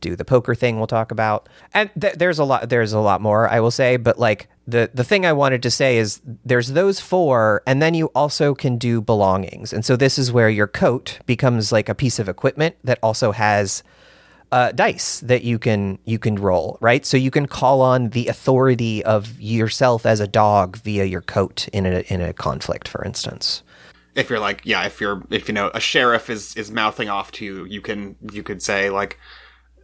do 0.10 0.16
the 0.16 0.26
poker 0.26 0.56
thing 0.62 0.74
we'll 0.78 0.88
talk 1.00 1.12
about. 1.12 1.40
And 1.74 1.90
th- 2.00 2.16
there's 2.22 2.40
a 2.40 2.46
lot 2.52 2.62
there's 2.70 2.94
a 2.94 3.04
lot 3.10 3.20
more 3.22 3.42
I 3.56 3.60
will 3.64 3.72
say, 3.82 3.98
but 3.98 4.16
like 4.28 4.42
the 4.74 4.90
the 4.94 5.04
thing 5.10 5.26
I 5.26 5.34
wanted 5.34 5.62
to 5.64 5.72
say 5.72 5.98
is 6.04 6.22
there's 6.52 6.70
those 6.80 7.00
four 7.12 7.62
and 7.68 7.82
then 7.82 7.94
you 8.00 8.08
also 8.14 8.56
can 8.64 8.78
do 8.78 9.02
belongings. 9.02 9.74
And 9.74 9.84
so 9.86 9.96
this 9.96 10.18
is 10.18 10.32
where 10.32 10.50
your 10.60 10.68
coat 10.68 11.20
becomes 11.26 11.72
like 11.72 11.90
a 11.90 11.96
piece 11.96 12.20
of 12.20 12.28
equipment 12.30 12.76
that 12.84 13.00
also 13.02 13.32
has 13.32 13.84
uh, 14.52 14.72
dice 14.72 15.20
that 15.22 15.44
you 15.44 15.58
can 15.60 15.98
you 16.06 16.20
can 16.20 16.36
roll, 16.36 16.78
right? 16.80 17.06
So 17.06 17.18
you 17.18 17.32
can 17.32 17.46
call 17.48 17.82
on 17.82 18.10
the 18.12 18.28
authority 18.28 19.04
of 19.04 19.40
yourself 19.42 20.06
as 20.06 20.20
a 20.20 20.28
dog 20.28 20.78
via 20.78 21.06
your 21.06 21.22
coat 21.22 21.68
in 21.74 21.86
a 21.86 22.00
in 22.14 22.22
a 22.22 22.32
conflict, 22.34 22.88
for 22.88 23.04
instance. 23.04 23.64
if 24.16 24.30
you're 24.30 24.40
like 24.50 24.62
yeah 24.64 24.86
if 24.86 25.02
you're 25.02 25.20
if 25.30 25.48
you 25.48 25.54
know 25.54 25.70
a 25.74 25.80
sheriff 25.80 26.30
is 26.30 26.56
is 26.56 26.72
mouthing 26.72 27.10
off 27.10 27.30
to 27.38 27.44
you 27.46 27.66
you 27.76 27.82
can 27.82 28.16
you 28.32 28.44
could 28.44 28.62
say 28.62 28.90
like 28.90 29.20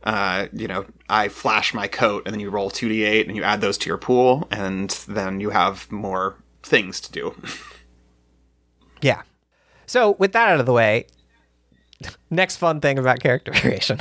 uh 0.03 0.47
you 0.53 0.67
know 0.67 0.85
i 1.09 1.27
flash 1.27 1.73
my 1.73 1.87
coat 1.87 2.23
and 2.25 2.33
then 2.33 2.39
you 2.39 2.49
roll 2.49 2.69
2d8 2.71 3.27
and 3.27 3.35
you 3.35 3.43
add 3.43 3.61
those 3.61 3.77
to 3.77 3.87
your 3.87 3.97
pool 3.97 4.47
and 4.49 4.89
then 5.07 5.39
you 5.39 5.51
have 5.51 5.91
more 5.91 6.35
things 6.63 6.99
to 6.99 7.11
do 7.11 7.35
Yeah. 9.01 9.23
So 9.87 10.11
with 10.19 10.31
that 10.33 10.47
out 10.49 10.59
of 10.59 10.67
the 10.67 10.73
way, 10.73 11.07
next 12.29 12.57
fun 12.57 12.79
thing 12.81 12.99
about 12.99 13.19
character 13.19 13.51
creation. 13.55 13.99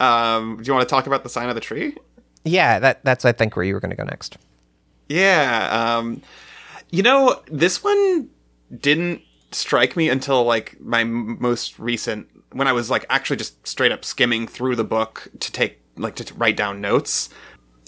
um 0.00 0.58
do 0.58 0.64
you 0.66 0.72
want 0.74 0.86
to 0.86 0.90
talk 0.90 1.06
about 1.06 1.22
the 1.22 1.28
sign 1.28 1.48
of 1.48 1.54
the 1.54 1.60
tree 1.60 1.96
yeah, 2.44 2.78
that 2.78 3.04
that's 3.04 3.24
I 3.24 3.32
think 3.32 3.56
where 3.56 3.64
you 3.64 3.74
were 3.74 3.80
going 3.80 3.90
to 3.90 3.96
go 3.96 4.04
next. 4.04 4.38
yeah 5.08 5.96
um 5.96 6.22
you 6.90 7.02
know 7.02 7.42
this 7.50 7.82
one 7.82 8.30
didn't 8.80 9.22
strike 9.50 9.96
me 9.96 10.08
until 10.08 10.44
like 10.44 10.78
my 10.80 11.00
m- 11.00 11.36
most 11.40 11.78
recent 11.78 12.28
when 12.52 12.68
i 12.68 12.72
was 12.72 12.90
like 12.90 13.04
actually 13.08 13.36
just 13.36 13.66
straight 13.66 13.92
up 13.92 14.04
skimming 14.04 14.46
through 14.46 14.76
the 14.76 14.84
book 14.84 15.28
to 15.40 15.52
take 15.52 15.80
like 15.96 16.14
to, 16.14 16.34
write 16.34 16.56
down 16.56 16.80
notes 16.80 17.28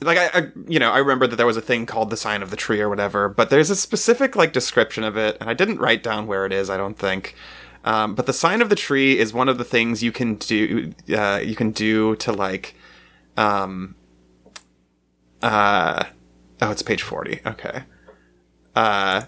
like 0.03 0.19
I, 0.19 0.39
I 0.39 0.49
you 0.69 0.79
know 0.79 0.91
i 0.91 0.99
remember 0.99 1.27
that 1.27 1.37
there 1.37 1.47
was 1.47 1.57
a 1.57 1.63
thing 1.63 1.87
called 1.87 2.11
the 2.11 2.17
sign 2.17 2.43
of 2.43 2.51
the 2.51 2.57
tree 2.57 2.81
or 2.81 2.89
whatever 2.89 3.29
but 3.29 3.51
there's 3.51 3.71
a 3.71 3.77
specific 3.77 4.37
like 4.37 4.53
description 4.53 5.05
of 5.05 5.17
it 5.17 5.37
and 5.41 5.49
i 5.49 5.55
didn't 5.55 5.79
write 5.79 6.03
down 6.03 6.27
where 6.27 6.47
it 6.47 6.53
is 6.53 6.71
i 6.71 6.77
don't 6.77 6.99
think. 6.99 7.35
Um, 7.83 8.15
but 8.15 8.27
the 8.27 8.35
sign 8.35 8.61
of 8.61 8.69
the 8.69 8.77
tree 8.77 9.19
is 9.19 9.33
one 9.33 9.49
of 9.49 9.57
the 9.57 9.65
things 9.65 10.03
you 10.03 10.13
can 10.13 10.35
do 10.35 10.93
uh, 11.17 11.41
you 11.43 11.55
can 11.55 11.71
do 11.71 12.15
to 12.17 12.31
like 12.31 12.75
um 13.39 13.95
uh 15.43 16.05
oh 16.61 16.71
it's 16.71 16.83
page 16.83 17.03
40 17.03 17.41
okay. 17.47 17.85
Uh 18.77 19.23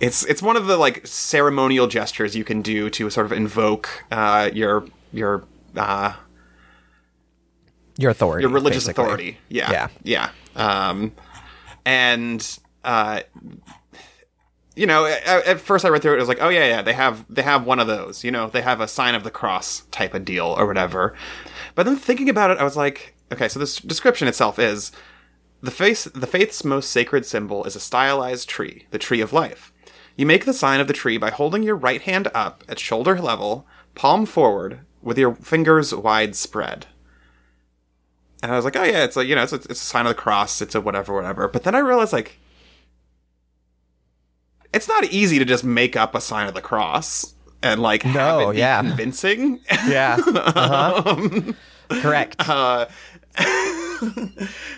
it's 0.00 0.24
it's 0.26 0.42
one 0.42 0.56
of 0.56 0.66
the 0.66 0.76
like 0.76 1.06
ceremonial 1.06 1.86
gestures 1.86 2.36
you 2.36 2.44
can 2.44 2.62
do 2.62 2.88
to 2.90 3.10
sort 3.10 3.26
of 3.26 3.32
invoke 3.32 4.04
uh 4.10 4.50
your 4.52 4.84
your 5.12 5.44
uh 5.76 6.12
Your 7.98 8.10
authority. 8.10 8.42
your 8.44 8.50
religious 8.52 8.84
basically. 8.84 9.04
authority. 9.04 9.38
Yeah. 9.48 9.70
Yeah. 9.72 9.88
Yeah. 10.04 10.30
Um, 10.88 11.12
and 11.84 12.58
uh, 12.84 13.20
you 14.76 14.86
know, 14.86 15.04
at, 15.06 15.26
at 15.46 15.60
first 15.60 15.84
I 15.84 15.88
read 15.88 16.00
through 16.02 16.12
it, 16.12 16.16
it 16.16 16.20
was 16.20 16.28
like, 16.28 16.40
oh 16.40 16.48
yeah, 16.48 16.66
yeah, 16.66 16.82
they 16.82 16.92
have 16.94 17.24
they 17.28 17.42
have 17.42 17.66
one 17.66 17.78
of 17.80 17.86
those. 17.86 18.24
You 18.24 18.30
know, 18.30 18.48
they 18.48 18.62
have 18.62 18.80
a 18.80 18.88
sign 18.88 19.14
of 19.14 19.24
the 19.24 19.30
cross 19.30 19.82
type 19.90 20.14
of 20.14 20.24
deal 20.24 20.46
or 20.46 20.66
whatever. 20.66 21.14
But 21.74 21.84
then 21.86 21.96
thinking 21.96 22.28
about 22.28 22.50
it, 22.50 22.58
I 22.58 22.64
was 22.64 22.76
like, 22.76 23.14
okay, 23.32 23.48
so 23.48 23.58
this 23.58 23.76
description 23.76 24.28
itself 24.28 24.58
is 24.58 24.92
the 25.62 25.70
face 25.70 26.04
the 26.04 26.26
faith's 26.26 26.64
most 26.64 26.90
sacred 26.90 27.26
symbol 27.26 27.64
is 27.64 27.76
a 27.76 27.80
stylized 27.80 28.48
tree, 28.48 28.86
the 28.90 28.98
tree 28.98 29.20
of 29.20 29.32
life. 29.32 29.72
You 30.20 30.26
make 30.26 30.44
the 30.44 30.52
sign 30.52 30.80
of 30.80 30.86
the 30.86 30.92
tree 30.92 31.16
by 31.16 31.30
holding 31.30 31.62
your 31.62 31.76
right 31.76 32.02
hand 32.02 32.28
up 32.34 32.62
at 32.68 32.78
shoulder 32.78 33.18
level, 33.18 33.66
palm 33.94 34.26
forward, 34.26 34.80
with 35.00 35.16
your 35.16 35.34
fingers 35.34 35.94
wide 35.94 36.36
spread. 36.36 36.84
And 38.42 38.52
I 38.52 38.56
was 38.56 38.66
like, 38.66 38.76
oh 38.76 38.82
yeah, 38.84 39.02
it's 39.04 39.16
like 39.16 39.28
you 39.28 39.34
know, 39.34 39.44
it's 39.44 39.52
a, 39.54 39.56
it's 39.56 39.70
a 39.70 39.74
sign 39.76 40.04
of 40.04 40.10
the 40.10 40.20
cross, 40.20 40.60
it's 40.60 40.74
a 40.74 40.80
whatever, 40.82 41.14
whatever. 41.14 41.48
But 41.48 41.62
then 41.62 41.74
I 41.74 41.78
realized 41.78 42.12
like 42.12 42.38
it's 44.74 44.88
not 44.88 45.04
easy 45.04 45.38
to 45.38 45.46
just 45.46 45.64
make 45.64 45.96
up 45.96 46.14
a 46.14 46.20
sign 46.20 46.46
of 46.46 46.52
the 46.52 46.60
cross 46.60 47.34
and 47.62 47.80
like 47.80 48.02
have 48.02 48.14
No, 48.14 48.50
yeah. 48.50 48.82
convincing. 48.82 49.60
Yeah. 49.88 50.18
Uh-huh. 50.26 51.52
Correct. 52.02 52.36
uh, 52.46 52.86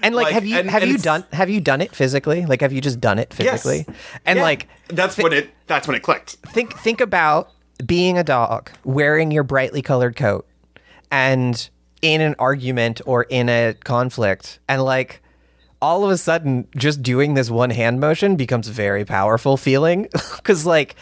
and 0.02 0.14
like, 0.14 0.24
like, 0.24 0.32
have 0.34 0.44
you 0.44 0.56
and- 0.58 0.70
have 0.70 0.82
and 0.82 0.92
you 0.92 0.98
done 0.98 1.24
have 1.32 1.48
you 1.50 1.60
done 1.60 1.80
it 1.80 1.94
physically? 1.94 2.44
Like, 2.46 2.60
have 2.60 2.72
you 2.72 2.80
just 2.80 3.00
done 3.00 3.18
it 3.18 3.34
Yes. 3.38 3.62
physically? 3.62 3.94
And 4.26 4.36
yeah, 4.38 4.42
like, 4.42 4.68
that's 4.88 5.16
when 5.16 5.32
it 5.32 5.50
that's 5.66 5.86
when 5.86 5.96
it 5.96 6.00
clicked. 6.00 6.36
think 6.48 6.76
think 6.78 7.00
about 7.00 7.50
being 7.84 8.18
a 8.18 8.24
dog 8.24 8.70
wearing 8.84 9.30
your 9.30 9.42
brightly 9.42 9.82
colored 9.82 10.16
coat 10.16 10.46
and 11.10 11.68
in 12.00 12.20
an 12.20 12.34
argument 12.38 13.00
or 13.06 13.24
in 13.24 13.48
a 13.48 13.74
conflict 13.84 14.58
and 14.68 14.82
like 14.84 15.20
all 15.80 16.04
of 16.04 16.10
a 16.10 16.16
sudden 16.18 16.68
just 16.76 17.02
doing 17.02 17.34
this 17.34 17.50
one 17.50 17.70
hand 17.70 17.98
motion 17.98 18.36
becomes 18.36 18.68
a 18.68 18.72
very 18.72 19.04
powerful 19.04 19.56
feeling 19.56 20.06
cuz 20.44 20.64
like 20.66 20.94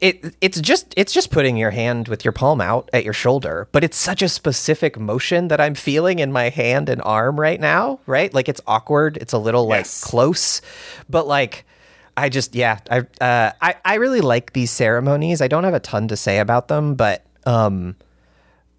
it 0.00 0.36
it's 0.40 0.60
just 0.60 0.94
it's 0.96 1.12
just 1.12 1.30
putting 1.30 1.56
your 1.56 1.70
hand 1.70 2.08
with 2.08 2.24
your 2.24 2.32
palm 2.32 2.60
out 2.60 2.88
at 2.92 3.04
your 3.04 3.12
shoulder 3.12 3.68
but 3.72 3.82
it's 3.82 3.96
such 3.96 4.22
a 4.22 4.28
specific 4.28 4.98
motion 4.98 5.48
that 5.48 5.60
I'm 5.60 5.74
feeling 5.74 6.18
in 6.20 6.30
my 6.32 6.50
hand 6.50 6.88
and 6.88 7.02
arm 7.04 7.38
right 7.38 7.60
now 7.60 8.00
right 8.06 8.32
like 8.32 8.48
it's 8.48 8.60
awkward 8.66 9.16
it's 9.16 9.32
a 9.32 9.38
little 9.38 9.68
Yes. 9.68 10.02
like 10.04 10.10
close 10.10 10.60
but 11.08 11.26
like 11.26 11.64
I 12.16 12.28
just 12.30 12.56
yeah, 12.56 12.80
I 12.90 12.98
uh, 13.20 13.52
I 13.62 13.76
I 13.84 13.94
really 13.94 14.20
like 14.20 14.52
these 14.52 14.72
ceremonies. 14.72 15.40
I 15.40 15.46
don't 15.46 15.62
have 15.62 15.74
a 15.74 15.78
ton 15.78 16.08
to 16.08 16.16
say 16.16 16.40
about 16.40 16.66
them, 16.66 16.96
but 16.96 17.24
um, 17.46 17.94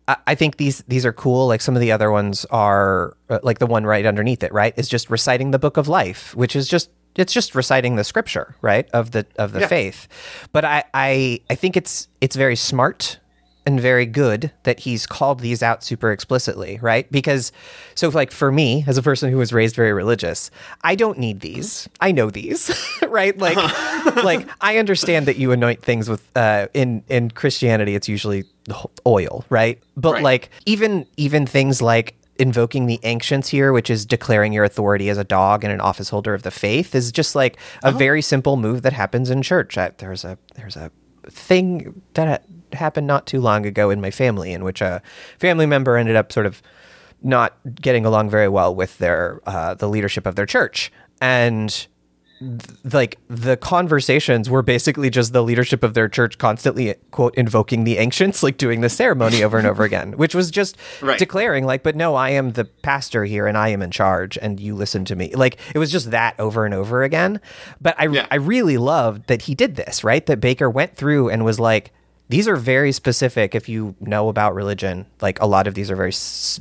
I, 0.09 0.17
I 0.27 0.35
think 0.35 0.57
these 0.57 0.83
these 0.89 1.05
are 1.05 1.13
cool. 1.13 1.47
Like 1.47 1.61
some 1.61 1.73
of 1.73 1.79
the 1.79 1.93
other 1.93 2.11
ones 2.11 2.43
are 2.51 3.15
uh, 3.29 3.39
like 3.41 3.59
the 3.59 3.65
one 3.65 3.85
right 3.85 4.05
underneath 4.05 4.43
it, 4.43 4.51
right? 4.51 4.73
Is 4.77 4.89
just 4.89 5.09
reciting 5.09 5.51
the 5.51 5.59
book 5.59 5.77
of 5.77 5.87
life, 5.87 6.35
which 6.35 6.53
is 6.53 6.67
just 6.67 6.89
it's 7.19 7.33
just 7.33 7.53
reciting 7.55 7.95
the 7.95 8.03
scripture, 8.03 8.55
right, 8.61 8.89
of 8.91 9.11
the 9.11 9.25
of 9.37 9.51
the 9.51 9.59
Yeah. 9.61 9.67
faith. 9.67 10.07
But 10.51 10.65
I 10.65 10.83
I 10.93 11.39
I 11.49 11.55
think 11.55 11.75
it's 11.77 12.07
it's 12.21 12.35
very 12.35 12.55
smart 12.55 13.19
and 13.65 13.79
very 13.79 14.05
good 14.05 14.51
that 14.63 14.79
he's 14.79 15.05
called 15.05 15.41
these 15.41 15.61
out 15.61 15.83
super 15.83 16.11
explicitly, 16.11 16.79
right? 16.81 17.11
Because 17.11 17.51
so 17.93 18.09
like 18.09 18.31
for 18.31 18.51
me 18.51 18.83
as 18.87 18.97
a 18.97 19.03
person 19.03 19.29
who 19.29 19.37
was 19.37 19.53
raised 19.53 19.75
very 19.75 19.93
religious, 19.93 20.49
I 20.81 20.95
don't 20.95 21.19
need 21.19 21.41
these. 21.41 21.87
I 21.99 22.11
know 22.11 22.31
these, 22.31 22.71
right? 23.09 23.37
Like 23.37 23.57
like 24.23 24.47
I 24.61 24.77
understand 24.77 25.27
that 25.27 25.35
you 25.35 25.51
anoint 25.51 25.83
things 25.83 26.09
with 26.09 26.23
uh 26.35 26.67
in 26.73 27.03
in 27.09 27.29
Christianity 27.31 27.93
it's 27.95 28.07
usually 28.09 28.45
oil, 29.05 29.45
right? 29.49 29.79
But 29.95 30.13
Right. 30.13 30.23
like 30.23 30.49
even 30.65 31.05
even 31.17 31.45
things 31.45 31.81
like 31.81 32.15
invoking 32.39 32.85
the 32.85 32.99
ancients 33.03 33.49
here 33.49 33.73
which 33.73 33.89
is 33.89 34.05
declaring 34.05 34.53
your 34.53 34.63
authority 34.63 35.09
as 35.09 35.17
a 35.17 35.23
dog 35.23 35.63
and 35.63 35.73
an 35.73 35.81
office 35.81 36.09
holder 36.09 36.33
of 36.33 36.43
the 36.43 36.51
faith 36.51 36.95
is 36.95 37.11
just 37.11 37.35
like 37.35 37.57
a 37.83 37.91
very 37.91 38.21
simple 38.21 38.55
move 38.55 38.81
that 38.81 38.93
happens 38.93 39.29
in 39.29 39.41
church. 39.41 39.77
I, 39.77 39.91
there's 39.97 40.23
a 40.23 40.37
there's 40.55 40.77
a 40.77 40.91
thing 41.27 42.01
that 42.13 42.45
happened 42.73 43.07
not 43.07 43.27
too 43.27 43.41
long 43.41 43.65
ago 43.65 43.89
in 43.89 43.99
my 43.99 44.09
family 44.09 44.53
in 44.53 44.63
which 44.63 44.81
a 44.81 45.01
family 45.37 45.65
member 45.65 45.97
ended 45.97 46.15
up 46.15 46.31
sort 46.31 46.45
of 46.45 46.61
not 47.21 47.57
getting 47.81 48.05
along 48.05 48.29
very 48.29 48.47
well 48.47 48.73
with 48.73 48.97
their 48.99 49.41
uh, 49.45 49.73
the 49.73 49.89
leadership 49.89 50.25
of 50.25 50.35
their 50.35 50.45
church. 50.45 50.91
And 51.21 51.87
like 52.85 53.17
the 53.27 53.57
conversations 53.57 54.49
were 54.49 54.61
basically 54.61 55.09
just 55.09 55.33
the 55.33 55.43
leadership 55.43 55.83
of 55.83 55.93
their 55.93 56.07
church 56.07 56.37
constantly 56.37 56.95
quote 57.11 57.35
invoking 57.35 57.83
the 57.83 57.97
ancients 57.97 58.41
like 58.41 58.57
doing 58.57 58.79
the 58.81 58.87
ceremony 58.89 59.43
over 59.43 59.57
and 59.57 59.67
over 59.67 59.83
again 59.83 60.13
which 60.13 60.33
was 60.33 60.49
just 60.49 60.77
Right. 61.01 61.19
declaring 61.19 61.65
like 61.65 61.83
but 61.83 61.95
no 61.97 62.15
i 62.15 62.29
am 62.29 62.51
the 62.51 62.63
pastor 62.65 63.25
here 63.25 63.45
and 63.45 63.57
i 63.57 63.69
am 63.69 63.81
in 63.81 63.91
charge 63.91 64.37
and 64.41 64.59
you 64.59 64.73
listen 64.75 65.03
to 65.05 65.15
me. 65.15 65.33
Like 65.35 65.57
it 65.75 65.79
was 65.79 65.91
just 65.91 66.11
that 66.11 66.39
over 66.39 66.65
and 66.65 66.73
over 66.73 67.03
again. 67.03 67.41
But 67.81 67.95
i 67.99 68.07
Yeah. 68.07 68.25
i 68.31 68.35
really 68.35 68.77
loved 68.77 69.27
that 69.27 69.43
he 69.43 69.55
did 69.55 69.75
this 69.75 70.03
right? 70.03 70.25
That 70.25 70.39
baker 70.39 70.69
went 70.69 70.95
through 70.95 71.29
and 71.29 71.43
was 71.43 71.59
like 71.59 71.91
these 72.29 72.47
are 72.47 72.55
very 72.55 72.91
specific 72.91 73.55
if 73.55 73.67
you 73.67 73.95
know 73.99 74.29
about 74.29 74.53
religion. 74.53 75.07
Like 75.19 75.41
a 75.41 75.45
lot 75.47 75.65
of 75.67 75.73
these 75.73 75.89
are 75.91 75.95
very 75.95 76.11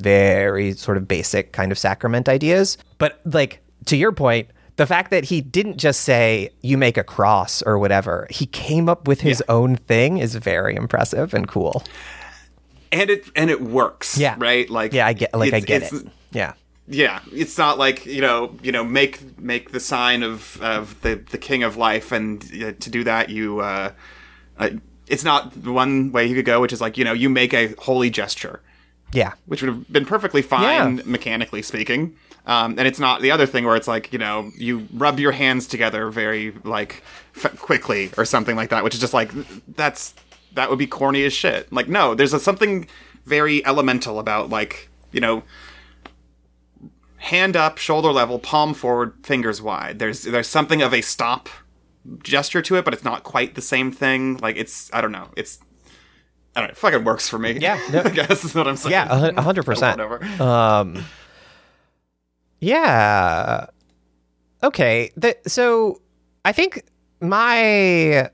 very 0.01 0.73
sort 0.73 0.97
of 0.97 1.07
basic 1.07 1.53
kind 1.53 1.71
of 1.71 1.79
sacrament 1.79 2.29
ideas. 2.29 2.79
But 2.99 3.21
like 3.25 3.61
to 3.87 3.97
your 3.97 4.13
point 4.13 4.49
the 4.79 4.87
fact 4.87 5.11
that 5.11 5.25
he 5.25 5.41
didn't 5.43 5.77
just 5.77 6.01
say 6.01 6.51
you 6.63 6.79
make 6.79 6.97
a 6.97 7.05
cross 7.05 7.63
or 7.63 7.79
whatever 7.79 8.27
he 8.31 8.47
came 8.47 8.89
up 8.89 9.07
with 9.07 9.21
his 9.21 9.43
own 9.49 9.77
thing 9.77 10.19
is 10.19 10.35
very 10.37 10.75
impressive 10.75 11.35
and 11.35 11.47
cool 11.47 11.83
And 12.91 13.11
it 13.11 13.29
and 13.37 13.51
it 13.51 13.61
works. 13.61 14.17
yeah 14.17 14.35
Right? 14.39 14.69
Like 14.71 14.93
yeah 14.95 15.07
i 15.07 15.13
get 15.13 15.35
like 15.35 15.53
i 15.53 15.61
get 15.61 15.83
it 15.93 16.07
yeah 16.33 16.53
Yeah, 16.91 17.21
it's 17.33 17.59
not 17.59 17.77
like 17.77 18.07
you 18.07 18.23
know, 18.23 18.57
you 18.63 18.73
know, 18.73 18.83
make 18.85 19.39
make 19.39 19.73
the 19.73 19.81
sign 19.81 20.23
of 20.23 20.59
of 20.63 20.99
the 21.03 21.17
the 21.31 21.39
king 21.39 21.63
of 21.63 21.77
life, 21.77 22.13
and 22.17 22.43
uh, 22.65 22.73
to 22.81 22.89
do 22.91 23.05
that, 23.05 23.29
you, 23.29 23.61
uh, 23.61 23.91
uh, 24.59 24.71
it's 25.07 25.23
not 25.25 25.53
the 25.63 25.71
one 25.73 26.13
way 26.13 26.25
you 26.27 26.35
could 26.35 26.47
go, 26.47 26.63
which 26.63 26.73
is 26.73 26.81
like 26.81 26.97
you 26.99 27.05
know, 27.05 27.13
you 27.13 27.29
make 27.29 27.53
a 27.53 27.75
holy 27.79 28.09
gesture, 28.11 28.61
yeah 29.13 29.33
which 29.47 29.61
would 29.61 29.69
have 29.75 29.93
been 29.93 30.07
perfectly 30.07 30.41
fine 30.43 30.97
Yeah. 30.97 31.03
mechanically 31.05 31.61
speaking. 31.63 32.17
Um, 32.49 32.77
and 32.79 32.89
it's 32.89 32.99
not 32.99 33.21
the 33.21 33.31
other 33.31 33.45
thing 33.47 33.65
where 33.65 33.77
it's 33.77 33.87
like 33.87 34.13
you 34.13 34.19
know, 34.19 34.51
you 34.57 34.89
rub 34.95 35.21
your 35.21 35.33
hands 35.33 35.67
together 35.67 36.09
very 36.11 36.53
like 36.65 37.03
f- 37.37 37.59
quickly 37.61 38.11
or 38.17 38.25
something 38.25 38.57
like 38.57 38.71
that, 38.71 38.83
which 38.83 38.95
is 38.95 39.01
just 39.01 39.13
like 39.15 39.31
that's 39.77 40.15
that 40.55 40.71
would 40.71 40.79
be 40.79 40.87
corny 40.87 41.25
as 41.25 41.33
shit. 41.35 41.71
Like 41.71 41.89
no, 41.89 42.15
there's 42.15 42.33
a, 42.33 42.41
something 42.41 42.89
very 43.27 43.65
elemental 43.67 44.19
about 44.19 44.49
like 44.49 44.89
you 45.13 45.21
know 45.21 45.43
hand 47.19 47.57
up, 47.57 47.79
shoulder 47.79 48.13
level, 48.13 48.39
palm 48.39 48.75
forward, 48.75 49.15
fingers 49.23 49.61
wide. 49.61 49.99
There's 49.99 50.23
there's 50.23 50.49
something 50.49 50.81
of 50.83 50.95
a 50.95 51.01
stop 51.03 51.49
gesture 52.23 52.63
to 52.63 52.77
it, 52.77 52.85
but 52.85 52.95
it's 52.95 53.05
not 53.05 53.25
quite 53.25 53.55
the 53.55 53.61
same 53.63 53.93
thing. 53.93 54.39
Like 54.39 54.57
it's 54.57 54.91
I 54.95 55.01
don't 55.01 55.13
know. 55.13 55.29
It's 55.37 55.59
I 56.57 56.61
don't 56.61 56.69
know. 56.69 56.73
It 56.73 56.77
fucking 56.79 57.05
works 57.05 57.29
for 57.29 57.39
me. 57.39 57.59
Yeah, 57.61 57.79
no- 57.93 58.01
I 58.05 58.11
guess 58.11 58.45
is 58.45 58.55
what 58.55 58.67
I'm 58.67 58.77
saying. 58.77 58.93
yeah 58.93 59.33
a 59.37 59.43
hundred 59.43 59.65
percent 59.67 59.99
Whatever. 59.99 60.25
Um, 60.43 61.05
yeah. 62.61 63.67
Okay. 64.63 65.11
The, 65.17 65.37
so 65.47 66.01
I 66.45 66.53
think 66.53 66.83
my. 67.21 68.31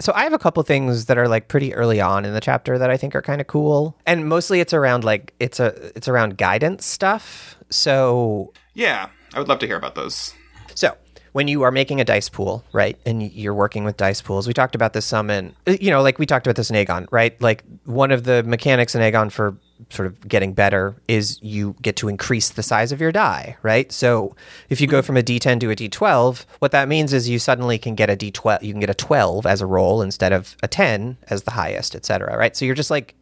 So 0.00 0.12
I 0.14 0.22
have 0.22 0.32
a 0.32 0.38
couple 0.38 0.62
things 0.62 1.06
that 1.06 1.18
are 1.18 1.26
like 1.26 1.48
pretty 1.48 1.74
early 1.74 2.00
on 2.00 2.24
in 2.24 2.32
the 2.32 2.40
chapter 2.40 2.78
that 2.78 2.88
I 2.88 2.96
think 2.96 3.16
are 3.16 3.22
kind 3.22 3.40
of 3.40 3.48
cool, 3.48 3.98
and 4.06 4.28
mostly 4.28 4.60
it's 4.60 4.72
around 4.72 5.02
like 5.02 5.34
it's 5.40 5.58
a 5.58 5.74
it's 5.96 6.06
around 6.06 6.38
guidance 6.38 6.86
stuff. 6.86 7.56
So 7.68 8.52
Yeah, 8.74 9.08
I 9.34 9.40
would 9.40 9.48
love 9.48 9.58
to 9.58 9.66
hear 9.66 9.76
about 9.76 9.96
those. 9.96 10.34
so 10.76 10.96
when 11.32 11.48
you 11.48 11.62
are 11.62 11.72
making 11.72 12.00
a 12.00 12.04
dice 12.04 12.28
pool, 12.28 12.64
right, 12.72 12.96
and 13.04 13.22
you're 13.32 13.54
working 13.54 13.82
with 13.82 13.96
dice 13.96 14.22
pools, 14.22 14.46
we 14.46 14.54
talked 14.54 14.76
about 14.76 14.92
this 14.92 15.04
some 15.04 15.30
in, 15.30 15.54
you 15.66 15.90
know, 15.90 16.00
like 16.00 16.18
we 16.20 16.26
talked 16.26 16.46
about 16.46 16.54
this 16.56 16.70
in 16.70 16.76
Agon, 16.76 17.08
right? 17.10 17.40
Like 17.42 17.64
one 17.84 18.12
of 18.12 18.22
the 18.22 18.44
mechanics 18.44 18.94
in 18.94 19.02
Agon 19.02 19.30
for 19.30 19.56
sort 19.90 20.06
of 20.06 20.28
getting 20.28 20.52
better 20.52 20.96
is 21.08 21.38
you 21.42 21.74
get 21.82 21.96
to 21.96 22.08
increase 22.08 22.50
the 22.50 22.62
size 22.62 22.92
of 22.92 23.00
your 23.00 23.12
die, 23.12 23.56
right? 23.62 23.90
So 23.92 24.34
if 24.68 24.80
you 24.80 24.86
go 24.86 25.02
from 25.02 25.16
a 25.16 25.22
D10 25.22 25.60
to 25.60 25.70
a 25.70 25.76
D12, 25.76 26.44
what 26.58 26.72
that 26.72 26.88
means 26.88 27.12
is 27.12 27.28
you 27.28 27.38
suddenly 27.38 27.78
can 27.78 27.94
get 27.94 28.10
a 28.10 28.16
D12, 28.16 28.62
you 28.62 28.72
can 28.72 28.80
get 28.80 28.90
a 28.90 28.94
12 28.94 29.46
as 29.46 29.60
a 29.60 29.66
roll 29.66 30.02
instead 30.02 30.32
of 30.32 30.56
a 30.62 30.68
10 30.68 31.18
as 31.28 31.44
the 31.44 31.52
highest, 31.52 31.94
et 31.94 32.04
cetera, 32.04 32.36
right? 32.36 32.56
So 32.56 32.64
you're 32.64 32.74
just 32.74 32.90
like 32.90 33.14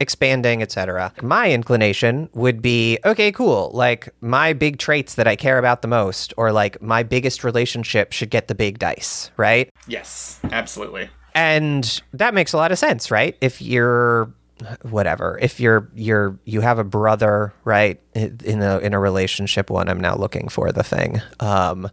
expanding, 0.00 0.62
etc. 0.62 1.12
My 1.22 1.52
inclination 1.52 2.30
would 2.32 2.62
be 2.62 2.98
okay, 3.04 3.30
cool. 3.30 3.70
Like 3.74 4.08
my 4.20 4.52
big 4.52 4.78
traits 4.78 5.14
that 5.14 5.28
I 5.28 5.36
care 5.36 5.58
about 5.58 5.82
the 5.82 5.88
most, 5.88 6.32
or 6.36 6.52
like 6.52 6.80
my 6.80 7.02
biggest 7.02 7.44
relationship 7.44 8.12
should 8.12 8.30
get 8.30 8.48
the 8.48 8.54
big 8.54 8.78
dice, 8.78 9.30
right? 9.36 9.70
Yes, 9.86 10.40
absolutely. 10.50 11.10
And 11.34 12.02
that 12.12 12.34
makes 12.34 12.52
a 12.52 12.56
lot 12.56 12.72
of 12.72 12.78
sense, 12.78 13.10
right? 13.10 13.36
If 13.40 13.62
you're 13.62 14.32
whatever, 14.82 15.38
if 15.40 15.60
you're 15.60 15.88
you're 15.94 16.38
you 16.44 16.60
have 16.60 16.78
a 16.78 16.84
brother, 16.84 17.52
right, 17.64 18.00
in 18.14 18.62
a 18.62 18.78
in 18.78 18.94
a 18.94 18.98
relationship 19.00 19.70
one, 19.70 19.88
I'm 19.88 20.00
now 20.00 20.16
looking 20.16 20.48
for 20.48 20.72
the 20.72 20.82
thing. 20.82 21.20
Um, 21.40 21.90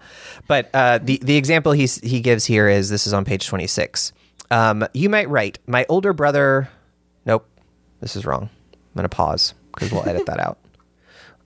but 0.48 0.70
uh, 0.74 1.00
the 1.02 1.20
the 1.24 1.38
example 1.38 1.72
he 1.72 1.86
he 1.86 2.22
gives 2.22 2.46
here 2.46 2.68
is 2.68 2.90
this 2.90 3.08
is 3.08 3.14
on 3.14 3.26
page 3.26 3.48
26. 3.48 4.14
Um, 4.50 4.88
you 4.94 5.10
might 5.10 5.30
write, 5.30 5.60
my 5.68 5.86
older 5.90 6.14
brother. 6.14 6.70
Nope, 7.26 7.48
this 8.00 8.16
is 8.16 8.26
wrong. 8.26 8.50
I'm 8.74 8.80
gonna 8.96 9.10
pause 9.10 9.54
because 9.74 9.92
we'll 9.92 10.08
edit 10.08 10.26
that 10.26 10.40
out. 10.40 10.58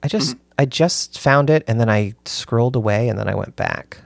I 0.02 0.08
just 0.08 0.36
I 0.58 0.64
just 0.64 1.18
found 1.18 1.50
it 1.50 1.64
and 1.66 1.80
then 1.80 1.88
I 1.88 2.14
scrolled 2.24 2.76
away 2.76 3.08
and 3.08 3.18
then 3.18 3.28
I 3.28 3.34
went 3.34 3.56
back. 3.56 3.98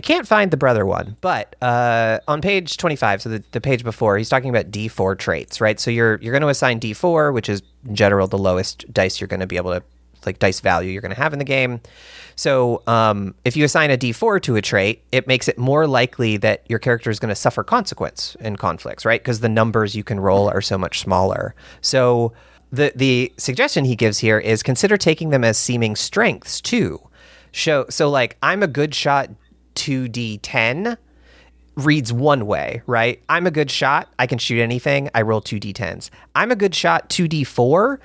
I 0.00 0.02
can't 0.02 0.26
find 0.26 0.50
the 0.50 0.56
brother 0.56 0.86
one, 0.86 1.18
but 1.20 1.56
uh, 1.60 2.20
on 2.26 2.40
page 2.40 2.78
25, 2.78 3.20
so 3.20 3.28
the, 3.28 3.44
the 3.52 3.60
page 3.60 3.84
before, 3.84 4.16
he's 4.16 4.30
talking 4.30 4.48
about 4.48 4.70
D4 4.70 5.18
traits, 5.18 5.60
right? 5.60 5.78
So 5.78 5.90
you're 5.90 6.16
you're 6.22 6.32
going 6.32 6.40
to 6.40 6.48
assign 6.48 6.80
D4, 6.80 7.34
which 7.34 7.50
is 7.50 7.60
in 7.86 7.94
general 7.94 8.26
the 8.26 8.38
lowest 8.38 8.90
dice 8.94 9.20
you're 9.20 9.28
going 9.28 9.40
to 9.40 9.46
be 9.46 9.58
able 9.58 9.72
to 9.72 9.82
like 10.24 10.38
dice 10.38 10.60
value 10.60 10.90
you're 10.90 11.02
going 11.02 11.14
to 11.14 11.20
have 11.20 11.34
in 11.34 11.38
the 11.38 11.44
game. 11.44 11.82
So 12.34 12.82
um, 12.86 13.34
if 13.44 13.58
you 13.58 13.64
assign 13.66 13.90
a 13.90 13.98
D4 13.98 14.40
to 14.44 14.56
a 14.56 14.62
trait, 14.62 15.02
it 15.12 15.26
makes 15.26 15.48
it 15.48 15.58
more 15.58 15.86
likely 15.86 16.38
that 16.38 16.62
your 16.66 16.78
character 16.78 17.10
is 17.10 17.18
going 17.18 17.28
to 17.28 17.34
suffer 17.34 17.62
consequence 17.62 18.38
in 18.40 18.56
conflicts, 18.56 19.04
right? 19.04 19.20
Because 19.20 19.40
the 19.40 19.50
numbers 19.50 19.94
you 19.94 20.02
can 20.02 20.18
roll 20.18 20.48
are 20.48 20.62
so 20.62 20.78
much 20.78 21.00
smaller. 21.00 21.54
So 21.82 22.32
the 22.72 22.90
the 22.96 23.34
suggestion 23.36 23.84
he 23.84 23.96
gives 23.96 24.20
here 24.20 24.38
is 24.38 24.62
consider 24.62 24.96
taking 24.96 25.28
them 25.28 25.44
as 25.44 25.58
seeming 25.58 25.94
strengths 25.94 26.58
too. 26.58 27.06
Show 27.52 27.84
so 27.90 28.08
like 28.08 28.38
I'm 28.40 28.62
a 28.62 28.66
good 28.66 28.94
shot 28.94 29.28
2d10 29.80 30.98
reads 31.74 32.12
one 32.12 32.46
way, 32.46 32.82
right? 32.86 33.22
I'm 33.30 33.46
a 33.46 33.50
good 33.50 33.70
shot, 33.70 34.12
I 34.18 34.26
can 34.26 34.36
shoot 34.36 34.60
anything, 34.60 35.08
I 35.14 35.22
roll 35.22 35.40
2d10s. 35.40 36.10
I'm 36.34 36.50
a 36.50 36.56
good 36.56 36.74
shot 36.74 37.08
2d4 37.08 37.98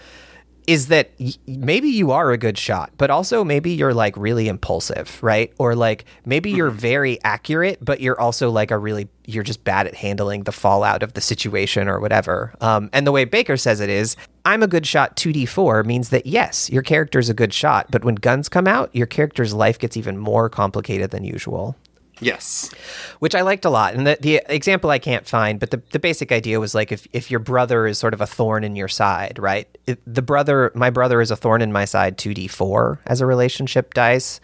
is 0.67 0.87
that 0.87 1.11
y- 1.19 1.33
maybe 1.47 1.89
you 1.89 2.11
are 2.11 2.31
a 2.31 2.37
good 2.37 2.57
shot, 2.57 2.91
but 2.97 3.09
also 3.09 3.43
maybe 3.43 3.71
you're 3.71 3.93
like 3.93 4.15
really 4.17 4.47
impulsive, 4.47 5.21
right? 5.21 5.53
Or 5.57 5.75
like 5.75 6.05
maybe 6.25 6.51
you're 6.51 6.69
very 6.69 7.21
accurate, 7.23 7.83
but 7.83 8.01
you're 8.01 8.19
also 8.19 8.49
like 8.49 8.71
a 8.71 8.77
really 8.77 9.07
you're 9.25 9.43
just 9.43 9.63
bad 9.63 9.87
at 9.87 9.95
handling 9.95 10.43
the 10.43 10.51
fallout 10.51 11.01
of 11.01 11.13
the 11.13 11.21
situation 11.21 11.87
or 11.87 11.99
whatever. 11.99 12.53
Um, 12.61 12.89
and 12.93 13.07
the 13.07 13.11
way 13.11 13.25
Baker 13.25 13.57
says 13.57 13.79
it 13.79 13.89
is, 13.89 14.15
I'm 14.45 14.61
a 14.61 14.67
good 14.67 14.85
shot 14.85 15.15
2d4 15.15 15.83
means 15.85 16.09
that 16.09 16.25
yes, 16.27 16.69
your 16.69 16.83
character's 16.83 17.29
a 17.29 17.33
good 17.33 17.53
shot, 17.53 17.87
but 17.89 18.05
when 18.05 18.15
guns 18.15 18.49
come 18.49 18.67
out, 18.67 18.89
your 18.93 19.07
character's 19.07 19.53
life 19.53 19.79
gets 19.79 19.97
even 19.97 20.17
more 20.17 20.49
complicated 20.49 21.11
than 21.11 21.23
usual 21.23 21.75
Yes. 22.19 22.71
which 23.19 23.35
I 23.35 23.41
liked 23.41 23.65
a 23.65 23.69
lot. 23.69 23.93
And 23.93 24.07
the, 24.07 24.17
the 24.21 24.41
example 24.47 24.89
I 24.89 24.99
can't 24.99 25.27
find, 25.27 25.59
but 25.59 25.71
the, 25.71 25.81
the 25.91 25.99
basic 25.99 26.31
idea 26.31 26.59
was 26.59 26.73
like 26.75 26.91
if, 26.91 27.07
if 27.13 27.29
your 27.29 27.39
brother 27.39 27.87
is 27.87 27.97
sort 27.97 28.13
of 28.13 28.21
a 28.21 28.27
thorn 28.27 28.63
in 28.63 28.75
your 28.75 28.87
side, 28.87 29.37
right? 29.39 29.67
If 29.85 29.97
the 30.05 30.21
brother, 30.21 30.71
my 30.75 30.89
brother 30.89 31.21
is 31.21 31.31
a 31.31 31.35
thorn 31.35 31.61
in 31.61 31.71
my 31.71 31.85
side, 31.85 32.17
2d4 32.17 32.99
as 33.07 33.21
a 33.21 33.25
relationship 33.25 33.93
dice, 33.93 34.39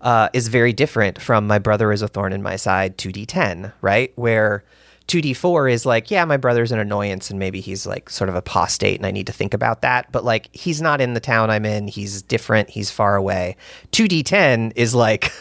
uh, 0.00 0.28
is 0.32 0.48
very 0.48 0.72
different 0.72 1.20
from 1.20 1.46
my 1.46 1.58
brother 1.58 1.90
is 1.90 2.02
a 2.02 2.08
thorn 2.08 2.32
in 2.32 2.42
my 2.42 2.56
side, 2.56 2.96
2d10, 2.98 3.72
right? 3.80 4.12
Where 4.16 4.62
2d4 5.08 5.72
is 5.72 5.86
like, 5.86 6.10
yeah, 6.10 6.24
my 6.24 6.36
brother's 6.36 6.72
an 6.72 6.78
annoyance 6.78 7.30
and 7.30 7.38
maybe 7.38 7.60
he's 7.60 7.86
like 7.86 8.10
sort 8.10 8.28
of 8.28 8.34
apostate 8.34 8.96
and 8.98 9.06
I 9.06 9.10
need 9.12 9.26
to 9.28 9.32
think 9.32 9.54
about 9.54 9.82
that. 9.82 10.10
But 10.10 10.24
like, 10.24 10.54
he's 10.54 10.82
not 10.82 11.00
in 11.00 11.14
the 11.14 11.20
town 11.20 11.48
I'm 11.48 11.64
in. 11.64 11.88
He's 11.88 12.22
different. 12.22 12.70
He's 12.70 12.90
far 12.90 13.16
away. 13.16 13.56
2d10 13.92 14.72
is 14.76 14.94
like, 14.94 15.32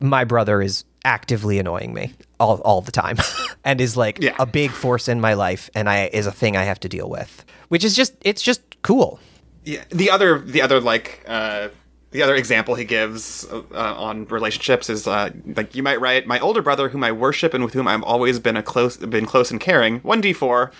my 0.00 0.24
brother 0.24 0.62
is 0.62 0.84
actively 1.04 1.58
annoying 1.58 1.92
me 1.92 2.12
all, 2.38 2.60
all 2.60 2.80
the 2.80 2.92
time 2.92 3.16
and 3.64 3.80
is 3.80 3.96
like 3.96 4.18
Yeah. 4.20 4.36
a 4.38 4.46
big 4.46 4.70
force 4.70 5.08
in 5.08 5.20
my 5.20 5.34
life 5.34 5.68
and 5.74 5.88
I 5.90 6.06
is 6.12 6.26
a 6.26 6.32
thing 6.32 6.56
I 6.56 6.62
have 6.62 6.78
to 6.80 6.88
deal 6.88 7.08
with. 7.10 7.44
Which 7.68 7.84
is 7.84 7.96
just 7.96 8.14
it's 8.20 8.42
just 8.42 8.60
cool. 8.82 9.18
Yeah. 9.64 9.82
The 9.90 10.10
other, 10.10 10.38
the 10.38 10.62
other 10.62 10.80
like, 10.80 11.24
uh, 11.26 11.68
the 12.12 12.22
other 12.22 12.34
example 12.34 12.74
he 12.74 12.84
gives 12.84 13.44
uh, 13.50 13.62
on 13.74 14.26
relationships 14.26 14.90
is 14.90 15.06
uh, 15.06 15.30
like 15.56 15.74
you 15.74 15.82
might 15.82 16.00
write 16.00 16.26
my 16.26 16.38
older 16.40 16.60
brother, 16.62 16.90
whom 16.90 17.02
I 17.02 17.10
worship 17.10 17.54
and 17.54 17.64
with 17.64 17.72
whom 17.72 17.88
I've 17.88 18.02
always 18.02 18.38
been 18.38 18.56
a 18.56 18.62
close, 18.62 18.98
been 18.98 19.24
close 19.26 19.50
and 19.50 19.58
caring, 19.58 20.00
one 20.00 20.20
d 20.20 20.34
four, 20.34 20.70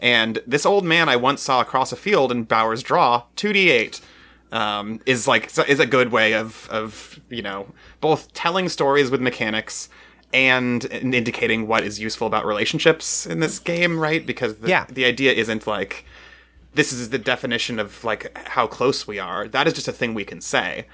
and 0.00 0.42
this 0.48 0.66
old 0.66 0.84
man 0.84 1.08
I 1.08 1.14
once 1.14 1.42
saw 1.42 1.60
across 1.60 1.92
a 1.92 1.96
field 1.96 2.32
in 2.32 2.42
Bowers 2.42 2.82
Draw, 2.82 3.22
two 3.36 3.52
d 3.52 3.70
eight. 3.70 4.00
Um, 4.52 5.00
is 5.06 5.28
like 5.28 5.50
is 5.68 5.78
a 5.78 5.86
good 5.86 6.10
way 6.10 6.34
of 6.34 6.68
of 6.70 7.20
you 7.30 7.42
know 7.42 7.68
both 8.00 8.32
telling 8.32 8.68
stories 8.68 9.08
with 9.10 9.20
mechanics 9.20 9.88
and 10.32 10.84
indicating 10.86 11.66
what 11.66 11.84
is 11.84 11.98
useful 12.00 12.26
about 12.26 12.44
relationships 12.46 13.26
in 13.26 13.40
this 13.40 13.58
game, 13.58 13.98
right? 13.98 14.24
Because 14.26 14.56
the, 14.56 14.68
Yeah. 14.68 14.86
the 14.88 15.04
idea 15.04 15.32
isn't 15.32 15.66
like 15.66 16.04
this 16.74 16.92
is 16.92 17.10
the 17.10 17.18
definition 17.18 17.78
of 17.78 18.02
like 18.04 18.36
how 18.48 18.66
close 18.66 19.06
we 19.06 19.18
are. 19.18 19.48
That 19.48 19.66
is 19.66 19.72
just 19.74 19.88
a 19.88 19.92
thing 19.92 20.14
we 20.14 20.24
can 20.24 20.40
say. 20.40 20.86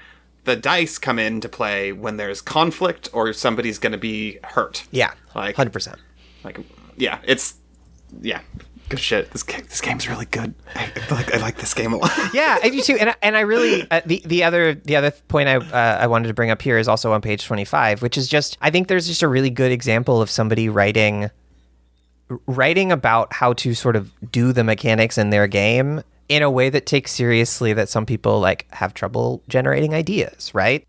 The 0.45 0.55
dice 0.55 0.97
come 0.97 1.19
into 1.19 1.49
play 1.49 1.91
when 1.91 2.17
there's 2.17 2.41
conflict 2.41 3.09
or 3.13 3.31
somebody's 3.33 3.77
going 3.79 3.91
to 3.91 3.97
be 3.97 4.39
hurt. 4.43 4.85
Yeah. 4.91 5.13
Like- 5.35 5.55
hundred 5.55 5.73
percent. 5.73 5.97
Like, 6.43 6.59
yeah, 6.95 7.19
it's 7.25 7.55
yeah, 8.21 8.41
good 8.89 8.99
shit. 8.99 9.31
This 9.31 9.43
game, 9.43 9.61
this 9.63 9.81
game's 9.81 10.07
really 10.07 10.25
good. 10.25 10.53
I, 10.75 10.91
like 11.11 11.33
I 11.33 11.37
like 11.37 11.57
this 11.57 11.73
game 11.73 11.93
a 11.93 11.97
lot. 11.97 12.11
Yeah, 12.33 12.59
I 12.61 12.69
do 12.69 12.81
too. 12.81 12.97
And 12.99 13.09
I, 13.11 13.15
and 13.21 13.37
I 13.37 13.41
really 13.41 13.89
uh, 13.89 14.01
the 14.05 14.21
the 14.25 14.43
other 14.43 14.73
the 14.75 14.95
other 14.95 15.11
point 15.27 15.49
I 15.49 15.55
uh, 15.57 15.97
I 15.99 16.07
wanted 16.07 16.27
to 16.27 16.33
bring 16.33 16.51
up 16.51 16.61
here 16.61 16.77
is 16.77 16.87
also 16.87 17.13
on 17.13 17.21
page 17.21 17.45
twenty 17.45 17.65
five, 17.65 18.01
which 18.01 18.17
is 18.17 18.27
just 18.27 18.57
I 18.61 18.69
think 18.69 18.87
there's 18.87 19.07
just 19.07 19.23
a 19.23 19.27
really 19.27 19.49
good 19.49 19.71
example 19.71 20.21
of 20.21 20.29
somebody 20.29 20.69
writing 20.69 21.29
writing 22.45 22.91
about 22.91 23.31
how 23.33 23.53
to 23.53 23.73
sort 23.73 23.95
of 23.95 24.11
do 24.31 24.51
the 24.51 24.63
mechanics 24.63 25.17
in 25.17 25.29
their 25.29 25.47
game 25.47 26.01
in 26.29 26.43
a 26.43 26.49
way 26.51 26.69
that 26.69 26.85
takes 26.85 27.11
seriously 27.11 27.73
that 27.73 27.89
some 27.89 28.05
people 28.05 28.39
like 28.39 28.65
have 28.73 28.93
trouble 28.93 29.41
generating 29.47 29.93
ideas, 29.93 30.53
right? 30.53 30.85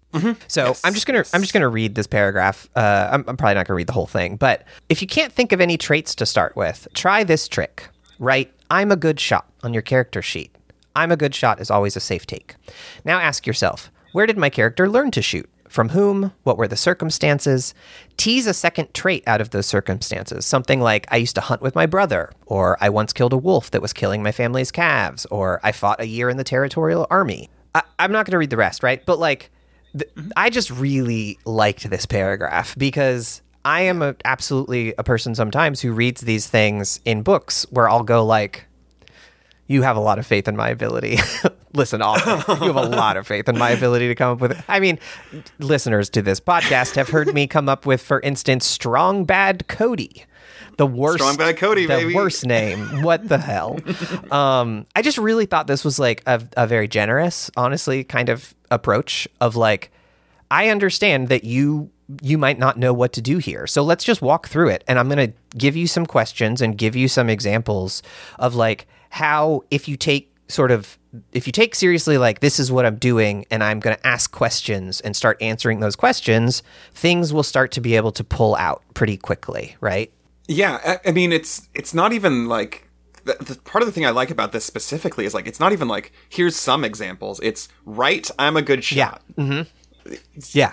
So 0.48 0.74
I'm 0.84 0.94
just 0.94 1.06
gonna 1.06 1.24
I'm 1.32 1.42
just 1.42 1.52
gonna 1.52 1.68
read 1.68 1.94
this 1.94 2.06
paragraph. 2.06 2.68
Uh, 2.74 3.08
I'm, 3.12 3.24
I'm 3.28 3.36
probably 3.36 3.54
not 3.54 3.66
gonna 3.66 3.76
read 3.76 3.86
the 3.86 3.92
whole 3.92 4.06
thing, 4.06 4.36
but 4.36 4.64
if 4.88 5.00
you 5.02 5.06
can't 5.08 5.32
think 5.32 5.52
of 5.52 5.60
any 5.60 5.76
traits 5.76 6.14
to 6.16 6.26
start 6.26 6.56
with, 6.56 6.88
try 6.94 7.22
this 7.24 7.46
trick. 7.46 7.88
Write 8.18 8.52
"I'm 8.70 8.90
a 8.90 8.96
good 8.96 9.20
shot" 9.20 9.46
on 9.62 9.72
your 9.72 9.82
character 9.82 10.22
sheet. 10.22 10.54
I'm 10.96 11.12
a 11.12 11.16
good 11.16 11.34
shot 11.34 11.60
is 11.60 11.70
always 11.70 11.94
a 11.94 12.00
safe 12.00 12.26
take. 12.26 12.56
Now 13.04 13.20
ask 13.20 13.46
yourself, 13.46 13.92
where 14.12 14.26
did 14.26 14.36
my 14.38 14.50
character 14.50 14.88
learn 14.88 15.12
to 15.12 15.22
shoot? 15.22 15.48
From 15.68 15.90
whom? 15.90 16.32
What 16.44 16.56
were 16.56 16.66
the 16.66 16.76
circumstances? 16.76 17.74
Tease 18.16 18.46
a 18.46 18.54
second 18.54 18.92
trait 18.94 19.22
out 19.26 19.40
of 19.40 19.50
those 19.50 19.66
circumstances. 19.66 20.46
Something 20.46 20.80
like, 20.80 21.06
I 21.10 21.16
used 21.16 21.34
to 21.34 21.42
hunt 21.42 21.60
with 21.60 21.74
my 21.74 21.86
brother, 21.86 22.32
or 22.46 22.78
I 22.80 22.88
once 22.88 23.12
killed 23.12 23.32
a 23.32 23.38
wolf 23.38 23.70
that 23.70 23.82
was 23.82 23.92
killing 23.92 24.22
my 24.22 24.32
family's 24.32 24.70
calves, 24.72 25.26
or 25.26 25.60
I 25.62 25.72
fought 25.72 26.00
a 26.00 26.06
year 26.06 26.28
in 26.28 26.38
the 26.38 26.44
territorial 26.44 27.06
army. 27.10 27.50
I, 27.74 27.82
I'm 27.98 28.12
not 28.12 28.24
going 28.24 28.32
to 28.32 28.38
read 28.38 28.50
the 28.50 28.56
rest, 28.56 28.82
right? 28.82 29.04
But 29.04 29.18
like, 29.18 29.50
th- 29.92 30.10
I 30.36 30.48
just 30.50 30.70
really 30.70 31.38
liked 31.44 31.88
this 31.90 32.06
paragraph 32.06 32.74
because 32.78 33.42
I 33.64 33.82
am 33.82 34.00
a, 34.00 34.14
absolutely 34.24 34.94
a 34.96 35.04
person 35.04 35.34
sometimes 35.34 35.82
who 35.82 35.92
reads 35.92 36.22
these 36.22 36.46
things 36.46 37.00
in 37.04 37.22
books 37.22 37.66
where 37.70 37.88
I'll 37.88 38.04
go 38.04 38.24
like, 38.24 38.64
you 39.68 39.82
have 39.82 39.96
a 39.96 40.00
lot 40.00 40.18
of 40.18 40.26
faith 40.26 40.48
in 40.48 40.56
my 40.56 40.70
ability. 40.70 41.18
Listen, 41.74 42.02
author, 42.02 42.42
you 42.64 42.72
have 42.72 42.76
a 42.76 42.88
lot 42.88 43.16
of 43.16 43.26
faith 43.26 43.48
in 43.48 43.56
my 43.58 43.70
ability 43.70 44.08
to 44.08 44.14
come 44.14 44.32
up 44.32 44.40
with. 44.40 44.64
I 44.68 44.80
mean, 44.80 44.98
listeners 45.58 46.08
to 46.10 46.22
this 46.22 46.40
podcast 46.40 46.96
have 46.96 47.10
heard 47.10 47.32
me 47.32 47.46
come 47.46 47.68
up 47.68 47.84
with, 47.84 48.00
for 48.00 48.20
instance, 48.20 48.66
strong 48.66 49.26
bad 49.26 49.68
Cody, 49.68 50.24
the 50.78 50.86
worst, 50.86 51.18
Strong 51.18 51.36
Bad 51.36 51.58
Cody, 51.58 51.82
the 51.82 51.88
baby. 51.88 52.14
worst 52.14 52.46
name. 52.46 53.02
What 53.02 53.28
the 53.28 53.36
hell? 53.38 53.78
um, 54.32 54.86
I 54.96 55.02
just 55.02 55.18
really 55.18 55.44
thought 55.44 55.66
this 55.66 55.84
was 55.84 55.98
like 55.98 56.22
a, 56.26 56.42
a 56.56 56.66
very 56.66 56.88
generous, 56.88 57.50
honestly, 57.56 58.04
kind 58.04 58.30
of 58.30 58.54
approach 58.70 59.28
of 59.40 59.54
like, 59.54 59.90
I 60.50 60.70
understand 60.70 61.28
that 61.28 61.44
you 61.44 61.90
you 62.22 62.38
might 62.38 62.58
not 62.58 62.78
know 62.78 62.94
what 62.94 63.12
to 63.12 63.20
do 63.20 63.36
here. 63.36 63.66
So 63.66 63.82
let's 63.82 64.02
just 64.02 64.22
walk 64.22 64.48
through 64.48 64.70
it 64.70 64.82
and 64.88 64.98
I'm 64.98 65.10
going 65.10 65.30
to 65.30 65.36
give 65.58 65.76
you 65.76 65.86
some 65.86 66.06
questions 66.06 66.62
and 66.62 66.78
give 66.78 66.96
you 66.96 67.06
some 67.06 67.28
examples 67.28 68.02
of 68.38 68.54
like 68.54 68.86
how 69.10 69.62
if 69.70 69.88
you 69.88 69.96
take 69.96 70.34
sort 70.48 70.70
of 70.70 70.98
if 71.32 71.46
you 71.46 71.52
take 71.52 71.74
seriously 71.74 72.18
like 72.18 72.40
this 72.40 72.58
is 72.58 72.70
what 72.70 72.84
I'm 72.84 72.96
doing 72.96 73.46
and 73.50 73.62
I'm 73.62 73.80
going 73.80 73.96
to 73.96 74.06
ask 74.06 74.30
questions 74.30 75.00
and 75.00 75.16
start 75.16 75.40
answering 75.40 75.80
those 75.80 75.96
questions, 75.96 76.62
things 76.92 77.32
will 77.32 77.42
start 77.42 77.72
to 77.72 77.80
be 77.80 77.96
able 77.96 78.12
to 78.12 78.24
pull 78.24 78.56
out 78.56 78.82
pretty 78.94 79.16
quickly, 79.16 79.76
right? 79.80 80.12
Yeah, 80.46 80.80
I, 80.84 81.08
I 81.10 81.12
mean 81.12 81.32
it's 81.32 81.68
it's 81.74 81.94
not 81.94 82.12
even 82.12 82.48
like 82.48 82.88
the, 83.24 83.36
the 83.40 83.60
part 83.60 83.82
of 83.82 83.86
the 83.86 83.92
thing 83.92 84.06
I 84.06 84.10
like 84.10 84.30
about 84.30 84.52
this 84.52 84.64
specifically 84.64 85.24
is 85.26 85.34
like 85.34 85.46
it's 85.46 85.60
not 85.60 85.72
even 85.72 85.88
like 85.88 86.12
here's 86.28 86.56
some 86.56 86.84
examples. 86.84 87.40
It's 87.42 87.68
right. 87.84 88.28
I'm 88.38 88.56
a 88.56 88.62
good 88.62 88.84
shot. 88.84 89.22
Yeah. 89.36 89.64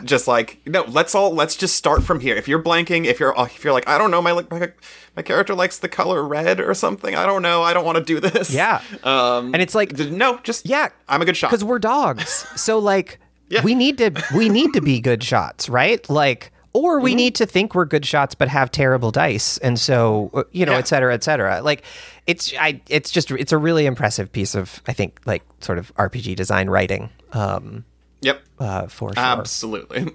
Just 0.03 0.27
like 0.27 0.59
no, 0.65 0.83
let's 0.87 1.15
all 1.15 1.33
let's 1.33 1.55
just 1.55 1.75
start 1.75 2.03
from 2.03 2.19
here. 2.19 2.35
If 2.35 2.47
you're 2.47 2.61
blanking, 2.61 3.05
if 3.05 3.19
you're 3.19 3.33
if 3.37 3.63
you're 3.63 3.73
like 3.73 3.87
I 3.87 3.97
don't 3.97 4.11
know, 4.11 4.21
my 4.21 4.33
my, 4.51 4.71
my 5.15 5.21
character 5.21 5.53
likes 5.55 5.79
the 5.79 5.89
color 5.89 6.23
red 6.23 6.59
or 6.59 6.73
something. 6.73 7.15
I 7.15 7.25
don't 7.25 7.41
know. 7.41 7.63
I 7.63 7.73
don't 7.73 7.85
want 7.85 7.97
to 7.97 8.03
do 8.03 8.19
this. 8.19 8.51
Yeah. 8.53 8.81
Um, 9.03 9.53
And 9.53 9.61
it's 9.61 9.75
like 9.75 9.97
no, 9.97 10.39
just 10.43 10.67
Yeah, 10.67 10.89
I'm 11.07 11.21
a 11.21 11.25
good 11.25 11.37
shot. 11.37 11.49
because 11.51 11.63
we're 11.63 11.79
dogs. 11.79 12.45
So 12.55 12.79
like, 12.79 13.19
Yeah. 13.49 13.63
we 13.63 13.75
need 13.75 13.97
to 13.99 14.11
we 14.35 14.49
need 14.49 14.73
to 14.73 14.81
be 14.81 14.99
good 14.99 15.23
shots, 15.23 15.69
right? 15.69 16.07
Like, 16.09 16.51
or 16.73 16.97
Mm-hmm. 16.97 17.03
we 17.03 17.15
need 17.15 17.35
to 17.35 17.45
think 17.45 17.73
we're 17.75 17.85
good 17.85 18.05
shots 18.05 18.35
but 18.35 18.47
have 18.49 18.69
terrible 18.71 19.11
dice, 19.11 19.57
and 19.59 19.79
so 19.79 20.29
uh, 20.33 20.43
you 20.51 20.65
know, 20.65 20.73
Yeah. 20.73 20.79
et 20.79 20.87
cetera, 20.87 21.13
et 21.13 21.23
cetera. 21.23 21.61
Like, 21.61 21.83
it's 22.27 22.53
I 22.59 22.81
it's 22.89 23.11
just 23.11 23.31
it's 23.31 23.51
a 23.53 23.57
really 23.57 23.85
impressive 23.85 24.31
piece 24.31 24.55
of 24.55 24.81
I 24.87 24.93
think 24.93 25.19
like 25.25 25.43
sort 25.61 25.77
of 25.77 25.93
RPG 25.95 26.35
design 26.35 26.69
writing. 26.69 27.09
Um, 27.33 27.85
Yep. 28.25 28.41
uh, 28.59 28.87
for 28.87 29.13
sure. 29.13 29.23
Absolutely. 29.23 30.07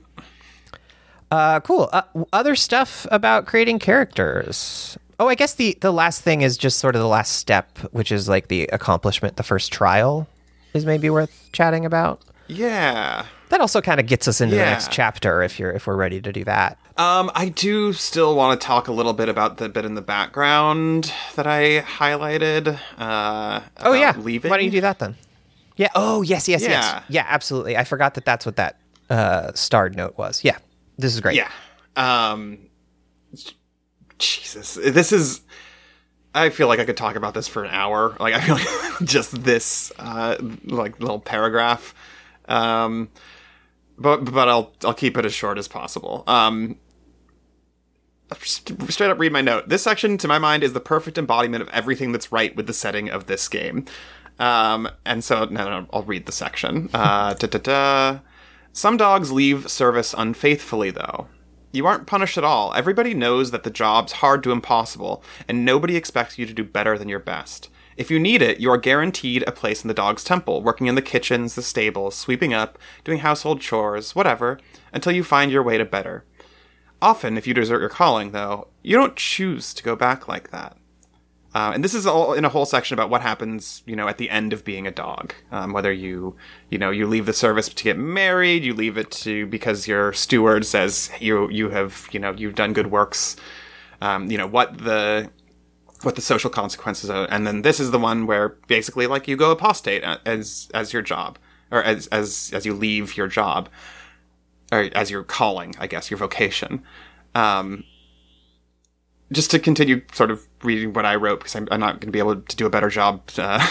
Uh, 1.31 1.61
cool. 1.61 1.89
Uh, 1.93 2.03
other 2.33 2.57
stuff 2.57 3.07
about 3.11 3.47
creating 3.47 3.79
characters. 3.79 4.99
Oh, 5.21 5.29
I 5.29 5.35
guess 5.37 5.55
the 5.55 5.77
the 5.81 5.93
last 5.93 6.23
thing 6.23 6.41
is 6.43 6.57
just 6.57 6.79
sort 6.81 6.97
of 6.97 7.01
the 7.03 7.07
last 7.09 7.33
step, 7.37 7.79
which 7.93 8.11
is 8.11 8.29
like 8.29 8.49
the 8.49 8.65
accomplishment, 8.73 9.37
the 9.37 9.43
first 9.45 9.71
trial, 9.73 10.27
is 10.75 10.85
maybe 10.85 11.09
worth 11.09 11.49
chatting 11.53 11.85
about. 11.85 12.21
Yeah. 12.49 13.27
that 13.51 13.61
also 13.61 13.81
kind 13.81 14.01
of 14.01 14.07
gets 14.07 14.27
us 14.27 14.41
into 14.41 14.57
the 14.57 14.63
next 14.65 14.91
chapter 14.91 15.41
if 15.45 15.61
you're 15.61 15.71
if 15.71 15.87
we're 15.87 15.95
ready 15.95 16.21
to 16.21 16.33
do 16.33 16.43
that. 16.45 16.79
Um, 16.97 17.31
I 17.37 17.49
do 17.49 17.93
still 17.93 18.35
want 18.35 18.61
to 18.61 18.67
talk 18.67 18.89
a 18.89 18.93
little 18.93 19.13
bit 19.13 19.29
about 19.29 19.59
the 19.59 19.69
bit 19.69 19.85
in 19.85 19.95
the 19.95 20.03
background 20.03 21.13
that 21.37 21.47
I 21.47 21.83
highlighted. 21.83 22.81
Uh, 22.99 23.61
Oh 23.79 23.93
yeah, 23.93 24.15
leaving. 24.19 24.51
why 24.51 24.57
don't 24.57 24.65
you 24.67 24.73
do 24.73 24.81
that 24.81 24.99
then? 24.99 25.15
Yeah. 25.77 25.89
Oh 25.95 26.23
yes, 26.23 26.49
yes, 26.49 26.63
yes. 26.63 26.71
Yeah. 26.71 27.03
Yeah, 27.09 27.27
absolutely. 27.29 27.77
I 27.77 27.85
forgot 27.85 28.15
that 28.15 28.25
that's 28.25 28.45
what 28.45 28.57
that 28.57 28.79
uh, 29.09 29.53
starred 29.55 29.97
note 29.97 30.17
was. 30.19 30.45
Yeah, 30.45 30.59
this 30.99 31.15
is 31.15 31.21
great. 31.21 31.37
Yeah. 31.37 31.51
Um, 31.97 32.59
Jesus, 34.19 34.75
this 34.75 35.13
is. 35.13 35.43
I 36.33 36.51
feel 36.51 36.69
like 36.69 36.79
I 36.79 36.85
could 36.85 36.97
talk 36.97 37.17
about 37.17 37.35
this 37.35 37.49
for 37.49 37.65
an 37.65 37.71
hour. 37.71 38.17
Like 38.21 38.35
I 38.35 38.41
feel 38.41 38.55
like 38.55 38.69
just 39.09 39.43
this, 39.43 39.93
uh, 39.99 40.37
like 40.65 41.01
little 41.01 41.19
paragraph. 41.19 41.95
Um, 42.47 43.09
but 43.99 44.25
but 44.33 44.49
I'll 44.49 44.73
I'll 44.85 44.95
keep 44.95 45.17
it 45.17 45.25
as 45.25 45.35
short 45.35 45.59
as 45.59 45.67
possible. 45.67 46.25
Um, 46.27 46.79
straight 48.39 49.11
up 49.11 49.19
read 49.19 49.33
my 49.33 49.41
note. 49.41 49.69
This 49.69 49.83
section, 49.83 50.19
to 50.19 50.29
my 50.29 50.39
mind, 50.39 50.63
is 50.63 50.73
the 50.73 50.81
perfect 50.81 51.19
embodiment 51.19 51.63
of 51.63 51.69
everything 51.71 52.13
that's 52.13 52.31
right 52.31 52.55
with 52.55 52.67
the 52.67 52.73
setting 52.73 53.11
of 53.11 53.27
this 53.27 53.49
game. 53.49 53.87
Um, 54.41 54.89
and 55.05 55.23
so, 55.23 55.45
no, 55.45 55.69
no, 55.69 55.87
I'll 55.93 56.03
read 56.03 56.27
the 56.27 56.33
section. 56.33 56.91
Uh. 56.93 58.19
Some 58.73 58.97
dogs 58.97 59.31
leave 59.31 59.71
service 59.71 60.15
unfaithfully, 60.17 60.91
though. 60.91 61.29
You 61.73 61.87
aren't 61.87 62.07
punished 62.07 62.39
at 62.39 62.45
all. 62.45 62.73
Everybody 62.75 63.15
knows 63.15 63.51
that 63.51 63.63
the 63.63 63.71
job's 63.71 64.13
hard 64.13 64.43
to 64.43 64.53
impossible, 64.53 65.23
and 65.47 65.65
nobody 65.65 65.95
expects 65.95 66.39
you 66.39 66.47
to 66.47 66.53
do 66.55 66.65
better 66.65 66.97
than 66.97 67.09
your 67.09 67.19
best. 67.21 67.69
If 67.97 68.11
you 68.11 68.19
need 68.19 68.41
it, 68.43 68.61
you 68.61 68.71
are 68.71 68.79
guaranteed 68.79 69.45
a 69.47 69.53
place 69.53 69.83
in 69.85 69.89
the 69.89 69.95
dog's 69.95 70.25
temple, 70.25 70.63
working 70.63 70.87
in 70.87 70.95
the 70.95 71.03
kitchens, 71.03 71.55
the 71.55 71.63
stables, 71.63 72.17
sweeping 72.17 72.55
up, 72.55 72.79
doing 73.05 73.19
household 73.19 73.61
chores, 73.61 74.15
whatever, 74.15 74.59
until 74.93 75.13
you 75.13 75.23
find 75.23 75.53
your 75.53 75.63
way 75.63 75.77
to 75.77 75.85
better. 75.85 76.25
Often, 77.03 77.37
if 77.37 77.47
you 77.47 77.55
desert 77.55 77.81
your 77.81 77.89
calling, 77.89 78.31
though, 78.33 78.69
you 78.83 78.97
don't 78.97 79.17
choose 79.17 79.75
to 79.75 79.83
go 79.83 79.97
back 79.97 80.29
like 80.29 80.51
that. 80.51 80.77
Uh, 81.53 81.73
and 81.75 81.83
this 81.83 81.95
is 81.95 82.07
all 82.07 82.33
in 82.33 82.45
a 82.45 82.49
whole 82.49 82.65
section 82.65 82.95
about 82.95 83.11
what 83.11 83.23
happens, 83.23 83.83
you 83.85 83.97
know, 83.97 84.07
at 84.07 84.19
the 84.19 84.31
end 84.31 84.53
of 84.53 84.65
being 84.65 84.87
a 84.87 84.91
dog. 84.91 85.35
Um, 85.51 85.73
whether 85.73 85.93
you, 85.93 86.37
you 86.69 86.79
know, 86.79 86.91
you 86.91 87.07
leave 87.07 87.27
the 87.27 87.33
service 87.33 87.69
to 87.69 87.85
get 87.85 87.99
married, 87.99 88.65
you 88.65 88.73
leave 88.73 88.97
it 88.97 89.11
to 89.13 89.47
because 89.47 89.89
your 89.89 90.13
steward 90.13 90.65
says 90.65 91.11
you 91.19 91.51
you 91.51 91.71
have, 91.71 92.09
you 92.13 92.21
know, 92.21 92.33
you've 92.33 92.55
done 92.55 92.73
good 92.73 92.91
works. 92.91 93.37
Um, 94.01 94.31
you 94.31 94.39
know 94.39 94.47
what 94.47 94.79
the 94.79 95.31
what 96.03 96.15
the 96.15 96.23
social 96.23 96.51
consequences 96.51 97.11
are, 97.11 97.27
and 97.31 97.47
then 97.47 97.63
this 97.63 97.81
is 97.81 97.91
the 97.91 97.99
one 97.99 98.27
where 98.27 98.51
basically 98.69 99.07
like 99.07 99.27
you 99.29 99.37
go 99.37 99.51
apostate 99.51 100.03
as 100.05 100.69
as 100.73 100.93
your 100.93 101.03
job 101.03 101.39
or 101.71 101.83
as 101.83 102.07
as 102.09 102.51
as 102.55 102.65
you 102.65 102.75
leave 102.75 103.17
your 103.17 103.27
job 103.27 103.69
or 104.73 104.89
as 104.95 105.11
your 105.11 105.25
calling, 105.25 105.75
I 105.79 105.87
guess, 105.87 106.11
your 106.11 106.19
vocation. 106.19 106.83
Um, 107.35 107.85
just 109.33 109.51
to 109.53 109.59
continue 109.59 110.03
sort 110.13 110.31
of 110.31 110.47
reading 110.63 110.93
what 110.93 111.07
I 111.07 111.15
wrote 111.15 111.41
because 111.41 111.55
I'm, 111.55 111.69
I'm 111.71 111.81
not 111.81 111.95
going 111.95 112.09
to 112.09 112.13
be 112.13 112.19
able 112.19 112.41
to 112.41 112.57
do 112.57 112.67
a 112.67 112.71
better 112.71 112.89
job 112.89 113.23
uh, 113.39 113.67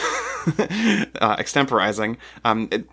uh, 0.47 1.35
extemporizing. 1.37 2.17
Um, 2.45 2.69
it, 2.71 2.87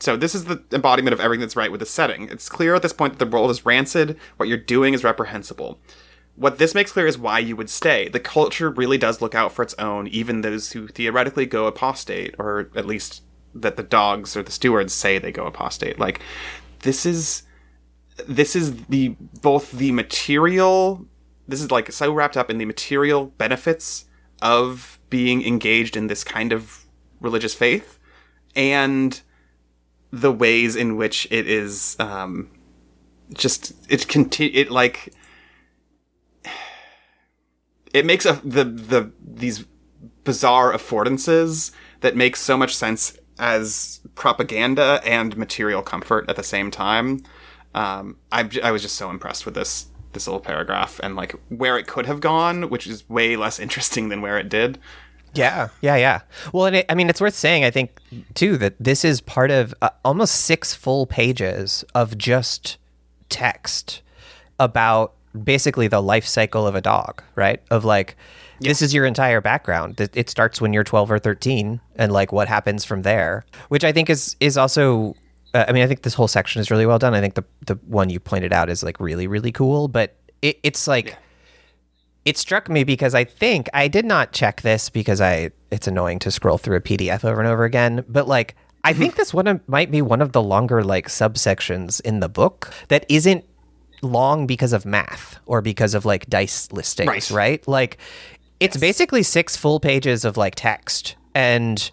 so 0.00 0.16
this 0.16 0.34
is 0.34 0.44
the 0.44 0.62
embodiment 0.72 1.14
of 1.14 1.20
everything 1.20 1.40
that's 1.40 1.56
right 1.56 1.70
with 1.70 1.80
the 1.80 1.86
setting. 1.86 2.28
It's 2.28 2.48
clear 2.48 2.74
at 2.74 2.82
this 2.82 2.92
point 2.92 3.18
that 3.18 3.24
the 3.24 3.30
world 3.30 3.50
is 3.50 3.64
rancid. 3.64 4.18
What 4.36 4.48
you're 4.48 4.58
doing 4.58 4.92
is 4.92 5.02
reprehensible. 5.04 5.78
What 6.36 6.58
this 6.58 6.74
makes 6.74 6.92
clear 6.92 7.06
is 7.06 7.16
why 7.16 7.38
you 7.38 7.56
would 7.56 7.70
stay. 7.70 8.08
The 8.08 8.20
culture 8.20 8.68
really 8.68 8.98
does 8.98 9.22
look 9.22 9.34
out 9.34 9.52
for 9.52 9.62
its 9.62 9.74
own, 9.74 10.08
even 10.08 10.40
those 10.40 10.72
who 10.72 10.88
theoretically 10.88 11.46
go 11.46 11.66
apostate, 11.66 12.34
or 12.38 12.70
at 12.74 12.86
least 12.86 13.22
that 13.54 13.76
the 13.76 13.84
dogs 13.84 14.36
or 14.36 14.42
the 14.42 14.50
stewards 14.50 14.92
say 14.92 15.18
they 15.18 15.30
go 15.30 15.46
apostate. 15.46 15.98
Like, 15.98 16.20
this 16.80 17.06
is 17.06 17.44
this 18.28 18.54
is 18.54 18.84
the 18.86 19.16
both 19.40 19.72
the 19.72 19.92
material 19.92 21.06
this 21.46 21.60
is 21.60 21.70
like 21.70 21.92
so 21.92 22.12
wrapped 22.12 22.36
up 22.36 22.50
in 22.50 22.58
the 22.58 22.64
material 22.64 23.26
benefits 23.26 24.06
of 24.42 24.98
being 25.10 25.44
engaged 25.46 25.96
in 25.96 26.06
this 26.06 26.24
kind 26.24 26.52
of 26.52 26.84
religious 27.20 27.54
faith 27.54 27.98
and 28.54 29.22
the 30.10 30.32
ways 30.32 30.76
in 30.76 30.96
which 30.96 31.26
it 31.30 31.48
is 31.48 31.96
um 31.98 32.50
just 33.32 33.72
it 33.90 34.06
conti- 34.08 34.54
it 34.54 34.70
like 34.70 35.12
it 37.94 38.04
makes 38.04 38.26
a 38.26 38.40
the 38.44 38.64
the 38.64 39.12
these 39.22 39.64
bizarre 40.24 40.72
affordances 40.72 41.70
that 42.00 42.16
make 42.16 42.36
so 42.36 42.56
much 42.56 42.74
sense 42.74 43.16
as 43.38 44.00
propaganda 44.14 45.00
and 45.04 45.36
material 45.36 45.82
comfort 45.82 46.28
at 46.28 46.36
the 46.36 46.42
same 46.42 46.70
time. 46.70 47.22
Um, 47.74 48.16
I 48.30 48.48
I 48.62 48.70
was 48.70 48.82
just 48.82 48.96
so 48.96 49.10
impressed 49.10 49.44
with 49.44 49.54
this 49.54 49.86
this 50.14 50.26
little 50.26 50.40
paragraph 50.40 51.00
and 51.02 51.16
like 51.16 51.34
where 51.48 51.78
it 51.78 51.86
could 51.86 52.06
have 52.06 52.20
gone, 52.20 52.70
which 52.70 52.86
is 52.86 53.08
way 53.08 53.36
less 53.36 53.58
interesting 53.60 54.08
than 54.08 54.20
where 54.20 54.38
it 54.38 54.48
did. 54.48 54.78
Yeah, 55.34 55.68
yeah, 55.80 55.96
yeah. 55.96 56.20
Well, 56.52 56.66
and 56.66 56.76
it, 56.76 56.86
I 56.88 56.94
mean, 56.94 57.10
it's 57.10 57.20
worth 57.20 57.34
saying, 57.34 57.64
I 57.64 57.70
think, 57.70 57.98
too, 58.34 58.56
that 58.58 58.76
this 58.78 59.04
is 59.04 59.20
part 59.20 59.50
of 59.50 59.74
uh, 59.82 59.90
almost 60.04 60.36
six 60.36 60.74
full 60.74 61.06
pages 61.06 61.84
of 61.94 62.16
just 62.16 62.78
text 63.28 64.00
about 64.60 65.14
basically 65.42 65.88
the 65.88 66.00
life 66.00 66.24
cycle 66.24 66.66
of 66.66 66.76
a 66.76 66.80
dog, 66.80 67.22
right? 67.34 67.60
Of 67.70 67.84
like, 67.84 68.16
this 68.60 68.80
is 68.80 68.94
your 68.94 69.04
entire 69.04 69.40
background. 69.40 70.00
It 70.00 70.30
starts 70.30 70.60
when 70.60 70.72
you're 70.72 70.84
12 70.84 71.10
or 71.10 71.18
13, 71.18 71.80
and 71.96 72.12
like 72.12 72.32
what 72.32 72.46
happens 72.46 72.84
from 72.84 73.02
there, 73.02 73.44
which 73.68 73.84
I 73.84 73.92
think 73.92 74.08
is 74.08 74.36
is 74.40 74.56
also. 74.56 75.16
Uh, 75.54 75.64
I 75.68 75.72
mean, 75.72 75.82
I 75.82 75.86
think 75.86 76.02
this 76.02 76.14
whole 76.14 76.28
section 76.28 76.60
is 76.60 76.70
really 76.70 76.84
well 76.86 76.98
done. 76.98 77.14
I 77.14 77.20
think 77.20 77.34
the 77.34 77.44
the 77.66 77.76
one 77.86 78.10
you 78.10 78.20
pointed 78.20 78.52
out 78.52 78.68
is 78.68 78.82
like 78.82 79.00
really 79.00 79.26
really 79.26 79.52
cool, 79.52 79.88
but 79.88 80.16
it, 80.42 80.58
it's 80.62 80.86
like 80.86 81.16
it 82.24 82.36
struck 82.38 82.68
me 82.68 82.84
because 82.84 83.14
I 83.14 83.24
think 83.24 83.68
I 83.72 83.86
did 83.88 84.04
not 84.04 84.32
check 84.32 84.62
this 84.62 84.90
because 84.90 85.20
I 85.20 85.50
it's 85.70 85.86
annoying 85.86 86.18
to 86.20 86.30
scroll 86.30 86.58
through 86.58 86.76
a 86.76 86.80
PDF 86.80 87.24
over 87.24 87.40
and 87.40 87.48
over 87.48 87.64
again, 87.64 88.04
but 88.08 88.26
like 88.28 88.54
I 88.82 88.92
think 88.92 89.14
this 89.16 89.32
one 89.32 89.60
might 89.66 89.90
be 89.90 90.02
one 90.02 90.20
of 90.20 90.32
the 90.32 90.42
longer 90.42 90.84
like 90.84 91.08
subsections 91.08 92.00
in 92.02 92.20
the 92.20 92.28
book 92.28 92.70
that 92.88 93.06
isn't 93.08 93.44
long 94.02 94.46
because 94.46 94.74
of 94.74 94.84
math 94.84 95.38
or 95.46 95.62
because 95.62 95.94
of 95.94 96.04
like 96.04 96.28
dice 96.28 96.70
listings, 96.72 97.08
Right. 97.08 97.30
right? 97.30 97.68
Like 97.68 97.96
it's 98.60 98.76
basically 98.76 99.22
six 99.22 99.56
full 99.56 99.80
pages 99.80 100.24
of 100.24 100.36
like 100.36 100.54
text 100.54 101.16
and 101.34 101.90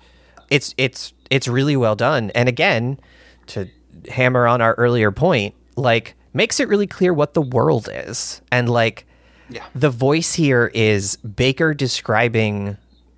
it's 0.50 0.74
it's 0.78 1.14
it's 1.30 1.48
really 1.48 1.78
well 1.78 1.96
done. 1.96 2.30
And 2.36 2.50
again, 2.50 3.00
to 3.48 3.68
hammer 4.10 4.48
on 4.48 4.62
our 4.62 4.74
earlier 4.76 5.12
point, 5.12 5.56
like 5.76 6.16
makes 6.34 6.60
it 6.60 6.68
really 6.68 6.88
clear 6.88 7.14
what 7.14 7.34
the 7.34 7.42
world 7.42 7.90
is 7.92 8.42
and 8.52 8.70
like 8.70 9.06
Yeah. 9.50 9.66
the 9.76 9.90
voice 9.90 10.34
here 10.36 10.72
is 10.74 11.18
Baker 11.18 11.74
describing 11.74 12.78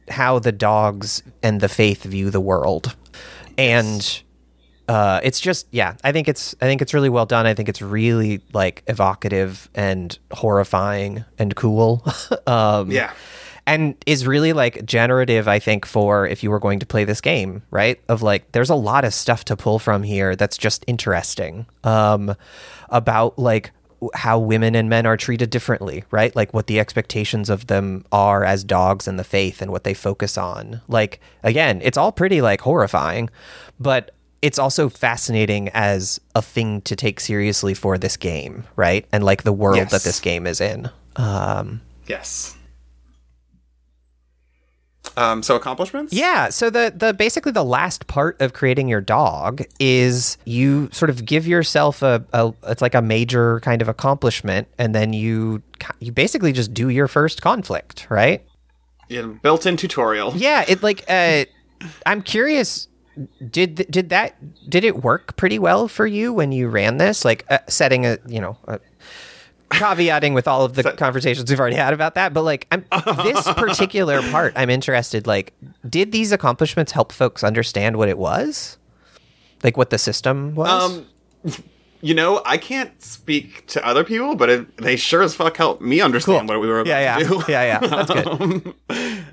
how 0.10 0.40
the 0.40 0.52
dogs 0.52 1.22
and 1.41 1.62
the 1.62 1.70
faith 1.70 2.04
view 2.04 2.30
the 2.30 2.41
world. 2.41 2.95
And 3.58 4.22
uh, 4.90 5.22
it's 5.24 5.40
just 5.40 5.68
yeah, 5.72 5.95
I 6.04 6.12
think 6.12 6.28
it's 6.28 6.56
I 6.60 6.66
think 6.66 6.82
it's 6.82 6.94
really 6.94 7.08
well 7.10 7.26
done. 7.26 7.45
I 7.45 7.54
think 7.54 7.70
it's 7.70 7.82
really 7.82 8.41
like 8.52 8.84
evocative 8.88 9.70
and 9.76 10.18
horrifying 10.32 11.24
and 11.38 11.56
cool. 11.56 12.04
um, 12.48 12.91
Yeah. 12.91 13.14
And 13.65 13.95
is 14.06 14.27
really 14.27 14.52
like 14.53 14.85
generative 14.85 15.48
i 15.48 15.57
think 15.60 15.85
for 15.85 16.27
if 16.27 16.44
you 16.44 16.52
were 16.52 16.60
going 16.60 16.80
to 16.80 16.85
play 16.85 17.03
this 17.06 17.22
game 17.22 17.61
right? 17.72 17.99
Of 18.10 18.22
like 18.22 18.52
there's 18.52 18.69
a 18.69 18.76
lot 18.76 19.06
of 19.06 19.14
stuff 19.14 19.45
to 19.45 19.56
pull 19.56 19.80
from 19.80 20.03
here 20.03 20.35
that's 20.35 20.57
just 20.57 20.84
interesting 20.88 21.65
um 21.84 22.35
about 22.90 23.40
like 23.40 23.72
how 24.14 24.38
women 24.38 24.76
and 24.76 24.90
men 24.90 25.06
are 25.06 25.15
treated 25.15 25.49
differently 25.49 26.03
right? 26.11 26.35
Like 26.35 26.53
what 26.53 26.68
the 26.68 26.77
expectations 26.80 27.49
of 27.49 27.68
them 27.68 28.03
are 28.11 28.44
as 28.44 28.65
dogs 28.65 29.07
in 29.07 29.15
the 29.15 29.23
faith 29.23 29.61
and 29.61 29.72
what 29.72 29.85
they 29.85 29.94
focus 29.94 30.38
on. 30.38 30.81
Like 30.90 31.22
again 31.41 31.80
it's 31.84 31.98
all 31.98 32.11
pretty 32.11 32.41
like 32.41 32.60
horrifying 32.61 33.30
but 33.80 34.11
it's 34.41 34.60
also 34.60 34.90
fascinating 34.90 35.69
as 35.69 36.19
a 36.35 36.41
thing 36.41 36.81
to 36.81 36.98
take 36.98 37.22
seriously 37.22 37.73
for 37.73 37.98
this 37.98 38.18
game 38.18 38.65
right? 38.76 39.06
And 39.14 39.23
like 39.23 39.44
the 39.44 39.53
world 39.53 39.77
Yes. 39.77 39.91
that 39.91 40.03
this 40.03 40.19
game 40.19 40.45
is 40.45 40.60
in. 40.60 40.90
Um 41.15 41.80
Yes. 42.07 42.57
Um, 45.15 45.44
so 45.44 45.56
accomplishments? 45.56 46.14
Yeah, 46.14 46.49
so 46.49 46.69
the 46.69 46.94
the 46.95 47.14
basically 47.14 47.52
the 47.52 47.64
last 47.64 48.07
part 48.07 48.40
of 48.41 48.53
creating 48.53 48.88
your 48.88 49.02
dog 49.02 49.64
is 49.80 50.38
you 50.45 50.90
sort 50.91 51.10
of 51.10 51.26
give 51.26 51.48
yourself 51.48 52.02
a, 52.02 52.26
a 52.34 52.53
it's 52.68 52.81
like 52.81 52.95
a 52.95 53.02
major 53.02 53.60
kind 53.60 53.81
of 53.81 53.90
accomplishment 53.90 54.68
and 54.77 54.95
then 54.95 55.14
you 55.14 55.61
you 55.99 56.11
basically 56.11 56.52
just 56.52 56.73
do 56.73 56.90
your 56.90 57.07
first 57.07 57.41
conflict, 57.41 58.07
right? 58.10 58.44
Yeah, 59.10 59.23
built-in 59.23 59.77
tutorial. 59.77 60.34
Yeah, 60.35 60.65
it 60.68 60.81
like 60.81 61.03
uh 61.07 61.45
I'm 62.06 62.22
curious 62.22 62.88
did 63.49 63.85
did 63.90 64.10
that 64.10 64.35
did 64.69 64.84
it 64.84 65.03
work 65.03 65.35
pretty 65.35 65.60
well 65.60 65.88
for 65.88 66.07
you 66.07 66.34
when 66.34 66.52
you 66.52 66.68
ran 66.68 66.98
this 66.98 67.23
like 67.23 67.45
uh, 67.49 67.60
setting 67.68 68.06
a, 68.06 68.18
you 68.27 68.41
know, 68.41 68.57
a, 68.68 68.80
caveating 69.74 70.34
with 70.34 70.48
all 70.48 70.64
of 70.64 70.74
the 70.76 70.84
conversations 70.94 71.50
we've 71.50 71.60
already 71.60 71.76
had 71.76 71.94
about 71.94 72.16
that, 72.16 72.34
but 72.34 72.44
like 72.44 72.68
I'm 72.72 72.86
this 73.24 73.44
particular 73.54 74.22
part 74.32 74.54
I'm 74.56 74.70
interested 74.70 75.28
like 75.28 75.54
did 75.88 76.12
these 76.12 76.32
accomplishments 76.32 76.91
help 76.91 77.12
folks 77.12 77.44
understand 77.44 77.98
what 77.98 78.10
it 78.10 78.18
was? 78.18 78.78
Like 79.64 79.78
what 79.78 79.90
the 79.90 79.98
system 79.98 80.56
was? 80.56 80.70
Um, 80.70 81.06
you 82.02 82.14
know, 82.14 82.41
I 82.45 82.58
can't 82.58 83.02
speak 83.02 83.66
to 83.68 83.86
other 83.88 84.04
people, 84.04 84.36
but 84.36 84.50
it, 84.50 84.78
they 84.78 84.98
sure 84.98 85.22
as 85.22 85.34
fuck 85.36 85.56
helped 85.56 85.82
me 85.82 86.02
understand 86.02 86.50
Cool. 86.50 86.58
what 86.58 86.62
we 86.62 86.68
were 86.68 86.82
about 86.82 86.90
yeah, 86.90 87.18
yeah, 87.18 87.20
to 87.20 87.30
do. 87.30 87.44
yeah, 87.48 87.80
yeah. 87.82 88.04
That's 88.04 88.12
good. 88.12 89.24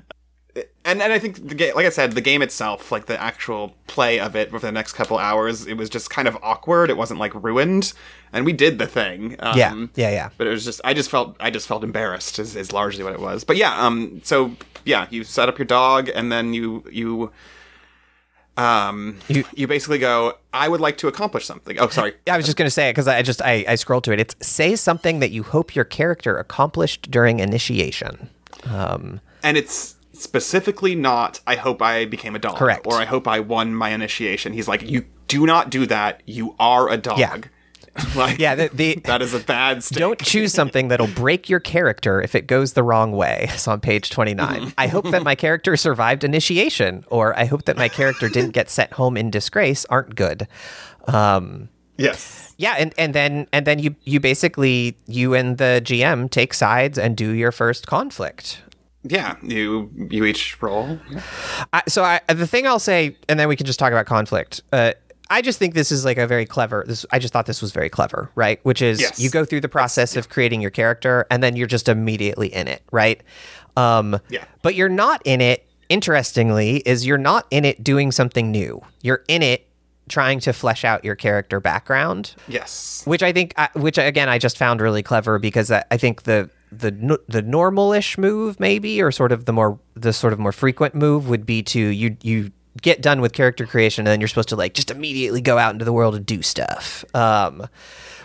and 0.85 1.01
and 1.01 1.13
I 1.13 1.19
think 1.19 1.47
the 1.47 1.55
game, 1.55 1.73
like 1.75 1.85
I 1.85 1.89
said, 1.89 2.11
the 2.13 2.21
game 2.21 2.41
itself, 2.41 2.91
like 2.91 3.05
the 3.05 3.19
actual 3.21 3.75
play 3.87 4.19
of 4.19 4.35
it, 4.35 4.49
for 4.51 4.59
the 4.59 4.71
next 4.71 4.93
couple 4.93 5.17
hours, 5.17 5.65
it 5.67 5.75
was 5.75 5.89
just 5.89 6.09
kind 6.09 6.27
of 6.27 6.37
awkward. 6.43 6.89
It 6.89 6.97
wasn't 6.97 7.19
like 7.19 7.33
ruined, 7.35 7.93
and 8.33 8.45
we 8.45 8.53
did 8.53 8.77
the 8.79 8.87
thing. 8.87 9.35
Um, 9.39 9.57
Yeah, 9.57 9.73
yeah, 9.95 10.09
yeah. 10.09 10.29
But 10.37 10.47
it 10.47 10.49
was 10.49 10.65
just, 10.65 10.81
I 10.83 10.93
just 10.93 11.09
felt, 11.09 11.35
I 11.39 11.49
just 11.51 11.67
felt 11.67 11.83
embarrassed. 11.83 12.39
Is, 12.39 12.55
is 12.55 12.71
largely 12.73 13.03
what 13.03 13.13
it 13.13 13.19
was. 13.19 13.43
But 13.43 13.57
yeah, 13.57 13.73
um, 13.85 14.21
so 14.23 14.55
yeah, 14.83 15.07
you 15.09 15.23
set 15.23 15.47
up 15.49 15.57
your 15.57 15.65
dog, 15.65 16.09
and 16.13 16.31
then 16.31 16.53
you 16.53 16.83
you. 16.91 17.31
Um, 18.57 19.17
You- 19.29 19.45
you, 19.55 19.65
basically 19.67 19.97
go. 19.97 20.37
I 20.53 20.67
would 20.67 20.81
like 20.81 20.97
to 20.97 21.07
accomplish 21.07 21.45
something. 21.45 21.79
Oh, 21.79 21.87
sorry. 21.87 22.13
I 22.29 22.35
was 22.35 22.45
just 22.45 22.57
going 22.57 22.67
to 22.67 22.71
say 22.71 22.89
it 22.89 22.91
because 22.93 23.07
I 23.07 23.21
just 23.21 23.41
I, 23.41 23.63
I 23.67 23.75
scrolled 23.75 24.03
to 24.03 24.11
it. 24.11 24.19
It's 24.19 24.35
say 24.45 24.75
something 24.75 25.19
that 25.19 25.31
you 25.31 25.43
hope 25.43 25.73
your 25.73 25.85
character 25.85 26.37
accomplished 26.37 27.09
during 27.09 27.39
initiation. 27.39 28.29
Um, 28.65 29.21
and 29.41 29.57
it's 29.57 29.95
specifically 30.21 30.95
not 30.95 31.39
i 31.47 31.55
hope 31.55 31.81
i 31.81 32.05
became 32.05 32.35
a 32.35 32.39
dog 32.39 32.57
Correct. 32.57 32.85
or 32.87 32.93
i 32.95 33.05
hope 33.05 33.27
i 33.27 33.39
won 33.39 33.73
my 33.75 33.89
initiation 33.89 34.53
he's 34.53 34.67
like 34.67 34.81
you 34.81 35.05
do 35.27 35.45
not 35.45 35.69
do 35.69 35.85
that 35.85 36.21
you 36.25 36.55
are 36.59 36.89
a 36.89 36.97
dog 36.97 37.19
Yeah. 37.19 37.37
like 38.15 38.39
yeah, 38.39 38.55
the, 38.55 38.69
the 38.73 38.95
that 39.03 39.21
is 39.21 39.33
a 39.33 39.39
bad 39.39 39.83
stake. 39.83 39.99
don't 39.99 40.19
choose 40.19 40.53
something 40.53 40.87
that'll 40.87 41.07
break 41.07 41.49
your 41.49 41.59
character 41.59 42.21
if 42.21 42.35
it 42.35 42.47
goes 42.47 42.71
the 42.71 42.83
wrong 42.83 43.11
way. 43.11 43.47
It's 43.49 43.67
on 43.67 43.81
page 43.81 44.09
29. 44.09 44.71
I 44.77 44.87
hope 44.87 45.11
that 45.11 45.23
my 45.23 45.35
character 45.35 45.75
survived 45.75 46.23
initiation, 46.23 47.03
or 47.09 47.37
I 47.37 47.43
hope 47.43 47.65
that 47.65 47.75
my 47.75 47.89
character 47.89 48.29
didn't 48.29 48.51
get 48.51 48.69
sent 48.69 48.93
home 48.93 49.17
in 49.17 49.29
disgrace 49.29 49.85
aren't 49.89 50.15
good. 50.15 50.47
Um, 51.07 51.67
yes 51.97 52.51
yeah, 52.61 52.75
and, 52.77 52.93
and 52.95 53.15
then 53.15 53.47
and 53.51 53.65
then 53.65 53.79
you 53.79 53.95
you 54.03 54.19
basically 54.19 54.95
you 55.07 55.33
and 55.33 55.57
the 55.57 55.81
GM 55.83 56.29
take 56.29 56.53
sides 56.53 56.99
and 56.99 57.17
do 57.17 57.31
your 57.31 57.51
first 57.51 57.87
conflict. 57.87 58.61
Yeah 59.03 59.35
you 59.41 59.89
you 60.11 60.25
each 60.25 60.61
roll 60.61 60.99
I, 61.73 61.83
so 61.87 62.03
I, 62.03 62.19
the 62.27 62.45
thing 62.47 62.67
I'll 62.67 62.79
say, 62.79 63.17
and 63.27 63.39
then 63.39 63.47
we 63.47 63.55
can 63.55 63.65
just 63.65 63.79
talk 63.79 63.91
about 63.91 64.05
conflict. 64.05 64.61
Uh, 64.71 64.93
I 65.29 65.41
just 65.41 65.59
think 65.59 65.73
this 65.73 65.91
is 65.91 66.03
like 66.03 66.17
a 66.17 66.27
very 66.27 66.45
clever. 66.45 66.83
This 66.85 67.05
I 67.11 67.17
just 67.19 67.31
thought 67.33 67.45
this 67.45 67.61
was 67.61 67.71
very 67.71 67.89
clever, 67.89 68.29
right? 68.35 68.59
Which 68.63 68.81
is 68.81 68.99
Yes. 68.99 69.19
you 69.19 69.29
go 69.29 69.45
through 69.45 69.61
the 69.61 69.69
process 69.69 70.15
of 70.17 70.27
creating 70.29 70.61
your 70.61 70.71
character, 70.71 71.25
and 71.31 71.41
then 71.41 71.55
you're 71.55 71.67
just 71.67 71.87
immediately 71.87 72.53
in 72.53 72.67
it, 72.67 72.83
right? 72.91 73.21
Um, 73.77 74.19
Yeah. 74.29 74.43
But 74.61 74.75
you're 74.75 74.89
not 74.89 75.21
in 75.25 75.39
it. 75.41 75.65
Interestingly, 75.89 76.77
is 76.85 77.05
you're 77.05 77.17
not 77.17 77.47
in 77.51 77.63
it 77.65 77.83
doing 77.83 78.11
something 78.11 78.51
new. 78.51 78.81
You're 79.01 79.23
in 79.27 79.41
it 79.41 79.67
trying 80.09 80.39
to 80.41 80.51
flesh 80.51 80.83
out 80.83 81.05
your 81.05 81.15
character 81.15 81.61
background 81.61 82.35
yes 82.49 83.01
which 83.05 83.23
I 83.23 83.31
think, 83.31 83.53
which 83.75 83.97
again, 83.97 84.27
I 84.27 84.39
just 84.39 84.57
found 84.57 84.81
really 84.81 85.03
clever 85.03 85.39
because 85.39 85.71
I 85.71 85.83
I 85.89 85.95
think 85.97 86.23
the 86.23 86.49
the 86.71 87.19
the 87.27 87.43
normalish 87.43 88.17
move 88.17 88.59
maybe, 88.59 89.01
or 89.01 89.11
sort 89.11 89.31
of 89.31 89.45
the 89.45 89.53
more 89.53 89.79
the 89.95 90.13
sort 90.13 90.33
of 90.33 90.39
more 90.39 90.51
frequent 90.51 90.95
move 90.95 91.27
would 91.27 91.45
be 91.45 91.61
to 91.63 91.79
you 91.79 92.17
you 92.21 92.51
get 92.81 93.01
done 93.01 93.19
with 93.19 93.33
character 93.33 93.65
creation 93.65 94.07
and 94.07 94.11
then 94.11 94.21
you're 94.21 94.29
supposed 94.29 94.49
to 94.49 94.55
like 94.55 94.73
just 94.73 94.89
immediately 94.89 95.41
go 95.41 95.57
out 95.57 95.73
into 95.73 95.83
the 95.83 95.91
world 95.93 96.15
and 96.15 96.25
do 96.25 96.41
stuff. 96.41 97.03
Um, 97.13 97.67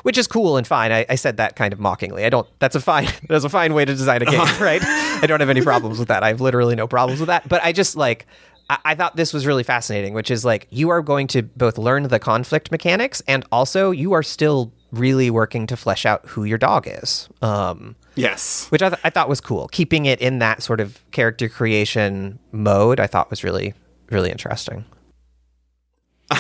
which 0.03 0.17
is 0.17 0.29
cool 0.29 0.57
and 0.57 0.65
fine. 0.65 0.93
I, 0.93 1.05
I 1.09 1.17
said 1.17 1.39
that 1.39 1.57
kind 1.57 1.73
of 1.73 1.81
mockingly. 1.81 2.25
I 2.25 2.31
don't. 2.31 2.47
That's 2.61 2.77
a 2.77 2.81
fine. 2.81 3.09
That's 3.29 3.45
a 3.45 3.49
fine 3.49 3.75
way 3.75 3.85
to 3.85 3.93
design 3.93 4.23
a 4.23 4.25
game, 4.25 4.41
right? 4.61 4.81
I 4.85 5.27
don't 5.27 5.41
have 5.41 5.51
any 5.51 5.63
problems 5.63 5.99
with 5.99 6.07
that. 6.09 6.23
I 6.23 6.29
have 6.29 6.41
literally 6.41 6.77
no 6.77 6.87
problems 6.87 7.19
with 7.19 7.27
that. 7.27 7.49
But 7.49 7.65
I 7.65 7.73
just 7.73 7.97
like. 7.97 8.27
I, 8.71 8.79
I 8.85 8.95
thought 8.95 9.17
this 9.17 9.33
was 9.33 9.47
really 9.47 9.65
fascinating, 9.65 10.15
which 10.15 10.31
is 10.31 10.45
like 10.45 10.69
you 10.71 10.91
are 10.91 11.03
going 11.03 11.27
to 11.29 11.43
both 11.43 11.77
learn 11.77 12.05
the 12.05 12.21
conflict 12.21 12.71
mechanics 12.71 13.21
and 13.27 13.45
also 13.51 13.91
you 13.91 14.13
are 14.13 14.23
still 14.23 14.73
really 14.93 15.29
working 15.29 15.67
to 15.67 15.77
flesh 15.77 16.07
out 16.07 16.25
who 16.27 16.45
your 16.45 16.59
dog 16.59 16.87
is. 16.87 17.29
Um, 17.43 17.97
yes 18.17 18.67
which 18.71 18.83
I, 18.83 18.89
th- 18.89 19.01
I 19.05 19.11
thought 19.11 19.29
was 19.29 19.41
cool. 19.41 19.69
Keeping 19.69 20.07
it 20.07 20.21
in 20.21 20.39
that 20.41 20.63
sort 20.63 20.81
of 20.81 20.99
character 21.11 21.49
creation 21.49 22.39
mode, 22.53 22.99
I 22.99 23.07
thought 23.07 23.31
was 23.31 23.45
really, 23.45 23.75
really 24.11 24.31
interesting. 24.31 24.85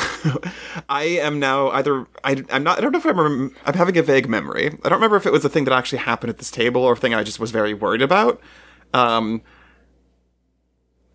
i 0.88 1.04
am 1.04 1.38
now 1.38 1.68
either 1.70 2.08
I, 2.24 2.42
i'm 2.50 2.64
not 2.64 2.78
i 2.78 2.80
don't 2.80 2.90
know 2.90 2.98
if 2.98 3.06
i'm 3.06 3.20
rem- 3.20 3.54
i'm 3.64 3.74
having 3.74 3.96
a 3.96 4.02
vague 4.02 4.28
memory 4.28 4.66
i 4.66 4.88
don't 4.88 4.94
remember 4.94 5.14
if 5.14 5.26
it 5.26 5.32
was 5.32 5.44
a 5.44 5.48
thing 5.48 5.62
that 5.66 5.72
actually 5.72 5.98
happened 5.98 6.30
at 6.30 6.38
this 6.38 6.50
table 6.50 6.82
or 6.82 6.94
a 6.94 6.96
thing 6.96 7.14
i 7.14 7.22
just 7.22 7.38
was 7.38 7.52
very 7.52 7.72
worried 7.72 8.02
about 8.02 8.40
um 8.94 9.42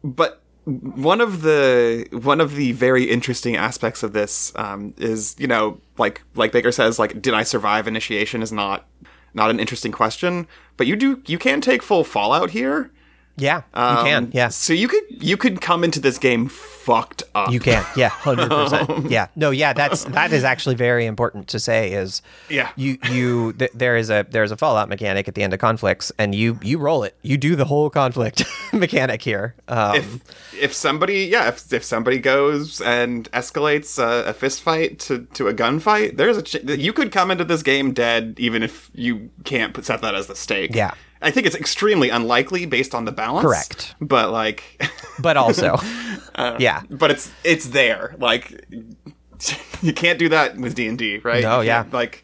but 0.05 0.41
one 0.65 1.21
of 1.21 1.41
the 1.41 2.07
one 2.11 2.39
of 2.39 2.55
the 2.55 2.71
very 2.73 3.05
interesting 3.05 3.55
aspects 3.55 4.03
of 4.03 4.13
this 4.13 4.53
um, 4.55 4.93
is 4.97 5.35
you 5.39 5.47
know 5.47 5.79
like 5.97 6.21
like 6.35 6.51
Baker 6.51 6.71
says 6.71 6.99
like 6.99 7.21
did 7.21 7.33
I 7.33 7.43
survive 7.43 7.87
initiation 7.87 8.41
is 8.43 8.51
not 8.51 8.87
not 9.33 9.49
an 9.49 9.59
interesting 9.59 9.91
question 9.91 10.47
but 10.77 10.87
you 10.87 10.95
do 10.95 11.21
you 11.27 11.37
can 11.37 11.61
take 11.61 11.83
full 11.83 12.03
fallout 12.03 12.51
here 12.51 12.91
Yeah, 13.37 13.57
you 13.57 14.03
can. 14.03 14.23
Um, 14.25 14.29
Yeah, 14.33 14.49
so 14.49 14.73
you 14.73 14.87
could 14.87 15.03
you 15.09 15.37
could 15.37 15.61
come 15.61 15.83
into 15.83 15.99
this 15.99 16.17
game 16.17 16.47
fucked 16.47 17.23
up 17.35 17.51
you 17.51 17.59
can. 17.59 17.83
Yeah, 17.95 18.09
hundred 18.09 18.49
percent. 18.49 19.09
Yeah, 19.11 19.27
no, 19.35 19.51
yeah, 19.51 19.73
that's 19.73 20.03
that 20.05 20.31
is 20.33 20.43
actually 20.43 20.75
very 20.75 21.05
important 21.05 21.47
to 21.49 21.59
say. 21.59 21.93
Is 21.93 22.21
Yeah. 22.49 22.69
you 22.75 22.97
you 23.11 23.53
th- 23.53 23.71
there 23.73 23.95
is 23.97 24.09
a 24.09 24.25
there's 24.29 24.51
a 24.51 24.57
fallout 24.57 24.89
mechanic 24.89 25.27
at 25.27 25.35
the 25.35 25.43
end 25.43 25.53
of 25.53 25.59
conflicts, 25.59 26.11
and 26.17 26.33
you 26.35 26.59
you 26.61 26.77
roll 26.77 27.03
it. 27.03 27.15
You 27.21 27.37
do 27.37 27.55
the 27.55 27.65
whole 27.65 27.89
conflict 27.89 28.43
mechanic 28.73 29.21
here. 29.21 29.55
Um, 29.67 29.95
if 29.95 30.53
if 30.59 30.73
somebody 30.73 31.25
yeah 31.25 31.47
if, 31.49 31.71
if 31.73 31.83
somebody 31.83 32.17
goes 32.19 32.81
and 32.81 33.31
escalates 33.31 33.97
a, 33.97 34.29
a 34.29 34.33
fist 34.33 34.61
fight 34.61 34.99
to, 34.99 35.25
to 35.33 35.47
a 35.47 35.53
gunfight 35.53 36.17
there's 36.17 36.37
a 36.37 36.41
ch- 36.41 36.63
you 36.63 36.93
could 36.93 37.11
come 37.11 37.31
into 37.31 37.43
this 37.45 37.63
game 37.63 37.93
dead 37.93 38.35
even 38.37 38.61
if 38.63 38.89
you 38.93 39.29
can't 39.43 39.73
put, 39.73 39.85
set 39.85 40.01
that 40.01 40.13
as 40.15 40.27
the 40.27 40.35
stake 40.35 40.75
Yeah. 40.75 40.93
I 41.21 41.31
think 41.31 41.45
it's 41.47 41.55
extremely 41.55 42.09
unlikely 42.09 42.65
based 42.65 42.93
on 42.95 43.05
the 43.05 43.11
balance 43.11 43.45
Correct. 43.45 43.95
but 44.01 44.31
like 44.31 44.81
but 45.19 45.37
also, 45.37 45.77
yeah, 46.59 46.81
but 46.89 47.11
it's 47.11 47.31
it's 47.43 47.67
there 47.67 48.15
like 48.19 48.65
you 49.81 49.93
can't 49.93 50.17
do 50.19 50.29
that 50.29 50.57
with 50.57 50.75
d&d 50.75 51.19
right 51.19 51.43
No, 51.43 51.61
yeah. 51.61 51.85
like 51.91 52.23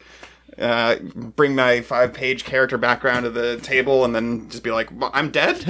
uh, 0.58 0.96
bring 1.14 1.54
my 1.54 1.80
five 1.82 2.12
page 2.12 2.44
character 2.44 2.76
background 2.76 3.22
to 3.24 3.30
the 3.30 3.58
table 3.58 4.04
and 4.04 4.12
then 4.12 4.48
just 4.50 4.64
be 4.64 4.72
like, 4.72 4.88
well, 4.90 5.12
I'm 5.14 5.30
dead 5.30 5.64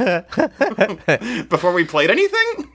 before 1.50 1.74
we 1.74 1.84
played 1.84 2.10
anything. 2.10 2.70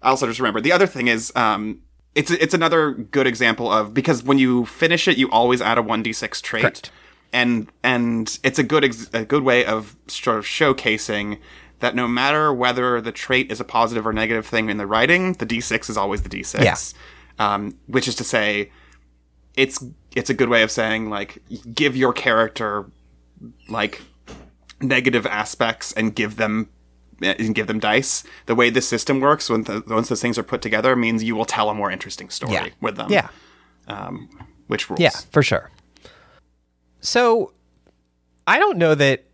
I 0.00 0.08
also 0.10 0.26
just 0.26 0.40
remember 0.40 0.60
the 0.62 0.72
other 0.72 0.86
thing 0.86 1.08
is 1.08 1.30
um, 1.36 1.80
it's 2.14 2.30
it's 2.30 2.54
another 2.54 2.92
good 2.92 3.26
example 3.26 3.70
of 3.70 3.92
because 3.92 4.22
when 4.22 4.38
you 4.38 4.64
finish 4.64 5.08
it, 5.08 5.18
you 5.18 5.30
always 5.30 5.60
add 5.60 5.76
a 5.76 5.82
one 5.82 6.02
d 6.02 6.12
six 6.14 6.40
trait, 6.40 6.62
Correct. 6.62 6.90
And 7.32 7.70
and 7.82 8.38
it's 8.42 8.58
a 8.58 8.62
good 8.62 8.84
ex- 8.84 9.10
a 9.12 9.24
good 9.24 9.42
way 9.42 9.64
of 9.64 9.96
sort 10.06 10.38
of 10.38 10.44
showcasing 10.44 11.38
that 11.80 11.94
no 11.94 12.08
matter 12.08 12.52
whether 12.52 13.00
the 13.00 13.12
trait 13.12 13.52
is 13.52 13.60
a 13.60 13.64
positive 13.64 14.06
or 14.06 14.12
negative 14.12 14.46
thing 14.46 14.68
in 14.68 14.78
the 14.78 14.86
writing, 14.86 15.34
the 15.34 15.46
d 15.46 15.60
six 15.60 15.88
is 15.88 15.96
always 15.96 16.22
the 16.22 16.28
d 16.28 16.42
six. 16.42 16.64
Yeah. 16.64 17.54
Um, 17.54 17.78
which 17.86 18.08
is 18.08 18.16
to 18.16 18.24
say, 18.24 18.70
it's 19.54 19.84
it's 20.16 20.30
a 20.30 20.34
good 20.34 20.48
way 20.48 20.62
of 20.62 20.70
saying 20.70 21.10
like 21.10 21.42
give 21.72 21.96
your 21.96 22.12
character 22.12 22.90
like 23.68 24.02
negative 24.80 25.26
aspects 25.26 25.92
and 25.92 26.14
give 26.14 26.36
them 26.36 26.68
and 27.22 27.54
give 27.54 27.66
them 27.66 27.78
dice. 27.78 28.24
The 28.46 28.54
way 28.54 28.70
this 28.70 28.88
system 28.88 29.20
works, 29.20 29.50
when 29.50 29.64
th- 29.64 29.86
once 29.86 30.08
those 30.08 30.22
things 30.22 30.38
are 30.38 30.42
put 30.42 30.62
together, 30.62 30.96
means 30.96 31.22
you 31.22 31.36
will 31.36 31.44
tell 31.44 31.68
a 31.68 31.74
more 31.74 31.90
interesting 31.90 32.30
story 32.30 32.52
yeah, 32.52 32.68
with 32.80 32.96
them. 32.96 33.10
yeah. 33.10 33.28
which 34.66 34.88
rules. 34.88 35.00
Yeah, 35.00 35.10
for 35.30 35.42
sure. 35.42 35.70
So, 37.00 37.52
I 38.46 38.58
don't 38.58 38.78
know 38.78 38.94
that, 38.94 39.24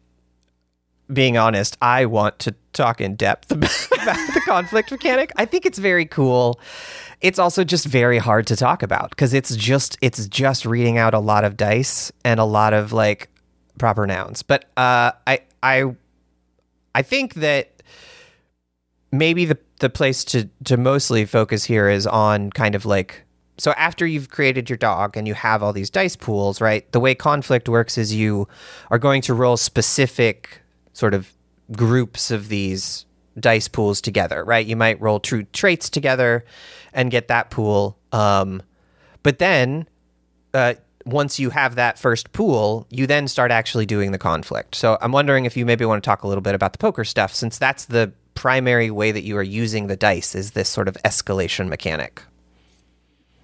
being 1.13 1.37
honest, 1.37 1.77
I 1.83 2.07
want 2.07 2.39
to 2.41 2.55
talk 2.73 3.01
in 3.01 3.15
depth 3.15 3.51
about 3.53 3.71
the 3.71 4.43
conflict 4.47 4.91
mechanic. 4.91 5.33
I 5.37 5.45
think 5.45 5.67
it's 5.67 5.79
very 5.79 6.07
cool. 6.07 6.59
It's 7.21 7.39
also 7.39 7.65
just 7.65 7.87
very 7.87 8.19
hard 8.19 8.47
to 8.49 8.57
talk 8.57 8.83
about 8.83 9.11
because 9.11 9.33
it's 9.35 9.55
just 9.57 9.97
it's 10.01 10.27
just 10.29 10.67
reading 10.67 10.99
out 10.99 11.15
a 11.15 11.19
lot 11.19 11.45
of 11.45 11.57
dice 11.57 12.13
and 12.25 12.41
a 12.41 12.45
lot 12.45 12.73
of 12.75 12.93
like 12.93 13.29
proper 13.79 14.07
nouns. 14.07 14.43
But 14.43 14.65
uh, 14.77 15.13
I 15.27 15.41
I 15.63 15.95
I 16.95 17.03
think 17.03 17.35
that 17.35 17.83
maybe 19.13 19.45
the 19.45 19.59
the 19.81 19.91
place 19.91 20.25
to 20.25 20.49
to 20.65 20.77
mostly 20.77 21.25
focus 21.25 21.65
here 21.65 21.89
is 21.89 22.07
on 22.07 22.51
kind 22.51 22.75
of 22.75 22.85
like 22.85 23.24
so 23.59 23.73
after 23.73 24.07
you've 24.07 24.31
created 24.31 24.69
your 24.69 24.77
dog 24.77 25.17
and 25.17 25.29
you 25.29 25.35
have 25.35 25.63
all 25.63 25.73
these 25.73 25.91
dice 25.91 26.17
pools, 26.17 26.61
right? 26.61 26.91
The 26.93 27.01
way 27.01 27.15
conflict 27.15 27.69
works 27.69 27.97
is 27.97 28.15
you 28.15 28.49
are 28.91 28.99
going 28.99 29.23
to 29.23 29.35
roll 29.35 29.57
specific 29.57 30.61
sort 30.93 31.15
of 31.15 31.33
groups 31.73 32.31
of 32.31 32.49
these 32.49 33.07
dice 33.39 33.69
pools 33.69 34.01
together, 34.01 34.45
right? 34.45 34.67
You 34.67 34.77
might 34.77 35.01
roll 35.01 35.21
true 35.21 35.45
traits 35.53 35.89
together 35.89 36.45
and 36.93 37.11
get 37.11 37.29
that 37.29 37.51
pool. 37.51 37.99
Um, 38.13 38.63
but 39.23 39.39
then 39.39 39.89
uh, 40.53 40.75
once 41.05 41.39
you 41.39 41.51
have 41.51 41.77
that 41.77 41.99
first 41.99 42.33
pool, 42.33 42.87
you 42.91 43.07
then 43.07 43.29
start 43.29 43.51
actually 43.51 43.87
doing 43.87 44.13
the 44.13 44.19
conflict. 44.19 44.75
So 44.75 44.99
I'm 45.01 45.13
wondering 45.13 45.45
if 45.45 45.57
you 45.57 45.65
maybe 45.65 45.85
want 45.85 46.03
to 46.03 46.07
talk 46.07 46.23
a 46.23 46.29
little 46.29 46.43
bit 46.43 46.55
about 46.55 46.73
the 46.73 46.79
poker 46.79 47.05
stuff, 47.05 47.35
since 47.35 47.59
that's 47.59 47.85
the 47.85 48.13
primary 48.35 48.91
way 48.91 49.13
that 49.13 49.23
you 49.23 49.37
are 49.37 49.43
using 49.43 49.87
the 49.87 49.97
dice 49.97 50.35
is 50.35 50.53
this 50.53 50.69
sort 50.69 50.89
of 50.89 50.97
escalation 51.05 51.69
mechanic. 51.69 52.23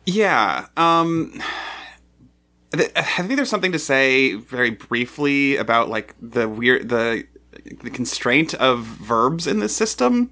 Yeah. 0.06 0.66
Um 0.76 1.40
I 2.72 3.22
think 3.22 3.36
there's 3.36 3.50
something 3.50 3.72
to 3.72 3.78
say 3.78 4.34
very 4.34 4.70
briefly 4.70 5.56
about 5.56 5.88
like 5.88 6.14
the 6.20 6.48
weird 6.48 6.88
the 6.88 7.24
the 7.82 7.90
constraint 7.90 8.54
of 8.54 8.80
verbs 8.84 9.46
in 9.46 9.58
this 9.58 9.74
system. 9.74 10.30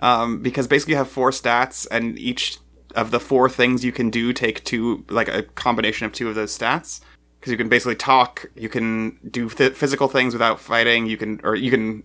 Um, 0.00 0.42
because 0.42 0.66
basically 0.66 0.92
you 0.92 0.98
have 0.98 1.08
four 1.08 1.30
stats 1.30 1.86
and 1.90 2.18
each 2.18 2.58
of 2.94 3.10
the 3.10 3.20
four 3.20 3.48
things 3.48 3.84
you 3.84 3.92
can 3.92 4.10
do 4.10 4.32
take 4.32 4.62
two 4.64 5.04
like 5.08 5.28
a 5.28 5.42
combination 5.42 6.04
of 6.06 6.12
two 6.12 6.28
of 6.28 6.34
those 6.34 6.56
stats 6.56 7.00
because 7.38 7.50
you 7.50 7.56
can 7.58 7.68
basically 7.68 7.94
talk, 7.94 8.46
you 8.54 8.68
can 8.70 9.18
do 9.30 9.50
th- 9.50 9.74
physical 9.74 10.08
things 10.08 10.32
without 10.32 10.58
fighting, 10.58 11.06
you 11.06 11.18
can 11.18 11.40
or 11.44 11.54
you 11.54 11.70
can 11.70 12.02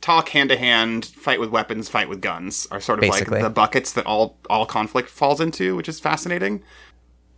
talk 0.00 0.30
hand 0.30 0.50
to 0.50 0.56
hand, 0.56 1.04
fight 1.04 1.40
with 1.40 1.50
weapons, 1.50 1.88
fight 1.88 2.08
with 2.08 2.20
guns 2.20 2.66
are 2.70 2.80
sort 2.80 2.98
of 2.98 3.02
Basically. 3.02 3.36
like 3.36 3.42
the 3.42 3.50
buckets 3.50 3.92
that 3.92 4.06
all 4.06 4.38
all 4.48 4.66
conflict 4.66 5.08
falls 5.08 5.40
into, 5.40 5.76
which 5.76 5.88
is 5.88 6.00
fascinating. 6.00 6.62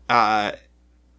Uh, 0.08 0.52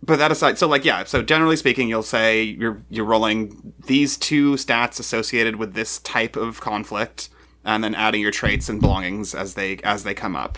but 0.02 0.20
that 0.20 0.32
aside, 0.32 0.58
so 0.58 0.68
like 0.68 0.84
yeah, 0.84 1.04
so 1.06 1.22
generally 1.22 1.56
speaking, 1.56 1.88
you'll 1.88 2.04
say 2.04 2.44
you're 2.44 2.84
you're 2.90 3.06
rolling 3.06 3.74
these 3.88 4.18
two 4.18 4.56
stats 4.56 5.00
associated 5.00 5.56
with 5.56 5.74
this 5.74 6.00
type 6.00 6.36
of 6.36 6.60
conflict, 6.62 7.30
and 7.64 7.84
then 7.84 7.96
adding 7.96 8.22
your 8.22 8.32
traits 8.32 8.70
and 8.70 8.82
belongings 8.82 9.34
as 9.34 9.54
they 9.54 9.78
as 9.78 10.04
they 10.04 10.14
come 10.14 10.36
up. 10.36 10.58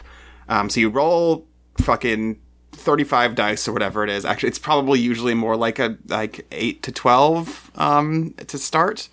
Um, 0.49 0.69
so 0.69 0.79
you 0.79 0.89
roll 0.89 1.47
fucking 1.79 2.39
thirty 2.71 3.03
five 3.03 3.35
dice 3.35 3.67
or 3.67 3.73
whatever 3.73 4.03
it 4.03 4.09
is. 4.09 4.25
Actually, 4.25 4.49
it's 4.49 4.59
probably 4.59 4.99
usually 4.99 5.33
more 5.33 5.55
like 5.55 5.79
a 5.79 5.97
like 6.07 6.45
eight 6.51 6.81
to 6.83 6.91
twelve 6.91 7.71
um, 7.75 8.33
to 8.47 8.57
start, 8.57 9.09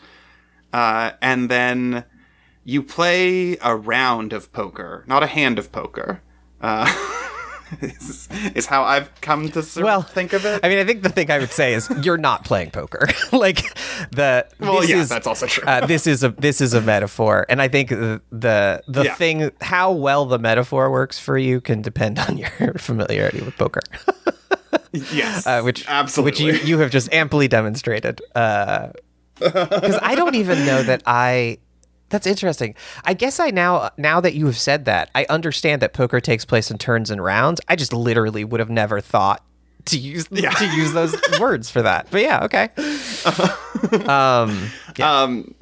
uh, 0.72 1.12
and 1.20 1.48
then 1.50 2.04
you 2.64 2.82
play 2.82 3.56
a 3.62 3.74
round 3.76 4.32
of 4.32 4.52
poker, 4.52 5.04
not 5.06 5.22
a 5.22 5.26
hand 5.26 5.58
of 5.58 5.72
poker. 5.72 6.22
Uh, 6.60 6.86
is, 7.80 8.28
is 8.54 8.66
how 8.66 8.84
I've 8.84 9.10
come 9.20 9.48
to 9.50 9.62
sort 9.62 9.84
Well, 9.84 10.02
think 10.02 10.32
of 10.32 10.44
it. 10.44 10.60
I 10.62 10.68
mean, 10.68 10.78
I 10.78 10.84
think 10.84 11.02
the 11.02 11.08
thing 11.08 11.30
I 11.30 11.38
would 11.38 11.50
say 11.50 11.72
is 11.74 11.88
you're 12.02 12.18
not 12.18 12.44
playing 12.44 12.70
poker. 12.70 13.08
like 13.32 13.62
the 14.12 14.46
Well, 14.60 14.80
this 14.82 14.90
yeah, 14.90 14.96
is, 14.98 15.08
that's 15.08 15.26
also 15.26 15.46
true. 15.46 15.64
uh, 15.66 15.86
this 15.86 16.06
is 16.06 16.22
a 16.22 16.28
this 16.30 16.60
is 16.60 16.74
a 16.74 16.80
metaphor, 16.80 17.46
and 17.48 17.60
I 17.62 17.68
think 17.68 17.88
the 17.88 18.20
the, 18.30 18.82
the 18.86 19.04
Yeah. 19.04 19.14
thing 19.14 19.50
how 19.60 19.90
well 19.92 20.26
the 20.26 20.38
metaphor 20.38 20.90
works 20.90 21.18
for 21.18 21.36
you 21.38 21.60
can 21.60 21.82
depend 21.82 22.18
on 22.18 22.36
your 22.38 22.50
familiarity 22.76 23.40
with 23.40 23.56
poker, 23.56 23.80
yes, 24.92 25.46
uh, 25.46 25.62
which 25.62 25.88
absolutely. 25.88 26.52
which 26.52 26.62
you 26.62 26.66
you 26.68 26.78
have 26.78 26.90
just 26.90 27.12
amply 27.12 27.48
demonstrated. 27.48 28.20
Because 29.38 29.98
I 30.02 30.14
don't 30.14 30.34
even 30.34 30.64
know 30.66 30.82
that 30.82 31.02
I. 31.06 31.58
That's 32.10 32.26
interesting. 32.26 32.74
I 33.04 33.14
guess 33.14 33.40
I 33.40 33.50
now 33.50 33.90
now 33.96 34.20
that 34.20 34.34
you 34.34 34.44
have 34.46 34.58
said 34.58 34.84
that, 34.84 35.10
I 35.14 35.24
understand 35.30 35.80
that 35.82 35.94
poker 35.94 36.20
takes 36.20 36.44
place 36.44 36.70
in 36.70 36.76
turns 36.78 37.10
and 37.10 37.24
rounds. 37.24 37.60
I 37.68 37.76
just 37.76 37.92
literally 37.94 38.44
would 38.44 38.60
have 38.60 38.68
never 38.68 39.00
thought 39.00 39.42
to 39.86 39.98
use 39.98 40.26
Yeah. 40.30 40.50
to 40.50 40.66
use 40.76 40.92
those 40.92 41.16
words 41.40 41.70
for 41.70 41.80
that. 41.82 42.08
But 42.10 42.20
yeah, 42.20 42.44
okay. 42.44 42.68
um, 44.06 44.68
yeah. 44.96 45.22
um, 45.22 45.54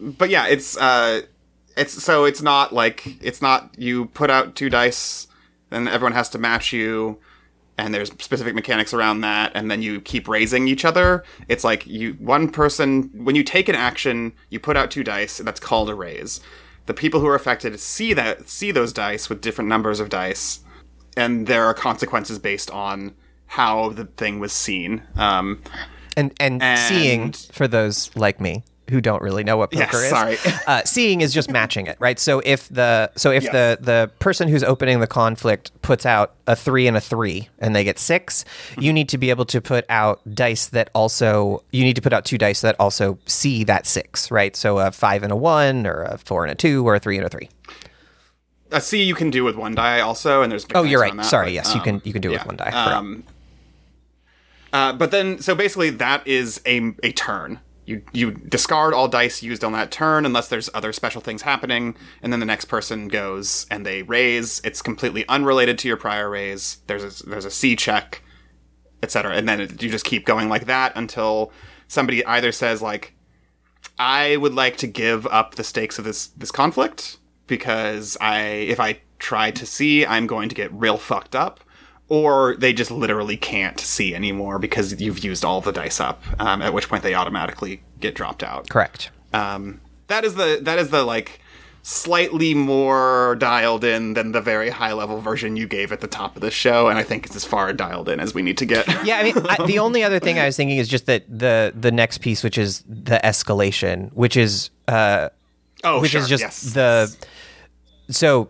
but 0.00 0.30
yeah, 0.30 0.48
it's 0.48 0.76
uh, 0.76 1.22
it's 1.76 2.02
so 2.02 2.24
it's 2.24 2.42
not 2.42 2.72
like 2.72 3.06
it's 3.22 3.40
not 3.40 3.74
you 3.78 4.06
put 4.06 4.30
out 4.30 4.54
two 4.54 4.68
dice, 4.70 5.28
and 5.70 5.88
everyone 5.88 6.12
has 6.12 6.28
to 6.30 6.38
match 6.38 6.72
you, 6.72 7.18
and 7.78 7.94
there's 7.94 8.08
specific 8.08 8.54
mechanics 8.54 8.92
around 8.92 9.20
that, 9.20 9.52
and 9.54 9.70
then 9.70 9.80
you 9.80 10.00
keep 10.00 10.28
raising 10.28 10.68
each 10.68 10.84
other. 10.84 11.24
It's 11.48 11.64
like 11.64 11.86
you 11.86 12.14
one 12.14 12.50
person 12.50 13.10
when 13.14 13.36
you 13.36 13.44
take 13.44 13.68
an 13.68 13.74
action, 13.74 14.32
you 14.50 14.58
put 14.60 14.76
out 14.76 14.90
two 14.90 15.04
dice, 15.04 15.38
and 15.38 15.46
that's 15.46 15.60
called 15.60 15.88
a 15.88 15.94
raise. 15.94 16.40
The 16.86 16.94
people 16.94 17.20
who 17.20 17.26
are 17.28 17.34
affected 17.34 17.78
see 17.80 18.12
that 18.14 18.48
see 18.48 18.72
those 18.72 18.92
dice 18.92 19.28
with 19.28 19.40
different 19.40 19.68
numbers 19.68 20.00
of 20.00 20.08
dice, 20.08 20.60
and 21.16 21.46
there 21.46 21.64
are 21.64 21.74
consequences 21.74 22.38
based 22.38 22.70
on 22.70 23.14
how 23.46 23.90
the 23.90 24.04
thing 24.04 24.40
was 24.40 24.52
seen. 24.52 25.02
Um, 25.16 25.62
and, 26.16 26.34
and 26.40 26.62
and- 26.62 26.78
seeing 26.78 27.32
for 27.52 27.68
those 27.68 28.10
like 28.16 28.40
me 28.40 28.64
who 28.90 29.00
don't 29.00 29.22
really 29.22 29.44
know 29.44 29.56
what 29.56 29.72
Yes, 29.72 29.90
poker 29.90 30.04
is. 30.04 30.10
sorry. 30.10 30.36
uh, 30.66 30.82
seeing 30.84 31.20
is 31.20 31.32
just 31.34 31.50
matching 31.50 31.86
it, 31.86 31.96
right? 32.00 32.18
So 32.18 32.40
if 32.44 32.68
the 32.68 33.10
so 33.16 33.30
if 33.30 33.44
Yes. 33.44 33.52
the 33.52 33.78
the 33.84 34.10
person 34.18 34.48
who's 34.48 34.62
opening 34.64 35.00
the 35.00 35.06
conflict 35.06 35.70
puts 35.82 36.06
out 36.06 36.34
a 36.46 36.56
three 36.56 36.86
and 36.86 36.96
a 36.96 37.00
three, 37.00 37.48
and 37.58 37.74
they 37.76 37.84
get 37.84 37.98
6 37.98 38.44
Mm-hmm. 38.44 38.80
you 38.82 38.92
need 38.92 39.08
to 39.10 39.18
be 39.18 39.30
able 39.30 39.44
to 39.46 39.60
put 39.60 39.84
out 39.88 40.20
dice 40.34 40.66
that 40.68 40.90
also 40.94 41.62
you 41.70 41.84
need 41.84 41.96
to 41.96 42.02
put 42.02 42.12
out 42.12 42.24
two 42.24 42.38
dice 42.38 42.60
that 42.62 42.76
also 42.78 43.18
see 43.26 43.64
that 43.64 43.86
six, 43.86 44.30
right? 44.30 44.54
So 44.56 44.78
a 44.78 44.90
five 44.90 45.22
and 45.22 45.32
a 45.32 45.36
one, 45.36 45.86
or 45.86 46.02
a 46.02 46.18
four 46.18 46.44
and 46.44 46.50
a 46.52 46.54
two, 46.54 46.86
or 46.86 46.94
a 46.94 46.98
three 47.00 47.16
and 47.16 47.26
a 47.26 47.28
three. 47.28 47.48
a 48.70 48.80
see 48.80 49.02
you 49.02 49.14
can 49.14 49.30
do 49.30 49.44
with 49.44 49.56
one 49.56 49.74
die 49.74 50.00
also, 50.00 50.42
and 50.42 50.50
there's 50.52 50.66
Oh, 50.74 50.82
you're 50.82 51.00
right. 51.00 51.14
that, 51.16 51.24
Sorry, 51.24 51.46
but, 51.46 51.52
yes, 51.52 51.74
you 51.74 51.80
um, 51.80 51.84
can 51.84 52.02
you 52.04 52.12
can 52.12 52.20
do 52.22 52.28
it 52.30 52.32
yeah, 52.32 52.38
with 52.40 52.46
one 52.46 52.56
die. 52.56 52.70
Um, 52.70 53.24
uh, 54.72 54.92
but 54.92 55.10
then, 55.10 55.38
so 55.40 55.54
basically, 55.54 55.90
that 55.90 56.26
is 56.26 56.60
a 56.66 56.92
a 57.02 57.12
turn. 57.12 57.60
You 57.88 58.02
you 58.12 58.32
discard 58.32 58.92
all 58.92 59.08
dice 59.08 59.42
used 59.42 59.64
on 59.64 59.72
that 59.72 59.90
turn 59.90 60.26
unless 60.26 60.48
there's 60.48 60.68
other 60.74 60.92
special 60.92 61.22
things 61.22 61.40
happening, 61.40 61.96
and 62.22 62.30
then 62.30 62.38
the 62.38 62.44
next 62.44 62.66
person 62.66 63.08
goes 63.08 63.66
and 63.70 63.86
they 63.86 64.02
raise. 64.02 64.60
It's 64.62 64.82
completely 64.82 65.26
unrelated 65.26 65.78
to 65.78 65.88
your 65.88 65.96
prior 65.96 66.28
raise. 66.28 66.82
There's 66.86 67.22
a, 67.22 67.26
there's 67.26 67.46
a 67.46 67.50
see 67.50 67.76
check, 67.76 68.22
etc. 69.02 69.34
And 69.34 69.48
then 69.48 69.62
it, 69.62 69.82
you 69.82 69.88
just 69.88 70.04
keep 70.04 70.26
going 70.26 70.50
like 70.50 70.66
that 70.66 70.92
until 70.96 71.50
somebody 71.86 72.22
either 72.26 72.52
says 72.52 72.82
like, 72.82 73.14
I 73.98 74.36
would 74.36 74.54
like 74.54 74.76
to 74.78 74.86
give 74.86 75.26
up 75.28 75.54
the 75.54 75.64
stakes 75.64 75.98
of 75.98 76.04
this 76.04 76.26
this 76.26 76.50
conflict 76.50 77.16
because 77.46 78.18
I 78.20 78.40
if 78.42 78.78
I 78.78 79.00
try 79.18 79.50
to 79.50 79.64
see, 79.64 80.04
I'm 80.04 80.26
going 80.26 80.50
to 80.50 80.54
get 80.54 80.70
real 80.74 80.98
fucked 80.98 81.34
up. 81.34 81.60
Or 82.08 82.56
they 82.56 82.72
just 82.72 82.90
literally 82.90 83.36
can't 83.36 83.78
see 83.78 84.14
anymore 84.14 84.58
because 84.58 84.98
you've 85.00 85.22
used 85.22 85.44
all 85.44 85.60
the 85.60 85.72
dice 85.72 86.00
up. 86.00 86.22
Um, 86.38 86.62
at 86.62 86.72
which 86.72 86.88
point 86.88 87.02
they 87.02 87.14
automatically 87.14 87.82
get 88.00 88.14
dropped 88.14 88.42
out. 88.42 88.68
Correct. 88.70 89.10
Um, 89.34 89.80
that 90.06 90.24
is 90.24 90.34
the 90.34 90.58
that 90.62 90.78
is 90.78 90.88
the 90.88 91.02
like 91.04 91.40
slightly 91.82 92.52
more 92.52 93.36
dialed 93.36 93.82
in 93.82 94.12
than 94.12 94.32
the 94.32 94.40
very 94.42 94.68
high 94.68 94.92
level 94.92 95.20
version 95.20 95.56
you 95.56 95.66
gave 95.66 95.90
at 95.90 96.00
the 96.00 96.06
top 96.06 96.36
of 96.36 96.42
the 96.42 96.50
show, 96.50 96.88
and 96.88 96.98
I 96.98 97.02
think 97.02 97.24
it's 97.24 97.34
as 97.34 97.44
far 97.46 97.72
dialed 97.72 98.10
in 98.10 98.20
as 98.20 98.34
we 98.34 98.42
need 98.42 98.58
to 98.58 98.66
get. 98.66 98.86
Yeah, 99.04 99.18
I 99.18 99.22
mean, 99.22 99.34
I, 99.48 99.64
the 99.64 99.78
only 99.78 100.02
other 100.02 100.18
thing 100.18 100.38
I 100.38 100.44
was 100.44 100.56
thinking 100.56 100.76
is 100.76 100.88
just 100.88 101.06
that 101.06 101.24
the 101.28 101.72
the 101.74 101.92
next 101.92 102.18
piece, 102.18 102.42
which 102.42 102.58
is 102.58 102.82
the 102.82 103.20
escalation, 103.22 104.12
which 104.12 104.36
is 104.36 104.70
uh, 104.86 105.28
oh, 105.84 106.00
which 106.00 106.10
sure, 106.10 106.20
is 106.20 106.28
just 106.28 106.42
yes. 106.42 106.60
the 106.74 107.16
so 108.10 108.48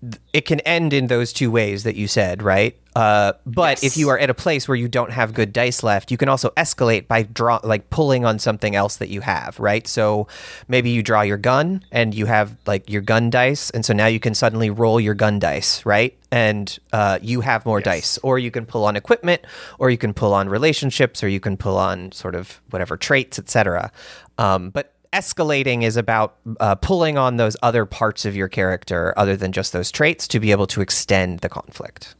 th- 0.00 0.16
it 0.32 0.46
can 0.46 0.60
end 0.60 0.92
in 0.92 1.08
those 1.08 1.32
two 1.32 1.50
ways 1.50 1.82
that 1.82 1.96
you 1.96 2.06
said, 2.06 2.42
right? 2.42 2.76
Uh, 2.98 3.32
but 3.46 3.80
Yes. 3.80 3.84
if 3.84 3.96
you 3.96 4.08
are 4.08 4.18
at 4.18 4.28
a 4.28 4.34
place 4.34 4.66
where 4.66 4.74
you 4.74 4.88
don't 4.88 5.12
have 5.12 5.32
good 5.32 5.52
dice 5.52 5.84
left, 5.84 6.10
you 6.10 6.16
can 6.16 6.28
also 6.28 6.50
escalate 6.56 7.06
by 7.06 7.22
draw 7.22 7.60
like 7.62 7.90
pulling 7.90 8.24
on 8.24 8.40
something 8.40 8.74
else 8.74 8.96
that 8.96 9.08
you 9.08 9.20
have, 9.20 9.56
right? 9.60 9.86
So 9.86 10.26
maybe 10.66 10.90
you 10.90 11.00
draw 11.04 11.20
your 11.20 11.36
gun 11.36 11.84
and 11.92 12.12
you 12.12 12.26
have 12.26 12.56
like 12.66 12.90
your 12.90 13.00
gun 13.02 13.30
dice, 13.30 13.70
and 13.70 13.84
so 13.84 13.92
now 13.92 14.06
you 14.06 14.18
can 14.18 14.34
suddenly 14.34 14.68
roll 14.68 14.98
your 14.98 15.14
gun 15.14 15.38
dice, 15.38 15.86
right? 15.86 16.18
And 16.32 16.76
uh, 16.92 17.20
you 17.22 17.40
have 17.42 17.64
more 17.64 17.80
dice, 17.80 18.18
or 18.24 18.40
you 18.40 18.50
can 18.50 18.66
pull 18.66 18.84
on 18.84 18.96
equipment, 18.96 19.42
or 19.78 19.90
you 19.90 19.98
can 19.98 20.12
pull 20.12 20.34
on 20.34 20.48
relationships, 20.48 21.22
or 21.22 21.28
you 21.28 21.38
can 21.38 21.56
pull 21.56 21.78
on 21.78 22.10
sort 22.10 22.34
of 22.34 22.60
whatever 22.70 22.96
traits, 22.96 23.38
etc. 23.38 23.92
Um, 24.38 24.70
but 24.70 24.92
escalating 25.12 25.84
is 25.84 25.96
about 25.96 26.34
uh, 26.58 26.74
pulling 26.74 27.16
on 27.16 27.36
those 27.36 27.56
other 27.62 27.86
parts 27.86 28.24
of 28.24 28.34
your 28.34 28.48
character 28.48 29.14
other 29.16 29.36
than 29.36 29.52
just 29.52 29.72
those 29.72 29.92
traits 29.92 30.26
to 30.28 30.40
be 30.40 30.50
able 30.50 30.66
to 30.66 30.80
extend 30.80 31.38
the 31.38 31.48
conflict. 31.48 32.16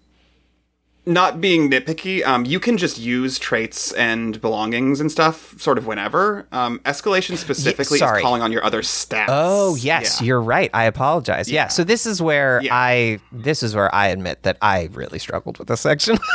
Not 1.08 1.40
being 1.40 1.70
nitpicky, 1.70 2.24
um, 2.24 2.44
you 2.44 2.60
can 2.60 2.76
just 2.76 2.98
use 2.98 3.38
traits 3.38 3.92
and 3.92 4.40
belongings 4.40 5.00
and 5.00 5.10
stuff 5.10 5.58
sort 5.60 5.78
of 5.78 5.86
whenever. 5.86 6.46
Um, 6.52 6.78
escalation 6.80 7.36
specifically 7.36 7.98
sorry. 7.98 8.20
is 8.20 8.22
calling 8.22 8.42
on 8.42 8.52
your 8.52 8.62
other 8.64 8.82
stats. 8.82 9.26
Oh 9.28 9.74
yes, 9.76 10.20
Yeah. 10.20 10.26
you're 10.26 10.42
right. 10.42 10.70
I 10.74 10.84
apologize. 10.84 11.50
Yeah. 11.50 11.62
Yeah. 11.62 11.68
So 11.68 11.82
this 11.82 12.06
is 12.06 12.22
where 12.22 12.60
Yeah. 12.62 12.74
I 12.74 13.18
this 13.32 13.62
is 13.62 13.74
where 13.74 13.92
I 13.94 14.08
admit 14.08 14.42
that 14.44 14.58
I 14.62 14.88
really 14.92 15.18
struggled 15.18 15.58
with 15.58 15.66
this 15.68 15.80
section. 15.80 16.18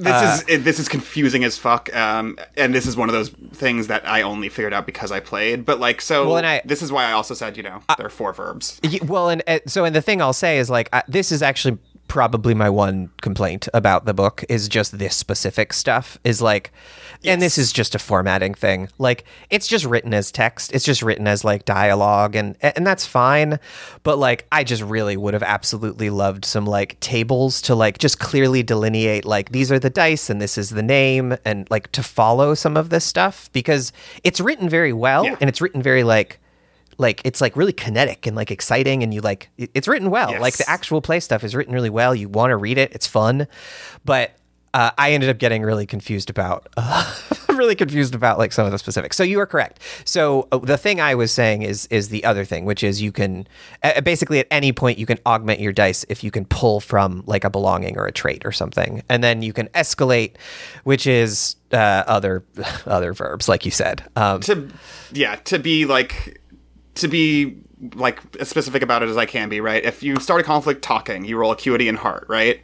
This 0.00 0.12
Uh, 0.14 0.40
is 0.46 0.62
this 0.62 0.78
is 0.78 0.88
confusing 0.88 1.42
as 1.42 1.58
fuck, 1.58 1.94
um, 1.96 2.38
and 2.56 2.72
this 2.72 2.86
is 2.86 2.96
one 2.96 3.08
of 3.08 3.12
those 3.16 3.30
things 3.52 3.88
that 3.88 4.06
I 4.06 4.22
only 4.22 4.48
figured 4.48 4.72
out 4.72 4.86
because 4.86 5.10
I 5.10 5.18
played. 5.18 5.64
But 5.64 5.80
like, 5.80 6.00
so 6.00 6.24
Well, 6.28 6.36
and 6.36 6.46
I- 6.46 6.62
this 6.64 6.82
is 6.82 6.92
why 6.92 7.06
I 7.06 7.12
also 7.12 7.34
said, 7.34 7.56
you 7.56 7.64
know, 7.64 7.82
there 7.96 8.06
are 8.06 8.10
four 8.10 8.32
verbs. 8.32 8.80
Well, 9.04 9.28
and 9.28 9.42
uh, 9.48 9.58
so 9.66 9.84
and 9.84 9.96
the 9.96 10.00
thing 10.00 10.22
I'll 10.22 10.32
say 10.32 10.58
is 10.58 10.70
like 10.70 10.88
I, 10.92 11.02
this 11.08 11.32
is 11.32 11.42
actually 11.42 11.78
probably 12.08 12.54
my 12.54 12.68
one 12.70 13.10
complaint 13.20 13.68
about 13.74 14.04
the 14.06 14.14
book 14.14 14.44
is 14.48 14.68
just 14.68 14.98
this 14.98 15.14
specific 15.14 15.72
stuff 15.72 16.18
is 16.24 16.40
like 16.42 16.72
and 17.24 17.42
this 17.42 17.58
is 17.58 17.72
just 17.72 17.94
a 17.94 17.98
formatting 17.98 18.54
thing. 18.54 18.88
Like 18.98 19.24
it's 19.50 19.66
just 19.66 19.84
written 19.84 20.14
as 20.14 20.30
text. 20.32 20.72
It's 20.72 20.84
just 20.84 21.02
written 21.02 21.26
as 21.26 21.44
like 21.44 21.64
dialogue 21.64 22.34
and 22.36 22.56
and 22.62 22.86
that's 22.86 23.06
fine. 23.06 23.58
But 24.02 24.18
like 24.18 24.46
i 24.50 24.64
just 24.64 24.82
really 24.82 25.16
would 25.16 25.34
have 25.34 25.42
absolutely 25.42 26.10
loved 26.10 26.44
some 26.44 26.64
like 26.66 26.98
tables 27.00 27.60
to 27.62 27.74
like 27.74 27.98
just 27.98 28.18
clearly 28.18 28.62
delineate 28.62 29.24
like 29.24 29.50
these 29.52 29.70
are 29.70 29.78
the 29.78 29.90
dice 29.90 30.30
and 30.30 30.40
this 30.40 30.56
is 30.58 30.70
the 30.70 30.82
name 30.82 31.36
and 31.44 31.68
like 31.70 31.90
to 31.92 32.02
follow 32.02 32.54
some 32.54 32.76
of 32.76 32.88
this 32.90 33.04
stuff 33.04 33.50
because 33.52 33.92
it's 34.24 34.40
written 34.40 34.68
very 34.68 34.92
well 34.92 35.24
Yeah. 35.24 35.36
and 35.40 35.48
it's 35.48 35.60
written 35.60 35.82
very 35.82 36.04
like 36.04 36.40
like 36.98 37.22
it's 37.24 37.40
like 37.40 37.56
really 37.56 37.72
kinetic 37.72 38.26
and 38.26 38.36
like 38.36 38.50
exciting 38.50 39.02
and 39.02 39.14
you 39.14 39.20
like 39.20 39.48
it's 39.56 39.88
written 39.88 40.10
well 40.10 40.32
Yes. 40.32 40.40
like 40.40 40.56
the 40.56 40.68
actual 40.68 41.00
play 41.00 41.20
stuff 41.20 41.42
is 41.44 41.54
written 41.54 41.72
really 41.72 41.90
well 41.90 42.14
you 42.14 42.28
want 42.28 42.50
to 42.50 42.56
read 42.56 42.76
it 42.78 42.92
it's 42.92 43.06
fun 43.06 43.46
but 44.04 44.32
uh, 44.74 44.90
I 44.98 45.12
ended 45.12 45.30
up 45.30 45.38
getting 45.38 45.62
really 45.62 45.86
confused 45.86 46.28
about 46.28 46.68
uh, 46.76 47.14
really 47.48 47.74
confused 47.74 48.14
about 48.14 48.36
like 48.36 48.52
some 48.52 48.66
of 48.66 48.70
the 48.70 48.78
specifics. 48.78 49.16
So 49.16 49.22
you 49.24 49.40
are 49.40 49.46
correct. 49.46 49.80
So 50.04 50.46
uh, 50.52 50.58
the 50.58 50.76
thing 50.76 51.00
I 51.00 51.14
was 51.14 51.32
saying 51.32 51.62
is 51.62 51.86
is 51.86 52.10
the 52.10 52.22
other 52.22 52.44
thing, 52.44 52.66
which 52.66 52.84
is 52.84 53.00
you 53.00 53.10
can 53.10 53.48
uh, 53.82 54.02
basically 54.02 54.38
at 54.40 54.46
any 54.50 54.72
point 54.72 54.98
you 54.98 55.06
can 55.06 55.18
augment 55.24 55.60
your 55.60 55.72
dice 55.72 56.04
if 56.10 56.22
you 56.22 56.30
can 56.30 56.44
pull 56.44 56.80
from 56.80 57.22
like 57.26 57.44
a 57.44 57.50
belonging 57.50 57.96
or 57.96 58.04
a 58.06 58.12
trait 58.12 58.44
or 58.44 58.52
something, 58.52 59.02
and 59.08 59.24
then 59.24 59.40
you 59.40 59.54
can 59.54 59.68
escalate, 59.68 60.34
which 60.84 61.06
is 61.06 61.56
uh, 61.72 62.04
other 62.06 62.44
other 62.86 63.14
verbs 63.14 63.48
like 63.48 63.64
you 63.64 63.70
said. 63.70 64.04
Um, 64.16 64.40
to 64.42 64.68
yeah 65.12 65.36
to 65.46 65.58
be 65.58 65.86
like 65.86 66.42
to 66.98 67.08
be 67.08 67.58
like 67.94 68.20
as 68.40 68.48
specific 68.48 68.82
about 68.82 69.02
it 69.02 69.08
as 69.08 69.16
I 69.16 69.26
can 69.26 69.48
be. 69.48 69.60
Right. 69.60 69.84
If 69.84 70.02
you 70.02 70.16
start 70.20 70.40
a 70.40 70.44
conflict 70.44 70.82
talking, 70.82 71.24
you 71.24 71.36
roll 71.36 71.52
acuity 71.52 71.88
and 71.88 71.98
heart. 71.98 72.26
Right. 72.28 72.60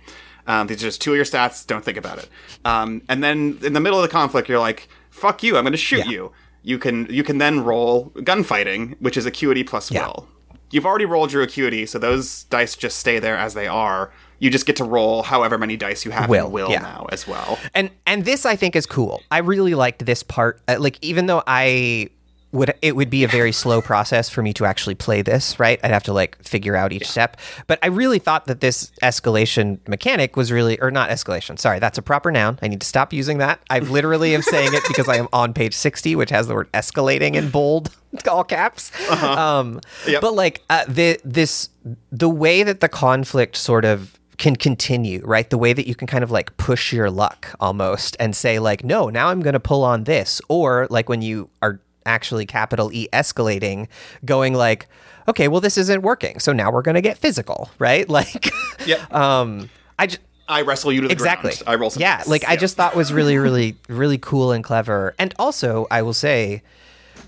Um, 0.47 0.67
these 0.67 0.79
are 0.83 0.87
just 0.87 1.01
two 1.01 1.13
of 1.13 1.17
your 1.17 1.25
stats. 1.25 1.67
Don't 1.67 1.85
think 1.85 1.97
about 1.97 2.19
it. 2.19 2.29
Um, 2.65 3.01
and 3.09 3.25
then 3.25 3.59
in 3.63 3.73
the 3.73 3.81
middle 3.81 3.99
of 3.99 4.03
the 4.03 4.13
conflict, 4.13 4.49
you're 4.49 4.59
like, 4.59 4.89
"Fuck 5.11 5.43
you! 5.43 5.57
I'm 5.57 5.65
going 5.65 5.73
to 5.73 5.79
shoot 5.79 6.05
Yeah. 6.05 6.11
you." 6.11 6.33
You 6.63 6.79
can 6.79 7.07
you 7.11 7.23
can 7.23 7.39
then 7.39 7.61
roll 7.65 8.11
gunfighting, 8.17 8.97
which 9.01 9.17
is 9.17 9.27
acuity 9.27 9.65
plus 9.65 9.91
Yeah. 9.91 10.07
will. 10.07 10.29
You've 10.71 10.87
already 10.87 11.05
rolled 11.05 11.33
your 11.33 11.43
acuity, 11.43 11.87
so 11.87 11.99
those 11.99 12.45
dice 12.45 12.75
just 12.75 12.99
stay 12.99 13.19
there 13.19 13.37
as 13.37 13.55
they 13.55 13.67
are. 13.69 14.13
You 14.41 14.51
just 14.51 14.67
get 14.67 14.77
to 14.77 14.85
roll 14.85 15.23
however 15.23 15.57
many 15.57 15.77
dice 15.77 16.05
you 16.05 16.11
have 16.11 16.29
Will, 16.29 16.47
in 16.47 16.53
will 16.53 16.71
yeah. 16.71 16.81
now 16.81 17.07
as 17.13 17.27
well. 17.29 17.59
and 17.75 17.91
and 18.07 18.25
this 18.25 18.45
I 18.45 18.57
think 18.57 18.75
is 18.77 18.85
cool. 18.85 19.23
I 19.31 19.39
really 19.39 19.75
liked 19.75 20.05
this 20.05 20.23
part. 20.23 20.61
Uh, 20.67 20.77
like 20.79 20.99
even 21.03 21.27
though 21.27 21.43
I 21.47 22.09
would 22.55 22.73
it 22.81 22.95
would 22.97 23.11
be 23.11 23.25
a 23.25 23.29
very 23.29 23.53
slow 23.53 23.83
process 23.83 24.29
for 24.31 24.41
me 24.41 24.53
to 24.55 24.65
actually 24.65 24.95
play 24.95 25.21
this, 25.23 25.59
right? 25.61 25.79
I'd 25.83 25.91
have 25.91 26.05
to 26.05 26.13
like 26.13 26.43
figure 26.43 26.77
out 26.77 26.93
each 26.93 27.07
step. 27.09 27.37
But 27.67 27.79
I 27.83 27.89
really 27.89 28.19
thought 28.21 28.47
that 28.47 28.61
this 28.61 28.91
escalation 29.03 29.87
mechanic 29.89 30.37
was 30.37 30.51
really 30.53 30.81
or 30.81 30.91
not 30.91 31.11
escalation. 31.11 31.59
Sorry, 31.59 31.79
that's 31.81 31.99
a 31.99 32.03
proper 32.03 32.31
noun. 32.31 32.59
I 32.63 32.69
need 32.69 32.81
to 32.81 32.87
stop 32.87 33.13
using 33.13 33.39
that. 33.39 33.61
I 33.69 33.81
literally 33.81 34.35
am 34.35 34.43
saying 34.43 34.73
it 34.73 34.83
because 34.89 35.09
I 35.09 35.17
am 35.17 35.29
on 35.33 35.53
page 35.53 35.75
60, 35.75 36.17
which 36.17 36.31
has 36.31 36.47
the 36.47 36.55
word 36.55 36.71
escalating 36.73 37.35
in 37.35 37.51
bold 37.51 37.91
all 38.31 38.45
caps. 38.45 38.91
Um 39.11 39.81
Yep. 40.07 40.21
but 40.23 40.35
like 40.35 40.63
uh, 40.71 40.85
the 40.87 41.21
this 41.25 41.69
the 42.13 42.29
way 42.31 42.63
that 42.63 42.81
the 42.81 42.89
conflict 42.89 43.57
sort 43.57 43.85
of 43.85 44.19
can 44.37 44.57
continue, 44.57 45.21
right? 45.25 45.49
The 45.49 45.59
way 45.59 45.73
that 45.73 45.87
you 45.87 45.95
can 45.95 46.07
kind 46.09 46.25
of 46.25 46.31
like 46.31 46.57
push 46.57 46.93
your 46.93 47.09
luck 47.11 47.55
almost 47.61 48.17
and 48.19 48.35
say 48.35 48.59
like, 48.59 48.83
no, 48.85 49.09
now 49.09 49.29
I'm 49.29 49.41
going 49.41 49.53
to 49.55 49.61
pull 49.61 49.85
on 49.85 50.05
this, 50.05 50.41
or 50.49 50.89
like 50.91 51.09
when 51.09 51.23
you 51.23 51.51
are 51.63 51.81
actually 52.07 52.47
capital 52.47 52.93
E 52.93 53.09
escalating, 53.13 53.89
going 54.25 54.55
like, 54.55 54.87
okay, 55.29 55.49
well 55.49 55.61
this 55.61 55.77
isn't 55.79 56.03
working, 56.03 56.39
so 56.39 56.53
now 56.53 56.71
we're 56.71 56.83
going 56.83 56.95
to 56.97 57.01
get 57.03 57.19
physical, 57.19 57.71
right? 57.79 58.09
Like, 58.15 58.51
Yep. 58.87 59.13
um, 59.15 59.71
I 59.99 60.07
just 60.07 60.21
I 60.47 60.61
wrestle 60.63 60.93
you 60.93 61.01
to 61.03 61.09
the 61.09 61.13
exactly. 61.13 61.51
ground. 61.53 61.63
I 61.67 61.75
roll 61.77 61.89
some 61.91 62.01
yeah, 62.03 62.23
like 62.27 62.45
I 62.47 62.57
just 62.57 62.77
thought 62.77 62.95
was 62.95 63.13
really, 63.13 63.39
really, 63.39 63.77
really 63.89 64.19
cool 64.19 64.53
and 64.53 64.63
clever. 64.63 65.15
And 65.19 65.33
also, 65.39 65.87
I 65.91 66.03
will 66.03 66.13
say, 66.13 66.63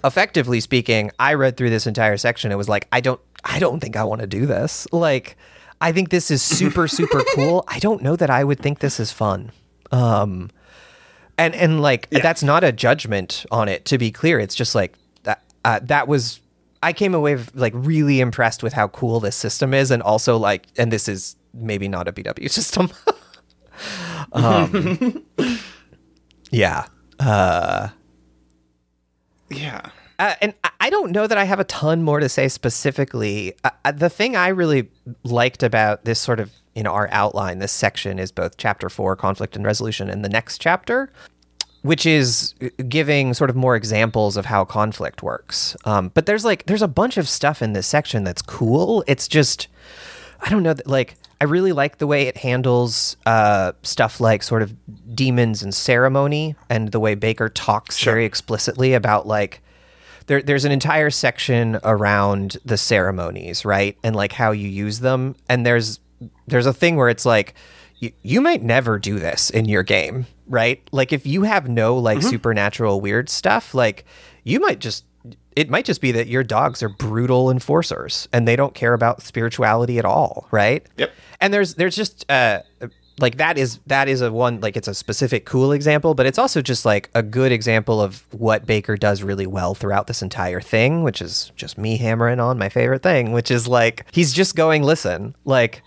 effectively 0.05 0.61
speaking, 0.61 1.11
I 1.19 1.35
read 1.35 1.57
through 1.57 1.71
this 1.71 1.87
entire 1.87 2.17
section. 2.19 2.53
It 2.53 2.57
was 2.57 2.69
like, 2.69 2.87
I 2.93 3.01
don't, 3.01 3.21
I 3.45 3.59
don't 3.59 3.81
think 3.81 3.97
I 3.97 4.05
want 4.05 4.21
to 4.21 4.27
do 4.27 4.45
this. 4.45 4.87
Like, 4.93 5.37
I 5.81 5.93
think 5.93 6.11
this 6.11 6.31
is 6.31 6.43
super, 6.43 6.89
super 6.89 7.23
cool. 7.35 7.65
I 7.69 7.79
don't 7.79 8.03
know 8.03 8.17
that 8.17 8.29
I 8.31 8.45
would 8.45 8.59
think 8.61 8.81
this 8.81 9.01
is 9.01 9.13
fun. 9.13 9.51
Um, 9.93 10.51
and 11.39 11.55
and 11.55 11.81
like 11.81 12.09
that's 12.11 12.43
not 12.43 12.65
a 12.65 12.73
judgment 12.73 13.45
on 13.51 13.69
it. 13.69 13.85
To 13.87 13.99
be 13.99 14.11
clear, 14.11 14.39
it's 14.39 14.55
just 14.55 14.75
like 14.75 14.95
that. 15.25 15.43
Uh, 15.65 15.81
that 15.85 16.09
was. 16.09 16.41
I 16.83 16.93
came 16.93 17.15
away 17.15 17.37
like 17.55 17.73
really 17.75 18.21
impressed 18.21 18.63
with 18.63 18.73
how 18.73 18.89
cool 18.89 19.19
this 19.19 19.35
system 19.35 19.75
is, 19.75 19.91
and 19.91 20.03
also 20.03 20.37
like, 20.37 20.67
and 20.77 20.93
this 20.93 21.09
is 21.09 21.35
maybe 21.55 21.89
not 21.89 22.07
a 22.07 22.13
BW 22.13 22.51
system. 22.51 22.91
um, 24.33 25.25
yeah. 26.51 26.87
yeah. 27.19 27.91
Uh, 30.19 30.35
and 30.41 30.55
I- 30.65 30.71
I 30.79 30.91
don't 30.91 31.11
know 31.11 31.27
that 31.27 31.37
I 31.37 31.45
have 31.45 31.59
a 31.59 31.65
ton 31.65 32.03
more 32.03 32.21
to 32.21 32.29
say 32.29 32.47
specifically. 32.47 33.55
Uh, 33.65 33.71
uh, 33.85 33.93
the 33.93 34.09
thing 34.09 34.37
I 34.37 34.49
really 34.49 34.89
liked 35.25 35.65
about 35.65 36.05
this 36.05 36.21
sort 36.21 36.39
of, 36.39 36.53
know, 36.83 36.93
our 36.93 37.09
outline, 37.11 37.59
this 37.59 37.73
section 37.73 38.19
is 38.19 38.33
both 38.33 38.57
chapter 38.57 38.89
four, 38.89 39.17
conflict 39.17 39.57
and 39.57 39.65
resolution, 39.65 40.11
and 40.11 40.25
the 40.25 40.29
next 40.29 40.61
chapter, 40.61 41.11
which 41.83 42.05
is 42.07 42.55
giving 42.89 43.35
sort 43.35 43.51
of 43.51 43.57
more 43.57 43.77
examples 43.77 44.37
of 44.37 44.47
how 44.47 44.65
conflict 44.65 45.23
works. 45.23 45.77
Um, 45.85 46.11
but 46.15 46.27
there's 46.27 46.45
like, 46.45 46.67
there's 46.67 46.83
a 46.83 46.89
bunch 46.89 47.17
of 47.17 47.29
stuff 47.29 47.63
in 47.63 47.73
this 47.73 47.87
section 47.87 48.25
that's 48.25 48.43
cool. 48.43 49.05
It's 49.07 49.29
just, 49.29 49.69
I 50.41 50.51
don't 50.51 50.63
know 50.63 50.75
that 50.75 50.87
like 50.87 51.17
I 51.41 51.45
really 51.45 51.73
like 51.73 51.99
the 51.99 52.07
way 52.07 52.29
it 52.29 52.39
handles 52.39 53.17
uh, 53.27 53.73
stuff 53.83 54.21
like 54.21 54.43
sort 54.43 54.63
of 54.63 54.75
demons 55.15 55.63
and 55.63 55.75
ceremony, 55.75 56.55
and 56.71 56.93
the 56.93 57.01
way 57.01 57.15
Baker 57.15 57.49
talks 57.49 58.03
very 58.03 58.25
explicitly 58.25 58.95
about 58.95 59.27
like 59.27 59.61
there, 60.29 60.41
there's 60.41 60.65
an 60.65 60.73
entire 60.73 61.11
section 61.11 61.79
around 61.85 62.57
the 62.65 62.79
ceremonies, 62.79 63.65
right, 63.65 63.99
and 64.03 64.17
like 64.17 64.33
how 64.33 64.51
you 64.51 64.69
use 64.69 65.01
them, 65.01 65.37
and 65.49 65.67
there's 65.67 66.01
there's 66.47 66.67
a 66.67 66.73
thing 66.73 66.97
where 66.97 67.09
it's 67.09 67.27
like 67.27 67.55
you, 67.99 68.13
you 68.23 68.41
might 68.41 68.63
never 68.63 68.99
do 68.99 69.19
this 69.19 69.51
in 69.51 69.67
your 69.67 69.83
game, 69.83 70.27
right? 70.47 70.87
Like 70.93 71.13
if 71.13 71.27
you 71.27 71.43
have 71.43 71.69
no 71.69 71.97
like 71.97 72.23
supernatural 72.23 73.01
weird 73.01 73.29
stuff, 73.29 73.75
like 73.75 74.05
you 74.45 74.61
might 74.61 74.79
just 74.79 75.05
it 75.55 75.71
might 75.71 75.87
just 75.87 76.03
be 76.03 76.13
that 76.13 76.27
your 76.29 76.45
dogs 76.45 76.83
are 76.83 76.91
brutal 76.91 77.51
enforcers 77.51 78.29
and 78.33 78.47
they 78.47 78.57
don't 78.57 78.75
care 78.75 78.93
about 78.93 79.23
spirituality 79.23 79.99
at 79.99 80.05
all, 80.05 80.47
right? 80.51 80.87
Yep. 80.99 81.13
And 81.41 81.55
there's 81.55 81.75
there's 81.75 81.97
just 81.97 82.31
uh 82.31 82.61
like 83.19 83.39
that 83.39 83.57
is 83.57 83.81
that 83.87 84.09
is 84.09 84.21
a 84.21 84.31
one 84.31 84.61
like 84.61 84.77
it's 84.77 84.89
a 84.89 84.95
specific 84.95 85.47
cool 85.47 85.73
example, 85.73 86.15
but 86.15 86.27
it's 86.27 86.39
also 86.39 86.61
just 86.61 86.85
like 86.85 87.09
a 87.15 87.23
good 87.23 87.51
example 87.51 88.01
of 88.01 88.27
what 88.33 88.67
Baker 88.67 88.97
does 88.97 89.23
really 89.23 89.47
well 89.47 89.75
throughout 89.75 90.07
this 90.07 90.21
entire 90.21 90.61
thing, 90.61 91.03
which 91.03 91.23
is 91.23 91.51
just 91.57 91.79
me 91.79 91.97
hammering 91.97 92.41
on 92.41 92.59
my 92.59 92.69
favorite 92.69 93.03
thing, 93.03 93.33
which 93.33 93.51
is 93.51 93.67
like 93.67 94.05
he's 94.13 94.35
just 94.35 94.55
going, 94.55 94.83
listen, 94.83 95.35
like 95.47 95.83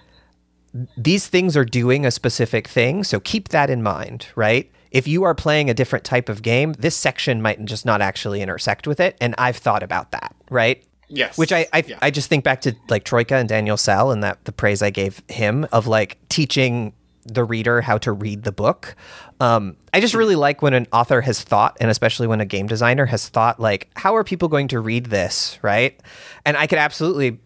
these 0.98 1.28
things 1.28 1.58
are 1.58 1.66
doing 1.66 2.06
a 2.06 2.12
specific 2.12 2.68
thing, 2.68 3.04
so 3.04 3.20
keep 3.20 3.50
that 3.50 3.70
in 3.70 3.84
mind, 3.84 4.28
right? 4.36 4.72
If 4.92 5.08
you 5.08 5.24
are 5.24 5.36
playing 5.36 5.70
a 5.70 5.74
different 5.74 6.06
type 6.06 6.30
of 6.30 6.42
game, 6.42 6.74
this 6.74 6.96
section 6.96 7.42
might 7.42 7.64
just 7.66 7.86
not 7.86 8.02
actually 8.02 8.42
intersect 8.42 8.88
with 8.88 9.00
it, 9.00 9.18
and 9.22 9.36
I've 9.38 9.58
thought 9.58 9.84
about 9.84 10.12
that, 10.12 10.36
right? 10.50 10.84
Yes. 11.10 11.38
Which 11.38 11.52
I 11.52 11.68
I, 11.74 11.84
Yeah. 11.88 11.98
I 12.02 12.12
just 12.12 12.30
think 12.30 12.44
back 12.44 12.62
to 12.62 12.76
like 12.88 13.04
Troika 13.04 13.36
and 13.36 13.50
Daniel 13.50 13.78
Sell 13.78 14.12
and 14.12 14.24
that 14.24 14.46
the 14.46 14.52
praise 14.52 14.82
I 14.82 14.92
gave 14.92 15.24
him 15.28 15.68
of 15.72 15.88
like 15.88 16.18
teaching 16.30 16.94
the 17.26 17.44
reader 17.44 17.82
how 17.82 17.98
to 18.00 18.12
read 18.12 18.44
the 18.44 18.52
book. 18.52 18.96
Um, 19.40 19.76
I 19.94 20.02
just 20.02 20.14
really 20.14 20.36
like 20.36 20.62
when 20.62 20.74
an 20.74 20.88
author 20.92 21.22
has 21.22 21.42
thought, 21.42 21.78
and 21.80 21.90
especially 21.90 22.28
when 22.28 22.42
a 22.42 22.46
game 22.46 22.68
designer 22.68 23.06
has 23.06 23.30
thought, 23.30 23.60
like, 23.60 23.90
how 23.96 24.16
are 24.16 24.24
people 24.24 24.48
going 24.48 24.68
to 24.70 24.80
read 24.80 25.08
this, 25.08 25.60
right? 25.62 26.00
And 26.46 26.58
I 26.58 26.68
could 26.68 26.80
absolutely 26.80 27.40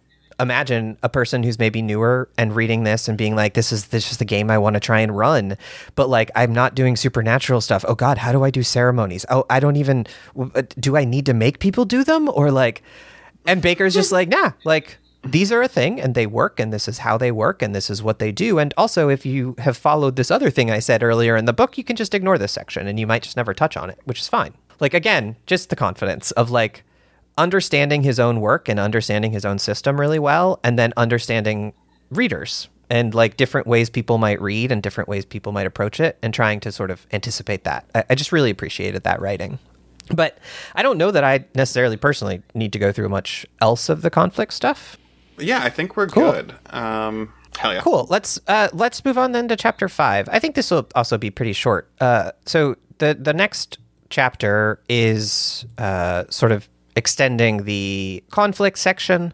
imagine 0.44 0.98
a 1.02 1.10
person 1.10 1.41
who's 1.41 1.57
maybe 1.57 1.82
newer 1.82 2.30
and 2.38 2.56
reading 2.56 2.84
this 2.84 3.07
and 3.07 3.18
being 3.18 3.36
like, 3.36 3.56
this 3.56 3.72
is 3.72 3.88
this 3.88 4.11
is 4.11 4.18
the 4.18 4.26
game 4.26 4.52
I 4.52 4.60
want 4.60 4.76
to 4.76 4.80
try 4.80 4.99
and 4.99 5.18
run, 5.18 5.57
but 5.95 6.07
like 6.10 6.30
I'm 6.36 6.53
not 6.53 6.76
doing 6.76 6.95
supernatural 6.95 7.61
stuff. 7.61 7.84
Oh 7.88 7.95
God, 7.95 8.20
how 8.20 8.32
do 8.32 8.44
I 8.44 8.52
do 8.52 8.61
ceremonies? 8.61 9.26
Oh, 9.30 9.45
I 9.49 9.60
don't 9.60 9.78
even. 9.78 10.06
Uh, 10.38 10.61
do 10.80 10.95
I 10.95 11.06
need 11.06 11.26
to 11.26 11.34
make 11.34 11.57
people 11.57 11.86
do 11.86 12.03
them 12.03 12.30
or 12.30 12.52
like? 12.52 12.84
And 13.45 13.61
Baker's 13.61 13.94
just 13.94 14.11
like, 14.11 14.30
nah, 14.30 14.52
like 14.64 14.98
these 15.24 15.52
are 15.52 15.61
a 15.61 15.68
thing 15.68 16.02
and 16.02 16.15
they 16.15 16.28
work 16.28 16.60
and 16.60 16.74
this 16.74 16.88
is 16.88 16.99
how 16.99 17.18
they 17.18 17.32
work 17.32 17.61
and 17.61 17.74
this 17.74 17.90
is 17.90 18.03
what 18.03 18.20
they 18.20 18.32
do. 18.32 18.60
And 18.60 18.74
also, 18.78 19.10
if 19.10 19.26
you 19.26 19.56
have 19.60 19.78
followed 19.78 20.15
this 20.15 20.30
other 20.30 20.49
thing 20.49 20.70
I 20.70 20.80
said 20.80 21.02
earlier 21.02 21.36
in 21.36 21.45
the 21.45 21.53
book, 21.53 21.78
you 21.78 21.84
can 21.84 21.95
just 21.95 22.14
ignore 22.14 22.38
this 22.38 22.52
section 22.52 22.88
and 22.88 22.99
you 22.99 23.07
might 23.07 23.24
just 23.24 23.38
never 23.38 23.53
touch 23.53 23.78
on 23.78 23.90
it, 23.90 23.99
which 24.03 24.20
is 24.20 24.28
fine. 24.28 24.53
Like, 24.80 24.94
again, 24.94 25.38
just 25.45 25.70
the 25.70 25.76
confidence 25.76 26.32
of 26.32 26.52
like 26.52 26.84
understanding 27.38 28.03
his 28.03 28.19
own 28.19 28.39
work 28.39 28.69
and 28.69 28.80
understanding 28.80 29.31
his 29.31 29.45
own 29.45 29.60
system 29.60 29.99
really 29.99 30.19
well 30.19 30.60
and 30.64 30.77
then 30.77 30.93
understanding 30.97 31.73
readers 32.11 32.69
and 32.89 33.14
like 33.15 33.38
different 33.38 33.65
ways 33.65 33.89
people 33.89 34.18
might 34.18 34.39
read 34.41 34.72
and 34.72 34.84
different 34.84 35.07
ways 35.10 35.26
people 35.26 35.51
might 35.51 35.65
approach 35.65 35.99
it 35.99 36.18
and 36.22 36.34
trying 36.34 36.60
to 36.60 36.72
sort 36.72 36.91
of 36.91 37.07
anticipate 37.11 37.64
that. 37.64 37.85
I, 37.95 38.03
I 38.11 38.15
just 38.15 38.31
really 38.31 38.51
appreciated 38.51 39.03
that 39.03 39.19
writing. 39.19 39.57
But 40.14 40.38
I 40.76 40.84
don't 40.84 40.97
know 40.97 41.11
that 41.11 41.23
I 41.23 41.45
necessarily 41.55 41.95
personally 41.97 42.43
need 42.53 42.73
to 42.73 42.80
go 42.80 42.91
through 42.91 43.07
much 43.10 43.45
else 43.61 43.88
of 43.89 44.01
the 44.01 44.10
conflict 44.10 44.53
stuff. 44.53 44.97
Yeah, 45.39 45.64
I 45.64 45.69
think 45.69 45.95
we're 45.95 46.07
Cool. 46.07 46.31
good. 46.31 46.55
Um, 46.72 47.34
hell 47.57 47.73
yeah. 47.73 47.81
Cool. 47.81 48.05
Let's 48.10 48.38
uh, 48.47 48.68
let's 48.73 49.03
move 49.05 49.18
on 49.18 49.31
then 49.31 49.47
to 49.47 49.55
chapter 49.55 49.88
five. 49.88 50.27
I 50.30 50.39
think 50.39 50.55
this 50.55 50.69
will 50.69 50.88
also 50.93 51.18
be 51.18 51.31
pretty 51.31 51.53
short. 51.53 51.89
Uh, 52.01 52.31
so 52.45 52.76
the 52.97 53.14
the 53.19 53.34
next 53.34 53.80
chapter 54.10 54.81
is 54.89 55.65
uh, 55.77 56.26
sort 56.30 56.51
of 56.51 56.68
extending 56.95 57.65
the 57.65 58.24
conflict 58.32 58.78
section, 58.78 59.34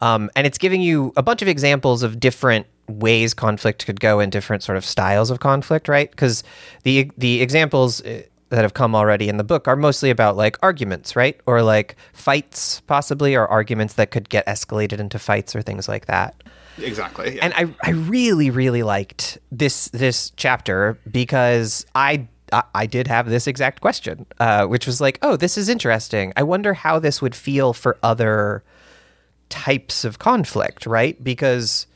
um, 0.00 0.30
and 0.36 0.46
it's 0.46 0.58
giving 0.58 0.80
you 0.80 1.12
a 1.16 1.22
bunch 1.22 1.42
of 1.42 1.48
examples 1.48 2.02
of 2.02 2.20
different 2.20 2.66
ways 2.88 3.34
conflict 3.34 3.84
could 3.84 4.00
go 4.00 4.18
in 4.20 4.30
different 4.30 4.62
sort 4.62 4.78
of 4.78 4.84
styles 4.84 5.30
of 5.30 5.40
conflict, 5.40 5.88
right? 5.88 6.10
Because 6.10 6.42
the 6.84 7.10
the 7.16 7.40
examples 7.42 8.02
uh, 8.02 8.22
that 8.50 8.62
have 8.62 8.74
come 8.74 8.94
already 8.94 9.28
in 9.28 9.36
the 9.36 9.44
book 9.44 9.68
are 9.68 9.76
mostly 9.76 10.10
about 10.10 10.36
like 10.36 10.56
arguments, 10.62 11.14
right? 11.14 11.38
Or 11.46 11.62
like 11.62 11.96
fights, 12.12 12.80
possibly, 12.82 13.34
or 13.34 13.46
arguments 13.46 13.94
that 13.94 14.10
could 14.10 14.28
get 14.28 14.46
escalated 14.46 15.00
into 15.00 15.18
fights 15.18 15.54
or 15.54 15.62
things 15.62 15.88
like 15.88 16.06
that. 16.06 16.42
Exactly. 16.78 17.36
yeah. 17.36 17.44
And 17.44 17.54
I, 17.54 17.74
I 17.88 17.90
really, 17.90 18.50
really 18.50 18.82
liked 18.82 19.38
this 19.50 19.88
this 19.88 20.30
chapter 20.36 20.98
because 21.10 21.84
I 21.94 22.28
I- 22.52 22.86
did 22.86 23.06
have 23.06 23.28
this 23.28 23.46
exact 23.46 23.80
question, 23.80 24.26
uh, 24.40 24.66
which 24.66 24.86
was 24.86 25.00
like, 25.00 25.18
oh, 25.22 25.36
this 25.36 25.58
is 25.58 25.68
interesting. 25.68 26.32
I 26.36 26.42
wonder 26.42 26.74
how 26.74 26.98
this 26.98 27.20
would 27.20 27.34
feel 27.34 27.72
for 27.72 27.98
other 28.02 28.62
types 29.48 30.04
of 30.04 30.18
conflict, 30.18 30.86
right? 30.86 31.22
Because 31.22 31.86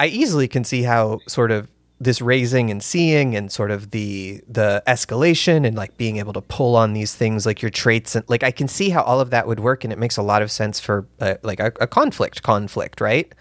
I 0.00 0.06
easily 0.06 0.48
can 0.48 0.64
see 0.64 0.82
how 0.82 1.20
sort 1.28 1.50
of 1.50 1.68
this 2.00 2.20
raising 2.20 2.70
and 2.70 2.82
seeing 2.82 3.36
and 3.36 3.50
sort 3.52 3.70
of 3.70 3.92
the 3.92 4.42
the 4.48 4.82
escalation 4.86 5.66
and 5.66 5.76
like 5.76 5.96
being 5.96 6.16
able 6.16 6.32
to 6.32 6.40
pull 6.40 6.74
on 6.76 6.92
these 6.92 7.14
things 7.14 7.46
like 7.46 7.62
your 7.62 7.70
traits 7.70 8.16
and 8.16 8.24
like 8.28 8.42
I 8.42 8.50
can 8.50 8.66
see 8.68 8.90
how 8.90 9.02
all 9.02 9.20
of 9.20 9.30
that 9.30 9.46
would 9.46 9.60
work 9.60 9.84
and 9.84 9.92
it 9.92 9.98
makes 9.98 10.16
a 10.16 10.22
lot 10.22 10.42
of 10.42 10.50
sense 10.50 10.80
for 10.80 11.06
uh, 11.20 11.34
like 11.42 11.60
a, 11.60 11.72
a 11.80 11.86
conflict 11.86 12.42
conflict 12.42 13.00
right 13.00 13.32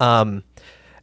um 0.00 0.42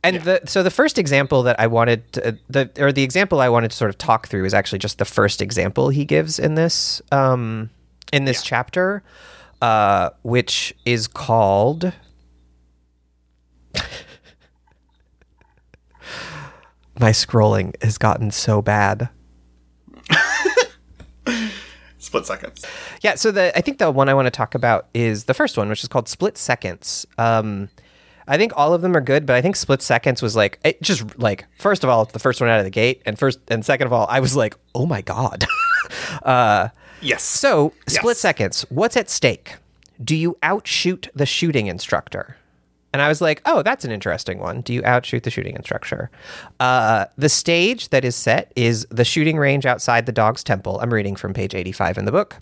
and 0.08 0.22
the 0.24 0.42
so 0.46 0.64
the 0.64 0.72
first 0.72 0.98
example 0.98 1.44
that 1.44 1.60
I 1.60 1.68
wanted 1.68 2.12
to, 2.14 2.38
the 2.50 2.72
or 2.80 2.92
the 2.92 3.04
example 3.04 3.40
I 3.42 3.50
wanted 3.50 3.72
to 3.72 3.78
sort 3.78 3.90
of 3.90 3.98
talk 3.98 4.28
through 4.28 4.46
is 4.46 4.54
actually 4.54 4.80
just 4.80 4.98
the 4.98 5.06
first 5.06 5.42
example 5.42 5.90
he 5.90 6.06
gives 6.06 6.40
in 6.40 6.56
this 6.56 7.02
um 7.12 7.70
in 8.14 8.26
this 8.26 8.42
chapter 8.42 9.04
uh 9.62 10.10
which 10.24 10.74
is 10.86 11.08
called 11.08 11.94
my 17.00 17.12
scrolling 17.12 17.76
has 17.84 17.98
gotten 17.98 18.32
so 18.32 18.62
bad. 18.62 19.10
Split 22.00 22.26
seconds. 22.26 22.66
Yeah, 23.02 23.16
so 23.16 23.32
the 23.32 23.58
I 23.58 23.62
think 23.62 23.80
the 23.80 23.92
one 23.92 24.08
I 24.10 24.14
want 24.14 24.28
to 24.28 24.32
talk 24.32 24.56
about 24.56 24.88
is 24.94 25.26
the 25.26 25.34
first 25.34 25.58
one, 25.58 25.68
which 25.70 25.84
is 25.84 25.90
called 25.90 26.08
Split 26.08 26.38
Seconds. 26.38 27.06
Um, 27.18 27.70
I 28.28 28.38
think 28.38 28.52
all 28.56 28.74
of 28.74 28.82
them 28.82 28.96
are 28.96 29.02
good, 29.02 29.26
but 29.26 29.36
I 29.36 29.42
think 29.42 29.56
Split 29.56 29.82
Seconds 29.82 30.22
was 30.22 30.36
like 30.36 30.60
it 30.64 30.82
just 30.82 31.18
like 31.20 31.46
first 31.58 31.84
of 31.84 31.90
all, 31.90 32.04
it's 32.04 32.14
the 32.14 32.20
first 32.20 32.42
one 32.42 32.50
out 32.50 32.60
of 32.60 32.66
the 32.66 32.72
gate, 32.72 33.02
and 33.06 33.18
first 33.18 33.40
and 33.48 33.66
second 33.66 33.88
of 33.88 33.94
all, 33.94 34.08
I 34.10 34.20
was 34.20 34.36
like, 34.36 34.56
oh 34.76 34.86
my 34.86 35.02
god. 35.02 35.46
uh, 36.24 36.70
Yes. 37.00 37.22
so 37.24 37.74
Split 37.88 38.16
Yes. 38.16 38.20
Seconds, 38.20 38.66
what's 38.70 38.98
at 38.98 39.10
stake? 39.10 39.56
Do 40.04 40.16
you 40.16 40.36
outshoot 40.42 41.10
the 41.14 41.26
shooting 41.28 41.68
instructor? 41.68 42.38
And 42.94 43.02
I 43.02 43.08
was 43.10 43.22
like, 43.22 43.42
oh, 43.46 43.62
that's 43.62 43.86
an 43.86 43.92
interesting 43.92 44.40
one. 44.40 44.62
Do 44.62 44.74
you 44.74 44.82
outshoot 44.84 45.22
the 45.24 45.30
shooting 45.30 45.56
instructor? 45.56 46.10
Uh, 46.60 47.06
the 47.18 47.30
stage 47.30 47.90
that 47.90 48.04
is 48.04 48.16
set 48.16 48.52
is 48.56 48.88
the 48.90 49.06
shooting 49.06 49.38
range 49.38 49.66
outside 49.68 50.06
the 50.08 50.12
dog's 50.12 50.44
temple. 50.44 50.80
I'm 50.80 50.92
reading 50.92 51.16
from 51.16 51.34
page 51.34 51.54
85 51.54 52.00
in 52.00 52.06
the 52.06 52.12
book. 52.12 52.38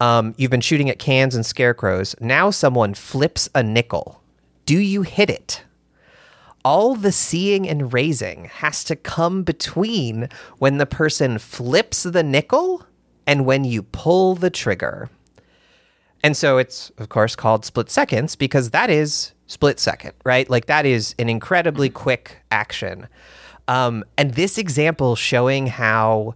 Um, 0.00 0.34
you've 0.38 0.50
been 0.50 0.62
shooting 0.62 0.88
at 0.88 0.98
cans 0.98 1.34
and 1.34 1.44
scarecrows. 1.44 2.14
Now 2.20 2.50
someone 2.50 2.94
flips 2.94 3.50
a 3.54 3.62
nickel. 3.62 4.21
Do 4.72 4.78
you 4.78 5.02
hit 5.02 5.28
it? 5.28 5.64
all 6.64 6.94
the 6.94 7.12
seeing 7.12 7.68
and 7.68 7.92
raising 7.92 8.46
has 8.46 8.84
to 8.84 8.96
come 8.96 9.42
between 9.42 10.30
when 10.56 10.78
the 10.78 10.86
person 10.86 11.36
flips 11.38 12.04
the 12.04 12.22
nickel 12.22 12.86
and 13.26 13.44
when 13.44 13.64
you 13.64 13.82
pull 13.82 14.34
the 14.34 14.48
trigger. 14.48 15.10
And 16.24 16.34
so 16.34 16.56
it's, 16.56 16.90
of 16.96 17.10
course, 17.10 17.36
called 17.36 17.66
split 17.66 17.90
seconds 17.90 18.34
because 18.34 18.70
that 18.70 18.88
is 18.88 19.32
split 19.46 19.78
second, 19.78 20.14
right? 20.24 20.48
Like 20.48 20.64
that 20.66 20.86
is 20.86 21.14
an 21.18 21.28
incredibly 21.28 21.90
quick 21.90 22.38
action. 22.50 23.08
Um, 23.68 24.04
and 24.16 24.32
this 24.32 24.56
example 24.56 25.16
showing 25.16 25.66
how 25.66 26.34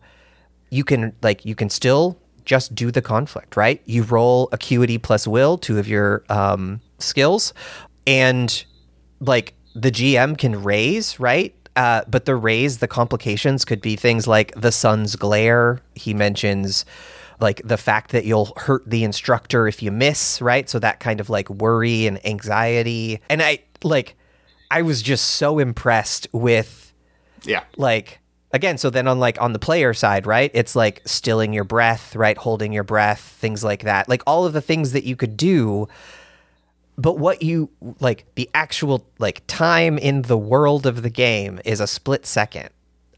you 0.68 0.84
can, 0.84 1.14
like, 1.22 1.46
you 1.46 1.54
can 1.54 1.70
still 1.70 2.18
just 2.44 2.74
do 2.74 2.90
the 2.90 3.02
conflict, 3.02 3.56
right? 3.56 3.80
You 3.84 4.02
roll 4.02 4.48
acuity 4.52 4.98
plus 4.98 5.26
will, 5.26 5.56
two 5.56 5.78
of 5.78 5.88
your 5.88 6.24
um, 6.28 6.80
skills, 6.98 7.52
and 8.06 8.64
like 9.20 9.54
the 9.74 9.90
GM 9.90 10.36
can 10.38 10.62
raise, 10.62 11.18
right? 11.20 11.54
Uh, 11.74 12.02
but 12.08 12.24
the 12.24 12.34
raise, 12.34 12.78
the 12.78 12.88
complications 12.88 13.64
could 13.64 13.80
be 13.82 13.96
things 13.96 14.26
like 14.26 14.52
the 14.54 14.72
sun's 14.72 15.14
glare. 15.16 15.80
He 15.94 16.14
mentions 16.14 16.84
like 17.38 17.60
the 17.64 17.76
fact 17.76 18.12
that 18.12 18.24
you'll 18.24 18.54
hurt 18.56 18.88
the 18.88 19.04
instructor 19.04 19.68
if 19.68 19.82
you 19.82 19.90
miss, 19.92 20.40
right? 20.40 20.70
So 20.70 20.78
that 20.78 21.00
kind 21.00 21.20
of 21.20 21.28
like 21.28 21.50
worry 21.50 22.06
and 22.06 22.24
anxiety. 22.26 23.20
And 23.28 23.42
I 23.42 23.58
like, 23.84 24.16
I 24.70 24.80
was 24.82 25.02
just 25.02 25.26
so 25.32 25.58
impressed 25.58 26.28
with 26.32 26.94
Yeah. 27.44 27.62
like 27.76 28.20
again 28.52 28.78
so 28.78 28.88
then 28.88 29.06
on 29.06 29.20
like 29.20 29.38
on 29.40 29.52
the 29.52 29.58
player 29.58 29.92
side 29.92 30.24
right 30.26 30.50
it's 30.54 30.74
like 30.74 31.02
stilling 31.04 31.52
your 31.52 31.64
breath 31.64 32.16
right 32.16 32.38
holding 32.38 32.72
your 32.72 32.84
breath 32.84 33.20
things 33.20 33.62
like 33.62 33.82
that 33.82 34.08
like 34.08 34.22
all 34.26 34.46
of 34.46 34.52
the 34.54 34.60
things 34.62 34.92
that 34.92 35.04
you 35.04 35.14
could 35.16 35.36
do 35.36 35.86
but 36.98 37.18
what 37.18 37.42
you 37.42 37.70
like 38.00 38.26
the 38.34 38.48
actual 38.54 39.06
like 39.18 39.42
time 39.46 39.98
in 39.98 40.22
the 40.22 40.36
world 40.38 40.86
of 40.86 41.02
the 41.02 41.10
game 41.10 41.60
is 41.64 41.80
a 41.80 41.86
split 41.86 42.26
second 42.26 42.70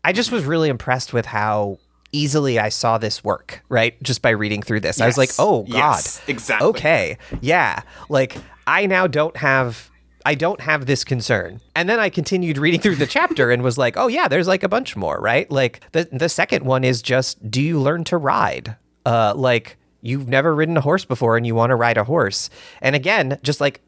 i 0.04 0.12
just 0.12 0.30
was 0.32 0.44
really 0.44 0.68
impressed 0.68 1.12
with 1.12 1.26
how 1.26 1.78
easily 2.12 2.58
i 2.58 2.68
saw 2.68 2.98
this 2.98 3.22
work 3.22 3.62
right 3.68 4.00
just 4.02 4.22
by 4.22 4.30
reading 4.30 4.62
through 4.62 4.80
this 4.80 5.00
i 5.00 5.06
was 5.06 5.18
like 5.18 5.30
oh 5.38 5.62
god 5.64 5.74
Yes, 5.74 6.22
exactly. 6.26 6.68
okay 6.68 7.18
yeah 7.40 7.82
like 8.08 8.36
i 8.66 8.86
now 8.86 9.06
don't 9.06 9.36
have 9.36 9.90
I 10.26 10.34
don't 10.34 10.60
have 10.60 10.84
this 10.84 11.04
concern. 11.04 11.58
And 11.74 11.88
then 11.88 11.98
I 12.00 12.10
continued 12.10 12.58
reading 12.58 12.80
through 12.80 12.96
the 12.96 13.06
chapter 13.06 13.50
and 13.50 13.62
was 13.62 13.78
like, 13.78 13.96
oh 13.96 14.08
yeah, 14.08 14.28
there's 14.28 14.48
like 14.48 14.62
a 14.62 14.68
bunch 14.68 14.94
more, 14.94 15.18
right? 15.18 15.50
Like 15.50 15.80
the 15.92 16.06
the 16.12 16.28
second 16.28 16.66
one 16.66 16.84
is 16.84 17.00
just 17.00 17.50
do 17.50 17.62
you 17.62 17.80
learn 17.80 18.04
to 18.04 18.18
ride? 18.18 18.76
Uh 19.06 19.32
like 19.34 19.78
you've 20.00 20.28
never 20.28 20.54
ridden 20.54 20.76
a 20.76 20.80
horse 20.80 21.04
before 21.04 21.36
and 21.36 21.46
you 21.46 21.54
want 21.54 21.70
to 21.70 21.76
ride 21.76 21.96
a 21.96 22.04
horse. 22.04 22.50
And 22.80 22.94
again, 22.94 23.38
just 23.42 23.60
like 23.60 23.80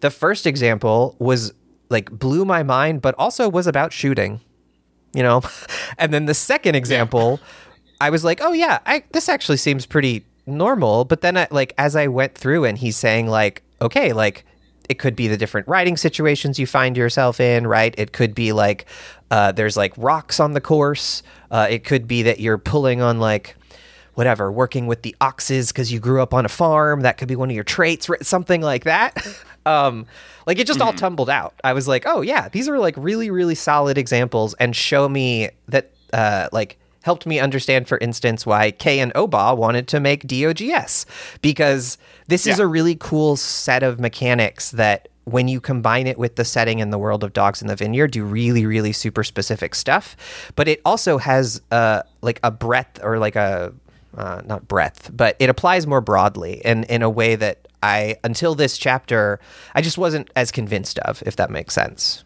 the 0.00 0.10
first 0.10 0.46
example 0.46 1.16
was 1.18 1.52
like 1.90 2.10
blew 2.10 2.44
my 2.44 2.62
mind 2.62 3.02
but 3.02 3.14
also 3.18 3.48
was 3.48 3.66
about 3.66 3.92
shooting, 3.92 4.40
you 5.12 5.22
know. 5.22 5.42
and 5.98 6.12
then 6.12 6.26
the 6.26 6.34
second 6.34 6.74
example 6.74 7.40
I 8.00 8.10
was 8.10 8.24
like, 8.24 8.40
"Oh 8.42 8.52
yeah, 8.52 8.80
I 8.86 9.04
this 9.12 9.28
actually 9.28 9.58
seems 9.58 9.86
pretty 9.86 10.26
normal." 10.46 11.04
But 11.04 11.20
then 11.20 11.36
I 11.36 11.46
like 11.50 11.72
as 11.78 11.96
I 11.96 12.08
went 12.08 12.34
through 12.34 12.64
and 12.64 12.76
he's 12.76 12.96
saying 12.96 13.28
like, 13.28 13.62
"Okay, 13.80 14.12
like 14.12 14.44
it 14.88 14.98
could 14.98 15.16
be 15.16 15.28
the 15.28 15.36
different 15.36 15.66
riding 15.68 15.96
situations 15.96 16.58
you 16.58 16.66
find 16.66 16.96
yourself 16.96 17.40
in, 17.40 17.66
right? 17.66 17.94
It 17.96 18.12
could 18.12 18.34
be 18.34 18.52
like 18.52 18.86
uh, 19.30 19.52
there's 19.52 19.76
like 19.76 19.94
rocks 19.96 20.40
on 20.40 20.52
the 20.52 20.60
course. 20.60 21.22
Uh, 21.50 21.66
it 21.70 21.84
could 21.84 22.06
be 22.06 22.22
that 22.22 22.40
you're 22.40 22.58
pulling 22.58 23.00
on 23.00 23.18
like 23.20 23.56
whatever, 24.14 24.50
working 24.50 24.86
with 24.86 25.02
the 25.02 25.14
oxes 25.20 25.72
because 25.72 25.92
you 25.92 26.00
grew 26.00 26.22
up 26.22 26.34
on 26.34 26.44
a 26.44 26.48
farm. 26.48 27.02
That 27.02 27.18
could 27.18 27.28
be 27.28 27.36
one 27.36 27.50
of 27.50 27.54
your 27.54 27.64
traits, 27.64 28.08
something 28.22 28.60
like 28.60 28.84
that. 28.84 29.26
um, 29.66 30.06
like 30.46 30.58
it 30.58 30.66
just 30.66 30.80
all 30.80 30.92
tumbled 30.92 31.30
out. 31.30 31.54
I 31.64 31.72
was 31.72 31.88
like, 31.88 32.04
oh 32.06 32.20
yeah, 32.20 32.48
these 32.48 32.68
are 32.68 32.78
like 32.78 32.94
really, 32.96 33.30
really 33.30 33.54
solid 33.54 33.98
examples 33.98 34.54
and 34.54 34.74
show 34.74 35.08
me 35.08 35.50
that 35.68 35.90
uh, 36.12 36.48
like 36.52 36.78
helped 37.02 37.26
me 37.26 37.38
understand, 37.38 37.86
for 37.86 37.98
instance, 37.98 38.46
why 38.46 38.70
K.N. 38.70 39.12
Oba 39.14 39.54
wanted 39.54 39.88
to 39.88 40.00
make 40.00 40.26
DOGS 40.26 41.04
because 41.42 41.98
this 42.28 42.46
is 42.46 42.58
a 42.58 42.66
really 42.66 42.96
cool 42.98 43.36
set 43.36 43.82
of 43.82 44.00
mechanics 44.00 44.70
that 44.70 45.08
when 45.24 45.48
you 45.48 45.60
combine 45.60 46.06
it 46.06 46.18
with 46.18 46.36
the 46.36 46.44
setting 46.44 46.78
in 46.78 46.90
the 46.90 46.98
world 46.98 47.24
of 47.24 47.32
dogs 47.32 47.62
in 47.62 47.68
the 47.68 47.76
vineyard 47.76 48.10
do 48.10 48.22
really 48.22 48.66
really 48.66 48.92
super 48.92 49.24
specific 49.24 49.74
stuff 49.74 50.16
but 50.54 50.68
it 50.68 50.82
also 50.84 51.16
has 51.16 51.62
uh 51.70 52.02
like 52.20 52.38
a 52.42 52.50
breadth 52.50 53.00
or 53.02 53.18
like 53.18 53.34
a 53.34 53.72
uh, 54.16 54.42
not 54.44 54.66
breadth 54.68 55.10
but 55.14 55.36
it 55.38 55.48
applies 55.50 55.86
more 55.86 56.00
broadly 56.00 56.64
and 56.64 56.84
in 56.86 57.02
a 57.02 57.10
way 57.10 57.34
that 57.36 57.66
i 57.82 58.16
until 58.24 58.54
this 58.54 58.78
chapter 58.78 59.38
i 59.74 59.80
just 59.82 59.98
wasn't 59.98 60.28
as 60.36 60.50
convinced 60.52 60.98
of 61.00 61.22
if 61.26 61.36
that 61.36 61.50
makes 61.50 61.74
sense 61.74 62.24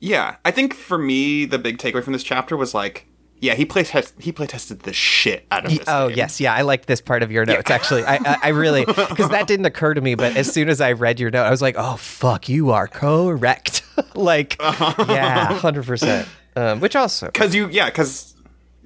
Yeah, 0.00 0.36
I 0.44 0.52
think 0.52 0.74
for 0.74 0.96
me 0.98 1.44
the 1.44 1.58
big 1.58 1.78
takeaway 1.78 2.04
from 2.04 2.12
this 2.12 2.22
chapter 2.22 2.56
was 2.56 2.72
like, 2.72 3.06
yeah, 3.40 3.54
he 3.54 3.64
play 3.64 3.82
test 3.82 4.14
he 4.20 4.30
play 4.32 4.46
tested 4.46 4.80
the 4.80 4.92
shit 4.92 5.44
out 5.50 5.64
of 5.64 5.70
this. 5.72 5.84
Oh 5.88 6.08
game. 6.08 6.18
yes, 6.18 6.40
yeah, 6.40 6.54
I 6.54 6.62
liked 6.62 6.86
this 6.86 7.00
part 7.00 7.22
of 7.24 7.32
your 7.32 7.44
notes 7.44 7.68
actually. 7.70 8.04
I, 8.04 8.14
I, 8.16 8.36
I 8.44 8.48
really 8.50 8.84
because 9.10 9.30
that 9.30 9.46
didn't 9.48 9.66
occur 9.66 9.94
to 9.94 10.00
me, 10.00 10.14
but 10.14 10.36
as 10.36 10.52
soon 10.52 10.68
as 10.68 10.80
I 10.80 10.92
read 10.92 11.18
your 11.20 11.30
note, 11.30 11.44
I 11.44 11.50
was 11.50 11.62
like, 11.62 11.74
oh 11.76 11.96
fuck, 11.96 12.48
you 12.48 12.70
are 12.70 12.86
correct. 12.86 13.82
like, 14.14 14.56
yeah, 14.60 15.52
hundred 15.58 15.84
percent. 15.86 16.28
Um, 16.54 16.80
which 16.80 16.94
also, 16.96 17.26
because 17.32 17.54
you 17.54 17.68
yeah 17.68 17.86
because 17.86 18.34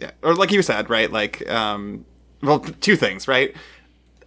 yeah 0.03 0.11
or 0.23 0.35
like 0.35 0.51
you 0.53 0.61
said 0.63 0.91
right 0.91 1.11
like 1.11 1.49
um 1.51 2.05
well 2.43 2.59
two 2.61 2.97
things 2.97 3.27
right 3.29 3.55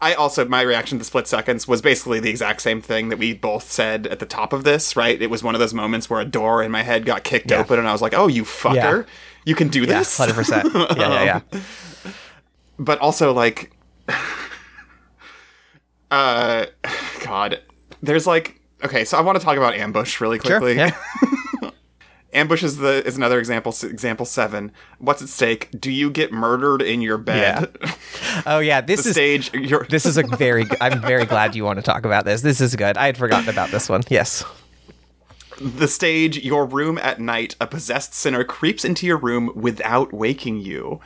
i 0.01 0.13
also 0.13 0.45
my 0.45 0.61
reaction 0.61 0.97
to 0.99 1.03
split 1.05 1.27
seconds 1.27 1.67
was 1.67 1.81
basically 1.81 2.19
the 2.19 2.29
exact 2.29 2.61
same 2.61 2.81
thing 2.81 3.09
that 3.09 3.17
we 3.17 3.33
both 3.33 3.71
said 3.71 4.07
at 4.07 4.19
the 4.19 4.25
top 4.25 4.53
of 4.53 4.63
this 4.63 4.95
right 4.95 5.21
it 5.21 5.29
was 5.29 5.43
one 5.43 5.53
of 5.55 5.59
those 5.59 5.73
moments 5.73 6.09
where 6.09 6.19
a 6.21 6.25
door 6.25 6.63
in 6.63 6.71
my 6.71 6.81
head 6.83 7.05
got 7.05 7.23
kicked 7.23 7.51
Yeah. 7.51 7.59
open 7.59 7.77
and 7.79 7.87
i 7.87 7.91
was 7.91 8.01
like 8.01 8.13
oh 8.13 8.27
you 8.27 8.43
fucker 8.43 8.75
Yeah. 8.75 9.03
you 9.45 9.55
can 9.55 9.67
do 9.69 9.81
yeah, 9.81 9.99
this 9.99 10.17
hundred 10.17 10.35
percent. 10.35 10.69
Yeah, 10.73 10.95
yeah, 10.97 11.23
yeah. 11.53 11.59
but 12.79 12.99
also 12.99 13.33
like 13.33 13.71
uh 16.11 16.65
god 17.23 17.59
there's 18.01 18.27
like 18.27 18.59
okay 18.83 19.03
so 19.05 19.17
i 19.17 19.21
want 19.21 19.37
to 19.39 19.43
talk 19.43 19.57
about 19.57 19.73
ambush 19.73 20.21
really 20.21 20.39
Sure. 20.39 20.59
quickly 20.59 20.75
Yeah. 20.77 20.95
Ambush 22.35 22.63
is 22.63 22.77
the 22.77 23.03
is 23.05 23.15
another 23.17 23.39
example. 23.39 23.73
Example 23.83 24.25
seven. 24.25 24.71
What's 24.99 25.21
at 25.21 25.29
stake? 25.29 25.69
Do 25.79 25.91
you 25.91 26.09
get 26.09 26.31
murdered 26.31 26.81
in 26.81 27.01
your 27.01 27.17
bed? 27.17 27.77
Oh 28.45 28.59
yeah, 28.59 28.81
this 28.81 29.03
the 29.03 29.09
is 29.09 29.15
stage. 29.15 29.53
You're, 29.53 29.85
this 29.85 30.05
is 30.05 30.17
a 30.17 30.23
very. 30.37 30.65
I'm 30.81 31.01
very 31.01 31.25
glad 31.25 31.55
you 31.55 31.63
want 31.63 31.77
to 31.77 31.83
talk 31.83 32.03
about 32.05 32.25
this. 32.25 32.41
This 32.41 32.59
is 32.59 32.75
good. 32.75 32.97
I 32.97 33.05
had 33.05 33.17
forgotten 33.17 33.47
about 33.49 33.71
this 33.71 33.87
one. 33.87 34.03
Yes. 34.09 34.43
the 35.61 35.87
stage. 35.87 36.43
Your 36.43 36.65
room 36.65 36.97
at 36.97 37.19
night. 37.21 37.55
A 37.61 37.67
possessed 37.67 38.13
sinner 38.13 38.43
creeps 38.43 38.83
into 38.83 39.07
your 39.07 39.17
room 39.17 39.51
without 39.55 40.11
waking 40.11 40.59
you. 40.59 40.99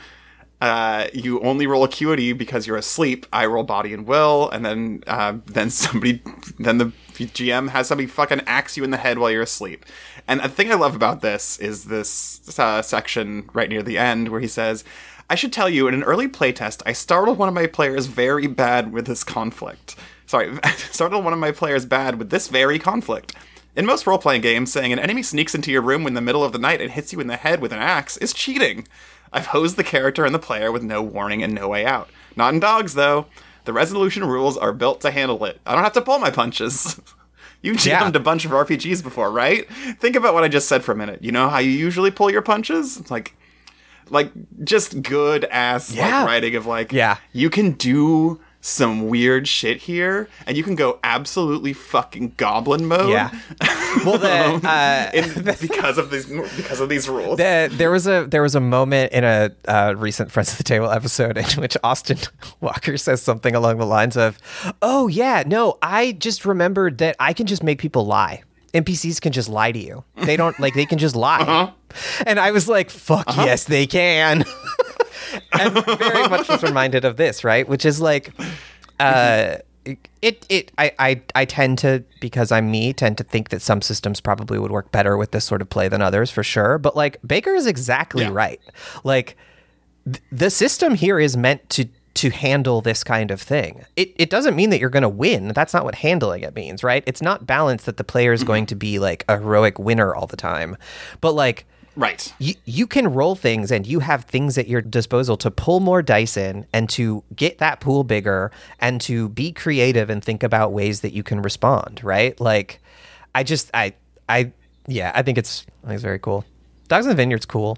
Uh, 0.62 1.08
you 1.14 1.40
only 1.42 1.68
roll 1.68 1.84
acuity 1.86 2.34
because 2.34 2.68
you're 2.68 2.76
asleep. 2.78 3.26
I 3.32 3.46
roll 3.46 3.64
body 3.64 3.94
and 3.94 4.06
will, 4.06 4.50
and 4.50 4.66
then 4.66 5.04
uh, 5.08 5.38
then 5.46 5.70
somebody, 5.70 6.22
then 6.58 6.80
the 6.80 6.92
GM 7.14 7.70
has 7.70 7.88
somebody 7.88 8.08
fucking 8.08 8.42
axe 8.48 8.76
you 8.76 8.84
in 8.84 8.92
the 8.92 8.98
head 8.98 9.20
while 9.20 9.32
you're 9.32 9.42
asleep. 9.44 9.86
And 10.30 10.42
the 10.42 10.48
thing 10.48 10.72
I 10.72 10.76
love 10.76 10.96
about 10.96 11.22
this 11.22 11.58
is 11.58 11.86
this 11.86 12.60
uh, 12.60 12.84
section 12.84 13.50
right 13.52 13.68
near 13.68 13.82
the 13.82 13.98
end 13.98 14.30
where 14.30 14.40
he 14.40 14.48
says, 14.48 14.84
"I 15.28 15.34
should 15.34 15.52
tell 15.52 15.68
you, 15.68 15.88
in 15.88 15.96
an 15.96 16.04
early 16.04 16.28
playtest, 16.28 16.84
I 16.86 16.94
startled 16.94 17.40
one 17.40 17.50
of 17.50 17.56
my 17.56 17.66
players 17.66 18.06
very 18.06 18.46
bad 18.46 18.94
with 18.94 19.08
this 19.08 19.24
conflict. 19.24 19.96
Sorry, 20.28 20.56
startled 20.92 21.24
one 21.24 21.34
of 21.34 21.40
my 21.40 21.52
players 21.52 21.88
bad 21.88 22.20
with 22.20 22.30
this 22.30 22.48
very 22.48 22.78
conflict." 22.78 23.34
In 23.76 23.88
most 23.88 24.06
role 24.06 24.20
playing 24.20 24.42
games, 24.42 24.72
saying 24.72 24.94
an 24.94 25.00
enemy 25.00 25.24
sneaks 25.24 25.56
into 25.56 25.72
your 25.72 25.82
room 25.82 26.06
in 26.06 26.14
the 26.14 26.22
middle 26.22 26.44
of 26.44 26.52
the 26.52 26.60
night 26.60 26.80
and 26.80 26.92
hits 26.92 27.12
you 27.12 27.20
in 27.20 27.28
the 27.28 27.36
head 27.36 27.60
with 27.60 27.74
an 27.74 27.80
axe 27.80 28.16
is 28.18 28.32
cheating. 28.32 28.88
I've 29.34 29.48
hosed 29.48 29.78
the 29.78 29.84
character 29.84 30.26
and 30.26 30.36
the 30.36 30.40
player 30.40 30.72
with 30.72 30.84
no 30.84 31.02
warning 31.02 31.42
and 31.42 31.56
no 31.56 31.70
way 31.70 31.88
out. 31.88 32.08
Not 32.36 32.54
in 32.54 32.60
dogs, 32.60 32.94
though. 32.94 33.26
The 33.66 33.74
resolution 33.74 34.26
rules 34.26 34.58
are 34.58 34.74
built 34.74 35.02
to 35.02 35.12
handle 35.12 35.44
it. 35.46 35.60
I 35.66 35.74
don't 35.74 35.84
have 35.84 35.94
to 35.94 36.02
pull 36.02 36.20
my 36.20 36.30
punches. 36.30 37.02
you 37.62 37.74
Yeah. 37.74 38.02
GM'd 38.04 38.16
a 38.16 38.20
bunch 38.20 38.46
of 38.46 38.52
RPGs 38.52 39.04
before, 39.04 39.32
right? 39.32 39.70
Think 40.00 40.16
about 40.16 40.34
what 40.34 40.44
I 40.44 40.48
just 40.48 40.68
said 40.70 40.84
for 40.84 40.92
a 40.92 40.96
minute. 40.96 41.24
You 41.24 41.32
know 41.32 41.50
how 41.50 41.60
you 41.60 41.72
usually 41.72 42.12
pull 42.12 42.32
your 42.32 42.42
punches? 42.42 42.98
It's 42.98 43.12
like, 43.12 43.36
like 44.10 44.32
just 44.64 45.02
good 45.02 45.46
ass 45.46 45.92
Yeah. 45.94 46.20
like 46.20 46.28
writing 46.28 46.56
of 46.56 46.66
like, 46.66 46.92
Yeah. 46.92 47.18
you 47.34 47.50
can 47.50 47.72
do 47.74 48.40
some 48.62 49.08
weird 49.08 49.48
shit 49.48 49.78
here, 49.78 50.28
and 50.46 50.58
you 50.58 50.64
can 50.64 50.76
go 50.76 51.00
absolutely 51.04 51.74
fucking 51.74 52.34
goblin 52.38 52.86
mode. 52.86 53.10
Yeah. 53.10 53.32
Well, 54.06 54.18
the, 54.18 54.30
uh, 54.68 55.12
in, 55.14 55.44
because 55.62 55.98
of 55.98 56.12
these 56.12 56.26
because 56.26 56.80
of 56.80 56.90
these 56.90 57.08
rules. 57.08 57.38
the, 57.38 57.70
there 57.72 57.92
was 57.92 58.08
a 58.08 58.26
there 58.28 58.42
was 58.42 58.56
a 58.56 58.60
moment 58.60 59.14
in 59.14 59.24
a 59.24 59.52
uh, 59.68 59.96
recent 59.98 60.32
Friends 60.32 60.52
at 60.52 60.58
the 60.58 60.64
Table 60.64 60.90
episode 60.90 61.38
in 61.38 61.46
which 61.62 61.78
Austin 61.84 62.18
Walker 62.62 62.98
says 62.98 63.22
something 63.22 63.56
along 63.56 63.78
the 63.78 63.86
lines 63.86 64.18
of, 64.18 64.38
"Oh 64.82 65.08
yeah, 65.08 65.44
no, 65.46 65.78
I 65.82 66.14
just 66.14 66.46
remembered 66.46 66.98
that 67.00 67.16
I 67.20 67.34
can 67.34 67.48
just 67.48 67.64
make 67.64 67.80
people 67.80 68.06
lie." 68.06 68.44
NPCs 68.74 69.20
can 69.20 69.32
just 69.32 69.50
lie 69.50 69.72
to 69.72 69.80
you. 69.80 70.04
They 70.16 70.38
don't 70.38 70.60
like 70.60 70.74
they 70.74 70.86
can 70.86 71.00
just 71.00 71.16
lie. 71.16 71.40
Uh-huh. 71.40 71.72
And 72.26 72.40
I 72.40 72.52
was 72.52 72.70
like, 72.70 72.92
fuck 72.92 73.26
yes, 73.36 73.64
they 73.64 73.88
can. 73.88 74.46
And 75.54 75.74
very 75.98 76.28
much 76.28 76.48
was 76.50 76.64
reminded 76.64 77.06
of 77.06 77.18
this, 77.18 77.44
right? 77.44 77.68
Which 77.68 77.86
is 77.86 78.00
like 78.02 78.34
uh 79.00 79.58
it 80.22 80.46
it 80.50 80.72
I, 80.78 80.92
I 81.00 81.22
I 81.36 81.46
tend 81.46 81.78
to 81.80 82.04
because 82.20 82.52
I'm 82.52 82.70
me 82.70 82.94
tend 82.94 83.18
to 83.18 83.24
think 83.24 83.50
that 83.50 83.62
some 83.62 83.82
systems 83.82 84.20
probably 84.22 84.60
would 84.60 84.72
work 84.72 84.92
better 84.92 85.18
with 85.18 85.32
this 85.32 85.46
sort 85.46 85.62
of 85.62 85.70
play 85.70 85.88
than 85.88 86.02
others 86.02 86.30
for 86.30 86.44
sure. 86.44 86.78
But 86.78 86.96
like 86.96 87.18
Baker 87.26 87.56
is 87.56 87.66
exactly 87.66 88.24
Yeah. 88.24 88.32
right. 88.34 88.60
Like 89.04 89.36
th- 90.06 90.22
the 90.32 90.50
system 90.50 90.96
here 90.96 91.20
is 91.20 91.36
meant 91.38 91.70
to 91.72 91.88
to 92.16 92.30
handle 92.30 92.82
this 92.82 93.04
kind 93.04 93.32
of 93.32 93.42
thing. 93.42 93.86
It 93.96 94.14
it 94.18 94.30
doesn't 94.30 94.56
mean 94.56 94.70
that 94.72 94.80
you're 94.80 94.90
going 94.90 95.04
to 95.04 95.10
win. 95.10 95.50
That's 95.50 95.74
not 95.74 95.86
what 95.86 95.96
handling 95.96 96.44
it 96.44 96.54
means, 96.54 96.84
right? 96.84 97.04
It's 97.08 97.22
not 97.22 97.48
balanced 97.48 97.86
that 97.86 97.98
the 97.98 98.04
player 98.04 98.34
is 98.34 98.44
going 98.44 98.66
to 98.68 98.76
be 98.76 99.00
like 99.00 99.24
a 99.30 99.38
heroic 99.40 99.80
winner 99.80 100.14
all 100.14 100.28
the 100.28 100.38
time. 100.38 100.76
But 101.22 101.32
like 101.34 101.66
right. 101.96 102.34
you, 102.40 102.56
you 102.66 102.88
can 102.88 103.14
roll 103.14 103.36
things 103.36 103.72
and 103.72 103.86
you 103.86 104.00
have 104.00 104.26
things 104.26 104.58
at 104.58 104.68
your 104.68 104.82
disposal 104.82 105.38
to 105.38 105.52
pull 105.52 105.80
more 105.80 106.02
dice 106.02 106.38
in 106.38 106.66
and 106.74 106.90
to 106.90 107.24
get 107.36 107.58
that 107.60 107.80
pool 107.80 108.04
bigger 108.04 108.52
and 108.80 109.02
to 109.02 109.30
be 109.30 109.52
creative 109.52 110.10
and 110.10 110.24
think 110.24 110.44
about 110.44 110.72
ways 110.72 111.02
that 111.02 111.14
you 111.14 111.24
can 111.24 111.42
respond, 111.42 112.04
right? 112.04 112.40
Like 112.40 112.82
I 113.36 113.44
just 113.44 113.70
I 113.74 113.94
I 114.28 114.52
yeah, 114.88 115.12
I 115.14 115.22
think 115.22 115.38
it's 115.38 115.66
I 115.84 115.88
think 115.88 115.96
it's 115.96 116.04
very 116.04 116.20
cool. 116.20 116.46
Dogs 116.88 117.06
in 117.06 117.10
the 117.10 117.16
Vineyard's 117.16 117.46
cool. 117.46 117.78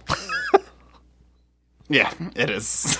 Yeah, 1.92 2.14
it 2.36 2.50
is. 2.50 2.98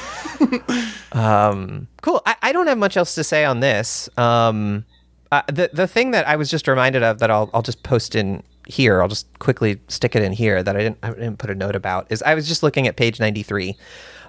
um 1.14 1.88
cool. 2.02 2.22
I, 2.26 2.36
I 2.42 2.52
don't 2.52 2.68
have 2.68 2.78
much 2.78 2.98
else 2.98 3.16
to 3.16 3.24
say 3.24 3.46
on 3.46 3.62
this. 3.62 4.10
Um, 4.18 4.86
uh, 5.32 5.44
the 5.48 5.70
the 5.72 5.88
thing 5.88 6.12
that 6.12 6.28
I 6.28 6.36
was 6.36 6.50
just 6.52 6.68
reminded 6.68 7.02
of 7.02 7.20
that 7.20 7.32
I'll 7.32 7.50
I'll 7.54 7.62
just 7.62 7.84
post 7.84 8.16
in 8.16 8.44
here. 8.68 9.02
I'll 9.02 9.08
just 9.08 9.28
quickly 9.40 9.80
stick 9.88 10.16
it 10.16 10.24
in 10.24 10.32
here 10.32 10.64
that 10.64 10.76
I 10.76 10.80
didn't 10.80 10.98
I 11.04 11.10
didn't 11.12 11.38
put 11.38 11.50
a 11.50 11.56
note 11.56 11.76
about 11.76 12.12
is 12.12 12.22
I 12.24 12.36
was 12.36 12.48
just 12.48 12.64
looking 12.64 12.88
at 12.88 12.96
page 12.96 13.20
93. 13.20 13.78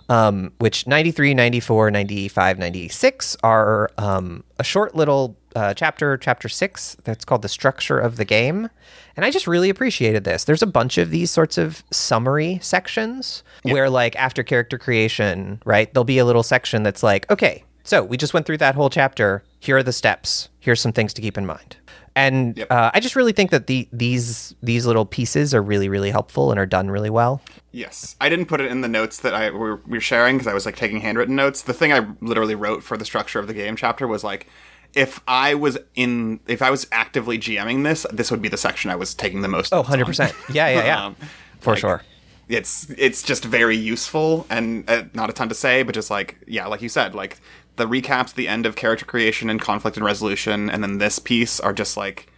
Um, 0.08 0.52
which 0.58 0.86
93, 0.86 1.32
94, 1.32 1.90
95, 1.92 2.58
96 2.58 3.36
are 3.44 3.88
um, 3.96 4.42
a 4.58 4.64
short 4.64 4.96
little 4.96 5.38
uh, 5.54 5.74
chapter, 5.74 6.16
chapter 6.16 6.48
six, 6.48 6.96
that's 7.04 7.24
called 7.24 7.42
The 7.42 7.48
Structure 7.48 7.98
of 7.98 8.16
the 8.16 8.24
Game. 8.24 8.68
And 9.16 9.24
I 9.24 9.30
just 9.30 9.46
really 9.46 9.70
appreciated 9.70 10.24
this. 10.24 10.44
There's 10.44 10.62
a 10.62 10.66
bunch 10.66 10.98
of 10.98 11.10
these 11.10 11.30
sorts 11.30 11.56
of 11.56 11.84
summary 11.92 12.58
sections 12.62 13.42
where, 13.62 13.88
like, 13.88 14.16
after 14.16 14.42
character 14.42 14.76
creation, 14.76 15.62
right, 15.64 15.92
there'll 15.94 16.04
be 16.04 16.18
a 16.18 16.24
little 16.24 16.42
section 16.42 16.82
that's 16.82 17.02
like, 17.02 17.30
okay, 17.30 17.64
so 17.84 18.02
we 18.02 18.16
just 18.16 18.32
went 18.32 18.46
through 18.46 18.58
that 18.58 18.74
whole 18.74 18.90
chapter. 18.90 19.44
Here 19.60 19.76
are 19.76 19.82
the 19.82 19.92
steps. 19.92 20.48
Here's 20.60 20.80
some 20.80 20.92
things 20.92 21.12
to 21.14 21.22
keep 21.22 21.36
in 21.36 21.46
mind. 21.46 21.76
And 22.14 22.56
Yep. 22.58 22.70
uh, 22.70 22.90
I 22.92 23.00
just 23.00 23.16
really 23.16 23.32
think 23.32 23.50
that 23.50 23.66
the 23.68 23.88
these 23.92 24.54
these 24.62 24.84
little 24.86 25.06
pieces 25.06 25.54
are 25.54 25.62
really 25.62 25.88
really 25.88 26.10
helpful 26.10 26.50
and 26.50 26.60
are 26.60 26.66
done 26.66 26.90
really 26.90 27.10
well. 27.10 27.40
Yes, 27.72 28.16
I 28.20 28.28
didn't 28.28 28.46
put 28.46 28.60
it 28.60 28.70
in 28.70 28.82
the 28.82 28.88
notes 28.88 29.20
that 29.20 29.32
I 29.32 29.50
were, 29.50 29.76
we 29.86 29.96
were 29.96 30.00
sharing 30.00 30.36
because 30.36 30.46
I 30.46 30.52
was 30.52 30.66
like 30.66 30.76
taking 30.76 31.00
handwritten 31.00 31.34
notes. 31.34 31.62
The 31.62 31.72
thing 31.72 31.90
I 31.92 32.06
literally 32.20 32.54
wrote 32.54 32.82
for 32.82 32.98
the 32.98 33.04
structure 33.06 33.38
of 33.38 33.46
the 33.46 33.54
game 33.54 33.76
chapter 33.76 34.06
was 34.06 34.22
like, 34.22 34.46
if 34.94 35.22
I 35.26 35.54
was 35.54 35.78
in, 35.94 36.40
if 36.46 36.60
I 36.60 36.70
was 36.70 36.86
actively 36.92 37.38
GMing 37.38 37.82
this, 37.84 38.04
this 38.12 38.30
would 38.30 38.42
be 38.42 38.48
the 38.50 38.58
section 38.58 38.90
I 38.90 38.96
was 38.96 39.14
taking 39.14 39.40
the 39.40 39.48
most. 39.48 39.72
Oh, 39.72 39.82
100%. 39.82 40.54
Yeah, 40.54 40.68
yeah, 40.68 40.84
yeah. 40.84 41.04
Um, 41.06 41.16
For 41.60 41.70
like, 41.70 41.78
sure. 41.80 42.02
It's 42.48 42.90
it's 42.98 43.22
just 43.22 43.42
very 43.46 43.76
useful 43.76 44.46
and 44.50 44.84
uh, 44.90 45.04
not 45.14 45.30
a 45.30 45.32
ton 45.32 45.48
to 45.48 45.54
say, 45.54 45.82
but 45.82 45.94
just 45.94 46.10
like 46.10 46.36
yeah, 46.46 46.66
like 46.66 46.82
you 46.82 46.90
said, 46.90 47.14
like 47.14 47.40
the 47.76 47.86
recaps, 47.86 48.34
the 48.34 48.48
end 48.48 48.66
of 48.66 48.76
character 48.76 49.04
creation 49.04 49.48
and 49.50 49.60
conflict 49.60 49.96
and 49.96 50.04
resolution, 50.04 50.68
and 50.70 50.82
then 50.82 50.98
this 50.98 51.18
piece 51.18 51.60
are 51.60 51.72
just 51.72 51.96
like. 51.96 52.28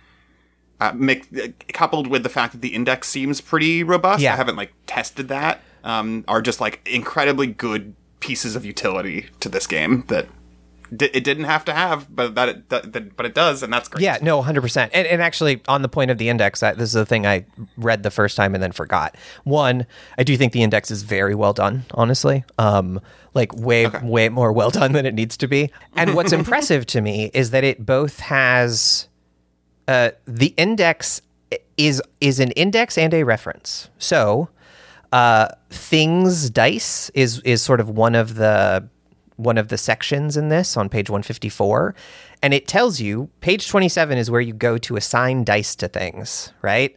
Uh, 0.80 0.92
mix, 0.96 1.28
uh, 1.32 1.46
coupled 1.68 2.08
with 2.08 2.24
the 2.24 2.28
fact 2.28 2.52
that 2.52 2.60
the 2.60 2.74
index 2.74 3.08
seems 3.08 3.40
pretty 3.40 3.84
robust, 3.84 4.20
Yeah. 4.20 4.32
I 4.34 4.36
haven't 4.36 4.56
like 4.56 4.72
tested 4.86 5.28
that. 5.28 5.62
Um, 5.84 6.24
are 6.26 6.42
just 6.42 6.60
like 6.60 6.80
incredibly 6.84 7.46
good 7.46 7.94
pieces 8.18 8.56
of 8.56 8.64
utility 8.64 9.28
to 9.38 9.48
this 9.48 9.68
game 9.68 10.02
that 10.08 10.26
it 11.02 11.24
didn't 11.24 11.44
have 11.44 11.64
to 11.66 11.72
have, 11.72 12.14
but 12.14 12.34
that 12.34 12.48
it 12.48 13.16
but 13.16 13.26
it 13.26 13.34
does, 13.34 13.62
and 13.62 13.72
that's 13.72 13.88
great. 13.88 14.02
Yeah, 14.02 14.18
no, 14.22 14.42
100%. 14.42 14.90
And, 14.92 15.06
and 15.06 15.22
actually, 15.22 15.62
on 15.68 15.82
the 15.82 15.88
point 15.88 16.10
of 16.10 16.18
the 16.18 16.28
index, 16.28 16.62
I, 16.62 16.72
this 16.72 16.90
is 16.90 16.94
the 16.94 17.06
thing 17.06 17.26
I 17.26 17.46
read 17.76 18.02
the 18.02 18.10
first 18.10 18.36
time 18.36 18.54
and 18.54 18.62
then 18.62 18.72
forgot. 18.72 19.16
One, 19.44 19.86
I 20.18 20.24
do 20.24 20.36
think 20.36 20.52
the 20.52 20.62
index 20.62 20.90
is 20.90 21.02
very 21.02 21.34
well 21.34 21.52
done, 21.52 21.84
honestly. 21.92 22.44
Um, 22.58 23.00
like, 23.34 23.54
way, 23.56 23.88
way 24.02 24.28
more 24.28 24.52
well 24.52 24.70
done 24.70 24.92
than 24.92 25.06
it 25.06 25.14
needs 25.14 25.36
to 25.38 25.48
be. 25.48 25.70
And 25.96 26.14
what's 26.14 26.32
impressive 26.40 26.86
to 26.86 27.00
me 27.00 27.30
is 27.34 27.50
that 27.50 27.64
it 27.64 27.84
both 27.84 28.20
has 28.20 29.08
uh, 29.88 30.10
the 30.26 30.54
index 30.56 31.20
is 31.76 32.02
is 32.20 32.40
an 32.40 32.50
index 32.52 32.96
and 32.96 33.12
a 33.12 33.22
reference. 33.24 33.90
So, 33.98 34.48
uh, 35.12 35.48
things 35.70 36.50
dice 36.50 37.10
is 37.10 37.40
is 37.40 37.62
sort 37.62 37.80
of 37.80 37.90
one 37.90 38.14
of 38.14 38.36
the 38.36 38.88
one 39.36 39.58
of 39.58 39.68
the 39.68 39.78
sections 39.78 40.36
in 40.36 40.48
this 40.48 40.76
on 40.76 40.88
page 40.88 41.10
154 41.10 41.94
and 42.42 42.54
it 42.54 42.68
tells 42.68 43.00
you 43.00 43.28
page 43.40 43.68
27 43.68 44.16
is 44.18 44.30
where 44.30 44.40
you 44.40 44.52
go 44.52 44.78
to 44.78 44.96
assign 44.96 45.44
dice 45.44 45.74
to 45.74 45.88
things 45.88 46.52
right 46.62 46.96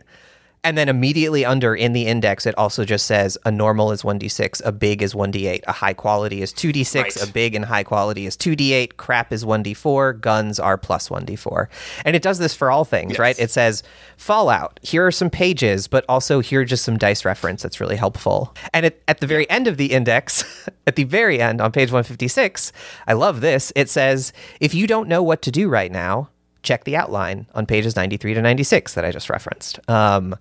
and 0.68 0.78
then 0.78 0.90
immediately 0.90 1.46
under 1.46 1.74
in 1.74 1.94
the 1.94 2.06
index 2.08 2.46
it 2.46 2.54
also 2.58 2.84
just 2.84 3.06
says 3.06 3.38
a 3.46 3.52
normal 3.52 3.92
is 3.94 4.02
1d6 4.04 4.62
a 4.66 4.72
big 4.74 5.02
is 5.02 5.14
1d8 5.14 5.62
a 5.66 5.72
high 5.72 5.94
quality 5.94 6.42
is 6.42 6.52
2d6 6.54 6.96
Right. 6.96 7.24
a 7.24 7.32
big 7.32 7.56
and 7.56 7.66
high 7.66 7.84
quality 7.84 8.26
is 8.26 8.36
2d8 8.36 8.98
crap 8.98 9.32
is 9.32 9.46
1d4 9.46 10.20
guns 10.20 10.60
are 10.60 10.78
plus 10.78 11.08
1d4 11.08 11.68
and 12.04 12.16
it 12.18 12.22
does 12.22 12.38
this 12.40 12.54
for 12.54 12.70
all 12.70 12.84
things 12.84 13.18
right? 13.18 13.40
It 13.40 13.50
says 13.52 13.82
fallout 14.18 14.80
here 14.84 15.06
are 15.08 15.12
some 15.12 15.30
pages 15.30 15.88
but 15.88 16.04
also 16.10 16.42
here 16.42 16.62
are 16.62 16.66
just 16.66 16.84
some 16.84 16.98
dice 16.98 17.24
reference 17.24 17.64
that's 17.64 17.80
really 17.80 17.96
helpful. 17.96 18.54
And 18.74 18.86
at, 18.86 18.98
at 19.08 19.20
the 19.22 19.28
very 19.28 19.50
end 19.50 19.68
of 19.68 19.78
the 19.78 19.94
index 19.94 20.44
at 20.88 20.96
the 20.98 21.06
very 21.06 21.40
end 21.40 21.62
on 21.62 21.72
page 21.72 21.90
156 21.92 22.74
i 23.08 23.14
love 23.14 23.40
this 23.42 23.72
it 23.76 23.90
says 23.90 24.34
if 24.60 24.74
you 24.74 24.86
don't 24.88 25.08
know 25.08 25.24
what 25.24 25.42
to 25.44 25.52
do 25.52 25.70
right 25.70 25.92
now 25.92 26.30
check 26.68 26.84
the 26.84 26.96
outline 26.96 27.48
on 27.56 27.66
pages 27.66 27.96
93 27.96 28.34
to 28.34 28.42
96 28.42 28.94
that 28.94 29.06
i 29.06 29.12
just 29.12 29.30
referenced 29.30 29.80
um, 29.90 30.36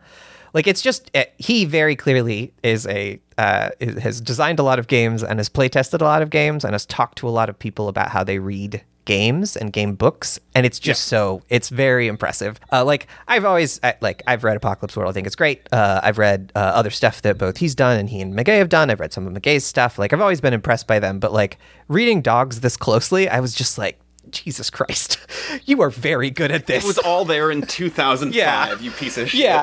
like 0.54 0.66
it's 0.66 0.82
just 0.82 1.10
uh, 1.14 1.24
he 1.38 1.64
very 1.64 1.96
clearly 1.96 2.52
is 2.62 2.86
a 2.86 3.20
uh, 3.38 3.70
is- 3.80 3.98
has 4.02 4.20
designed 4.20 4.58
a 4.58 4.62
lot 4.62 4.78
of 4.78 4.86
games 4.88 5.22
and 5.22 5.38
has 5.38 5.48
play 5.48 5.68
tested 5.68 6.00
a 6.00 6.04
lot 6.04 6.22
of 6.22 6.30
games 6.30 6.64
and 6.64 6.72
has 6.72 6.86
talked 6.86 7.18
to 7.18 7.28
a 7.28 7.30
lot 7.38 7.48
of 7.48 7.58
people 7.58 7.88
about 7.88 8.08
how 8.10 8.24
they 8.24 8.38
read 8.38 8.82
games 9.06 9.56
and 9.56 9.72
game 9.72 9.94
books, 9.94 10.38
and 10.54 10.66
it's 10.66 10.78
just 10.78 11.04
so 11.04 11.42
it's 11.48 11.70
very 11.70 12.08
impressive. 12.08 12.60
Uh, 12.72 12.84
like 12.84 13.06
I've 13.26 13.44
always 13.44 13.80
I, 13.82 13.94
like 14.02 14.22
I've 14.26 14.44
read 14.44 14.56
Apocalypse 14.56 14.96
World. 14.96 15.08
I 15.08 15.12
think 15.12 15.26
it's 15.26 15.36
great. 15.36 15.66
Uh, 15.72 16.00
I've 16.02 16.18
read 16.18 16.52
uh, 16.54 16.58
other 16.58 16.90
stuff 16.90 17.22
that 17.22 17.38
both 17.38 17.56
he's 17.58 17.74
done 17.74 17.98
and 17.98 18.10
he 18.10 18.20
and 18.20 18.34
Meguey 18.34 18.58
have 18.58 18.68
done. 18.68 18.90
I've 18.90 19.00
read 19.00 19.12
some 19.12 19.26
of 19.26 19.32
Meguey's 19.32 19.64
stuff. 19.64 19.98
Like 19.98 20.12
I've 20.12 20.20
always 20.20 20.40
been 20.40 20.52
impressed 20.52 20.86
by 20.86 20.98
them, 20.98 21.18
but 21.18 21.32
like 21.32 21.56
reading 21.88 22.20
Dogs 22.20 22.60
this 22.60 22.76
closely, 22.76 23.28
I 23.28 23.40
was 23.40 23.54
just 23.54 23.78
like. 23.78 23.98
Jesus 24.44 24.70
Christ, 24.70 25.18
you 25.64 25.80
are 25.82 25.90
very 25.90 26.30
good 26.30 26.50
at 26.50 26.66
this. 26.66 26.84
It 26.84 26.86
was 26.86 26.98
all 26.98 27.24
there 27.24 27.50
in 27.50 27.62
2005, 27.66 28.34
Yeah. 28.34 28.78
you 28.80 28.90
piece 28.90 29.16
of 29.18 29.30
shit. 29.30 29.40
Yeah. 29.40 29.62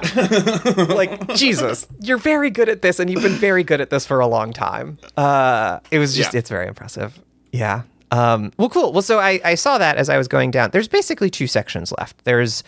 like, 0.88 1.36
Jesus, 1.36 1.88
you're 2.00 2.18
very 2.18 2.50
good 2.50 2.70
at 2.70 2.82
this, 2.82 3.00
and 3.00 3.10
you've 3.10 3.22
been 3.24 3.32
very 3.34 3.64
good 3.64 3.82
at 3.82 3.90
this 3.90 4.06
for 4.06 4.20
a 4.20 4.28
long 4.28 4.52
time. 4.54 4.98
Uh, 5.18 5.80
it 5.92 6.00
was 6.00 6.16
just, 6.16 6.34
Yeah. 6.34 6.40
it's 6.40 6.50
very 6.50 6.68
impressive. 6.68 7.20
Yeah. 7.52 7.84
Um, 8.12 8.52
well, 8.58 8.70
cool. 8.70 8.92
Well, 8.94 9.02
so 9.02 9.20
I, 9.20 9.40
I 9.44 9.56
saw 9.56 9.78
that 9.78 9.98
as 9.98 10.08
I 10.10 10.18
was 10.18 10.28
going 10.28 10.52
down. 10.52 10.70
There's 10.72 10.88
basically 10.88 11.30
two 11.30 11.48
sections 11.48 11.92
left. 11.98 12.24
There's 12.26 12.64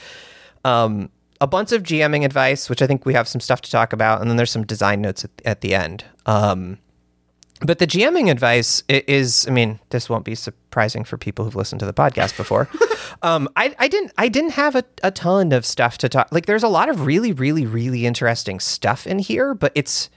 um, 0.63 1.09
a 1.39 1.47
bunch 1.47 1.71
of 1.71 1.83
GMing 1.83 2.25
advice, 2.25 2.69
which 2.69 2.81
I 2.81 2.87
think 2.87 3.05
we 3.05 3.13
have 3.13 3.27
some 3.27 3.41
stuff 3.41 3.61
to 3.61 3.71
talk 3.71 3.93
about, 3.93 4.21
and 4.21 4.29
then 4.29 4.37
there's 4.37 4.51
some 4.51 4.65
design 4.65 5.01
notes 5.01 5.23
at, 5.23 5.31
at 5.43 5.61
the 5.61 5.75
end. 5.75 6.03
Um, 6.25 6.79
but 7.61 7.79
the 7.79 7.87
GMing 7.87 8.29
advice 8.31 8.83
is, 8.89 9.45
I 9.47 9.51
mean, 9.51 9.79
this 9.89 10.09
won't 10.09 10.25
be 10.25 10.35
surprising 10.75 11.05
for 11.05 11.17
people 11.17 11.45
who've 11.45 11.55
listened 11.55 11.79
to 11.79 11.85
the 11.85 11.93
podcast 11.93 12.35
before. 12.35 12.67
um, 13.21 13.47
I, 13.55 13.73
I 13.79 13.87
didn't, 13.87 14.11
I 14.17 14.27
didn't 14.27 14.51
have 14.51 14.75
a, 14.75 14.83
a 15.03 15.09
ton 15.09 15.53
of 15.53 15.65
stuff 15.65 15.97
to 15.99 16.09
talk. 16.09 16.27
Like, 16.33 16.47
there's 16.47 16.63
a 16.63 16.67
lot 16.67 16.89
of 16.89 17.05
really, 17.05 17.31
really, 17.31 17.65
really 17.65 18.05
interesting 18.05 18.59
stuff 18.59 19.07
in 19.07 19.19
here, 19.19 19.53
but 19.53 19.71
it's, 19.73 20.09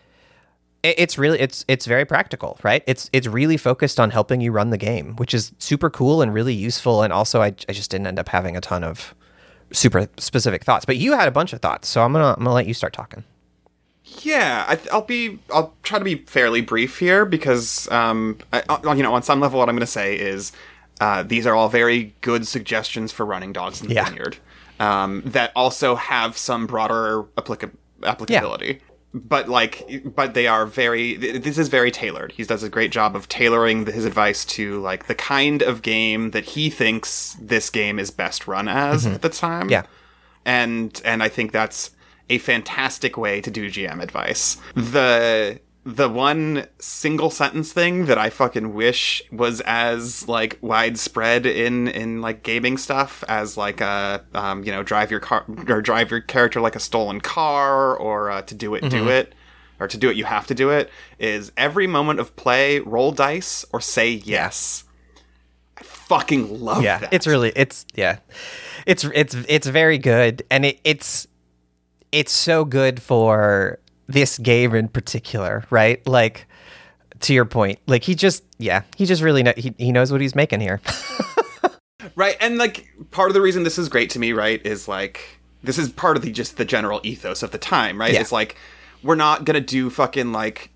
it's 0.82 1.16
really, 1.16 1.38
it's, 1.38 1.64
it's 1.68 1.86
very 1.86 2.04
practical, 2.04 2.58
right? 2.64 2.82
It's, 2.88 3.08
it's 3.12 3.28
really 3.28 3.56
focused 3.56 4.00
on 4.00 4.10
helping 4.10 4.40
you 4.40 4.50
run 4.50 4.70
the 4.70 4.78
game, 4.78 5.14
which 5.14 5.32
is 5.32 5.52
super 5.60 5.90
cool 5.90 6.22
and 6.22 6.34
really 6.34 6.54
useful. 6.54 7.04
And 7.04 7.12
also, 7.12 7.40
I, 7.40 7.54
I 7.68 7.72
just 7.72 7.92
didn't 7.92 8.08
end 8.08 8.18
up 8.18 8.28
having 8.28 8.56
a 8.56 8.60
ton 8.60 8.82
of 8.82 9.14
super 9.72 10.08
specific 10.16 10.64
thoughts. 10.64 10.84
But 10.84 10.96
you 10.96 11.12
had 11.12 11.28
a 11.28 11.32
bunch 11.32 11.52
of 11.52 11.60
thoughts, 11.60 11.86
so 11.86 12.02
I'm 12.02 12.12
gonna, 12.12 12.34
I'm 12.36 12.42
gonna 12.42 12.52
let 12.52 12.66
you 12.66 12.74
start 12.74 12.92
talking. 12.92 13.22
Yeah, 14.22 14.64
I, 14.68 14.78
I'll 14.92 15.02
be. 15.02 15.38
I'll 15.52 15.74
try 15.82 15.98
to 15.98 16.04
be 16.04 16.16
fairly 16.16 16.60
brief 16.60 16.98
here 16.98 17.24
because, 17.24 17.88
um, 17.90 18.38
I, 18.52 18.62
uh, 18.68 18.92
you 18.94 19.02
know, 19.02 19.14
on 19.14 19.22
some 19.22 19.40
level, 19.40 19.58
what 19.58 19.68
I'm 19.68 19.74
going 19.76 19.80
to 19.80 19.86
say 19.86 20.16
is 20.18 20.52
uh, 21.00 21.22
these 21.22 21.46
are 21.46 21.54
all 21.54 21.68
very 21.68 22.14
good 22.20 22.46
suggestions 22.46 23.12
for 23.12 23.24
running 23.24 23.52
dogs 23.52 23.80
in 23.80 23.88
the 23.88 23.94
Yeah. 23.94 24.04
vineyard 24.08 24.38
um, 24.80 25.22
that 25.26 25.52
also 25.54 25.94
have 25.94 26.36
some 26.36 26.66
broader 26.66 27.22
applica- 27.36 27.70
applicability. 28.02 28.80
But 29.14 29.48
like, 29.48 30.02
but 30.14 30.34
they 30.34 30.46
are 30.46 30.66
very. 30.66 31.14
This 31.14 31.56
is 31.56 31.68
very 31.68 31.90
tailored. 31.90 32.32
He 32.32 32.42
does 32.44 32.62
a 32.62 32.68
great 32.68 32.90
job 32.90 33.14
of 33.16 33.28
tailoring 33.28 33.86
his 33.86 34.04
advice 34.04 34.44
to 34.46 34.80
like 34.80 35.06
the 35.06 35.14
kind 35.14 35.62
of 35.62 35.80
game 35.82 36.32
that 36.32 36.44
he 36.44 36.68
thinks 36.70 37.36
this 37.40 37.70
game 37.70 37.98
is 37.98 38.10
best 38.10 38.46
run 38.46 38.68
as 38.68 39.06
at 39.06 39.22
the 39.22 39.28
time 39.30 39.62
Mm-hmm. 39.62 39.70
Yeah. 39.70 39.82
and 40.44 41.00
and 41.04 41.22
I 41.22 41.28
think 41.28 41.52
that's 41.52 41.90
a 42.30 42.38
fantastic 42.38 43.16
way 43.16 43.40
to 43.40 43.50
do 43.50 43.70
GM 43.70 44.02
advice. 44.02 44.58
The 44.74 45.60
the 45.88 46.08
one 46.08 46.66
single 46.78 47.30
sentence 47.30 47.72
thing 47.72 48.04
that 48.06 48.18
I 48.18 48.28
fucking 48.28 48.74
wish 48.74 49.22
was 49.32 49.62
as 49.62 50.28
like 50.28 50.58
widespread 50.60 51.46
in 51.46 51.88
in 51.88 52.20
like 52.20 52.42
gaming 52.42 52.76
stuff 52.76 53.24
as 53.26 53.56
like 53.56 53.80
a 53.80 54.22
um, 54.34 54.64
you 54.64 54.70
know 54.70 54.82
drive 54.82 55.10
your 55.10 55.20
car 55.20 55.46
or 55.66 55.80
drive 55.80 56.10
your 56.10 56.20
character 56.20 56.60
like 56.60 56.76
a 56.76 56.80
stolen 56.80 57.22
car 57.22 57.96
or 57.96 58.30
uh, 58.30 58.42
to 58.42 58.54
do 58.54 58.74
it 58.74 58.86
do 58.90 59.08
it 59.08 59.34
or 59.80 59.88
to 59.88 59.96
do 59.96 60.10
it 60.10 60.16
you 60.16 60.24
have 60.24 60.46
to 60.48 60.54
do 60.54 60.68
it 60.68 60.90
is 61.18 61.52
every 61.56 61.86
moment 61.86 62.20
of 62.20 62.36
play 62.36 62.80
roll 62.80 63.10
dice 63.10 63.64
or 63.72 63.80
say 63.80 64.10
yes. 64.10 64.84
I 65.78 65.84
fucking 65.84 66.60
love 66.60 66.82
yeah 66.82 66.98
that. 66.98 67.14
it's 67.14 67.26
really 67.26 67.52
it's 67.56 67.86
yeah 67.94 68.18
it's 68.84 69.04
it's 69.14 69.34
it's 69.48 69.66
very 69.66 69.96
good 69.96 70.42
and 70.50 70.66
it, 70.66 70.80
it's 70.84 71.28
it's 72.12 72.32
so 72.32 72.64
good 72.64 73.00
for 73.02 73.78
this 74.06 74.38
game 74.38 74.74
in 74.74 74.88
particular 74.88 75.64
right 75.70 76.06
like 76.06 76.46
to 77.20 77.34
your 77.34 77.44
point 77.44 77.78
like 77.86 78.04
he 78.04 78.14
just 78.14 78.44
yeah 78.58 78.82
he 78.96 79.04
just 79.04 79.22
really 79.22 79.42
know, 79.42 79.52
he, 79.56 79.74
he 79.76 79.92
knows 79.92 80.10
what 80.10 80.20
he's 80.20 80.34
making 80.34 80.60
here 80.60 80.80
Right, 82.14 82.36
and 82.40 82.58
like 82.58 82.88
part 83.10 83.30
of 83.30 83.34
the 83.34 83.40
reason 83.40 83.62
this 83.62 83.78
is 83.78 83.88
great 83.88 84.10
to 84.10 84.18
me, 84.18 84.32
right, 84.32 84.64
is 84.64 84.88
like 84.88 85.40
this 85.62 85.78
is 85.78 85.88
part 85.88 86.16
of 86.16 86.22
the 86.22 86.32
just 86.32 86.56
the 86.56 86.64
general 86.64 87.00
ethos 87.02 87.42
of 87.42 87.50
the 87.50 87.58
time, 87.58 88.00
right? 88.00 88.12
Yeah. 88.12 88.20
It's 88.20 88.32
like 88.32 88.56
we're 89.02 89.14
not 89.14 89.44
gonna 89.44 89.60
do 89.60 89.90
fucking 89.90 90.32
like 90.32 90.70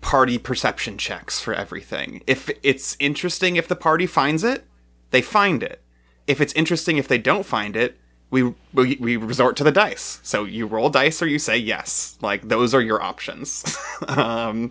party 0.00 0.38
perception 0.38 0.98
checks 0.98 1.40
for 1.40 1.54
everything. 1.54 2.22
If 2.26 2.50
it's 2.62 2.96
interesting 2.98 3.56
if 3.56 3.68
the 3.68 3.76
party 3.76 4.06
finds 4.06 4.44
it, 4.44 4.66
they 5.10 5.22
find 5.22 5.62
it. 5.62 5.82
If 6.26 6.40
it's 6.40 6.52
interesting 6.54 6.96
if 6.96 7.08
they 7.08 7.18
don't 7.18 7.46
find 7.46 7.76
it, 7.76 7.96
we 8.30 8.54
we, 8.72 8.96
we 9.00 9.16
resort 9.16 9.56
to 9.56 9.64
the 9.64 9.72
dice. 9.72 10.20
So 10.22 10.44
you 10.44 10.66
roll 10.66 10.90
dice 10.90 11.22
or 11.22 11.26
you 11.26 11.38
say 11.38 11.56
yes. 11.56 12.18
Like 12.20 12.48
those 12.48 12.74
are 12.74 12.80
your 12.80 13.02
options. 13.02 13.76
um 14.08 14.70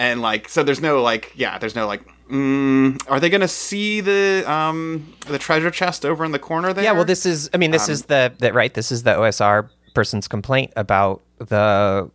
and 0.00 0.22
like 0.22 0.48
so 0.48 0.62
there's 0.62 0.80
no 0.80 1.02
like 1.02 1.32
yeah 1.36 1.58
there's 1.58 1.74
no 1.74 1.86
like 1.86 2.02
mm, 2.30 2.98
are 3.08 3.20
they 3.20 3.28
gonna 3.28 3.46
see 3.46 4.00
the 4.00 4.42
um 4.50 5.12
the 5.26 5.38
treasure 5.38 5.70
chest 5.70 6.04
over 6.06 6.24
in 6.24 6.32
the 6.32 6.38
corner 6.38 6.72
there 6.72 6.82
yeah 6.82 6.92
well 6.92 7.04
this 7.04 7.26
is 7.26 7.50
i 7.52 7.58
mean 7.58 7.70
this 7.70 7.88
is 7.88 8.04
the 8.04 8.32
that 8.38 8.54
right 8.54 8.74
this 8.74 8.90
is 8.90 9.02
the 9.02 9.10
osr 9.10 9.68
person's 9.94 10.26
complaint 10.26 10.72
about 10.76 11.20
the 11.38 12.10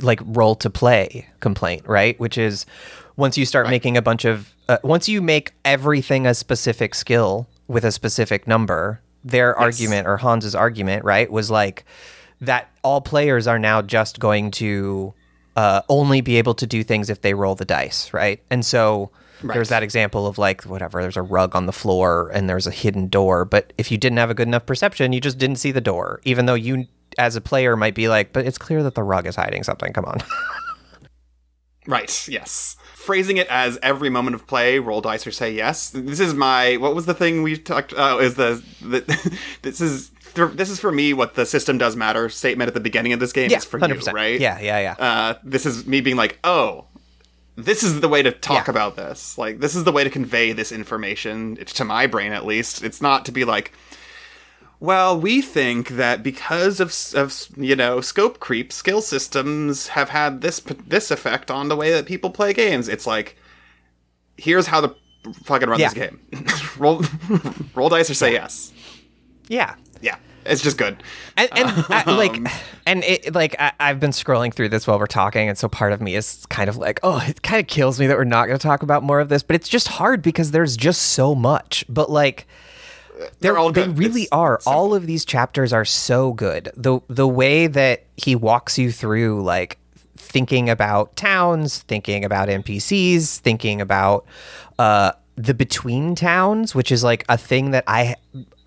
like 0.00 0.20
role 0.24 0.56
to 0.56 0.68
play 0.68 1.26
complaint 1.40 1.86
right 1.86 2.18
which 2.18 2.36
is 2.36 2.66
once 3.16 3.38
you 3.38 3.46
start 3.46 3.68
making 3.68 3.96
a 3.96 4.02
bunch 4.02 4.24
of 4.24 4.52
uh, 4.68 4.78
once 4.82 5.08
you 5.08 5.22
make 5.22 5.52
everything 5.64 6.26
a 6.26 6.34
specific 6.34 6.94
skill 6.94 7.46
with 7.68 7.84
a 7.84 7.92
specific 7.92 8.46
number 8.48 9.00
their 9.24 9.58
argument 9.58 10.06
or 10.06 10.18
hans's 10.18 10.54
argument 10.54 11.04
right 11.04 11.30
was 11.30 11.50
like 11.50 11.84
that 12.40 12.68
all 12.82 13.00
players 13.00 13.46
are 13.46 13.58
now 13.58 13.80
just 13.80 14.20
going 14.20 14.50
to 14.50 15.14
uh, 15.56 15.82
only 15.88 16.20
be 16.20 16.36
able 16.36 16.54
to 16.54 16.66
do 16.66 16.82
things 16.82 17.08
if 17.08 17.22
they 17.22 17.32
roll 17.32 17.54
the 17.54 17.64
dice 17.64 18.12
right? 18.12 18.42
And 18.50 18.64
so 18.64 19.10
there's 19.42 19.68
that 19.68 19.82
example 19.82 20.26
of 20.26 20.38
like 20.38 20.62
whatever 20.62 21.02
there's 21.02 21.16
a 21.16 21.22
rug 21.22 21.54
on 21.54 21.66
the 21.66 21.72
floor 21.72 22.30
and 22.34 22.48
there's 22.48 22.66
a 22.66 22.70
hidden 22.70 23.08
door 23.08 23.44
but 23.44 23.72
if 23.76 23.90
you 23.90 23.98
didn't 23.98 24.18
have 24.18 24.30
a 24.30 24.34
good 24.34 24.48
enough 24.48 24.64
perception 24.66 25.12
you 25.12 25.20
just 25.20 25.38
didn't 25.38 25.56
see 25.56 25.70
the 25.70 25.80
door 25.80 26.20
even 26.24 26.46
though 26.46 26.54
you 26.54 26.86
as 27.18 27.36
a 27.36 27.40
player 27.40 27.76
might 27.76 27.94
be 27.94 28.08
like 28.08 28.32
but 28.32 28.46
it's 28.46 28.58
clear 28.58 28.82
that 28.82 28.94
the 28.94 29.02
rug 29.02 29.26
is 29.26 29.36
hiding 29.36 29.62
something 29.62 29.92
come 29.92 30.04
on. 30.04 30.18
Right 31.86 32.28
yes 32.28 32.76
phrasing 33.04 33.36
it 33.36 33.46
as 33.48 33.78
every 33.82 34.08
moment 34.10 34.34
of 34.34 34.46
play 34.46 34.78
roll 34.78 35.00
dice 35.00 35.26
or 35.26 35.30
say 35.30 35.52
yes 35.52 35.90
this 35.90 36.20
is 36.20 36.34
my 36.34 36.76
what 36.78 36.94
was 36.94 37.06
the 37.06 37.14
thing 37.14 37.42
we 37.42 37.56
talked 37.56 37.92
oh 37.96 38.18
is 38.18 38.34
the, 38.34 38.62
the 38.80 39.38
this 39.62 39.80
is 39.80 40.10
this 40.34 40.68
is 40.70 40.80
for 40.80 40.90
me 40.90 41.12
what 41.12 41.34
the 41.34 41.46
system 41.46 41.78
does 41.78 41.94
matter 41.94 42.28
statement 42.28 42.66
at 42.68 42.74
the 42.74 42.80
beginning 42.80 43.12
of 43.12 43.20
this 43.20 43.32
game 43.32 43.50
yeah 43.50 43.58
is 43.58 43.64
for 43.64 43.78
100% 43.78 44.06
you 44.06 44.12
right 44.12 44.40
yeah 44.40 44.58
yeah 44.58 44.78
yeah 44.80 44.92
uh, 44.98 45.34
this 45.44 45.64
is 45.66 45.86
me 45.86 46.00
being 46.00 46.16
like, 46.16 46.38
oh, 46.42 46.86
this 47.56 47.84
is 47.84 48.00
the 48.00 48.08
way 48.08 48.20
to 48.20 48.32
talk 48.32 48.66
Yeah. 48.66 48.70
about 48.72 48.96
this. 48.96 49.38
Like, 49.38 49.60
this 49.60 49.76
is 49.76 49.84
the 49.84 49.92
way 49.92 50.02
to 50.02 50.10
convey 50.10 50.52
this 50.52 50.72
information 50.72 51.56
it's 51.60 51.72
to 51.74 51.84
my 51.84 52.08
brain, 52.08 52.32
at 52.32 52.44
least. 52.44 52.82
It's 52.82 53.00
not 53.00 53.24
to 53.26 53.32
be 53.32 53.44
like, 53.44 53.72
well, 54.84 55.18
we 55.18 55.40
think 55.40 55.88
that 55.88 56.22
because 56.22 56.78
of, 56.78 56.94
of 57.14 57.48
you 57.56 57.74
know 57.74 58.02
scope 58.02 58.38
creep, 58.38 58.70
skill 58.70 59.00
systems 59.00 59.88
have 59.88 60.10
had 60.10 60.42
this 60.42 60.60
this 60.86 61.10
effect 61.10 61.50
on 61.50 61.68
the 61.68 61.76
way 61.76 61.90
that 61.90 62.04
people 62.04 62.28
play 62.28 62.52
games. 62.52 62.86
It's 62.86 63.06
like, 63.06 63.36
here's 64.36 64.66
how 64.66 64.82
to 64.82 64.94
fucking 65.44 65.70
run 65.70 65.80
this 65.80 65.94
game. 65.94 66.20
roll 66.78 67.02
roll 67.74 67.88
dice 67.88 68.10
or 68.10 68.14
say 68.14 68.32
yes. 68.32 68.74
yeah 69.48 69.76
Yeah, 70.02 70.16
it's 70.44 70.60
just 70.60 70.76
good. 70.76 71.02
and, 71.38 71.48
and 71.56 71.86
I, 71.88 72.04
like 72.12 72.36
Um, 72.36 72.48
and 72.86 73.04
it 73.04 73.34
like 73.34 73.56
I, 73.58 73.72
i've 73.80 74.00
been 74.00 74.10
scrolling 74.10 74.52
through 74.52 74.68
this 74.68 74.86
while 74.86 74.98
we're 74.98 75.06
talking 75.06 75.48
and 75.48 75.56
so 75.56 75.66
part 75.66 75.92
of 75.92 76.02
me 76.02 76.14
is 76.14 76.44
kind 76.50 76.68
of 76.68 76.76
like 76.76 77.00
oh 77.02 77.24
it 77.26 77.40
kind 77.42 77.58
of 77.58 77.66
kills 77.66 77.98
me 77.98 78.06
that 78.06 78.18
we're 78.18 78.24
not 78.24 78.48
going 78.48 78.58
to 78.58 78.62
talk 78.62 78.82
about 78.82 79.02
more 79.02 79.20
of 79.20 79.30
this 79.30 79.42
but 79.42 79.56
it's 79.56 79.68
just 79.68 79.88
hard 79.88 80.20
because 80.20 80.50
there's 80.50 80.76
just 80.76 81.00
so 81.00 81.34
much 81.34 81.86
but 81.88 82.10
like 82.10 82.46
They're 83.40 83.56
all 83.58 83.72
they 83.72 83.88
really 83.88 84.22
It's 84.22 84.32
are. 84.32 84.60
all 84.66 84.94
of 84.94 85.06
these 85.06 85.24
chapters 85.24 85.72
are 85.72 85.84
so 85.84 86.32
good. 86.32 86.70
The 86.76 87.00
the 87.08 87.28
way 87.28 87.66
that 87.66 88.04
he 88.16 88.34
walks 88.34 88.78
you 88.78 88.90
through 88.92 89.42
like 89.42 89.78
thinking 90.16 90.70
about 90.70 91.14
towns 91.16 91.80
thinking 91.82 92.24
about 92.24 92.48
npcs 92.48 93.38
thinking 93.38 93.80
about 93.80 94.24
uh 94.78 95.12
the 95.36 95.52
between 95.54 96.14
towns 96.14 96.74
which 96.74 96.90
is 96.90 97.04
like 97.04 97.24
a 97.28 97.36
thing 97.36 97.72
that 97.72 97.84
i 97.86 98.16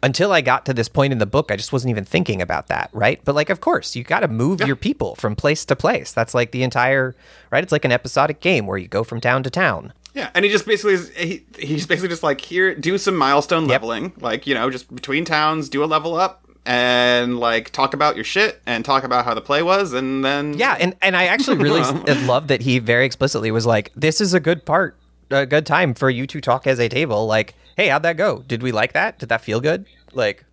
until 0.03 0.31
i 0.31 0.39
got 0.39 0.65
to 0.65 0.73
this 0.73 0.87
point 0.87 1.11
in 1.11 1.19
the 1.19 1.25
book 1.25 1.51
i 1.51 1.55
just 1.55 1.73
wasn't 1.73 1.89
even 1.89 2.05
thinking 2.05 2.41
about 2.41 2.67
that 2.67 2.89
right? 2.93 3.19
But 3.25 3.33
like 3.35 3.49
of 3.49 3.59
course 3.59 3.95
you 3.95 4.03
got 4.03 4.19
to 4.19 4.27
move 4.27 4.61
your 4.61 4.75
people 4.75 5.15
from 5.15 5.35
place 5.35 5.65
to 5.65 5.75
place. 5.75 6.11
That's 6.13 6.33
like 6.33 6.51
the 6.51 6.63
entire 6.63 7.15
right? 7.51 7.63
It's 7.63 7.71
like 7.71 7.85
an 7.85 7.91
episodic 7.91 8.39
game 8.39 8.67
where 8.67 8.77
you 8.77 8.87
go 8.87 9.03
from 9.03 9.19
town 9.19 9.43
to 9.43 9.49
town 9.49 9.93
Yeah, 10.17 10.31
and 10.33 10.43
he 10.43 10.51
just 10.51 10.65
basically 10.65 10.93
is, 10.93 11.09
he 11.15 11.45
he's 11.59 11.85
basically 11.85 12.09
just 12.09 12.23
like 12.23 12.41
here 12.41 12.73
do 12.73 12.97
some 12.97 13.15
milestone 13.15 13.67
leveling, 13.67 14.13
like 14.19 14.47
you 14.47 14.55
know, 14.55 14.69
just 14.69 14.93
between 14.93 15.25
towns, 15.25 15.69
do 15.69 15.83
a 15.83 15.85
level 15.85 16.15
up 16.15 16.43
and 16.65 17.39
like 17.39 17.69
talk 17.69 17.93
about 17.93 18.15
your 18.15 18.25
shit 18.25 18.61
and 18.65 18.83
talk 18.83 19.03
about 19.03 19.23
how 19.23 19.33
the 19.33 19.41
play 19.41 19.61
was 19.61 19.93
and 19.93 20.25
then 20.25 20.57
Yeah, 20.57 20.75
and 20.79 20.95
and 21.01 21.15
I 21.15 21.25
actually 21.27 21.57
really 21.63 21.81
love 22.25 22.47
that 22.47 22.61
he 22.61 22.79
very 22.79 23.05
explicitly 23.05 23.51
was 23.51 23.65
like, 23.65 23.91
"This 23.95 24.19
is 24.19 24.33
a 24.33 24.39
good 24.39 24.65
part 24.65 24.97
a 25.29 25.45
good 25.45 25.65
time 25.65 25.93
for 25.93 26.09
you 26.09 26.25
to 26.27 26.41
talk 26.41 26.67
as 26.67 26.79
a 26.79 26.89
table. 26.89 27.27
Like, 27.27 27.53
hey, 27.75 27.87
how'd 27.89 28.03
that 28.03 28.17
go? 28.17 28.43
Did 28.47 28.63
we 28.63 28.71
like 28.71 28.93
that? 28.93 29.19
Did 29.19 29.29
that 29.29 29.41
feel 29.41 29.59
good? 29.59 29.85
Like, 30.13 30.45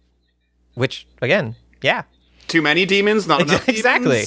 which 0.75 1.07
again, 1.23 1.57
yeah, 1.83 2.03
Too 2.49 2.63
many 2.63 2.85
demons, 2.85 3.27
not 3.27 3.41
enough 3.49 3.69
exactly. 3.69 4.25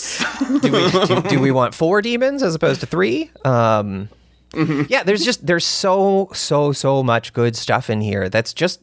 do, 0.62 0.72
we, 0.72 1.06
do, 1.06 1.22
do 1.30 1.40
we 1.40 1.52
want 1.60 1.76
four 1.76 2.02
demons 2.02 2.42
as 2.42 2.56
opposed 2.56 2.80
to 2.80 2.86
three? 2.86 3.32
Um, 3.46 4.10
Mm-hmm. 4.58 4.84
Yeah, 4.90 5.04
there's 5.04 5.24
just 5.24 5.46
there's 5.46 5.66
so 5.66 6.30
so 6.34 6.72
so 6.72 7.04
much 7.04 7.34
good 7.34 7.56
stuff 7.56 7.90
in 7.90 8.02
here. 8.02 8.30
That's 8.30 8.54
just 8.54 8.82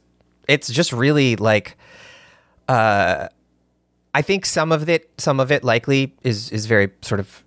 it's 0.48 0.68
just 0.68 0.92
really 0.92 1.36
like. 1.36 1.76
Uh, 2.68 3.28
I 4.14 4.22
think 4.22 4.46
some 4.46 4.70
of 4.70 4.88
it 4.88 5.10
some 5.18 5.40
of 5.40 5.50
it 5.50 5.64
likely 5.64 6.14
is 6.22 6.50
is 6.50 6.66
very 6.66 6.90
sort 7.02 7.20
of 7.20 7.42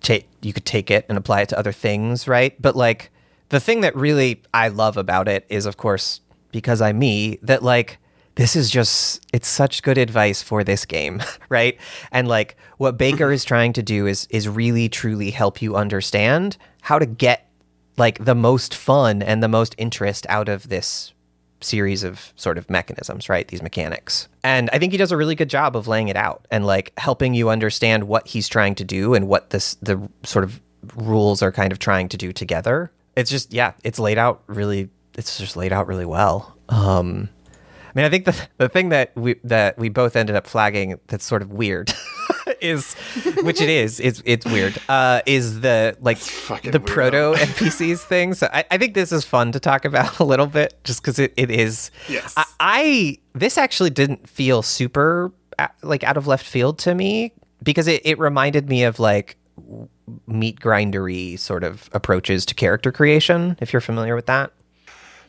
take 0.00 0.26
you 0.40 0.52
could 0.52 0.64
take 0.64 0.90
it 0.90 1.04
and 1.08 1.18
apply 1.18 1.42
it 1.42 1.50
to 1.50 1.58
other 1.58 1.72
things, 1.72 2.26
right? 2.26 2.60
But 2.60 2.74
like 2.74 3.10
the 3.50 3.60
thing 3.60 3.82
that 3.82 3.94
really 3.94 4.42
I 4.54 4.68
love 4.68 4.96
about 4.96 5.28
it 5.28 5.44
is 5.48 5.66
of 5.66 5.76
course 5.76 6.20
because 6.50 6.80
I'm 6.80 6.98
me 6.98 7.38
that 7.42 7.62
like 7.62 7.98
this 8.36 8.56
is 8.56 8.70
just 8.70 9.26
it's 9.32 9.48
such 9.48 9.82
good 9.82 9.98
advice 9.98 10.42
for 10.42 10.64
this 10.64 10.86
game, 10.86 11.22
right? 11.50 11.78
And 12.10 12.26
like 12.26 12.56
what 12.78 12.96
Baker 12.96 13.30
is 13.36 13.44
trying 13.44 13.74
to 13.74 13.82
do 13.82 14.06
is 14.06 14.26
is 14.30 14.48
really 14.48 14.88
truly 14.88 15.30
help 15.30 15.60
you 15.60 15.76
understand 15.76 16.56
how 16.82 16.98
to 16.98 17.06
get 17.06 17.47
like 17.98 18.24
the 18.24 18.34
most 18.34 18.74
fun 18.74 19.22
and 19.22 19.42
the 19.42 19.48
most 19.48 19.74
interest 19.78 20.26
out 20.28 20.48
of 20.48 20.68
this 20.68 21.12
series 21.60 22.04
of 22.04 22.32
sort 22.36 22.58
of 22.58 22.70
mechanisms, 22.70 23.28
right? 23.28 23.48
These 23.48 23.62
mechanics. 23.62 24.28
And 24.44 24.70
I 24.72 24.78
think 24.78 24.92
he 24.92 24.98
does 24.98 25.12
a 25.12 25.16
really 25.16 25.34
good 25.34 25.50
job 25.50 25.76
of 25.76 25.88
laying 25.88 26.08
it 26.08 26.16
out 26.16 26.46
and 26.50 26.64
like 26.64 26.92
helping 26.98 27.34
you 27.34 27.50
understand 27.50 28.04
what 28.04 28.28
he's 28.28 28.48
trying 28.48 28.74
to 28.76 28.84
do 28.84 29.14
and 29.14 29.28
what 29.28 29.50
this 29.50 29.74
the 29.82 30.08
sort 30.22 30.44
of 30.44 30.60
rules 30.94 31.42
are 31.42 31.52
kind 31.52 31.72
of 31.72 31.78
trying 31.78 32.08
to 32.10 32.16
do 32.16 32.32
together. 32.32 32.92
It's 33.16 33.30
just 33.30 33.52
yeah, 33.52 33.72
it's 33.82 33.98
laid 33.98 34.18
out 34.18 34.42
really 34.46 34.88
it's 35.16 35.38
just 35.38 35.56
laid 35.56 35.72
out 35.72 35.86
really 35.86 36.06
well. 36.06 36.56
Um 36.68 37.28
I 37.88 37.90
mean, 37.94 38.04
I 38.04 38.10
think 38.10 38.26
the 38.26 38.48
the 38.58 38.68
thing 38.68 38.90
that 38.90 39.16
we 39.16 39.34
that 39.44 39.76
we 39.78 39.88
both 39.88 40.14
ended 40.14 40.36
up 40.36 40.46
flagging 40.46 41.00
that's 41.08 41.24
sort 41.24 41.42
of 41.42 41.50
weird 41.52 41.92
is, 42.60 42.94
which 43.42 43.60
it 43.60 43.68
is, 43.68 44.00
it's 44.00 44.22
it's 44.24 44.46
weird. 44.46 44.78
Uh, 44.88 45.20
is 45.26 45.60
the 45.60 45.96
like 46.00 46.18
the 46.62 46.80
proto 46.80 47.34
NPCs 47.36 48.00
thing? 48.04 48.34
So 48.34 48.48
I, 48.52 48.64
I 48.70 48.78
think 48.78 48.94
this 48.94 49.12
is 49.12 49.24
fun 49.24 49.52
to 49.52 49.60
talk 49.60 49.84
about 49.84 50.18
a 50.20 50.24
little 50.24 50.46
bit, 50.46 50.78
just 50.84 51.02
because 51.02 51.18
it, 51.18 51.32
it 51.36 51.50
is. 51.50 51.90
Yes. 52.08 52.34
I, 52.36 52.44
I 52.60 53.18
this 53.34 53.58
actually 53.58 53.90
didn't 53.90 54.28
feel 54.28 54.62
super 54.62 55.32
uh, 55.58 55.68
like 55.82 56.04
out 56.04 56.16
of 56.16 56.26
left 56.26 56.46
field 56.46 56.78
to 56.80 56.94
me 56.94 57.32
because 57.62 57.86
it, 57.86 58.02
it 58.04 58.18
reminded 58.18 58.68
me 58.68 58.84
of 58.84 58.98
like 58.98 59.36
meat 60.26 60.60
grindery 60.60 61.38
sort 61.38 61.64
of 61.64 61.88
approaches 61.92 62.46
to 62.46 62.54
character 62.54 62.92
creation. 62.92 63.56
If 63.60 63.72
you're 63.72 63.80
familiar 63.80 64.14
with 64.14 64.26
that. 64.26 64.52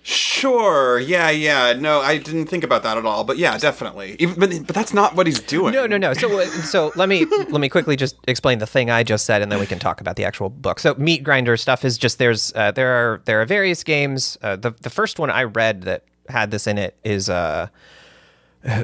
Sure. 0.01 0.99
Yeah. 0.99 1.30
Yeah. 1.30 1.73
No, 1.73 1.99
I 1.99 2.17
didn't 2.17 2.47
think 2.47 2.63
about 2.63 2.84
that 2.84 2.97
at 2.97 3.05
all. 3.05 3.23
But 3.23 3.38
yeah, 3.38 3.57
definitely. 3.57 4.15
Even, 4.19 4.39
but 4.39 4.49
but 4.65 4.76
that's 4.76 4.93
not 4.93 5.15
what 5.15 5.27
he's 5.27 5.39
doing. 5.39 5.73
No, 5.73 5.85
no, 5.85 5.97
no. 5.97 6.13
So, 6.13 6.39
uh, 6.39 6.45
so 6.45 6.91
let 6.95 7.09
me 7.09 7.26
let 7.49 7.59
me 7.59 7.69
quickly 7.69 7.95
just 7.95 8.15
explain 8.27 8.59
the 8.59 8.67
thing 8.67 8.89
I 8.89 9.03
just 9.03 9.26
said, 9.26 9.41
and 9.41 9.51
then 9.51 9.59
we 9.59 9.65
can 9.65 9.80
talk 9.80 10.01
about 10.01 10.15
the 10.15 10.26
actual 10.26 10.49
book. 10.49 10.80
So, 10.80 10.95
meat 10.95 11.23
grinder 11.23 11.57
stuff 11.57 11.84
is 11.84 11.97
just 11.97 12.17
there's 12.17 12.53
uh, 12.55 12.71
there 12.71 12.91
are 12.91 13.21
there 13.26 13.41
are 13.41 13.45
various 13.45 13.84
games. 13.84 14.38
Uh, 14.41 14.55
the 14.55 14.71
the 14.81 14.89
first 14.89 15.19
one 15.19 15.30
I 15.30 15.43
read 15.43 15.84
that 15.84 16.03
had 16.30 16.51
this 16.51 16.67
in 16.67 16.77
it 16.77 16.95
is 17.03 17.30
uh, 17.30 17.67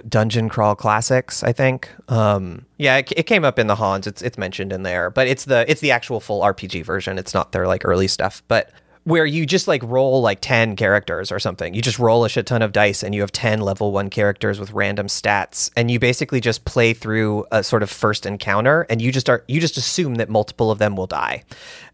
Dungeon 0.07 0.49
Crawl 0.49 0.75
Classics. 0.75 1.43
I 1.43 1.53
think. 1.53 1.89
Um, 2.09 2.65
yeah, 2.77 2.97
it, 2.97 3.11
it 3.15 3.23
came 3.23 3.45
up 3.45 3.57
in 3.57 3.67
the 3.67 3.75
Hans. 3.75 4.07
It's 4.07 4.21
it's 4.21 4.37
mentioned 4.37 4.73
in 4.73 4.83
there, 4.83 5.09
but 5.09 5.27
it's 5.27 5.45
the 5.45 5.65
it's 5.69 5.81
the 5.81 5.91
actual 5.91 6.19
full 6.19 6.41
RPG 6.41 6.83
version. 6.83 7.17
It's 7.17 7.33
not 7.33 7.51
their 7.51 7.67
like 7.67 7.83
early 7.85 8.07
stuff, 8.07 8.43
but 8.47 8.71
where 9.05 9.25
you 9.25 9.45
just 9.45 9.67
like 9.67 9.81
roll 9.83 10.21
like 10.21 10.39
10 10.41 10.75
characters 10.75 11.31
or 11.31 11.39
something. 11.39 11.73
You 11.73 11.81
just 11.81 11.99
roll 11.99 12.25
a 12.25 12.29
shit 12.29 12.45
ton 12.47 12.61
of 12.61 12.71
dice 12.71 13.03
and 13.03 13.15
you 13.15 13.21
have 13.21 13.31
10 13.31 13.61
level 13.61 13.91
1 13.91 14.09
characters 14.09 14.59
with 14.59 14.71
random 14.71 15.07
stats 15.07 15.69
and 15.77 15.89
you 15.89 15.99
basically 15.99 16.41
just 16.41 16.65
play 16.65 16.93
through 16.93 17.45
a 17.51 17.63
sort 17.63 17.83
of 17.83 17.89
first 17.89 18.25
encounter 18.25 18.85
and 18.89 19.01
you 19.01 19.11
just 19.11 19.29
are 19.29 19.43
you 19.47 19.61
just 19.61 19.77
assume 19.77 20.15
that 20.15 20.27
multiple 20.29 20.71
of 20.71 20.79
them 20.79 20.95
will 20.95 21.07
die. 21.07 21.43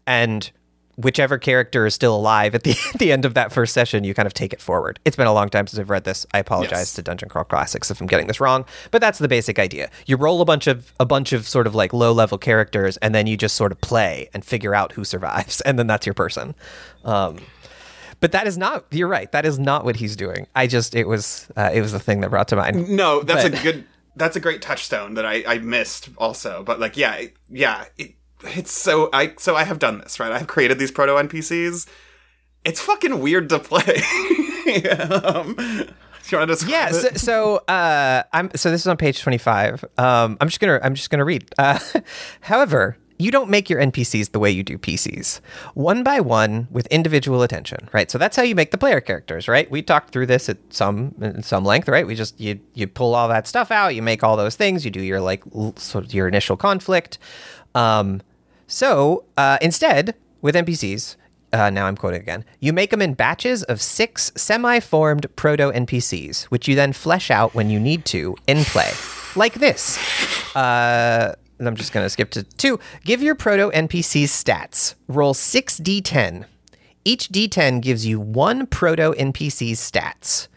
And 0.06 0.50
whichever 0.96 1.38
character 1.38 1.86
is 1.86 1.94
still 1.94 2.14
alive 2.14 2.54
at 2.54 2.64
the, 2.64 2.70
at 2.92 2.92
the 2.98 3.10
end 3.12 3.24
of 3.24 3.32
that 3.32 3.50
first 3.50 3.72
session, 3.72 4.04
you 4.04 4.12
kind 4.12 4.26
of 4.26 4.34
take 4.34 4.52
it 4.52 4.60
forward. 4.60 5.00
It's 5.06 5.16
been 5.16 5.26
a 5.26 5.32
long 5.32 5.48
time 5.48 5.66
since 5.66 5.80
I've 5.80 5.88
read 5.88 6.04
this. 6.04 6.26
I 6.34 6.38
apologize 6.38 6.70
Yes. 6.72 6.92
to 6.94 7.02
Dungeon 7.02 7.30
Crawl 7.30 7.44
Classics 7.44 7.90
if 7.90 7.98
I'm 8.00 8.06
getting 8.06 8.26
this 8.26 8.40
wrong, 8.40 8.66
but 8.90 9.00
that's 9.00 9.18
the 9.18 9.26
basic 9.28 9.58
idea. 9.58 9.90
You 10.06 10.16
roll 10.18 10.40
a 10.42 10.44
bunch 10.44 10.66
of 10.66 10.92
a 11.00 11.06
bunch 11.06 11.32
of 11.32 11.48
sort 11.48 11.66
of 11.66 11.74
like 11.74 11.92
low 11.94 12.12
level 12.12 12.36
characters, 12.38 12.98
and 12.98 13.14
then 13.14 13.26
you 13.26 13.36
just 13.38 13.56
sort 13.56 13.72
of 13.72 13.80
play 13.80 14.28
and 14.34 14.44
figure 14.44 14.74
out 14.74 14.92
who 14.92 15.02
survives, 15.04 15.60
and 15.66 15.78
then 15.78 15.86
that's 15.86 16.04
your 16.06 16.14
person. 16.14 16.54
Um, 17.04 17.38
but 18.20 18.32
that 18.32 18.46
is 18.46 18.56
not. 18.56 18.84
You're 18.90 19.08
right. 19.08 19.30
That 19.32 19.44
is 19.44 19.58
not 19.58 19.84
what 19.84 19.96
he's 19.96 20.14
doing. 20.16 20.46
I 20.54 20.66
just 20.66 20.94
it 20.94 21.08
was 21.08 21.48
uh, 21.56 21.70
it 21.74 21.80
was 21.80 21.92
the 21.92 21.98
thing 22.00 22.20
that 22.20 22.30
brought 22.30 22.48
to 22.48 22.56
mind. 22.56 22.88
No, 22.88 23.22
that's 23.22 23.48
But- 23.48 23.58
a 23.58 23.62
good. 23.62 23.84
That's 24.14 24.36
a 24.36 24.40
great 24.40 24.60
touchstone 24.60 25.14
that 25.14 25.24
I, 25.24 25.42
I 25.46 25.56
missed 25.58 26.10
also. 26.18 26.62
But 26.62 26.78
like, 26.78 26.98
yeah, 26.98 27.28
yeah, 27.48 27.86
it, 27.96 28.12
it's 28.44 28.70
so 28.70 29.08
I 29.10 29.32
so 29.38 29.56
I 29.56 29.64
have 29.64 29.78
done 29.78 30.00
this 30.00 30.20
right. 30.20 30.30
I've 30.30 30.46
created 30.46 30.78
these 30.78 30.90
proto 30.90 31.12
NPCs. 31.14 31.88
It's 32.62 32.78
fucking 32.78 33.20
weird 33.20 33.48
to 33.48 33.58
play. 33.58 33.80
um, 35.24 35.54
do 35.56 35.64
you 36.28 36.38
want 36.38 36.46
to 36.50 36.54
describe 36.54 36.68
Yeah. 36.70 36.88
it? 36.90 36.92
So, 36.94 37.08
so 37.14 37.56
uh, 37.72 38.22
I'm 38.34 38.50
so 38.54 38.70
this 38.70 38.82
is 38.82 38.86
on 38.86 38.98
page 38.98 39.20
25. 39.22 39.82
Um, 39.96 40.36
I'm 40.42 40.48
just 40.48 40.60
gonna 40.60 40.78
I'm 40.82 40.94
just 40.94 41.08
gonna 41.08 41.24
read. 41.24 41.48
Uh, 41.58 41.78
however. 42.42 42.98
You 43.22 43.30
don't 43.30 43.48
make 43.48 43.70
your 43.70 43.80
NPCs 43.80 44.32
the 44.32 44.40
way 44.40 44.50
you 44.50 44.64
do 44.64 44.76
PCs, 44.76 45.40
one 45.74 46.02
by 46.02 46.18
one 46.18 46.66
with 46.72 46.88
individual 46.88 47.42
attention, 47.42 47.88
right? 47.92 48.10
So 48.10 48.18
that's 48.18 48.36
how 48.36 48.42
you 48.42 48.56
make 48.56 48.72
the 48.72 48.78
player 48.78 49.00
characters, 49.00 49.46
right? 49.46 49.70
We 49.70 49.80
talked 49.80 50.10
through 50.10 50.26
this 50.26 50.48
at 50.48 50.58
some 50.70 51.14
some 51.42 51.64
length, 51.64 51.88
right? 51.88 52.04
We 52.04 52.16
just 52.16 52.40
you 52.40 52.58
you 52.74 52.88
pull 52.88 53.14
all 53.14 53.28
that 53.28 53.46
stuff 53.46 53.70
out, 53.70 53.94
you 53.94 54.02
make 54.02 54.24
all 54.24 54.36
those 54.36 54.56
things, 54.56 54.84
you 54.84 54.90
do 54.90 55.00
your 55.00 55.20
like 55.20 55.44
sort 55.76 56.04
of 56.04 56.12
your 56.12 56.26
initial 56.26 56.56
conflict. 56.56 57.18
Um, 57.76 58.22
so 58.66 59.24
uh, 59.36 59.58
instead, 59.60 60.16
with 60.40 60.56
NPCs, 60.56 61.14
uh, 61.52 61.70
now 61.70 61.86
I'm 61.86 61.96
quoting 61.96 62.22
again, 62.22 62.44
you 62.58 62.72
make 62.72 62.90
them 62.90 63.02
in 63.02 63.14
batches 63.14 63.62
of 63.62 63.80
six 63.80 64.32
semi 64.34 64.80
formed 64.80 65.26
proto 65.36 65.70
NPCs, 65.70 66.44
which 66.44 66.66
you 66.66 66.74
then 66.74 66.92
flesh 66.92 67.30
out 67.30 67.54
when 67.54 67.70
you 67.70 67.78
need 67.78 68.04
to 68.06 68.36
in 68.48 68.64
play. 68.64 68.90
Like 69.36 69.54
this. 69.54 69.96
Uh, 70.56 71.34
and 71.62 71.68
I'm 71.68 71.76
just 71.76 71.92
going 71.92 72.04
to 72.04 72.10
skip 72.10 72.30
to 72.32 72.42
two. 72.42 72.80
Give 73.04 73.22
your 73.22 73.36
proto 73.36 73.70
NPCs 73.70 74.24
stats. 74.24 74.96
Roll 75.06 75.32
6d10. 75.32 76.46
Each 77.04 77.28
d10 77.28 77.80
gives 77.80 78.04
you 78.04 78.18
one 78.18 78.66
proto 78.66 79.12
NPC's 79.12 79.78
stats. 79.78 80.48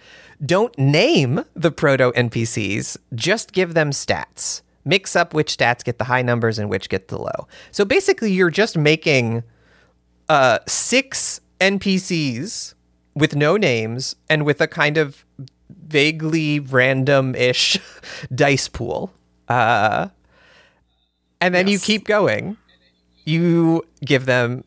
Don't 0.43 0.77
name 0.79 1.45
the 1.55 1.71
proto 1.71 2.11
NPCs, 2.13 2.97
just 3.13 3.51
give 3.51 3.75
them 3.75 3.91
stats. 3.91 4.63
Mix 4.83 5.15
up 5.15 5.33
which 5.33 5.55
stats 5.55 5.83
get 5.83 5.99
the 5.99 6.05
high 6.05 6.23
numbers 6.23 6.57
and 6.57 6.69
which 6.69 6.89
get 6.89 7.07
the 7.07 7.19
low. 7.19 7.47
So 7.71 7.85
basically, 7.85 8.31
you're 8.31 8.49
just 8.49 8.75
making 8.75 9.43
uh, 10.27 10.59
six 10.67 11.39
NPCs 11.59 12.73
with 13.13 13.35
no 13.35 13.57
names 13.57 14.15
and 14.27 14.43
with 14.43 14.59
a 14.59 14.67
kind 14.67 14.97
of 14.97 15.23
vaguely 15.69 16.59
random 16.59 17.35
ish 17.35 17.77
dice 18.35 18.67
pool. 18.67 19.11
Uh, 19.47 20.09
and 21.41 21.53
then 21.53 21.67
you 21.67 21.79
keep 21.79 22.05
going. 22.05 22.57
You 23.25 23.83
give 24.03 24.25
them 24.25 24.63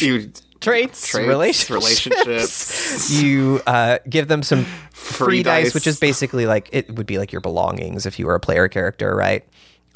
You 0.00 0.32
traits, 0.60 1.06
Traits, 1.08 1.14
relationships. 1.14 2.06
relationships. 2.06 3.10
you 3.22 3.60
uh, 3.66 3.98
give 4.08 4.28
them 4.28 4.42
some 4.42 4.64
free, 4.92 5.26
Free 5.26 5.42
dice, 5.42 5.64
dice. 5.66 5.74
which 5.74 5.86
is 5.86 5.98
basically 6.00 6.46
like 6.46 6.68
it 6.72 6.94
would 6.94 7.06
be 7.06 7.18
like 7.18 7.32
your 7.32 7.40
belongings 7.40 8.06
if 8.06 8.18
you 8.18 8.26
were 8.26 8.34
a 8.34 8.40
player 8.40 8.68
character, 8.68 9.14
right? 9.14 9.44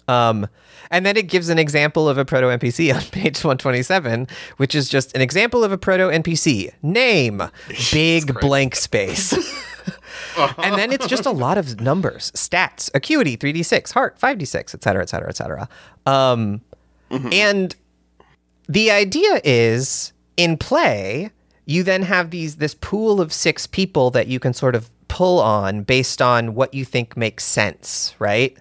Um, 0.09 0.47
and 0.91 1.05
then 1.05 1.17
it 1.17 1.29
gives 1.29 1.49
an 1.49 1.59
example 1.59 2.09
of 2.09 2.17
a 2.17 2.25
proto 2.25 2.47
NPC 2.47 2.95
on 2.95 3.03
page 3.11 3.39
127, 3.43 4.29
which 4.57 4.75
is 4.75 4.89
just 4.89 5.15
an 5.17 5.21
example 5.21 5.65
of 5.65 5.73
a 5.73 5.79
proto 5.79 6.05
NPC. 6.11 6.73
Name, 6.83 7.43
big 7.93 8.39
blank 8.41 8.77
space. 8.77 9.35
and 10.59 10.75
then 10.77 10.93
it's 10.93 11.07
just 11.07 11.27
a 11.27 11.31
lot 11.31 11.59
of 11.59 11.81
numbers, 11.81 12.31
stats, 12.33 12.91
acuity, 12.95 13.37
3d6, 13.37 13.93
heart, 13.93 14.19
5d6, 14.19 14.75
et 14.75 14.83
cetera, 14.83 15.03
et 15.03 15.09
cetera, 15.09 15.29
et 15.29 15.37
cetera. 15.37 15.69
Um, 16.07 16.61
And 17.33 17.75
the 18.69 18.91
idea 18.91 19.41
is 19.45 20.13
in 20.37 20.57
play, 20.59 21.31
you 21.67 21.83
then 21.83 22.03
have 22.03 22.31
these 22.31 22.57
this 22.57 22.75
pool 22.75 23.21
of 23.21 23.33
six 23.33 23.67
people 23.67 24.11
that 24.11 24.27
you 24.27 24.41
can 24.41 24.53
sort 24.53 24.75
of 24.75 24.91
pull 25.09 25.41
on 25.41 25.83
based 25.83 26.21
on 26.21 26.55
what 26.55 26.75
you 26.75 26.85
think 26.85 27.17
makes 27.17 27.45
sense, 27.45 28.15
right? 28.19 28.57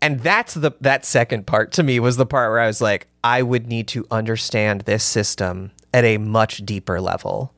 And 0.00 0.20
that's 0.20 0.54
the 0.54 0.72
that 0.80 1.04
second 1.04 1.46
part 1.46 1.72
to 1.72 1.82
me 1.82 2.00
was 2.00 2.16
the 2.16 2.26
part 2.26 2.50
where 2.50 2.60
I 2.60 2.66
was 2.66 2.80
like, 2.80 3.06
I 3.22 3.42
would 3.42 3.66
need 3.66 3.88
to 3.88 4.06
understand 4.10 4.82
this 4.82 5.04
system 5.04 5.70
at 5.92 6.04
a 6.04 6.18
much 6.18 6.64
deeper 6.64 7.00
level 7.00 7.54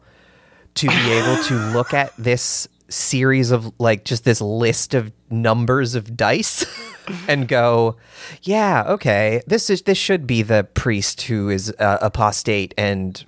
to 0.75 0.89
be 0.89 1.13
able 1.13 1.43
to 1.45 1.55
look 1.73 1.95
at 1.95 2.13
this 2.19 2.69
series 2.89 3.51
of 3.51 3.73
like 3.79 4.05
just 4.05 4.25
this 4.25 4.41
list 4.41 4.95
of 4.95 5.13
numbers 5.31 5.95
of 5.95 6.17
dice 6.17 6.65
and 7.29 7.49
go 7.49 7.97
yeah 8.43 8.85
okay 8.87 9.43
this 9.47 9.69
is 9.71 9.83
this 9.83 9.99
should 9.99 10.27
be 10.27 10.43
the 10.43 10.65
priest 10.75 11.23
who 11.23 11.49
is 11.51 11.73
uh, 11.79 11.99
apostate 12.01 12.73
and 12.79 13.25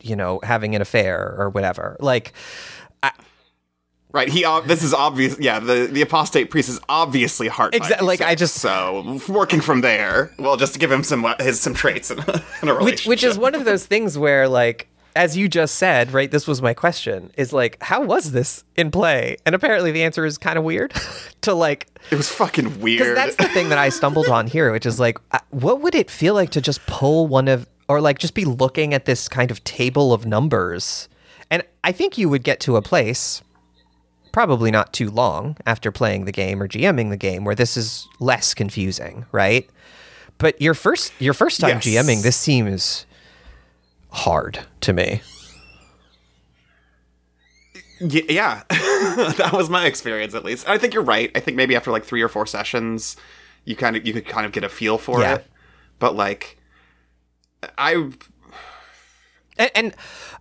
you 0.00 0.14
know, 0.14 0.38
having 0.44 0.76
an 0.76 0.80
affair 0.80 1.34
or 1.36 1.50
whatever. 1.50 1.96
Like, 1.98 2.32
Right. 4.10 4.28
He. 4.28 4.44
ob- 4.44 4.66
This 4.66 4.82
is 4.82 4.94
obvious. 4.94 5.38
Yeah. 5.38 5.58
The 5.60 5.86
the 5.90 6.00
apostate 6.00 6.50
priest 6.50 6.68
is 6.70 6.80
obviously 6.88 7.48
heart. 7.48 7.74
Exactly. 7.74 8.06
like, 8.06 8.20
I 8.22 8.34
just- 8.34 8.54
so 8.54 9.20
working 9.28 9.60
from 9.60 9.82
there. 9.82 10.32
Well, 10.38 10.56
just 10.56 10.72
to 10.72 10.78
give 10.78 10.90
him 10.90 11.02
some 11.02 11.26
his 11.40 11.60
some 11.60 11.74
traits 11.74 12.10
in 12.10 12.18
a 12.20 12.22
relationship. 12.74 12.84
which 12.84 13.06
which 13.06 13.24
is 13.24 13.36
one 13.36 13.54
of 13.54 13.64
those 13.66 13.84
things 13.84 14.16
where 14.16 14.48
like 14.48 14.88
as 15.18 15.36
you 15.36 15.48
just 15.48 15.74
said, 15.74 16.12
right? 16.12 16.30
This 16.30 16.46
was 16.46 16.62
my 16.62 16.72
question: 16.72 17.32
is 17.36 17.52
like, 17.52 17.76
how 17.82 18.02
was 18.02 18.30
this 18.30 18.62
in 18.76 18.90
play? 18.92 19.36
And 19.44 19.54
apparently, 19.54 19.90
the 19.90 20.04
answer 20.04 20.24
is 20.24 20.38
kind 20.38 20.56
of 20.56 20.62
weird. 20.64 20.94
to 21.42 21.52
like, 21.54 21.88
it 22.10 22.16
was 22.16 22.30
fucking 22.30 22.64
because 22.68 22.82
weird. 22.82 23.16
that's 23.16 23.36
the 23.36 23.48
thing 23.48 23.68
that 23.70 23.78
I 23.78 23.88
stumbled 23.88 24.28
on 24.28 24.46
here, 24.46 24.70
which 24.72 24.86
is 24.86 25.00
like, 25.00 25.18
uh, 25.32 25.40
what 25.50 25.80
would 25.80 25.94
it 25.96 26.08
feel 26.08 26.34
like 26.34 26.50
to 26.50 26.60
just 26.60 26.86
pull 26.86 27.26
one 27.26 27.48
of, 27.48 27.66
or 27.88 28.00
like 28.00 28.18
just 28.18 28.34
be 28.34 28.44
looking 28.44 28.94
at 28.94 29.04
this 29.06 29.28
kind 29.28 29.50
of 29.50 29.62
table 29.64 30.12
of 30.12 30.24
numbers? 30.24 31.08
And 31.50 31.64
I 31.82 31.90
think 31.92 32.16
you 32.16 32.28
would 32.28 32.44
get 32.44 32.60
to 32.60 32.76
a 32.76 32.82
place, 32.82 33.42
probably 34.30 34.70
not 34.70 34.92
too 34.92 35.10
long 35.10 35.56
after 35.66 35.90
playing 35.90 36.26
the 36.26 36.32
game 36.32 36.62
or 36.62 36.68
GMing 36.68 37.10
the 37.10 37.16
game, 37.16 37.42
where 37.44 37.56
this 37.56 37.76
is 37.76 38.06
less 38.20 38.54
confusing, 38.54 39.26
right? 39.32 39.68
But 40.36 40.62
your 40.62 40.74
first 40.74 41.12
your 41.18 41.34
first 41.34 41.60
time 41.60 41.80
Yes. 41.82 41.86
GMing, 41.86 42.22
this 42.22 42.36
seems 42.36 43.04
hard 44.10 44.60
to 44.82 44.92
me. 44.92 45.22
Y- 48.00 48.22
yeah, 48.28 48.62
that 48.68 49.50
was 49.52 49.68
my 49.68 49.86
experience 49.86 50.34
at 50.34 50.44
least. 50.44 50.68
I 50.68 50.78
think 50.78 50.94
you're 50.94 51.02
right. 51.02 51.30
I 51.34 51.40
think 51.40 51.56
maybe 51.56 51.74
after 51.74 51.90
like 51.90 52.04
three 52.04 52.22
or 52.22 52.28
four 52.28 52.46
sessions, 52.46 53.16
you 53.64 53.74
kind 53.74 53.96
of 53.96 54.06
you 54.06 54.12
could 54.12 54.26
kind 54.26 54.46
of 54.46 54.52
get 54.52 54.62
a 54.64 54.68
feel 54.68 54.98
for 54.98 55.20
Yeah. 55.20 55.36
it. 55.36 55.46
But 55.98 56.14
like, 56.14 56.58
I 57.76 57.94
And, 59.58 59.70
and 59.74 59.94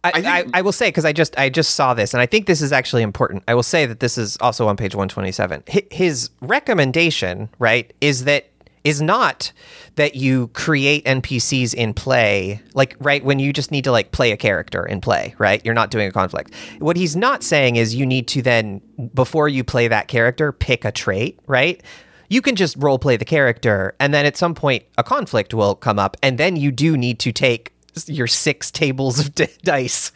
I, 0.03 0.11
I, 0.13 0.21
think- 0.43 0.55
I, 0.55 0.61
will 0.61 0.71
say 0.71 0.89
because 0.89 1.03
I 1.05 1.13
just 1.13 1.37
I 1.39 1.49
just 1.49 1.71
saw 1.73 1.95
this, 1.95 2.13
and 2.13 2.21
I 2.21 2.27
think 2.27 2.45
this 2.45 2.61
is 2.61 2.71
actually 2.71 3.01
important. 3.01 3.43
I 3.47 3.55
will 3.55 3.63
say 3.63 3.87
that 3.87 3.99
this 4.01 4.19
is 4.19 4.37
also 4.39 4.67
on 4.67 4.77
page 4.77 4.93
one 4.93 5.09
twenty 5.09 5.31
seven. 5.31 5.63
His 5.91 6.29
recommendation, 6.41 7.49
right, 7.57 7.91
is 8.01 8.25
that 8.25 8.49
is 8.87 9.01
not 9.01 9.51
that 9.95 10.15
you 10.15 10.47
create 10.49 11.03
NPCs 11.03 11.73
in 11.73 11.93
play, 11.93 12.61
like 12.73 12.95
right 12.99 13.23
when 13.23 13.37
you 13.37 13.51
just 13.51 13.69
need 13.69 13.83
to 13.83 13.91
like 13.91 14.11
play 14.11 14.31
a 14.31 14.37
character 14.37 14.85
in 14.85 15.01
play, 15.01 15.35
right? 15.37 15.63
You're 15.65 15.73
not 15.73 15.91
doing 15.91 16.07
a 16.07 16.11
conflict. 16.11 16.53
What 16.79 16.95
he's 16.95 17.15
not 17.15 17.43
saying 17.43 17.75
is 17.75 17.93
you 17.93 18.05
need 18.05 18.27
to 18.29 18.41
then 18.41 18.81
before 19.13 19.49
you 19.49 19.65
play 19.65 19.89
that 19.89 20.07
character 20.07 20.53
pick 20.53 20.85
a 20.85 20.91
trait, 20.91 21.39
right? 21.47 21.83
you 22.29 22.41
can 22.41 22.57
just 22.57 22.75
role 22.77 22.99
play 22.99 23.15
the 23.15 23.23
character 23.23 23.95
and 24.01 24.13
then 24.13 24.25
at 24.25 24.35
some 24.35 24.53
point 24.53 24.83
a 24.97 25.03
conflict 25.03 25.53
will 25.53 25.75
come 25.75 25.97
up 25.97 26.17
and 26.21 26.37
then 26.37 26.57
you 26.57 26.73
do 26.73 26.97
need 26.97 27.19
to 27.19 27.31
take 27.31 27.71
your 28.05 28.27
six 28.27 28.69
tables 28.69 29.17
of 29.17 29.33
d- 29.35 29.47
dice 29.63 30.11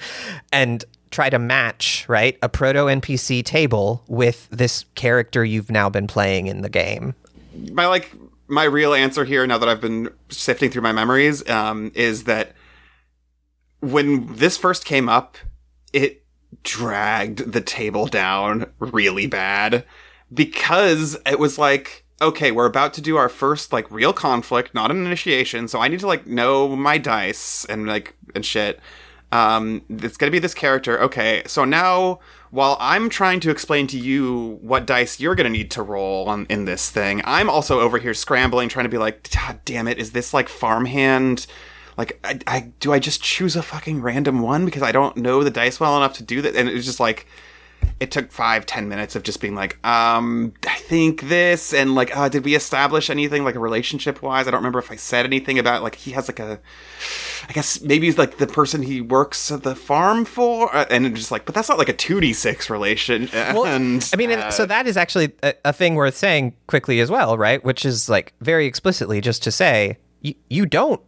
and 0.52 0.84
try 1.10 1.30
to 1.30 1.39
match 1.39 2.06
right 2.10 2.38
a 2.41 2.49
proto 2.49 2.80
npc 2.80 3.45
table 3.45 4.03
with 4.10 4.49
this 4.49 4.84
character 4.95 5.45
you've 5.45 5.72
now 5.72 5.89
been 5.89 6.06
playing 6.06 6.48
in 6.48 6.64
the 6.64 6.69
game 6.69 7.15
my 7.72 7.88
like 7.88 8.14
my 8.52 8.65
real 8.65 8.94
answer 8.94 9.23
here 9.23 9.48
now 9.48 9.57
that 9.57 9.69
I've 9.69 9.80
been 9.80 10.10
sifting 10.30 10.69
through 10.69 10.82
my 10.82 10.91
memories 10.91 11.48
um, 11.49 11.91
is 11.95 12.26
that 12.26 12.53
when 13.80 14.36
this 14.36 14.57
first 14.57 14.84
came 14.84 15.07
up, 15.07 15.38
it 15.94 16.26
dragged 16.64 17.53
the 17.53 17.61
table 17.61 18.07
down 18.07 18.69
really 18.80 19.26
bad 19.26 19.86
because 20.34 21.18
it 21.26 21.40
was 21.40 21.57
like, 21.57 22.03
okay, 22.22 22.52
we're 22.52 22.65
about 22.65 22.94
to 22.95 23.02
do 23.02 23.15
our 23.15 23.30
first 23.30 23.72
like 23.72 23.90
real 23.90 24.11
conflict, 24.11 24.76
not 24.76 24.91
an 24.91 25.06
initiation, 25.06 25.69
so 25.69 25.80
I 25.80 25.88
need 25.88 26.02
to 26.02 26.07
like 26.07 26.28
know 26.28 26.76
my 26.76 26.98
dice 26.98 27.65
and 27.65 27.88
like 27.88 28.15
and 28.36 28.45
shit. 28.45 28.82
Um, 29.32 29.82
it's 29.88 30.18
gonna 30.18 30.32
be 30.32 30.40
this 30.40 30.53
character. 30.53 30.99
Okay, 31.02 31.41
so 31.48 31.64
now 31.64 32.19
while 32.52 32.78
I'm 32.80 33.10
trying 33.10 33.40
to 33.41 33.49
explain 33.49 33.88
to 33.88 33.98
you 33.98 34.60
what 34.61 34.86
dice 34.86 35.19
you're 35.19 35.36
gonna 35.36 35.49
need 35.49 35.72
to 35.72 35.82
roll 35.82 36.28
on 36.30 36.45
in 36.49 36.65
this 36.65 36.90
thing, 36.90 37.22
I'm 37.26 37.49
also 37.49 37.80
over 37.80 37.98
here 37.98 38.14
scrambling, 38.14 38.69
trying 38.69 38.86
to 38.86 38.90
be 38.90 38.98
like, 38.98 39.30
God 39.32 39.60
damn 39.65 39.88
it, 39.88 39.98
is 39.98 40.11
this 40.11 40.34
like 40.34 40.49
farmhand? 40.49 41.48
Like, 41.98 42.19
I, 42.23 42.40
I 42.48 42.60
do 42.80 42.94
I 42.94 42.99
just 42.99 43.23
choose 43.23 43.56
a 43.56 43.64
fucking 43.64 44.02
random 44.02 44.41
one 44.41 44.65
because 44.65 44.84
I 44.84 44.91
don't 44.91 45.18
know 45.18 45.44
the 45.44 45.49
dice 45.49 45.80
well 45.80 45.98
enough 45.98 46.14
to 46.15 46.23
do 46.23 46.41
that? 46.41 46.56
And 46.56 46.69
it 46.69 46.73
was 46.73 46.86
just 46.86 46.99
like, 46.99 47.26
it 47.99 48.11
took 48.11 48.31
five 48.31 48.65
ten 48.65 48.89
minutes 48.89 49.15
of 49.15 49.23
just 49.23 49.41
being 49.41 49.55
like 49.55 49.83
um 49.85 50.53
i 50.67 50.75
think 50.75 51.21
this 51.29 51.73
and 51.73 51.95
like 51.95 52.15
uh 52.15 52.29
did 52.29 52.43
we 52.43 52.55
establish 52.55 53.09
anything 53.09 53.43
like 53.43 53.55
a 53.55 53.59
relationship 53.59 54.21
wise 54.21 54.47
i 54.47 54.51
don't 54.51 54.59
remember 54.59 54.79
if 54.79 54.91
i 54.91 54.95
said 54.95 55.25
anything 55.25 55.59
about 55.59 55.83
like 55.83 55.95
he 55.95 56.11
has 56.11 56.27
like 56.27 56.39
a 56.39 56.59
i 57.47 57.53
guess 57.53 57.81
maybe 57.81 58.07
he's 58.07 58.17
like 58.17 58.37
the 58.37 58.47
person 58.47 58.81
he 58.83 59.01
works 59.01 59.51
at 59.51 59.63
the 59.63 59.75
farm 59.75 60.25
for 60.25 60.73
uh, 60.75 60.85
and 60.89 61.05
it's 61.05 61.17
just 61.17 61.31
like 61.31 61.45
but 61.45 61.53
that's 61.55 61.69
not 61.69 61.77
like 61.77 61.89
a 61.89 61.93
2d6 61.93 62.69
relation 62.69 63.29
and 63.65 64.09
I 64.13 64.17
mean, 64.17 64.31
uh, 64.31 64.51
so 64.51 64.65
that 64.65 64.87
is 64.87 64.97
actually 64.97 65.33
a, 65.43 65.53
a 65.65 65.73
thing 65.73 65.95
worth 65.95 66.15
saying 66.15 66.55
quickly 66.67 66.99
as 66.99 67.09
well, 67.09 67.37
right? 67.37 67.63
Which 67.63 67.85
is 67.85 68.09
like 68.09 68.33
very 68.41 68.65
explicitly 68.65 69.21
just 69.21 69.43
to 69.43 69.51
say 69.51 69.97
you, 70.21 70.35
you 70.49 70.65
don't 70.65 71.01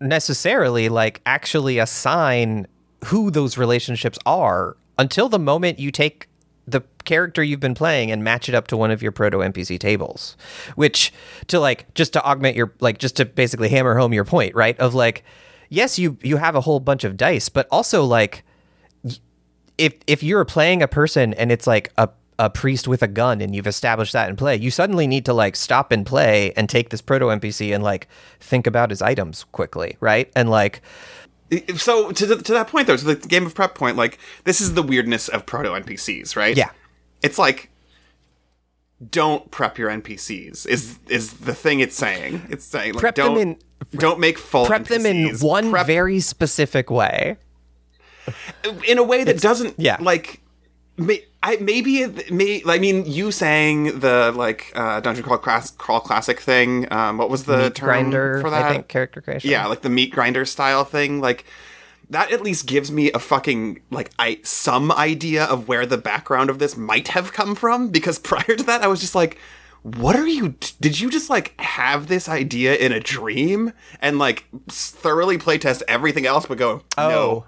necessarily 0.00 0.88
like 0.88 1.20
actually 1.26 1.78
assign 1.78 2.66
who 3.06 3.30
those 3.30 3.58
relationships 3.58 4.18
are 4.26 4.76
until 5.02 5.28
the 5.28 5.38
moment 5.38 5.80
you 5.80 5.90
take 5.90 6.28
the 6.64 6.80
character 7.04 7.42
you've 7.42 7.58
been 7.58 7.74
playing 7.74 8.12
and 8.12 8.22
match 8.22 8.48
it 8.48 8.54
up 8.54 8.68
to 8.68 8.76
one 8.76 8.92
of 8.92 9.02
your 9.02 9.10
proto 9.10 9.38
NPC 9.38 9.80
tables. 9.80 10.36
Which 10.76 11.12
to 11.48 11.58
like 11.58 11.92
just 11.94 12.12
to 12.12 12.24
augment 12.24 12.54
your 12.54 12.72
like 12.78 12.98
just 12.98 13.16
to 13.16 13.24
basically 13.24 13.68
hammer 13.68 13.98
home 13.98 14.12
your 14.12 14.24
point, 14.24 14.54
right? 14.54 14.78
Of 14.78 14.94
like 14.94 15.24
yes, 15.70 15.98
you 15.98 16.18
you 16.22 16.36
have 16.36 16.54
a 16.54 16.60
whole 16.60 16.78
bunch 16.78 17.02
of 17.02 17.16
dice, 17.16 17.48
but 17.48 17.66
also 17.72 18.04
like 18.04 18.44
if 19.76 19.94
if 20.06 20.22
you're 20.22 20.44
playing 20.44 20.82
a 20.82 20.88
person 20.88 21.34
and 21.34 21.50
it's 21.50 21.66
like 21.66 21.92
a 21.98 22.08
a 22.38 22.48
priest 22.48 22.88
with 22.88 23.02
a 23.02 23.08
gun 23.08 23.40
and 23.40 23.54
you've 23.54 23.66
established 23.66 24.12
that 24.12 24.30
in 24.30 24.36
play, 24.36 24.56
you 24.56 24.70
suddenly 24.70 25.08
need 25.08 25.24
to 25.24 25.34
like 25.34 25.56
stop 25.56 25.90
and 25.90 26.06
play 26.06 26.52
and 26.56 26.68
take 26.68 26.90
this 26.90 27.02
proto 27.02 27.26
NPC 27.26 27.74
and 27.74 27.82
like 27.82 28.08
think 28.38 28.68
about 28.68 28.90
his 28.90 29.02
items 29.02 29.44
quickly, 29.50 29.96
right? 30.00 30.30
And 30.36 30.48
like 30.48 30.80
so 31.76 32.12
to, 32.12 32.36
to 32.36 32.52
that 32.52 32.68
point 32.68 32.86
though 32.86 32.96
to 32.96 33.04
the 33.04 33.14
game 33.28 33.44
of 33.46 33.54
prep 33.54 33.74
point 33.74 33.96
like 33.96 34.18
this 34.44 34.60
is 34.60 34.74
the 34.74 34.82
weirdness 34.82 35.28
of 35.28 35.44
proto 35.46 35.70
npcs 35.70 36.34
right 36.36 36.56
Yeah. 36.56 36.70
it's 37.22 37.38
like 37.38 37.70
don't 39.10 39.50
prep 39.50 39.78
your 39.78 39.90
npcs 39.90 40.66
is 40.66 40.98
is 41.08 41.32
the 41.34 41.54
thing 41.54 41.80
it's 41.80 41.96
saying 41.96 42.42
it's 42.50 42.64
saying 42.64 42.94
like 42.94 43.00
Prep 43.00 43.14
them 43.16 43.34
don't 43.34 43.38
in- 43.38 43.58
don't 43.98 44.20
make 44.20 44.38
full 44.38 44.64
prep 44.66 44.84
them 44.84 45.04
in 45.04 45.34
one 45.38 45.70
Prep 45.70 45.86
very 45.86 46.20
specific 46.20 46.88
way. 46.90 47.36
in 48.86 48.96
a 48.98 49.02
way 49.02 49.24
that 49.24 49.40
doesn't 49.40 49.74
yeah. 49.76 49.96
like 50.00 50.40
may, 50.96 51.24
I, 51.42 51.56
maybe 51.56 51.98
it 52.02 52.30
may 52.30 52.62
I 52.66 52.78
mean 52.78 53.06
you 53.06 53.30
saying 53.32 54.00
the 54.00 54.32
like 54.34 54.72
uh, 54.74 55.00
dungeon 55.00 55.24
crawl 55.24 55.38
class 55.38 55.70
crawl 55.70 56.00
classic 56.00 56.40
thing 56.40 56.90
um 56.92 57.18
what 57.18 57.30
was 57.30 57.44
the 57.44 57.58
Meat 57.58 57.74
term 57.74 57.86
grinder, 57.86 58.40
for 58.40 58.50
that? 58.50 58.64
I 58.64 58.72
think, 58.72 58.88
character 58.88 59.20
creation. 59.20 59.50
yeah 59.50 59.66
like 59.66 59.82
the 59.82 59.90
meat 59.90 60.12
grinder 60.12 60.44
style 60.44 60.84
thing 60.84 61.20
like 61.20 61.44
that 62.10 62.30
at 62.30 62.42
least 62.42 62.66
gives 62.66 62.92
me 62.92 63.10
a 63.12 63.18
fucking 63.18 63.80
like 63.90 64.10
I 64.18 64.40
some 64.42 64.92
idea 64.92 65.44
of 65.44 65.66
where 65.66 65.86
the 65.86 65.98
background 65.98 66.50
of 66.50 66.58
this 66.58 66.76
might 66.76 67.08
have 67.08 67.32
come 67.32 67.54
from 67.54 67.88
because 67.88 68.18
prior 68.30 68.56
to 68.56 68.62
that 68.64 68.82
I 68.82 68.86
was 68.86 69.00
just 69.00 69.14
like 69.14 69.38
what 69.82 70.14
are 70.14 70.28
you 70.28 70.54
did 70.80 71.00
you 71.00 71.10
just 71.10 71.28
like 71.28 71.58
have 71.60 72.06
this 72.06 72.28
idea 72.28 72.76
in 72.76 72.92
a 72.92 73.00
dream 73.00 73.72
and 74.00 74.18
like 74.18 74.44
thoroughly 74.68 75.38
playtest 75.38 75.82
everything 75.88 76.24
else 76.24 76.46
but 76.46 76.56
go 76.56 76.82
no 76.96 77.44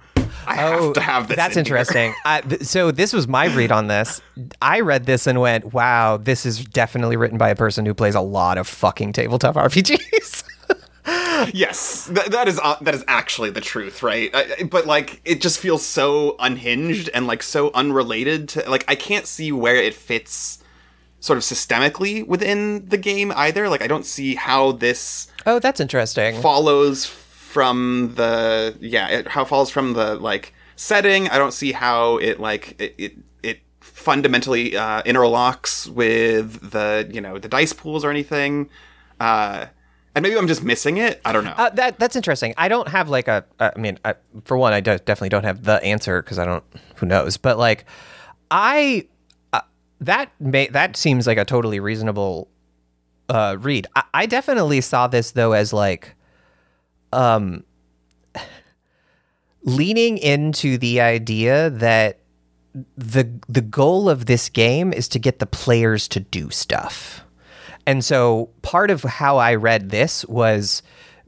I 0.47 0.55
have 0.57 0.93
to 0.95 1.01
have 1.01 1.29
this 1.29 1.35
Oh, 1.35 1.37
That's 1.37 1.57
in 1.57 1.65
here." 1.65 1.77
interesting. 1.77 2.15
Uh, 2.25 2.41
th- 2.43 2.63
so 2.63 2.91
this 2.91 3.13
was 3.13 3.27
my 3.29 3.47
read 3.55 3.71
on 3.73 3.87
this. 3.89 4.21
I 4.63 4.81
read 4.81 5.07
this 5.07 5.27
and 5.27 5.41
went, 5.41 5.73
"Wow, 5.75 6.17
this 6.17 6.47
is 6.47 6.65
definitely 6.65 7.17
written 7.17 7.39
by 7.39 7.51
a 7.51 7.55
person 7.57 7.85
who 7.87 7.95
plays 7.95 8.15
a 8.15 8.21
lot 8.21 8.57
of 8.59 8.67
fucking 8.67 9.13
tabletop 9.13 9.55
RPGs." 9.67 10.45
Yes, 11.53 12.07
th- 12.07 12.29
that 12.29 12.49
is 12.49 12.59
uh, 12.63 12.77
that 12.81 12.95
is 12.95 13.05
actually 13.09 13.51
the 13.51 13.61
truth, 13.61 14.03
right? 14.03 14.31
I, 14.35 14.47
I- 14.61 14.63
but 14.65 14.87
like, 14.87 15.21
it 15.25 15.41
just 15.41 15.59
feels 15.59 15.85
so 15.85 16.37
unhinged 16.39 17.11
and 17.13 17.27
like 17.27 17.43
so 17.43 17.71
unrelated 17.75 18.49
to 18.51 18.69
like 18.71 18.85
I 18.89 18.95
can't 18.95 19.27
see 19.27 19.53
where 19.53 19.77
it 19.77 19.95
fits 19.95 20.63
sort 21.21 21.37
of 21.37 21.43
systemically 21.43 22.27
within 22.27 22.89
the 22.89 22.97
game 22.99 23.33
either. 23.37 23.69
Like, 23.69 23.83
I 23.83 23.87
don't 23.87 24.07
see 24.07 24.35
how 24.35 24.73
this 24.73 25.29
oh, 25.47 25.59
that's 25.59 25.81
interesting. 25.81 26.41
follows 26.41 27.05
from 27.55 28.15
the 28.17 28.77
yeah, 28.81 29.07
it 29.09 29.29
how 29.29 29.45
follows 29.45 29.71
from 29.71 29.93
the 29.93 30.17
like 30.17 30.53
setting. 30.75 31.29
I 31.29 31.39
don't 31.39 31.53
see 31.53 31.71
how 31.71 32.17
it 32.19 32.41
like 32.41 32.75
it 32.81 32.95
it, 32.99 33.13
it 33.45 33.61
fundamentally 33.81 34.77
uh, 34.77 35.03
interlocks 35.05 35.89
with 35.89 36.73
the 36.73 37.09
you 37.13 37.21
know 37.21 37.39
the 37.39 37.49
dice 37.49 37.73
pools 37.73 38.05
or 38.05 38.11
anything. 38.11 38.69
Uh, 39.21 39.67
and 40.17 40.23
maybe 40.25 40.37
I'm 40.37 40.49
just 40.49 40.65
missing 40.65 40.97
it. 40.97 41.21
I 41.25 41.33
don't 41.33 41.45
know. 41.45 41.55
Uh, 41.57 41.71
that 41.71 42.01
that's 42.01 42.17
interesting. 42.17 42.55
I 42.59 42.67
don't 42.67 42.89
have 42.89 43.09
like 43.09 43.29
a. 43.29 43.45
I 43.61 43.73
mean, 43.79 43.99
I, 44.05 44.17
for 44.45 44.57
one, 44.57 44.73
I 44.73 44.81
do, 44.81 44.99
definitely 44.99 45.29
don't 45.29 45.45
have 45.45 45.63
the 45.63 45.83
answer 45.85 46.23
because 46.23 46.41
I 46.41 46.45
don't. 46.45 46.65
Who 46.97 47.07
knows? 47.07 47.37
But 47.37 47.57
like, 47.57 47.85
I 48.51 49.07
uh, 49.53 49.61
that 50.01 50.33
may 50.41 50.67
that 50.69 50.97
seems 50.97 51.29
like 51.29 51.39
a 51.39 51.45
totally 51.45 51.79
reasonable 51.79 52.49
uh, 53.29 53.57
read. 53.61 53.87
I, 53.95 54.03
I 54.13 54.27
definitely 54.27 54.81
saw 54.81 55.07
this 55.07 55.31
though 55.31 55.53
as 55.53 55.73
like, 55.73 56.17
um, 57.15 57.65
leaning 59.63 60.19
into 60.19 60.77
the 60.77 61.01
idea 61.01 61.71
that 61.71 62.19
the 62.97 63.31
the 63.49 63.61
goal 63.61 64.11
of 64.11 64.27
this 64.27 64.49
game 64.49 64.93
is 64.93 65.07
to 65.09 65.19
get 65.19 65.39
the 65.39 65.47
players 65.47 66.09
to 66.09 66.21
do 66.21 66.51
stuff. 66.51 67.25
And 67.87 68.05
so 68.05 68.51
part 68.63 68.91
of 68.91 69.03
how 69.03 69.37
I 69.37 69.55
read 69.55 69.91
this 69.91 70.25
was 70.27 70.83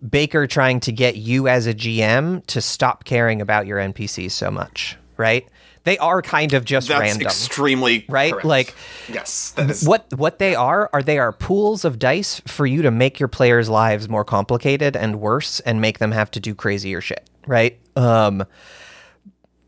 Baker 0.09 0.47
trying 0.47 0.81
to 0.81 0.93
get 0.93 1.17
you 1.17 1.49
as 1.49 1.67
a 1.67 1.75
GM 1.75 2.45
to 2.47 2.61
stop 2.61 3.05
caring 3.05 3.41
about 3.41 3.67
your 3.67 3.79
NPCs 3.79 4.33
so 4.33 4.51
much, 4.51 4.97
right? 5.17 5.47
They 5.87 5.97
are 5.99 6.21
kind 6.21 6.53
of 6.53 6.65
just 6.65 6.89
That's 6.89 7.01
random. 7.01 7.27
extremely 7.29 8.05
Right? 8.09 8.33
correct. 8.33 8.45
Like- 8.45 8.75
yes, 9.11 9.53
that 9.53 9.71
is 9.71 9.87
what 9.87 10.05
what 10.17 10.39
they 10.39 10.55
are 10.55 10.91
are 10.93 11.03
they 11.03 11.19
are 11.19 11.33
pools 11.33 11.85
of 11.85 11.99
dice 11.99 12.43
for 12.47 12.67
you 12.67 12.83
to 12.83 12.91
make 12.91 13.19
your 13.21 13.29
players' 13.29 13.69
lives 13.69 14.09
more 14.09 14.25
complicated 14.25 14.97
and 14.97 15.21
worse 15.21 15.61
and 15.61 15.81
make 15.81 15.99
them 16.01 16.11
have 16.11 16.31
to 16.33 16.41
do 16.41 16.55
crazier 16.55 17.01
shit, 17.01 17.31
right? 17.47 17.79
Um 17.97 18.45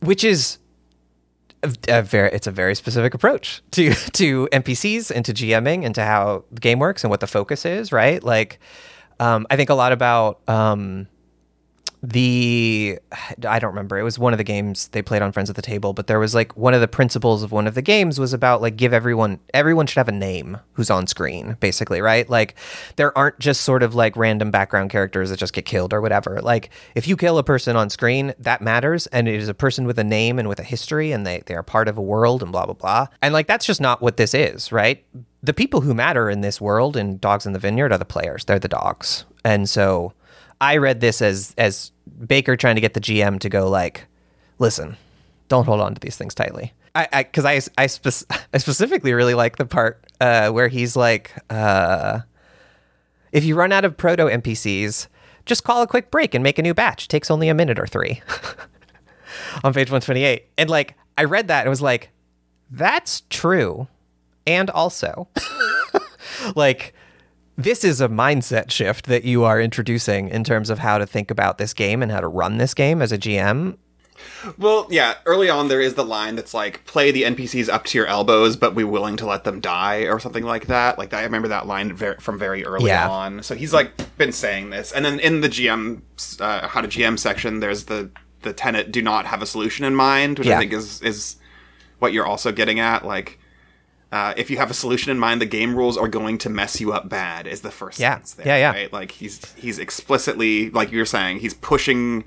which 0.00 0.24
is 0.24 0.58
a, 1.62 1.72
a 1.88 2.02
very 2.02 2.30
it's 2.32 2.46
a 2.46 2.52
very 2.52 2.74
specific 2.74 3.14
approach 3.14 3.62
to 3.72 3.92
to 4.12 4.48
NPCs 4.52 5.10
and 5.10 5.24
to 5.24 5.32
GMing 5.32 5.84
and 5.84 5.94
to 5.94 6.02
how 6.04 6.44
the 6.50 6.60
game 6.60 6.78
works 6.80 7.04
and 7.04 7.10
what 7.10 7.20
the 7.20 7.26
focus 7.26 7.64
is, 7.64 7.92
right? 7.92 8.22
Like 8.22 8.58
um 9.20 9.46
I 9.50 9.56
think 9.56 9.70
a 9.70 9.74
lot 9.74 9.92
about 9.92 10.40
um 10.48 11.06
the 12.02 12.98
I 13.46 13.58
don't 13.58 13.70
remember. 13.70 13.98
It 13.98 14.02
was 14.02 14.18
one 14.18 14.32
of 14.32 14.38
the 14.38 14.44
games 14.44 14.88
they 14.88 15.02
played 15.02 15.22
on 15.22 15.32
Friends 15.32 15.50
at 15.50 15.56
the 15.56 15.62
Table, 15.62 15.92
but 15.92 16.06
there 16.06 16.20
was 16.20 16.34
like 16.34 16.56
one 16.56 16.74
of 16.74 16.80
the 16.80 16.88
principles 16.88 17.42
of 17.42 17.50
one 17.50 17.66
of 17.66 17.74
the 17.74 17.82
games 17.82 18.20
was 18.20 18.32
about 18.32 18.62
like 18.62 18.76
give 18.76 18.92
everyone 18.92 19.40
everyone 19.52 19.86
should 19.86 19.98
have 19.98 20.08
a 20.08 20.12
name 20.12 20.58
who's 20.74 20.90
on 20.90 21.06
screen, 21.06 21.56
basically, 21.60 22.00
right? 22.00 22.28
Like 22.28 22.54
there 22.96 23.16
aren't 23.18 23.38
just 23.40 23.62
sort 23.62 23.82
of 23.82 23.94
like 23.94 24.16
random 24.16 24.50
background 24.50 24.90
characters 24.90 25.30
that 25.30 25.38
just 25.38 25.52
get 25.52 25.64
killed 25.64 25.92
or 25.92 26.00
whatever. 26.00 26.40
Like 26.40 26.70
if 26.94 27.08
you 27.08 27.16
kill 27.16 27.38
a 27.38 27.44
person 27.44 27.74
on 27.76 27.90
screen, 27.90 28.34
that 28.38 28.62
matters 28.62 29.06
and 29.08 29.26
it 29.26 29.34
is 29.34 29.48
a 29.48 29.54
person 29.54 29.84
with 29.84 29.98
a 29.98 30.04
name 30.04 30.38
and 30.38 30.48
with 30.48 30.60
a 30.60 30.64
history 30.64 31.10
and 31.10 31.26
they 31.26 31.42
they 31.46 31.54
are 31.54 31.64
part 31.64 31.88
of 31.88 31.98
a 31.98 32.02
world 32.02 32.42
and 32.42 32.52
blah 32.52 32.66
blah 32.66 32.74
blah. 32.74 33.06
And 33.22 33.34
like 33.34 33.48
that's 33.48 33.66
just 33.66 33.80
not 33.80 34.00
what 34.00 34.16
this 34.16 34.34
is, 34.34 34.70
right? 34.70 35.04
The 35.42 35.54
people 35.54 35.80
who 35.80 35.94
matter 35.94 36.30
in 36.30 36.42
this 36.42 36.60
world 36.60 36.96
in 36.96 37.18
Dogs 37.18 37.46
in 37.46 37.52
the 37.52 37.58
Vineyard 37.58 37.92
are 37.92 37.98
the 37.98 38.04
players. 38.04 38.44
They're 38.44 38.58
the 38.58 38.68
dogs. 38.68 39.24
And 39.44 39.68
so 39.68 40.12
I 40.60 40.76
read 40.78 41.00
this 41.00 41.22
as 41.22 41.54
as 41.58 41.92
Baker 42.26 42.56
trying 42.56 42.74
to 42.74 42.80
get 42.80 42.94
the 42.94 43.00
GM 43.00 43.38
to 43.40 43.48
go 43.48 43.68
like, 43.68 44.06
listen, 44.58 44.96
don't 45.48 45.64
hold 45.64 45.80
on 45.80 45.94
to 45.94 46.00
these 46.00 46.16
things 46.16 46.34
tightly. 46.34 46.72
I 46.94 47.22
because 47.22 47.44
I 47.44 47.54
I, 47.54 47.62
I, 47.78 47.86
spec- 47.86 48.46
I 48.54 48.58
specifically 48.58 49.12
really 49.12 49.34
like 49.34 49.56
the 49.56 49.66
part 49.66 50.04
uh, 50.20 50.50
where 50.50 50.68
he's 50.68 50.96
like, 50.96 51.32
uh, 51.50 52.20
if 53.32 53.44
you 53.44 53.54
run 53.54 53.72
out 53.72 53.84
of 53.84 53.96
proto 53.96 54.24
NPCs, 54.24 55.06
just 55.46 55.64
call 55.64 55.82
a 55.82 55.86
quick 55.86 56.10
break 56.10 56.34
and 56.34 56.42
make 56.42 56.58
a 56.58 56.62
new 56.62 56.74
batch. 56.74 57.08
takes 57.08 57.30
only 57.30 57.48
a 57.48 57.54
minute 57.54 57.78
or 57.78 57.86
three. 57.86 58.22
On 59.64 59.72
page 59.72 59.90
one 59.90 60.00
twenty 60.00 60.24
eight, 60.24 60.48
and 60.56 60.68
like 60.68 60.94
I 61.16 61.24
read 61.24 61.48
that 61.48 61.60
and 61.62 61.70
was 61.70 61.82
like, 61.82 62.10
that's 62.70 63.22
true, 63.30 63.88
and 64.46 64.70
also, 64.70 65.28
like 66.56 66.94
this 67.58 67.82
is 67.84 68.00
a 68.00 68.08
mindset 68.08 68.70
shift 68.70 69.06
that 69.06 69.24
you 69.24 69.44
are 69.44 69.60
introducing 69.60 70.28
in 70.28 70.44
terms 70.44 70.70
of 70.70 70.78
how 70.78 70.96
to 70.96 71.04
think 71.06 71.30
about 71.30 71.58
this 71.58 71.74
game 71.74 72.02
and 72.02 72.10
how 72.10 72.20
to 72.20 72.28
run 72.28 72.56
this 72.56 72.72
game 72.72 73.02
as 73.02 73.12
a 73.12 73.18
GM. 73.18 73.76
Well, 74.56 74.86
yeah, 74.90 75.14
early 75.26 75.48
on 75.50 75.68
there 75.68 75.80
is 75.80 75.94
the 75.94 76.04
line 76.04 76.34
that's 76.36 76.54
like 76.54 76.84
play 76.86 77.10
the 77.10 77.22
NPCs 77.24 77.68
up 77.68 77.84
to 77.86 77.98
your 77.98 78.06
elbows, 78.06 78.56
but 78.56 78.74
be 78.74 78.84
willing 78.84 79.16
to 79.18 79.26
let 79.26 79.44
them 79.44 79.60
die 79.60 80.02
or 80.02 80.18
something 80.18 80.44
like 80.44 80.66
that. 80.66 80.98
Like 80.98 81.12
I 81.12 81.22
remember 81.24 81.48
that 81.48 81.66
line 81.66 81.92
ver- 81.94 82.16
from 82.20 82.38
very 82.38 82.64
early 82.64 82.88
Yeah. 82.90 83.08
on. 83.08 83.42
So 83.42 83.54
he's 83.54 83.72
like 83.72 83.92
been 84.16 84.32
saying 84.32 84.70
this, 84.70 84.90
and 84.92 85.04
then 85.04 85.20
in 85.20 85.40
the 85.40 85.48
GM 85.48 86.02
uh, 86.40 86.66
how 86.68 86.80
to 86.80 86.88
GM 86.88 87.18
section, 87.18 87.60
there's 87.60 87.84
the 87.84 88.10
the 88.42 88.52
tenet 88.52 88.90
do 88.92 89.02
not 89.02 89.26
have 89.26 89.42
a 89.42 89.46
solution 89.46 89.84
in 89.84 89.94
mind, 89.94 90.38
which 90.38 90.48
Yeah. 90.48 90.56
I 90.56 90.60
think 90.60 90.72
is 90.72 91.00
is 91.02 91.36
what 92.00 92.12
you're 92.12 92.26
also 92.26 92.50
getting 92.52 92.80
at. 92.80 93.04
Like 93.04 93.38
uh, 94.10 94.32
if 94.36 94.50
you 94.50 94.56
have 94.56 94.70
a 94.70 94.74
solution 94.74 95.10
in 95.10 95.18
mind, 95.18 95.40
the 95.40 95.46
game 95.46 95.74
rules 95.74 95.96
are 95.98 96.08
going 96.08 96.38
to 96.38 96.48
mess 96.48 96.80
you 96.80 96.92
up 96.92 97.08
bad. 97.08 97.46
Is 97.46 97.60
the 97.60 97.70
first 97.70 97.98
Yeah. 97.98 98.12
sentence 98.14 98.34
there? 98.34 98.46
Yeah, 98.46 98.56
yeah. 98.56 98.72
Right? 98.72 98.92
Like 98.92 99.12
he's 99.12 99.40
he's 99.54 99.78
explicitly 99.78 100.70
like 100.70 100.90
you're 100.92 101.04
saying 101.06 101.40
he's 101.40 101.54
pushing 101.54 102.24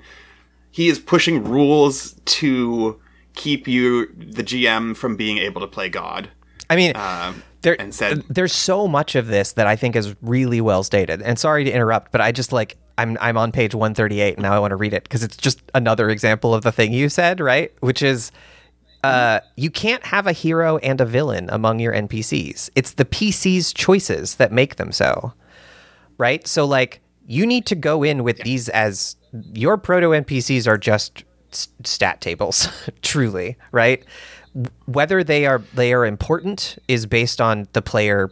he 0.70 0.88
is 0.88 0.98
pushing 0.98 1.44
rules 1.44 2.14
to 2.24 2.98
keep 3.34 3.66
you 3.68 4.06
the 4.16 4.42
GM 4.42 4.96
from 4.96 5.16
being 5.16 5.38
able 5.38 5.60
to 5.60 5.66
play 5.66 5.88
God. 5.88 6.30
I 6.70 6.76
mean, 6.76 6.92
Um, 6.96 7.42
there, 7.62 7.78
and 7.80 7.94
said- 7.94 8.22
there's 8.30 8.52
so 8.52 8.86
much 8.88 9.14
of 9.14 9.26
this 9.26 9.52
that 9.52 9.66
I 9.66 9.76
think 9.76 9.94
is 9.96 10.14
really 10.22 10.60
well 10.60 10.82
stated. 10.82 11.20
And 11.22 11.38
sorry 11.38 11.64
to 11.64 11.70
interrupt, 11.70 12.12
but 12.12 12.20
I 12.20 12.32
just 12.32 12.52
like 12.52 12.76
I'm 12.98 13.18
I'm 13.20 13.36
on 13.36 13.52
page 13.52 13.74
138 13.74 14.34
and 14.34 14.42
now 14.42 14.52
I 14.54 14.58
want 14.58 14.70
to 14.72 14.76
read 14.76 14.92
it 14.94 15.02
because 15.04 15.22
it's 15.22 15.36
just 15.36 15.60
another 15.74 16.08
example 16.10 16.54
of 16.54 16.62
the 16.62 16.70
thing 16.72 16.92
you 16.92 17.08
said, 17.08 17.40
right? 17.40 17.72
Which 17.80 18.02
is 18.02 18.30
uh, 19.02 19.40
you 19.56 19.70
can't 19.70 20.04
have 20.04 20.26
a 20.26 20.32
hero 20.32 20.78
and 20.78 21.00
a 21.00 21.04
villain 21.04 21.48
among 21.50 21.80
your 21.80 21.92
NPCs. 21.92 22.70
It's 22.74 22.92
the 22.92 23.04
PC's 23.04 23.72
choices 23.72 24.36
that 24.36 24.52
make 24.52 24.76
them 24.76 24.92
so. 24.92 25.32
Right? 26.18 26.46
So 26.46 26.64
like 26.64 27.00
you 27.26 27.46
need 27.46 27.66
to 27.66 27.74
go 27.74 28.02
in 28.02 28.22
with 28.22 28.38
these 28.38 28.68
as 28.68 29.16
your 29.52 29.76
proto 29.76 30.08
NPCs 30.08 30.66
are 30.66 30.78
just 30.78 31.24
stat 31.50 32.20
tables, 32.20 32.68
truly, 33.02 33.56
right? 33.72 34.04
Whether 34.86 35.24
they 35.24 35.46
are 35.46 35.62
they 35.74 35.92
are 35.92 36.04
important 36.04 36.78
is 36.88 37.06
based 37.06 37.40
on 37.40 37.68
the 37.72 37.82
player 37.82 38.30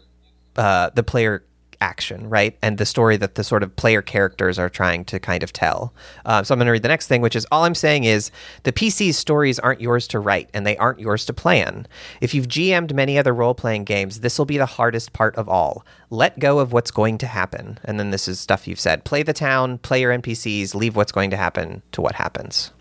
uh, 0.56 0.90
the 0.94 1.02
player 1.02 1.44
action, 1.80 2.28
right? 2.28 2.56
And 2.62 2.78
the 2.78 2.86
story 2.86 3.16
that 3.16 3.34
the 3.34 3.44
sort 3.44 3.62
of 3.62 3.74
player 3.76 4.02
characters 4.02 4.58
are 4.58 4.68
trying 4.68 5.04
to 5.06 5.18
kind 5.18 5.42
of 5.42 5.52
tell. 5.52 5.94
Uh, 6.24 6.42
so 6.42 6.52
I'm 6.52 6.58
going 6.58 6.66
to 6.66 6.72
read 6.72 6.82
the 6.82 6.88
next 6.88 7.06
thing, 7.06 7.20
which 7.20 7.36
is 7.36 7.46
all 7.50 7.64
I'm 7.64 7.74
saying 7.74 8.04
is 8.04 8.30
the 8.64 8.72
PC's 8.72 9.16
stories 9.16 9.58
aren't 9.58 9.80
yours 9.80 10.06
to 10.08 10.20
write 10.20 10.50
and 10.54 10.66
they 10.66 10.76
aren't 10.76 11.00
yours 11.00 11.24
to 11.26 11.32
plan. 11.32 11.86
If 12.20 12.34
you've 12.34 12.48
GM'd 12.48 12.94
many 12.94 13.18
other 13.18 13.34
role 13.34 13.54
playing 13.54 13.84
games, 13.84 14.20
this 14.20 14.38
will 14.38 14.46
be 14.46 14.58
the 14.58 14.66
hardest 14.66 15.12
part 15.12 15.34
of 15.36 15.48
all. 15.48 15.84
Let 16.10 16.38
go 16.38 16.58
of 16.58 16.72
what's 16.72 16.90
going 16.90 17.18
to 17.18 17.26
happen. 17.26 17.78
And 17.84 17.98
then 17.98 18.10
this 18.10 18.28
is 18.28 18.40
stuff 18.40 18.68
you've 18.68 18.80
said 18.80 19.04
play 19.04 19.22
the 19.22 19.32
town, 19.32 19.78
play 19.78 20.00
your 20.00 20.16
NPCs, 20.16 20.74
leave 20.74 20.96
what's 20.96 21.12
going 21.12 21.30
to 21.30 21.36
happen 21.36 21.82
to 21.92 22.00
what 22.00 22.16
happens. 22.16 22.72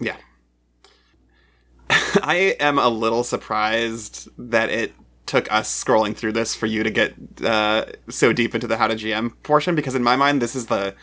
Yeah. 0.00 0.16
I 1.90 2.56
am 2.60 2.78
a 2.78 2.88
little 2.88 3.24
surprised 3.24 4.28
that 4.38 4.70
it 4.70 4.92
took 5.32 5.50
us 5.50 5.82
scrolling 5.82 6.14
through 6.14 6.32
this 6.32 6.54
for 6.54 6.66
you 6.66 6.82
to 6.82 6.90
get 6.90 7.14
uh, 7.42 7.86
so 8.10 8.34
deep 8.34 8.54
into 8.54 8.66
the 8.66 8.76
how 8.76 8.86
to 8.86 8.94
GM 8.94 9.32
portion 9.42 9.74
because 9.74 9.94
in 9.94 10.02
my 10.02 10.14
mind 10.14 10.42
this 10.42 10.54
is 10.54 10.66
the 10.66 10.94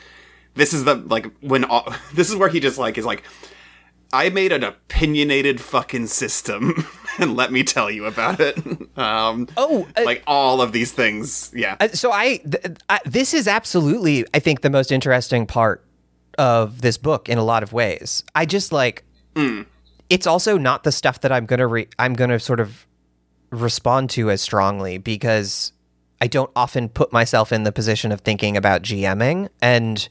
this 0.54 0.72
is 0.72 0.84
the 0.84 0.94
like 0.94 1.26
when 1.40 1.64
all, 1.64 1.92
this 2.14 2.30
is 2.30 2.36
where 2.36 2.48
he 2.48 2.60
just 2.60 2.78
like 2.78 3.00
is 3.00 3.06
like 3.08 3.24
I 4.14 4.30
made 4.30 4.52
an 4.52 4.64
opinionated 4.64 5.60
fucking 5.60 6.06
system 6.08 6.86
and 7.20 7.36
let 7.36 7.52
me 7.52 7.64
tell 7.64 7.90
you 7.90 8.06
about 8.06 8.40
it. 8.40 8.56
Um, 9.00 9.48
Oh, 9.56 9.88
uh, 9.96 10.04
like 10.04 10.22
all 10.28 10.62
of 10.62 10.74
these 10.74 10.92
things. 10.92 11.52
Yeah. 11.56 11.78
Uh, 11.80 11.88
so 11.88 12.12
I, 12.12 12.38
th- 12.38 12.78
I 12.90 13.00
this 13.06 13.34
is 13.34 13.48
absolutely 13.48 14.26
I 14.34 14.40
think 14.40 14.62
the 14.62 14.70
most 14.70 14.92
interesting 14.92 15.48
part 15.48 15.84
of 16.38 16.82
this 16.82 16.98
book 16.98 17.30
in 17.30 17.38
a 17.38 17.44
lot 17.44 17.64
of 17.64 17.72
ways. 17.72 18.24
I 18.36 18.46
just 18.46 18.72
like 18.74 19.06
it's 20.10 20.28
also 20.28 20.58
not 20.58 20.84
the 20.84 20.92
stuff 20.92 21.22
that 21.22 21.32
I'm 21.32 21.48
to 21.60 21.68
re- 21.68 21.88
I'm 21.98 22.14
to 22.30 22.40
sort 22.40 22.60
of 22.60 22.86
respond 23.52 24.10
to 24.12 24.30
as 24.32 24.42
strongly 24.42 24.98
because 24.98 25.72
I 26.22 26.28
don't 26.28 26.52
often 26.56 26.90
put 26.90 27.12
myself 27.14 27.52
in 27.52 27.64
the 27.64 27.72
position 27.72 28.12
of 28.12 28.22
thinking 28.22 28.58
about 28.58 28.82
GMing. 28.82 29.50
And 29.62 30.08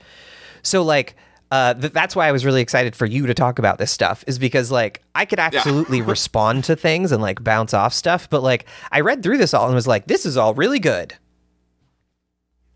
so 0.63 0.83
like 0.83 1.17
uh, 1.51 1.75
th- 1.75 1.93
that's 1.93 2.15
why 2.15 2.29
I 2.29 2.33
was 2.33 2.45
really 2.45 2.61
excited 2.61 2.95
for 2.95 3.07
you 3.07 3.27
to 3.27 3.35
talk 3.35 3.59
about 3.59 3.79
this 3.79 3.91
stuff 3.91 4.23
is 4.27 4.39
because 4.39 4.71
like 4.71 5.03
I 5.15 5.25
could 5.25 5.39
absolutely 5.39 6.03
respond 6.15 6.65
to 6.65 6.77
things 6.77 7.11
and 7.11 7.23
like 7.23 7.43
bounce 7.43 7.73
off 7.73 7.95
stuff. 7.95 8.29
But 8.29 8.43
like 8.43 8.67
I 8.93 9.01
read 9.01 9.23
through 9.23 9.39
this 9.39 9.55
all 9.55 9.67
and 9.67 9.75
was 9.75 9.87
like 9.87 10.07
this 10.07 10.27
is 10.27 10.37
all 10.37 10.55
really 10.55 10.79
good. 10.79 11.15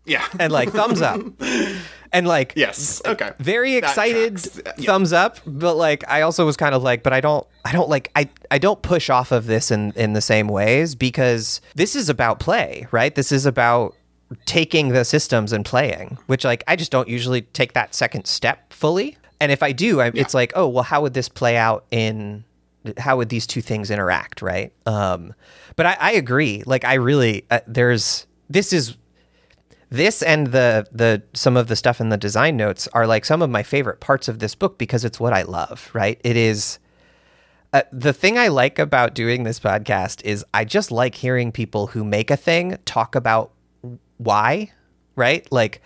Yeah. 0.05 0.25
and 0.37 0.51
like 0.51 0.69
thumbs 0.71 1.01
up 1.01 1.21
and 2.13 2.27
like 2.27 2.53
yes. 2.55 3.01
Okay. 3.05 3.31
very 3.39 3.75
excited. 3.75 4.39
Yeah. 4.77 4.85
thumbs 4.85 5.11
up 5.11 5.39
but 5.45 5.75
like 5.75 6.07
i 6.07 6.21
also 6.21 6.45
was 6.45 6.55
kind 6.55 6.75
of 6.75 6.83
like 6.83 7.03
but 7.03 7.11
i 7.11 7.19
don't 7.19 7.45
i 7.65 7.71
don't 7.71 7.89
like 7.89 8.11
i 8.15 8.29
i 8.51 8.57
don't 8.57 8.81
push 8.81 9.09
off 9.09 9.31
of 9.31 9.47
this 9.47 9.71
in 9.71 9.91
in 9.95 10.13
the 10.13 10.21
same 10.21 10.47
ways 10.47 10.95
because 10.95 11.59
this 11.75 11.95
is 11.95 12.09
about 12.09 12.39
play 12.39 12.87
right 12.91 13.15
this 13.15 13.31
is 13.31 13.45
about 13.45 13.95
taking 14.45 14.89
the 14.89 15.03
systems 15.03 15.51
and 15.51 15.65
playing 15.65 16.17
which 16.27 16.43
like 16.43 16.63
i 16.67 16.75
just 16.75 16.91
don't 16.91 17.07
usually 17.07 17.41
take 17.41 17.73
that 17.73 17.93
second 17.93 18.25
step 18.25 18.71
fully 18.71 19.17
and 19.41 19.51
if 19.51 19.61
i 19.63 19.71
do 19.71 19.99
I, 20.01 20.11
it's 20.13 20.33
like 20.33 20.53
oh 20.55 20.67
well 20.67 20.83
how 20.83 21.01
would 21.01 21.13
this 21.13 21.29
play 21.29 21.57
out 21.57 21.85
in 21.91 22.43
how 22.97 23.17
would 23.17 23.29
these 23.29 23.47
two 23.47 23.61
things 23.61 23.89
interact 23.91 24.41
right 24.41 24.71
um 24.85 25.33
but 25.75 25.85
i 25.85 25.97
i 25.99 26.11
agree 26.13 26.63
like 26.65 26.83
i 26.85 26.95
really 26.95 27.45
uh, 27.51 27.59
there's 27.67 28.27
this 28.49 28.73
is 28.73 28.97
this 29.93 30.23
and 30.23 30.47
the 30.47 30.87
the 30.91 31.21
some 31.33 31.55
of 31.55 31.67
the 31.67 31.75
stuff 31.75 32.01
in 32.01 32.09
the 32.09 32.17
design 32.17 32.57
notes 32.57 32.87
are 32.93 33.05
like 33.05 33.23
some 33.23 33.43
of 33.43 33.49
my 33.51 33.61
favorite 33.61 33.99
parts 33.99 34.27
of 34.27 34.39
this 34.39 34.55
book 34.55 34.79
because 34.79 35.05
it's 35.05 35.19
what 35.19 35.33
I 35.33 35.43
love, 35.43 35.91
right? 35.93 36.19
It 36.23 36.35
is 36.35 36.79
uh, 37.73 37.83
the 37.91 38.11
thing 38.11 38.39
I 38.39 38.47
like 38.47 38.79
about 38.79 39.13
doing 39.13 39.43
this 39.43 39.59
podcast 39.59 40.23
is 40.23 40.43
I 40.51 40.65
just 40.65 40.89
like 40.89 41.13
hearing 41.13 41.51
people 41.51 41.87
who 41.87 42.03
make 42.03 42.31
a 42.31 42.37
thing 42.37 42.77
talk 42.85 43.13
about 43.13 43.51
why, 44.17 44.71
right? 45.15 45.49
Like 45.51 45.79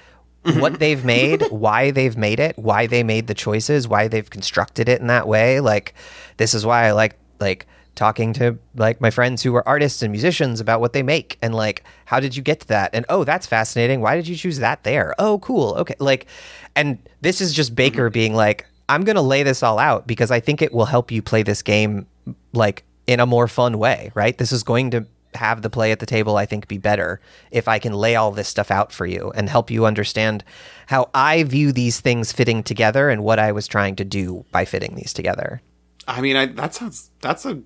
what 0.53 0.79
they've 0.79 1.03
made, 1.03 1.41
why 1.49 1.91
they've 1.91 2.15
made 2.15 2.39
it, 2.39 2.57
why 2.57 2.87
they 2.87 3.03
made 3.03 3.27
the 3.27 3.33
choices, 3.33 3.89
why 3.89 4.07
they've 4.07 4.29
constructed 4.29 4.87
it 4.87 5.01
in 5.01 5.07
that 5.07 5.27
way. 5.27 5.59
Like 5.59 5.95
this 6.37 6.53
is 6.53 6.65
why 6.65 6.85
I 6.85 6.91
like 6.91 7.19
like 7.41 7.67
talking 7.97 8.31
to 8.31 8.57
like 8.75 9.01
my 9.01 9.09
friends 9.09 9.43
who 9.43 9.53
are 9.55 9.67
artists 9.67 10.01
and 10.01 10.11
musicians 10.11 10.61
about 10.61 10.79
what 10.79 10.93
they 10.93 11.03
make 11.03 11.37
and 11.41 11.53
like 11.53 11.83
how 12.05 12.19
did 12.21 12.37
you 12.37 12.41
get 12.41 12.61
to 12.61 12.67
that? 12.67 12.91
And 12.93 13.05
oh 13.09 13.25
that's 13.25 13.45
fascinating. 13.45 13.99
Why 13.99 14.15
did 14.15 14.27
you 14.27 14.35
choose 14.35 14.59
that 14.59 14.83
there? 14.83 15.13
Oh 15.19 15.39
cool. 15.39 15.73
Okay. 15.75 15.95
Like 15.99 16.27
and 16.75 16.99
this 17.21 17.41
is 17.41 17.53
just 17.53 17.75
baker 17.75 18.07
mm-hmm. 18.07 18.13
being 18.13 18.35
like 18.35 18.65
i'm 18.87 19.03
going 19.03 19.15
to 19.15 19.21
lay 19.21 19.43
this 19.43 19.63
all 19.63 19.79
out 19.79 20.07
because 20.07 20.31
i 20.31 20.39
think 20.39 20.61
it 20.61 20.71
will 20.71 20.85
help 20.85 21.11
you 21.11 21.21
play 21.21 21.43
this 21.43 21.61
game 21.61 22.05
like 22.53 22.85
in 23.07 23.19
a 23.19 23.25
more 23.25 23.47
fun 23.47 23.77
way 23.77 24.11
right? 24.13 24.37
This 24.37 24.51
is 24.51 24.63
going 24.63 24.91
to 24.91 25.05
have 25.33 25.61
the 25.61 25.69
play 25.69 25.91
at 25.91 25.99
the 25.99 26.05
table 26.05 26.37
i 26.37 26.45
think 26.45 26.67
be 26.67 26.79
better 26.79 27.19
if 27.51 27.67
i 27.67 27.77
can 27.77 27.93
lay 27.93 28.15
all 28.15 28.31
this 28.31 28.47
stuff 28.47 28.71
out 28.71 28.91
for 28.91 29.05
you 29.05 29.31
and 29.35 29.49
help 29.49 29.69
you 29.69 29.85
understand 29.85 30.43
how 30.87 31.09
i 31.13 31.43
view 31.43 31.71
these 31.71 31.99
things 31.99 32.31
fitting 32.31 32.63
together 32.63 33.09
and 33.09 33.23
what 33.23 33.37
i 33.37 33.51
was 33.51 33.67
trying 33.67 33.95
to 33.95 34.05
do 34.05 34.45
by 34.51 34.65
fitting 34.65 34.95
these 34.95 35.13
together. 35.13 35.61
I 36.07 36.21
mean, 36.21 36.35
I, 36.35 36.45
that 36.45 36.73
sounds 36.73 37.11
that's 37.21 37.45
a 37.45 37.61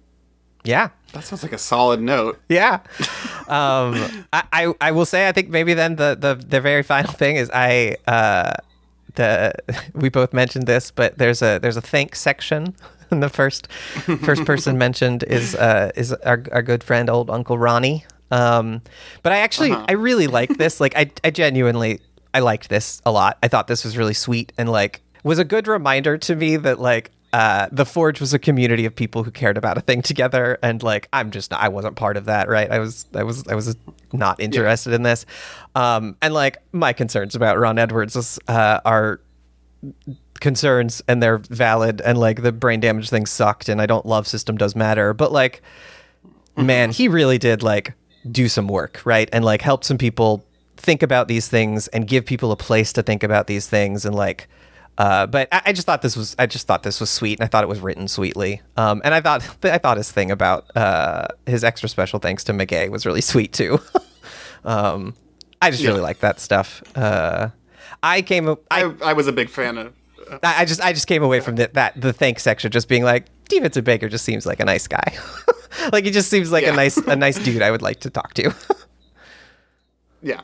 yeah 0.63 0.89
that 1.13 1.23
sounds 1.25 1.43
like 1.43 1.51
a 1.51 1.57
solid 1.57 2.01
note. 2.01 2.39
Yeah. 2.47 2.79
Um, 3.49 4.25
I, 4.31 4.43
I, 4.53 4.73
I 4.79 4.91
will 4.91 5.05
say 5.05 5.27
I 5.27 5.33
think 5.33 5.49
maybe 5.49 5.73
then 5.73 5.97
the, 5.97 6.15
the, 6.17 6.35
the 6.35 6.61
very 6.61 6.83
final 6.83 7.11
thing 7.11 7.35
is 7.35 7.51
I 7.53 7.97
uh, 8.07 8.53
the 9.15 9.53
we 9.93 10.07
both 10.09 10.31
mentioned 10.33 10.67
this, 10.67 10.89
but 10.91 11.17
there's 11.17 11.41
a 11.41 11.59
there's 11.59 11.77
a 11.77 11.81
thanks 11.81 12.21
section. 12.21 12.73
And 13.09 13.21
the 13.27 13.27
first 13.29 13.67
first 14.23 14.45
person 14.45 14.77
mentioned 14.87 15.23
is 15.23 15.53
uh, 15.55 15.91
is 15.95 16.13
our, 16.13 16.43
our 16.53 16.61
good 16.61 16.81
friend 16.83 17.09
old 17.09 17.29
Uncle 17.29 17.57
Ronnie. 17.57 18.05
Um, 18.31 18.81
but 19.21 19.33
I 19.33 19.39
actually 19.39 19.71
Uh-huh. 19.71 19.85
I 19.89 19.93
really 19.93 20.27
like 20.27 20.57
this. 20.57 20.79
Like 20.79 20.95
I 20.95 21.11
I 21.25 21.31
genuinely 21.31 21.99
I 22.33 22.39
liked 22.39 22.69
this 22.69 23.01
a 23.05 23.11
lot. 23.11 23.37
I 23.43 23.49
thought 23.49 23.67
this 23.67 23.83
was 23.83 23.97
really 23.97 24.13
sweet 24.13 24.53
and 24.57 24.69
like 24.71 25.01
was 25.25 25.39
a 25.39 25.43
good 25.43 25.67
reminder 25.67 26.17
to 26.19 26.35
me 26.37 26.55
that 26.55 26.79
like 26.79 27.11
uh, 27.33 27.69
the 27.71 27.85
Forge 27.85 28.19
was 28.19 28.33
a 28.33 28.39
community 28.39 28.85
of 28.85 28.95
people 28.95 29.23
who 29.23 29.31
cared 29.31 29.57
about 29.57 29.77
a 29.77 29.81
thing 29.81 30.01
together, 30.01 30.57
and 30.61 30.81
like 30.83 31.07
I'm 31.13 31.31
just 31.31 31.53
I 31.53 31.69
wasn't 31.69 31.95
part 31.95 32.17
of 32.17 32.25
that, 32.25 32.49
right? 32.49 32.69
I 32.69 32.79
was 32.79 33.05
I 33.13 33.23
was 33.23 33.47
I 33.47 33.55
was 33.55 33.75
not 34.13 34.39
interested 34.39 34.93
in 34.93 35.03
this, 35.03 35.25
um, 35.75 36.17
and 36.21 36.33
like 36.33 36.57
my 36.71 36.93
concerns 36.93 37.35
about 37.35 37.57
Ron 37.57 37.79
Edwards 37.79 38.39
uh, 38.47 38.79
are 38.85 39.21
concerns, 40.39 41.01
and 41.07 41.21
they're 41.21 41.37
valid, 41.37 42.01
and 42.01 42.17
like 42.17 42.41
the 42.41 42.51
brain 42.51 42.79
damage 42.79 43.09
thing 43.09 43.25
sucked, 43.25 43.69
and 43.69 43.81
I 43.81 43.85
don't 43.85 44.05
love 44.05 44.27
System 44.27 44.57
Does 44.57 44.75
Matter, 44.75 45.13
but 45.13 45.31
like 45.31 45.61
man, 46.57 46.91
he 46.91 47.07
really 47.07 47.37
did 47.37 47.63
like 47.63 47.93
do 48.29 48.47
some 48.47 48.67
work, 48.67 49.01
right? 49.05 49.29
And 49.31 49.43
like 49.43 49.61
help 49.61 49.83
some 49.83 49.97
people 49.97 50.45
think 50.77 51.03
about 51.03 51.27
these 51.27 51.47
things 51.47 51.87
and 51.89 52.07
give 52.07 52.25
people 52.25 52.51
a 52.51 52.57
place 52.57 52.93
to 52.93 53.03
think 53.03 53.23
about 53.23 53.47
these 53.47 53.67
things 53.67 54.05
and 54.05 54.15
like 54.15 54.47
uh, 55.01 55.25
but 55.25 55.47
I, 55.51 55.61
I 55.67 55.73
just 55.73 55.87
thought 55.87 56.03
this 56.03 56.15
was 56.15 56.35
I 56.37 56.45
just 56.45 56.67
thought 56.67 56.83
this 56.83 56.99
was 56.99 57.09
sweet 57.09 57.39
and 57.39 57.43
I 57.43 57.47
thought 57.47 57.63
it 57.63 57.67
was 57.67 57.79
written 57.79 58.07
sweetly. 58.07 58.61
Um, 58.77 59.01
and 59.03 59.15
I 59.15 59.21
thought 59.21 59.41
I 59.63 59.79
thought 59.79 59.97
his 59.97 60.11
thing 60.11 60.29
about 60.29 60.65
uh, 60.77 61.25
his 61.47 61.63
extra 61.63 61.89
special 61.89 62.19
thanks 62.19 62.43
to 62.45 62.53
Meguey 62.53 62.87
was 62.89 63.03
really 63.05 63.21
sweet 63.21 63.51
too. 63.51 63.79
um, 64.63 65.15
I 65.59 65.71
just 65.71 65.83
really 65.83 66.01
like 66.01 66.19
that 66.19 66.39
stuff. 66.39 66.83
Uh, 66.95 67.49
I 68.03 68.21
came 68.21 68.47
I, 68.49 68.55
I 68.69 68.93
I 69.05 69.13
was 69.13 69.25
a 69.27 69.31
big 69.31 69.49
fan 69.49 69.79
of. 69.79 69.93
I 70.43 70.65
just 70.65 70.81
I 70.81 70.93
just 70.93 71.07
came 71.07 71.23
away 71.23 71.39
from 71.39 71.55
the, 71.55 71.69
that 71.73 71.99
the 71.99 72.13
thanks 72.13 72.43
section 72.43 72.69
just 72.71 72.87
being 72.87 73.03
like 73.03 73.25
D. 73.49 73.59
Vincent 73.59 73.85
Baker 73.85 74.07
just 74.07 74.23
seems 74.23 74.45
like 74.45 74.59
a 74.59 74.65
nice 74.65 74.87
guy. 74.87 75.17
like 75.91 76.05
he 76.05 76.11
just 76.11 76.29
seems 76.29 76.51
like 76.51 76.63
Yeah. 76.63 76.73
a 76.73 76.75
nice 76.75 76.97
a 76.97 77.15
nice 77.15 77.39
dude 77.39 77.63
I 77.63 77.71
would 77.71 77.81
like 77.81 78.01
to 78.01 78.09
talk 78.11 78.33
to. 78.35 78.53
Yeah. 80.21 80.41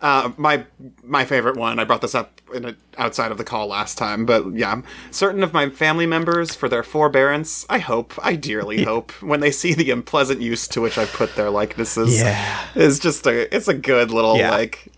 Uh, 0.00 0.30
my 0.36 0.64
my 1.02 1.24
favorite 1.24 1.56
one. 1.56 1.78
I 1.80 1.84
brought 1.84 2.02
this 2.02 2.14
up 2.14 2.40
in 2.54 2.64
a, 2.64 2.76
outside 2.98 3.32
of 3.32 3.38
the 3.38 3.42
call 3.44 3.66
last 3.66 3.98
time, 3.98 4.24
but 4.26 4.54
yeah, 4.54 4.80
certain 5.10 5.42
of 5.42 5.52
my 5.52 5.70
family 5.70 6.06
members, 6.06 6.54
for 6.54 6.68
their 6.68 6.84
forbearance, 6.84 7.66
I 7.68 7.78
hope, 7.78 8.14
I 8.22 8.36
dearly 8.36 8.84
hope, 8.84 9.10
when 9.22 9.40
they 9.40 9.50
see 9.50 9.74
the 9.74 9.90
unpleasant 9.90 10.40
use 10.40 10.68
to 10.68 10.80
which 10.80 10.98
I've 10.98 11.12
put 11.12 11.34
their 11.34 11.50
likenesses, 11.50 12.20
Yeah. 12.20 12.66
is 12.76 13.00
just 13.00 13.26
a 13.26 13.54
it's 13.54 13.66
a 13.66 13.74
good 13.74 14.12
little 14.12 14.36
Yeah. 14.36 14.52
like, 14.52 14.92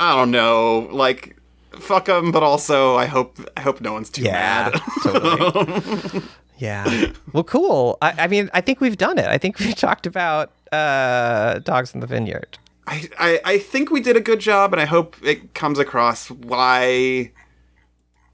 I 0.00 0.16
don't 0.16 0.32
know, 0.32 0.88
like 0.90 1.36
fuck 1.78 2.06
them, 2.06 2.32
but 2.32 2.42
also 2.42 2.96
I 2.96 3.06
hope 3.06 3.38
I 3.56 3.60
hope 3.60 3.80
no 3.80 3.92
one's 3.92 4.10
too 4.10 4.22
Yeah, 4.22 4.70
mad. 4.72 4.80
totally. 5.04 6.22
yeah. 6.58 7.12
Well, 7.32 7.44
cool. 7.44 7.96
I, 8.02 8.14
I 8.18 8.26
mean, 8.26 8.50
I 8.52 8.60
think 8.60 8.80
we've 8.80 8.98
done 8.98 9.18
it. 9.18 9.26
I 9.26 9.38
think 9.38 9.58
we 9.60 9.72
talked 9.86 10.06
about 10.06 10.50
uh, 10.72 11.60
dogs 11.60 11.94
in 11.94 12.00
the 12.00 12.06
vineyard. 12.08 12.58
I, 12.86 13.08
I, 13.18 13.40
I 13.44 13.58
think 13.58 13.90
we 13.90 14.00
did 14.00 14.16
a 14.16 14.20
good 14.20 14.40
job, 14.40 14.72
and 14.72 14.80
I 14.80 14.86
hope 14.86 15.16
it 15.22 15.54
comes 15.54 15.78
across 15.78 16.30
why. 16.30 17.32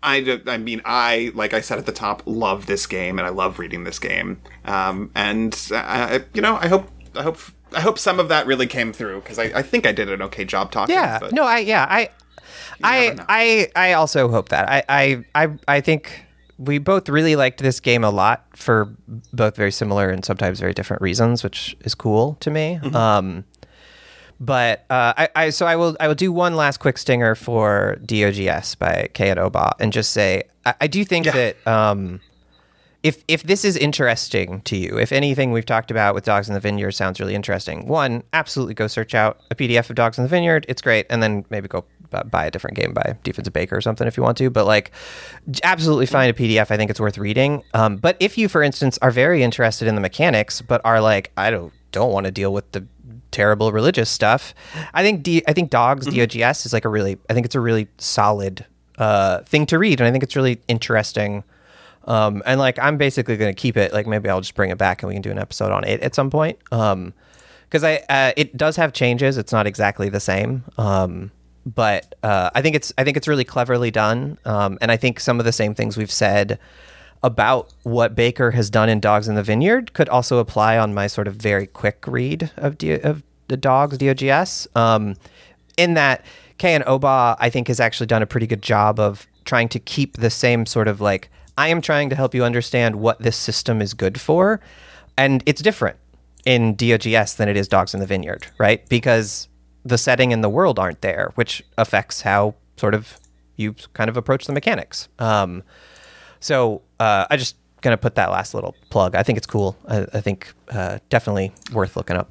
I, 0.02 0.40
I 0.46 0.58
mean, 0.58 0.80
I, 0.84 1.32
like 1.34 1.52
I 1.52 1.60
said 1.60 1.78
at 1.78 1.86
the 1.86 1.92
top, 1.92 2.22
love 2.24 2.66
this 2.66 2.86
game, 2.86 3.18
and 3.18 3.26
I 3.26 3.30
love 3.30 3.58
reading 3.58 3.84
this 3.84 3.98
game. 3.98 4.40
Um, 4.64 5.10
and, 5.14 5.58
uh, 5.74 6.20
you 6.32 6.40
know, 6.40 6.56
I 6.56 6.68
hope, 6.68 6.88
I 7.16 7.22
hope, 7.22 7.38
I 7.72 7.80
hope 7.80 7.98
some 7.98 8.20
of 8.20 8.28
that 8.28 8.46
really 8.46 8.66
came 8.66 8.92
through, 8.92 9.20
because 9.22 9.38
I, 9.38 9.44
I 9.46 9.62
think 9.62 9.86
I 9.86 9.92
did 9.92 10.08
an 10.08 10.22
okay 10.22 10.44
job 10.44 10.70
talking. 10.70 10.94
Yeah. 10.94 11.18
but 11.18 11.32
No, 11.32 11.42
I 11.42 11.58
yeah 11.58 11.86
I 11.88 12.10
I. 12.82 13.16
I 13.28 13.68
I 13.76 13.92
also 13.92 14.28
hope 14.28 14.50
that 14.50 14.68
I 14.70 14.82
I 14.88 15.24
I 15.34 15.48
I 15.66 15.80
think 15.80 16.24
we 16.58 16.78
both 16.78 17.08
really 17.08 17.36
liked 17.36 17.60
this 17.60 17.80
game 17.80 18.04
a 18.04 18.10
lot 18.10 18.46
for 18.56 18.94
both 19.32 19.56
very 19.56 19.70
similar 19.70 20.08
and 20.10 20.24
sometimes 20.24 20.60
very 20.60 20.74
different 20.74 21.02
reasons, 21.02 21.44
which 21.44 21.76
is 21.80 21.94
cool 21.94 22.36
to 22.40 22.50
me. 22.50 22.80
Mm-hmm. 22.82 22.96
Um, 22.96 23.44
but 24.40 24.84
uh, 24.90 25.14
I, 25.16 25.28
I 25.34 25.50
so 25.50 25.66
I 25.66 25.76
will 25.76 25.96
I 26.00 26.08
will 26.08 26.14
do 26.14 26.32
one 26.32 26.56
last 26.56 26.78
quick 26.78 26.98
stinger 26.98 27.34
for 27.34 27.96
DOGS 28.04 28.76
by 28.76 29.08
K.N. 29.14 29.38
Oba 29.38 29.74
and 29.80 29.92
just 29.92 30.12
say 30.12 30.44
I, 30.64 30.74
I 30.82 30.86
do 30.86 31.04
think 31.04 31.26
that 31.26 31.66
um, 31.66 32.20
if 33.02 33.22
if 33.28 33.42
this 33.44 33.64
is 33.64 33.76
interesting 33.76 34.60
to 34.62 34.76
you, 34.76 34.98
if 34.98 35.12
anything 35.12 35.52
we've 35.52 35.66
talked 35.66 35.90
about 35.90 36.14
with 36.14 36.24
Dogs 36.24 36.48
in 36.48 36.54
the 36.54 36.60
Vineyard 36.60 36.92
sounds 36.92 37.20
really 37.20 37.34
interesting, 37.34 37.86
one, 37.86 38.22
absolutely 38.32 38.74
go 38.74 38.86
search 38.86 39.14
out 39.14 39.40
a 39.50 39.54
PDF 39.54 39.88
of 39.90 39.96
Dogs 39.96 40.18
in 40.18 40.24
the 40.24 40.28
Vineyard. 40.28 40.66
It's 40.68 40.82
great, 40.82 41.06
and 41.10 41.22
then 41.22 41.44
maybe 41.50 41.68
go 41.68 41.84
buy 42.30 42.46
a 42.46 42.50
different 42.50 42.76
game 42.76 42.94
by 42.94 43.16
D. 43.22 43.32
Vincent 43.32 43.52
Baker 43.52 43.76
or 43.76 43.80
something 43.80 44.06
if 44.06 44.16
you 44.16 44.22
want 44.22 44.38
to. 44.38 44.50
But 44.50 44.66
like, 44.66 44.92
absolutely 45.62 46.06
find 46.06 46.30
a 46.30 46.38
PDF. 46.38 46.70
I 46.70 46.76
think 46.76 46.90
it's 46.90 47.00
worth 47.00 47.18
reading. 47.18 47.62
Um, 47.74 47.96
but 47.96 48.16
if 48.18 48.38
you, 48.38 48.48
for 48.48 48.62
instance, 48.62 48.98
are 49.02 49.10
very 49.10 49.42
interested 49.42 49.88
in 49.88 49.94
the 49.94 50.00
mechanics, 50.00 50.62
but 50.62 50.80
are 50.84 51.00
like, 51.00 51.30
I 51.36 51.50
don't 51.50 51.72
don't 51.92 52.12
want 52.12 52.26
to 52.26 52.32
deal 52.32 52.52
with 52.52 52.70
the 52.72 52.86
terrible 53.30 53.72
religious 53.72 54.10
stuff, 54.10 54.54
I 54.94 55.02
think 55.02 55.22
D- 55.22 55.42
I 55.46 55.52
think 55.52 55.70
Dogs 55.70 56.06
DOGS 56.06 56.66
is 56.66 56.72
like 56.72 56.84
a 56.84 56.88
really 56.88 57.18
I 57.28 57.34
think 57.34 57.46
it's 57.46 57.54
a 57.54 57.60
really 57.60 57.88
solid 57.98 58.64
uh, 58.98 59.40
thing 59.40 59.66
to 59.66 59.78
read, 59.78 60.00
and 60.00 60.08
I 60.08 60.12
think 60.12 60.24
it's 60.24 60.36
really 60.36 60.60
interesting. 60.68 61.44
Um, 62.04 62.42
and 62.46 62.58
like 62.58 62.78
I'm 62.78 62.96
basically 62.96 63.36
going 63.36 63.54
to 63.54 63.60
keep 63.60 63.76
it. 63.76 63.92
Like 63.92 64.06
maybe 64.06 64.28
I'll 64.28 64.40
just 64.40 64.54
bring 64.54 64.70
it 64.70 64.78
back 64.78 65.02
and 65.02 65.08
we 65.08 65.14
can 65.14 65.22
do 65.22 65.30
an 65.30 65.38
episode 65.38 65.70
on 65.70 65.84
it 65.84 66.00
at 66.00 66.14
some 66.14 66.30
point. 66.30 66.58
Um, 66.72 67.12
because 67.68 67.84
I 67.84 67.96
uh, 68.08 68.32
it 68.36 68.56
does 68.56 68.76
have 68.76 68.92
changes. 68.92 69.36
It's 69.36 69.52
not 69.52 69.66
exactly 69.66 70.08
the 70.08 70.20
same. 70.20 70.64
Um, 70.78 71.30
but 71.66 72.14
uh, 72.22 72.50
I 72.54 72.62
think 72.62 72.76
it's 72.76 72.92
I 72.96 73.04
think 73.04 73.16
it's 73.16 73.28
really 73.28 73.44
cleverly 73.44 73.90
done. 73.90 74.38
Um, 74.44 74.78
and 74.80 74.90
I 74.90 74.96
think 74.96 75.20
some 75.20 75.38
of 75.38 75.44
the 75.44 75.52
same 75.52 75.74
things 75.74 75.96
we've 75.96 76.10
said 76.10 76.58
about 77.22 77.72
what 77.82 78.14
Baker 78.14 78.52
has 78.52 78.70
done 78.70 78.88
in 78.88 79.00
Dogs 79.00 79.28
in 79.28 79.34
the 79.34 79.42
Vineyard 79.42 79.92
could 79.92 80.08
also 80.08 80.38
apply 80.38 80.78
on 80.78 80.94
my 80.94 81.06
sort 81.06 81.26
of 81.28 81.34
very 81.34 81.66
quick 81.66 82.04
read 82.06 82.50
of 82.56 82.78
D- 82.78 83.00
of 83.00 83.22
the 83.48 83.56
Dogs 83.56 83.98
DOGS. 83.98 84.68
Um, 84.74 85.16
in 85.76 85.94
that 85.94 86.24
K.N. 86.58 86.82
Oba, 86.86 87.36
I 87.38 87.50
think, 87.50 87.68
has 87.68 87.80
actually 87.80 88.06
done 88.06 88.22
a 88.22 88.26
pretty 88.26 88.46
good 88.46 88.62
job 88.62 88.98
of 89.00 89.26
trying 89.44 89.68
to 89.70 89.78
keep 89.78 90.16
the 90.18 90.30
same 90.30 90.66
sort 90.66 90.88
of 90.88 91.00
like 91.00 91.30
I 91.56 91.68
am 91.68 91.80
trying 91.80 92.10
to 92.10 92.16
help 92.16 92.34
you 92.34 92.44
understand 92.44 92.96
what 92.96 93.20
this 93.20 93.36
system 93.36 93.80
is 93.82 93.94
good 93.94 94.20
for, 94.20 94.60
and 95.16 95.42
it's 95.46 95.62
different 95.62 95.96
in 96.44 96.76
DOGS 96.76 97.34
than 97.34 97.48
it 97.48 97.56
is 97.56 97.66
Dogs 97.68 97.94
in 97.94 98.00
the 98.00 98.06
Vineyard, 98.06 98.46
right? 98.58 98.88
Because 98.88 99.48
the 99.84 99.98
setting 99.98 100.32
and 100.32 100.44
the 100.44 100.48
world 100.48 100.78
aren't 100.78 101.00
there, 101.00 101.32
which 101.34 101.64
affects 101.76 102.22
how 102.22 102.54
sort 102.76 102.94
of 102.94 103.18
you 103.56 103.74
kind 103.92 104.08
of 104.08 104.16
approach 104.16 104.46
the 104.46 104.52
mechanics. 104.52 105.08
Um, 105.18 105.62
so 106.40 106.82
uh, 107.00 107.26
I 107.30 107.36
just 107.36 107.56
gonna 107.80 107.96
put 107.96 108.14
that 108.16 108.30
last 108.30 108.54
little 108.54 108.74
plug. 108.90 109.14
I 109.14 109.22
think 109.22 109.36
it's 109.38 109.46
cool. 109.46 109.76
I, 109.88 110.06
I 110.12 110.20
think 110.20 110.52
uh, 110.70 110.98
definitely 111.08 111.52
worth 111.72 111.96
looking 111.96 112.16
up. 112.16 112.30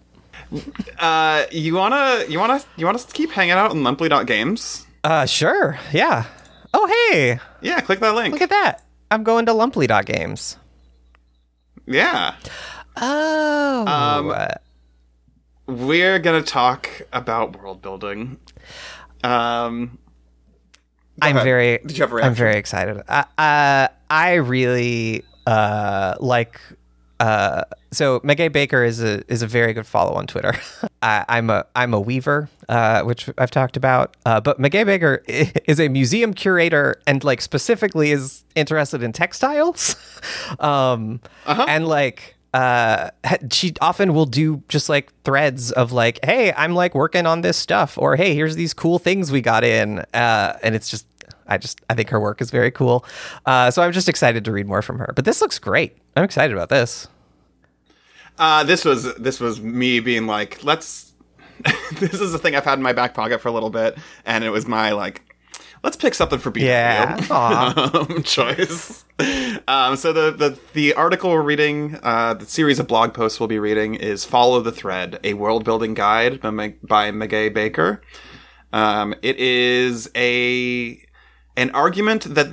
Uh, 0.99 1.45
you 1.51 1.75
wanna, 1.75 2.23
you 2.29 2.39
wanna, 2.39 2.61
you 2.77 2.85
want 2.85 2.95
us 2.95 3.05
to 3.05 3.13
keep 3.13 3.31
hanging 3.31 3.51
out 3.53 3.71
on 3.71 3.77
Lumpley.games? 3.77 4.85
Uh, 5.03 5.25
sure. 5.25 5.77
Yeah. 5.91 6.25
Oh, 6.73 6.87
hey, 7.11 7.39
Yeah, 7.61 7.79
click 7.81 7.99
that 8.01 8.13
link. 8.15 8.33
look 8.33 8.41
at 8.41 8.49
that. 8.49 8.83
I'm 9.09 9.23
going 9.23 9.45
to 9.45 9.53
Lumpley 9.53 9.87
Games. 10.05 10.57
yeah. 11.85 12.35
Oh. 12.97 13.85
Um, 13.87 14.47
We're 15.87 16.19
gonna 16.19 16.41
talk 16.43 16.89
about 17.13 17.59
world 17.61 17.81
building. 17.81 18.37
Um, 19.23 19.97
I'm 21.21 21.35
ahead. 21.35 21.45
very. 21.45 21.77
Did 21.79 21.97
you 21.97 22.03
have 22.03 22.13
a 22.13 22.23
I'm 22.23 22.33
very 22.33 22.57
excited. 22.57 23.01
Uh, 23.07 23.23
uh, 23.37 23.87
I 24.09 24.33
really 24.35 25.23
uh, 25.45 26.15
like 26.19 26.59
uh, 27.19 27.63
so 27.91 28.19
Meguey 28.19 28.51
Baker 28.51 28.83
is 28.83 29.01
a 29.01 29.23
is 29.31 29.41
a 29.41 29.47
very 29.47 29.73
good 29.73 29.87
follow 29.87 30.13
on 30.13 30.27
Twitter. 30.27 30.53
I, 31.01 31.25
I'm 31.27 31.49
a 31.49 31.65
I'm 31.75 31.93
a 31.93 31.99
weaver, 31.99 32.49
uh, 32.69 33.01
which 33.03 33.29
I've 33.37 33.51
talked 33.51 33.77
about. 33.77 34.15
Uh, 34.25 34.39
but 34.39 34.59
Meguey 34.59 34.85
Baker 34.85 35.23
is 35.27 35.79
a 35.79 35.87
museum 35.87 36.33
curator 36.33 37.01
and 37.07 37.23
like 37.23 37.41
specifically 37.41 38.11
is 38.11 38.43
interested 38.55 39.01
in 39.01 39.13
textiles, 39.13 39.95
um, 40.59 41.19
and 41.45 41.87
like 41.87 42.35
uh 42.53 43.09
she 43.51 43.73
often 43.81 44.13
will 44.13 44.25
do 44.25 44.63
just 44.69 44.89
like 44.89 45.11
threads 45.23 45.71
of 45.73 45.91
like 45.91 46.19
hey 46.23 46.53
i'm 46.53 46.73
like 46.73 46.95
working 46.95 47.25
on 47.25 47.41
this 47.41 47.57
stuff 47.57 47.97
or 47.97 48.15
hey 48.15 48.33
here's 48.33 48.55
these 48.55 48.73
cool 48.73 48.99
things 48.99 49.31
we 49.31 49.41
got 49.41 49.63
in 49.63 49.99
uh 50.13 50.57
and 50.63 50.73
it's 50.75 50.89
just 50.89 51.05
i 51.47 51.57
just 51.57 51.81
i 51.89 51.93
think 51.93 52.09
her 52.09 52.19
work 52.19 52.41
is 52.41 52.49
very 52.49 52.71
cool 52.71 53.03
uh 53.45 53.69
so 53.69 53.81
i'm 53.81 53.91
just 53.91 54.07
excited 54.07 54.45
to 54.45 54.51
read 54.51 54.65
more 54.65 54.81
from 54.81 54.97
her 54.97 55.11
but 55.15 55.25
this 55.25 55.41
looks 55.41 55.59
great 55.59 55.97
i'm 56.15 56.23
excited 56.23 56.55
about 56.55 56.69
this 56.69 57.07
Uh, 58.39 58.63
this 58.63 58.85
was 58.85 59.15
this 59.15 59.39
was 59.39 59.59
me 59.59 59.99
being 59.99 60.27
like, 60.27 60.63
let's. 60.63 61.11
this 61.99 62.21
is 62.21 62.35
a 62.35 62.37
thing 62.37 62.55
I've 62.55 62.63
had 62.65 62.77
in 62.77 62.83
my 62.83 62.93
back 62.93 63.15
pocket 63.15 63.41
for 63.41 63.47
a 63.47 63.51
little 63.51 63.71
bit, 63.71 63.97
and 64.25 64.43
it 64.43 64.51
was 64.51 64.67
my 64.67 64.91
like, 64.91 65.23
let's 65.83 65.95
pick 65.97 66.13
something 66.13 66.39
for 66.39 66.51
BW 66.51 66.61
Yeah. 66.61 67.17
Um, 67.31 68.23
choice. 68.23 69.03
Um, 69.67 69.95
so 69.95 70.13
the, 70.13 70.31
the 70.31 70.59
the 70.73 70.93
article 70.93 71.31
we're 71.31 71.41
reading, 71.41 71.99
uh, 72.03 72.33
the 72.35 72.45
series 72.45 72.79
of 72.79 72.87
blog 72.87 73.13
posts 73.13 73.39
we'll 73.39 73.47
be 73.47 73.59
reading 73.59 73.95
is 73.95 74.25
"Follow 74.25 74.61
the 74.61 74.71
Thread: 74.71 75.19
A 75.23 75.33
World 75.33 75.63
Building 75.63 75.93
Guide" 75.93 76.39
by, 76.41 76.75
by 76.83 77.11
Baker. 77.49 78.01
Um, 78.73 79.15
it 79.21 79.37
is 79.37 80.09
a 80.15 81.01
an 81.55 81.71
argument 81.71 82.35
that 82.35 82.47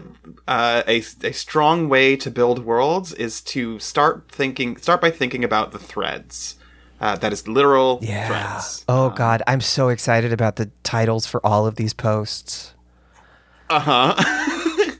uh, 0.49 0.83
a 0.87 1.03
a 1.23 1.33
strong 1.33 1.89
way 1.89 2.17
to 2.17 2.31
build 2.31 2.65
worlds 2.65 3.13
is 3.13 3.41
to 3.43 3.79
start 3.79 4.31
thinking 4.31 4.77
start 4.77 5.01
by 5.01 5.11
thinking 5.11 5.45
about 5.45 5.73
the 5.73 5.79
threads. 5.79 6.57
Uh, 7.01 7.17
that 7.17 7.33
is 7.33 7.47
literal 7.49 7.99
threads. 8.29 8.85
oh 8.89 9.11
god 9.11 9.43
i'm 9.47 9.61
so 9.61 9.89
excited 9.89 10.33
about 10.33 10.57
the 10.57 10.71
titles 10.85 11.27
for 11.27 11.45
all 11.45 11.67
of 11.67 11.75
these 11.75 11.93
posts 11.93 12.73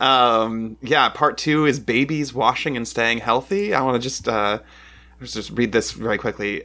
Um, 0.00 0.76
yeah, 0.82 1.08
part 1.08 1.38
two 1.38 1.66
is 1.66 1.78
babies 1.78 2.34
washing 2.34 2.76
and 2.76 2.86
staying 2.86 3.18
healthy. 3.18 3.72
I 3.72 3.80
want 3.82 3.94
to 3.94 4.00
just 4.06 4.28
uh, 4.28 4.58
let's 5.20 5.32
just 5.32 5.50
read 5.50 5.72
this 5.72 5.92
very 5.92 6.18
quickly. 6.18 6.64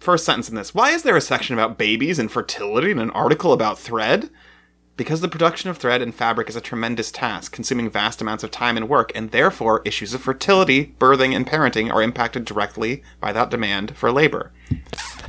First 0.00 0.24
sentence 0.24 0.48
in 0.48 0.54
this: 0.56 0.74
Why 0.74 0.90
is 0.90 1.02
there 1.02 1.16
a 1.16 1.20
section 1.20 1.54
about 1.54 1.78
babies 1.78 2.18
and 2.18 2.32
fertility 2.32 2.90
in 2.90 2.98
an 2.98 3.10
article 3.10 3.52
about 3.52 3.78
thread? 3.78 4.30
Because 4.96 5.20
the 5.20 5.28
production 5.28 5.70
of 5.70 5.78
thread 5.78 6.02
and 6.02 6.14
fabric 6.14 6.48
is 6.48 6.56
a 6.56 6.60
tremendous 6.60 7.10
task, 7.10 7.52
consuming 7.52 7.88
vast 7.90 8.20
amounts 8.20 8.42
of 8.42 8.50
time 8.50 8.76
and 8.76 8.88
work, 8.88 9.12
and 9.14 9.30
therefore 9.30 9.82
issues 9.84 10.12
of 10.12 10.22
fertility, 10.22 10.94
birthing, 10.98 11.36
and 11.36 11.46
parenting 11.46 11.92
are 11.92 12.02
impacted 12.02 12.44
directly 12.44 13.02
by 13.20 13.32
that 13.32 13.50
demand 13.50 13.96
for 13.96 14.10
labor. 14.10 14.52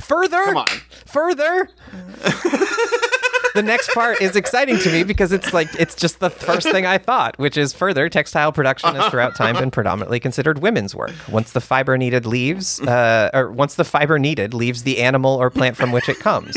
further 0.00 0.44
Come 0.44 0.56
on. 0.58 0.66
further 1.06 1.68
the 3.54 3.62
next 3.62 3.90
part 3.94 4.20
is 4.20 4.36
exciting 4.36 4.78
to 4.78 4.90
me 4.90 5.04
because 5.04 5.32
it's 5.32 5.52
like 5.52 5.68
it's 5.78 5.94
just 5.94 6.20
the 6.20 6.30
first 6.30 6.70
thing 6.70 6.84
I 6.86 6.98
thought, 6.98 7.38
which 7.38 7.56
is 7.56 7.72
further 7.72 8.08
textile 8.08 8.52
production 8.52 8.94
has 8.94 9.10
throughout 9.10 9.34
time 9.36 9.56
been 9.56 9.70
predominantly 9.70 10.20
considered 10.20 10.58
women's 10.58 10.94
work. 10.94 11.12
Once 11.28 11.52
the 11.52 11.60
fiber 11.60 11.96
needed 11.96 12.26
leaves, 12.26 12.80
uh, 12.80 13.30
or 13.32 13.50
once 13.50 13.76
the 13.76 13.84
fiber 13.84 14.18
needed 14.18 14.54
leaves 14.54 14.82
the 14.82 15.00
animal 15.00 15.34
or 15.36 15.50
plant 15.50 15.76
from 15.76 15.92
which 15.92 16.08
it 16.08 16.18
comes, 16.18 16.56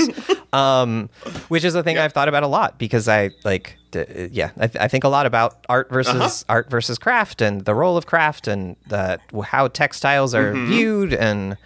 um, 0.53 1.09
which 1.47 1.63
is 1.63 1.75
a 1.75 1.83
thing 1.83 1.97
I've 1.97 2.13
thought 2.13 2.27
about 2.27 2.43
a 2.43 2.47
lot 2.47 2.77
because 2.77 3.07
I 3.07 3.31
like. 3.43 3.77
Yeah, 4.31 4.51
I, 4.57 4.67
th- 4.67 4.81
I 4.83 4.87
think 4.89 5.05
a 5.05 5.07
lot 5.07 5.25
about 5.25 5.65
art 5.69 5.89
versus 5.89 6.43
art 6.49 6.69
versus 6.69 6.97
craft 6.99 7.41
and 7.41 7.63
the 7.63 7.73
role 7.73 7.95
of 7.95 8.05
craft 8.05 8.47
and 8.47 8.75
the, 8.87 9.19
how 9.43 9.69
textiles 9.69 10.35
are 10.35 10.53
viewed 10.53 11.13
and 11.13 11.57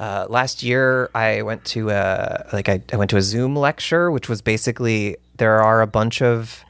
uh, 0.00 0.26
last 0.30 0.62
year, 0.62 1.10
I 1.14 1.42
went 1.42 1.62
to 1.66 1.90
a 1.90 2.48
like 2.54 2.70
I, 2.70 2.82
I 2.90 2.96
went 2.96 3.10
to 3.10 3.18
a 3.18 3.22
Zoom 3.22 3.54
lecture, 3.54 4.10
which 4.10 4.30
was 4.30 4.40
basically 4.40 5.18
there 5.36 5.60
are 5.60 5.82
a 5.82 5.86
bunch 5.86 6.22
of 6.22 6.64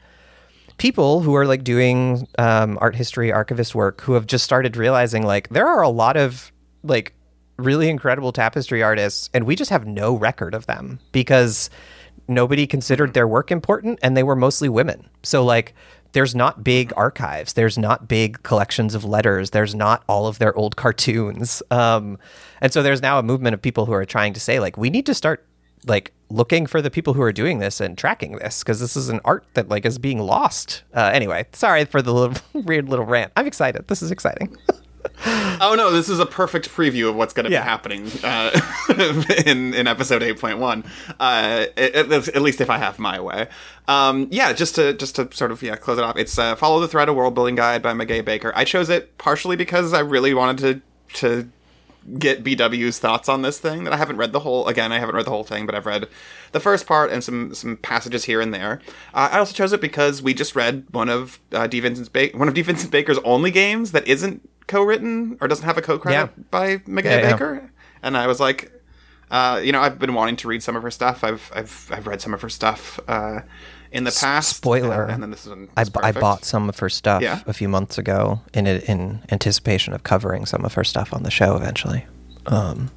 people 0.77 1.21
who 1.21 1.33
are 1.35 1.45
like 1.45 1.63
doing 1.63 2.27
um, 2.37 2.77
art 2.81 2.93
history 2.93 3.31
archivist 3.31 3.73
work 3.73 4.01
who 4.01 4.13
have 4.13 4.27
just 4.27 4.43
started 4.43 4.75
realizing 4.75 5.25
like 5.25 5.47
there 5.47 5.65
are 5.65 5.81
a 5.81 5.87
lot 5.89 6.17
of 6.17 6.51
like 6.83 7.13
really 7.57 7.89
incredible 7.89 8.33
tapestry 8.33 8.83
artists, 8.83 9.29
and 9.33 9.45
we 9.45 9.55
just 9.55 9.71
have 9.71 9.87
no 9.87 10.13
record 10.13 10.53
of 10.53 10.65
them 10.65 10.99
because 11.13 11.69
nobody 12.27 12.67
considered 12.67 13.13
their 13.13 13.29
work 13.29 13.49
important, 13.49 13.97
and 14.03 14.17
they 14.17 14.23
were 14.23 14.35
mostly 14.35 14.67
women. 14.67 15.09
So 15.23 15.45
like 15.45 15.73
there's 16.13 16.35
not 16.35 16.63
big 16.63 16.91
archives. 16.97 17.53
There's 17.53 17.77
not 17.77 18.07
big 18.07 18.43
collections 18.43 18.95
of 18.95 19.05
letters. 19.05 19.51
There's 19.51 19.73
not 19.73 20.03
all 20.07 20.27
of 20.27 20.39
their 20.39 20.55
old 20.55 20.75
cartoons. 20.75 21.63
Um, 21.71 22.17
and 22.61 22.71
so 22.71 22.83
there's 22.83 23.01
now 23.01 23.19
a 23.19 23.23
movement 23.23 23.53
of 23.53 23.61
people 23.61 23.85
who 23.85 23.93
are 23.93 24.05
trying 24.05 24.33
to 24.33 24.39
say 24.39 24.59
like 24.59 24.77
we 24.77 24.89
need 24.89 25.05
to 25.05 25.13
start 25.13 25.45
like 25.87 26.11
looking 26.29 26.67
for 26.67 26.81
the 26.81 26.91
people 26.91 27.13
who 27.13 27.21
are 27.21 27.31
doing 27.31 27.59
this 27.59 27.81
and 27.81 27.97
tracking 27.97 28.33
this 28.37 28.59
because 28.59 28.79
this 28.79 28.95
is 28.95 29.09
an 29.09 29.19
art 29.25 29.45
that 29.55 29.69
like 29.69 29.85
is 29.85 29.97
being 29.97 30.19
lost. 30.19 30.83
Uh, 30.93 31.09
anyway 31.13 31.45
sorry 31.53 31.85
for 31.85 32.01
the 32.01 32.13
little 32.13 32.35
weird 32.61 32.89
little 32.89 33.05
rant. 33.05 33.31
I'm 33.35 33.47
excited. 33.47 33.87
This 33.87 34.01
is 34.01 34.11
exciting 34.11 34.55
Oh 35.63 35.75
no, 35.75 35.91
this 35.91 36.09
is 36.09 36.17
a 36.19 36.25
perfect 36.25 36.69
preview 36.69 37.07
of 37.07 37.15
what's 37.15 37.33
going 37.33 37.45
to 37.45 37.51
Yeah. 37.51 37.61
be 37.61 37.69
happening 37.69 38.11
uh, 38.23 38.59
in 39.45 39.73
in 39.75 39.85
episode 39.85 40.23
eight 40.23 40.39
point 40.39 40.57
one. 40.57 40.83
Uh, 41.19 41.67
at, 41.77 41.95
at 42.11 42.41
least 42.41 42.59
if 42.61 42.69
I 42.69 42.77
have 42.79 42.97
my 42.97 43.19
way. 43.19 43.47
Um, 43.87 44.27
yeah, 44.31 44.53
just 44.53 44.73
to 44.75 44.93
just 44.93 45.15
to 45.17 45.29
sort 45.31 45.51
of 45.51 45.61
yeah 45.61 45.75
close 45.75 45.99
it 45.99 46.03
off. 46.03 46.17
It's 46.17 46.37
uh, 46.39 46.55
follow 46.55 46.79
the 46.79 46.87
thread: 46.87 47.09
a 47.09 47.13
world 47.13 47.35
building 47.35 47.53
guide 47.55 47.83
by 47.83 47.93
Meguey 47.93 48.25
Baker. 48.25 48.51
I 48.55 48.63
chose 48.63 48.89
it 48.89 49.17
partially 49.19 49.55
because 49.55 49.93
I 49.93 49.99
really 49.99 50.33
wanted 50.33 50.57
to 50.59 50.81
to 51.19 51.49
get 52.17 52.43
BW's 52.43 52.97
thoughts 52.97 53.29
on 53.29 53.43
this 53.43 53.59
thing 53.59 53.83
that 53.83 53.93
I 53.93 53.97
haven't 53.97 54.17
read 54.17 54.31
the 54.31 54.39
whole 54.39 54.67
again 54.67 54.91
I 54.91 54.97
haven't 54.97 55.13
read 55.15 55.25
the 55.27 55.29
whole 55.29 55.43
thing 55.43 55.67
but 55.67 55.75
I've 55.75 55.85
read 55.85 56.07
the 56.51 56.59
first 56.59 56.87
part 56.87 57.11
and 57.11 57.23
some 57.23 57.53
some 57.53 57.77
passages 57.77 58.25
here 58.25 58.41
and 58.41 58.51
there. 58.51 58.81
Uh, 59.13 59.29
I 59.31 59.37
also 59.37 59.53
chose 59.53 59.71
it 59.71 59.81
because 59.81 60.19
we 60.23 60.33
just 60.33 60.55
read 60.55 60.85
one 60.89 61.09
of 61.09 61.39
uh, 61.51 61.67
D. 61.67 61.79
Vincent 61.79 62.11
ba- 62.11 62.31
one 62.33 62.47
of 62.47 62.55
D. 62.55 62.63
Vincent 62.63 62.91
Baker's 62.91 63.19
only 63.19 63.51
games 63.51 63.91
that 63.91 64.07
isn't 64.07 64.49
co-written 64.71 65.37
or 65.41 65.47
doesn't 65.47 65.65
have 65.65 65.77
a 65.77 65.81
co-credit 65.81 66.17
Yeah. 66.37 66.43
by 66.49 66.77
Meguey 66.95 67.05
Yeah, 67.05 67.17
yeah. 67.21 67.31
Baker 67.33 67.71
and 68.03 68.17
I 68.17 68.25
was 68.27 68.39
like 68.39 68.71
uh, 69.29 69.59
you 69.63 69.71
know 69.71 69.81
I've 69.81 69.97
been 69.99 70.13
wanting 70.13 70.35
to 70.37 70.47
read 70.47 70.61
some 70.63 70.75
of 70.75 70.83
her 70.83 70.91
stuff. 70.91 71.23
I've 71.23 71.43
I've 71.55 71.89
I've 71.95 72.07
read 72.07 72.19
some 72.21 72.33
of 72.33 72.41
her 72.41 72.49
stuff 72.49 72.99
uh, 73.07 73.39
in 73.91 74.03
the 74.03 74.11
past. 74.19 74.57
spoiler. 74.57 75.07
uh, 75.07 75.13
and 75.13 75.21
then 75.23 75.31
this 75.31 75.45
is 75.47 75.53
I, 75.77 75.83
b- 75.85 75.91
I 76.03 76.11
bought 76.11 76.43
some 76.45 76.67
of 76.69 76.77
her 76.79 76.89
stuff 76.89 77.21
Yeah. 77.21 77.39
a 77.47 77.53
few 77.53 77.69
months 77.69 77.97
ago 77.97 78.41
in 78.53 78.67
it, 78.67 78.83
in 78.89 79.21
anticipation 79.31 79.93
of 79.93 80.03
covering 80.03 80.45
some 80.45 80.65
of 80.65 80.73
her 80.73 80.83
stuff 80.83 81.13
on 81.13 81.23
the 81.23 81.31
show 81.31 81.55
eventually 81.55 82.05
um, 82.47 82.89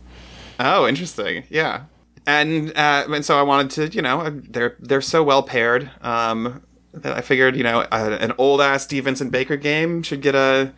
Oh, 0.58 0.86
interesting. 0.88 1.44
Yeah, 1.50 1.84
and 2.26 2.70
uh, 2.76 3.04
and 3.08 3.24
so 3.24 3.38
I 3.38 3.42
wanted 3.42 3.70
to, 3.76 3.82
you 3.96 4.02
know, 4.02 4.30
they're 4.50 4.76
they're 4.80 5.00
so 5.14 5.22
well 5.22 5.42
paired. 5.42 5.90
Um, 6.02 6.62
that 7.02 7.16
I 7.18 7.20
figured, 7.22 7.56
you 7.56 7.64
know, 7.64 7.80
a, 7.90 8.10
an 8.20 8.32
old 8.38 8.60
ass. 8.60 8.86
Vincent 8.86 9.30
Baker 9.32 9.56
game 9.56 10.02
should 10.04 10.22
get 10.22 10.34
a 10.36 10.72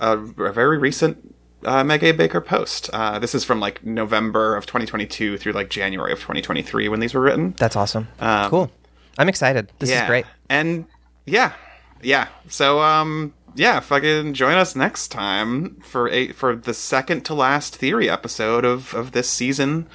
a, 0.00 0.18
a 0.18 0.52
very 0.52 0.78
recent 0.78 1.34
uh, 1.64 1.82
Baker 1.84 2.40
post. 2.40 2.88
Uh, 2.92 3.18
this 3.18 3.34
is 3.34 3.44
from 3.44 3.60
like 3.60 3.84
November 3.84 4.56
of 4.56 4.66
2022 4.66 5.38
through 5.38 5.52
like 5.52 5.70
January 5.70 6.12
of 6.12 6.18
2023 6.20 6.88
when 6.88 7.00
these 7.00 7.14
were 7.14 7.20
written. 7.20 7.54
that's 7.58 7.76
awesome 7.76 8.08
Um, 8.20 8.48
cool 8.50 8.70
i'm 9.18 9.28
excited 9.28 9.70
this 9.80 9.90
is 9.90 10.06
great 10.06 10.26
And 10.48 10.86
yeah, 11.26 11.52
yeah. 12.00 12.28
So 12.48 12.80
um, 12.80 13.34
yeah, 13.54 13.80
fucking 13.80 14.32
join 14.34 14.54
us 14.54 14.74
next 14.76 15.08
time 15.08 15.76
for 15.82 16.08
a 16.08 16.28
for 16.32 16.56
the 16.56 16.72
second 16.72 17.24
to 17.26 17.34
last 17.34 17.76
theory 17.76 18.08
episode 18.08 18.64
of 18.64 18.94
of 18.94 19.12
this 19.12 19.28
season 19.28 19.88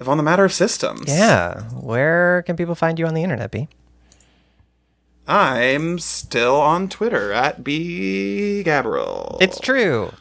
of 0.00 0.08
On 0.08 0.16
the 0.18 0.22
Matter 0.22 0.44
of 0.44 0.52
Systems. 0.52 1.04
Yeah. 1.06 1.62
Where 1.70 2.42
can 2.42 2.56
people 2.56 2.74
find 2.74 2.98
you 2.98 3.06
on 3.06 3.14
the 3.14 3.22
internet, 3.22 3.50
B? 3.50 3.68
I'm 5.32 5.98
still 5.98 6.60
on 6.60 6.90
Twitter 6.90 7.32
at 7.32 7.64
b 7.64 8.62
gabriel. 8.64 9.38
It's 9.40 9.58
true. 9.58 10.12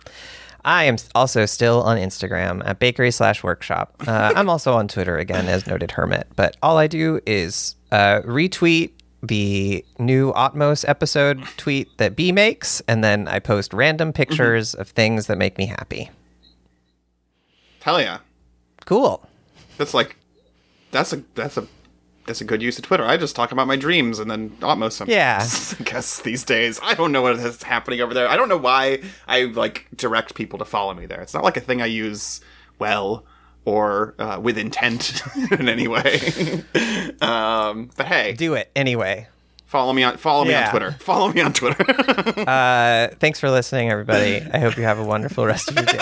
I 0.64 0.86
am 0.86 0.96
also 1.14 1.46
still 1.46 1.82
on 1.82 1.98
Instagram 1.98 2.66
at 2.66 2.80
bakery 2.80 3.12
slash 3.12 3.44
workshop. 3.44 3.94
Uh, 4.08 4.32
I'm 4.38 4.50
also 4.50 4.72
on 4.72 4.88
Twitter 4.88 5.18
again 5.18 5.50
as 5.50 5.68
noted 5.68 5.92
hermit, 5.92 6.28
but 6.38 6.56
all 6.64 6.78
I 6.78 6.88
do 6.88 7.20
is 7.26 7.76
uh, 7.92 8.22
retweet 8.22 8.92
the 9.22 9.84
new 10.00 10.32
Otmos 10.32 10.88
episode 10.88 11.44
tweet 11.58 11.98
that 11.98 12.16
B 12.16 12.32
makes, 12.32 12.82
and 12.88 13.04
then 13.04 13.28
I 13.28 13.40
post 13.40 13.74
random 13.74 14.14
pictures 14.14 14.74
of 14.74 14.88
things 14.88 15.28
that 15.28 15.38
make 15.38 15.58
me 15.58 15.66
happy. 15.66 16.10
hell 17.82 18.00
yeah. 18.00 18.20
Cool. 18.86 19.28
That's 19.78 19.94
like 19.94 20.16
that's 20.92 21.12
a 21.12 21.22
that's 21.36 21.58
a 21.58 21.68
that's 22.32 22.40
a 22.40 22.46
good 22.46 22.62
use 22.62 22.78
of 22.78 22.86
Twitter. 22.86 23.04
I 23.06 23.18
just 23.18 23.36
talk 23.36 23.52
about 23.52 23.68
my 23.68 23.76
dreams 23.76 24.18
and 24.18 24.32
then 24.32 24.52
Atmos. 24.62 24.94
Some, 24.94 25.10
Yeah. 25.10 25.46
I 25.80 25.84
guess 25.84 26.22
these 26.22 26.46
days 26.46 26.80
I 26.82 26.94
don't 26.94 27.12
know 27.12 27.22
what 27.22 27.36
is 27.36 27.62
happening 27.64 28.00
over 28.00 28.14
there. 28.14 28.30
I 28.30 28.38
don't 28.38 28.48
know 28.48 28.56
why 28.58 29.02
I 29.28 29.44
like 29.44 29.88
direct 29.96 30.34
people 30.34 30.58
to 30.60 30.66
follow 30.66 30.94
me 30.94 31.06
there. 31.06 31.20
It's 31.22 31.34
not 31.34 31.44
like 31.44 31.58
a 31.58 31.62
thing 31.62 31.82
I 31.82 31.88
use 31.88 32.40
well 32.80 33.26
or 33.66 34.16
uh, 34.18 34.40
with 34.42 34.58
intent 34.58 35.22
in 35.52 35.68
any 35.68 35.90
way. 35.90 36.64
um, 37.22 37.90
but 37.98 38.06
hey, 38.06 38.32
Do 38.34 38.54
it 38.54 38.72
anyway. 38.76 39.28
Follow 39.66 39.92
me 39.94 40.04
on 40.04 40.16
follow 40.18 40.46
me 40.46 40.52
Yeah. 40.52 40.66
on 40.66 40.70
Twitter. 40.72 40.92
Follow 41.00 41.34
me 41.34 41.42
on 41.42 41.52
Twitter. 41.54 41.86
Uh, 42.50 43.10
thanks 43.20 43.40
for 43.42 43.50
listening, 43.50 43.90
everybody. 43.90 44.42
I 44.54 44.60
hope 44.60 44.78
you 44.78 44.84
have 44.84 45.00
a 45.00 45.04
wonderful 45.06 45.46
rest 45.46 45.70
of 45.70 45.76
your 45.76 45.86
day. 45.86 45.98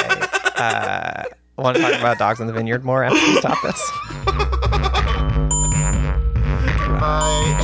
Uh, 0.55 1.23
want 1.57 1.75
to 1.77 1.81
talk 1.83 1.93
about 1.99 2.17
dogs 2.17 2.39
in 2.39 2.47
the 2.47 2.53
vineyard 2.53 2.83
more 2.85 3.03
after 3.03 3.19
we 3.19 3.35
stop 3.35 3.57
this? 3.63 3.91
Bye. 7.09 7.58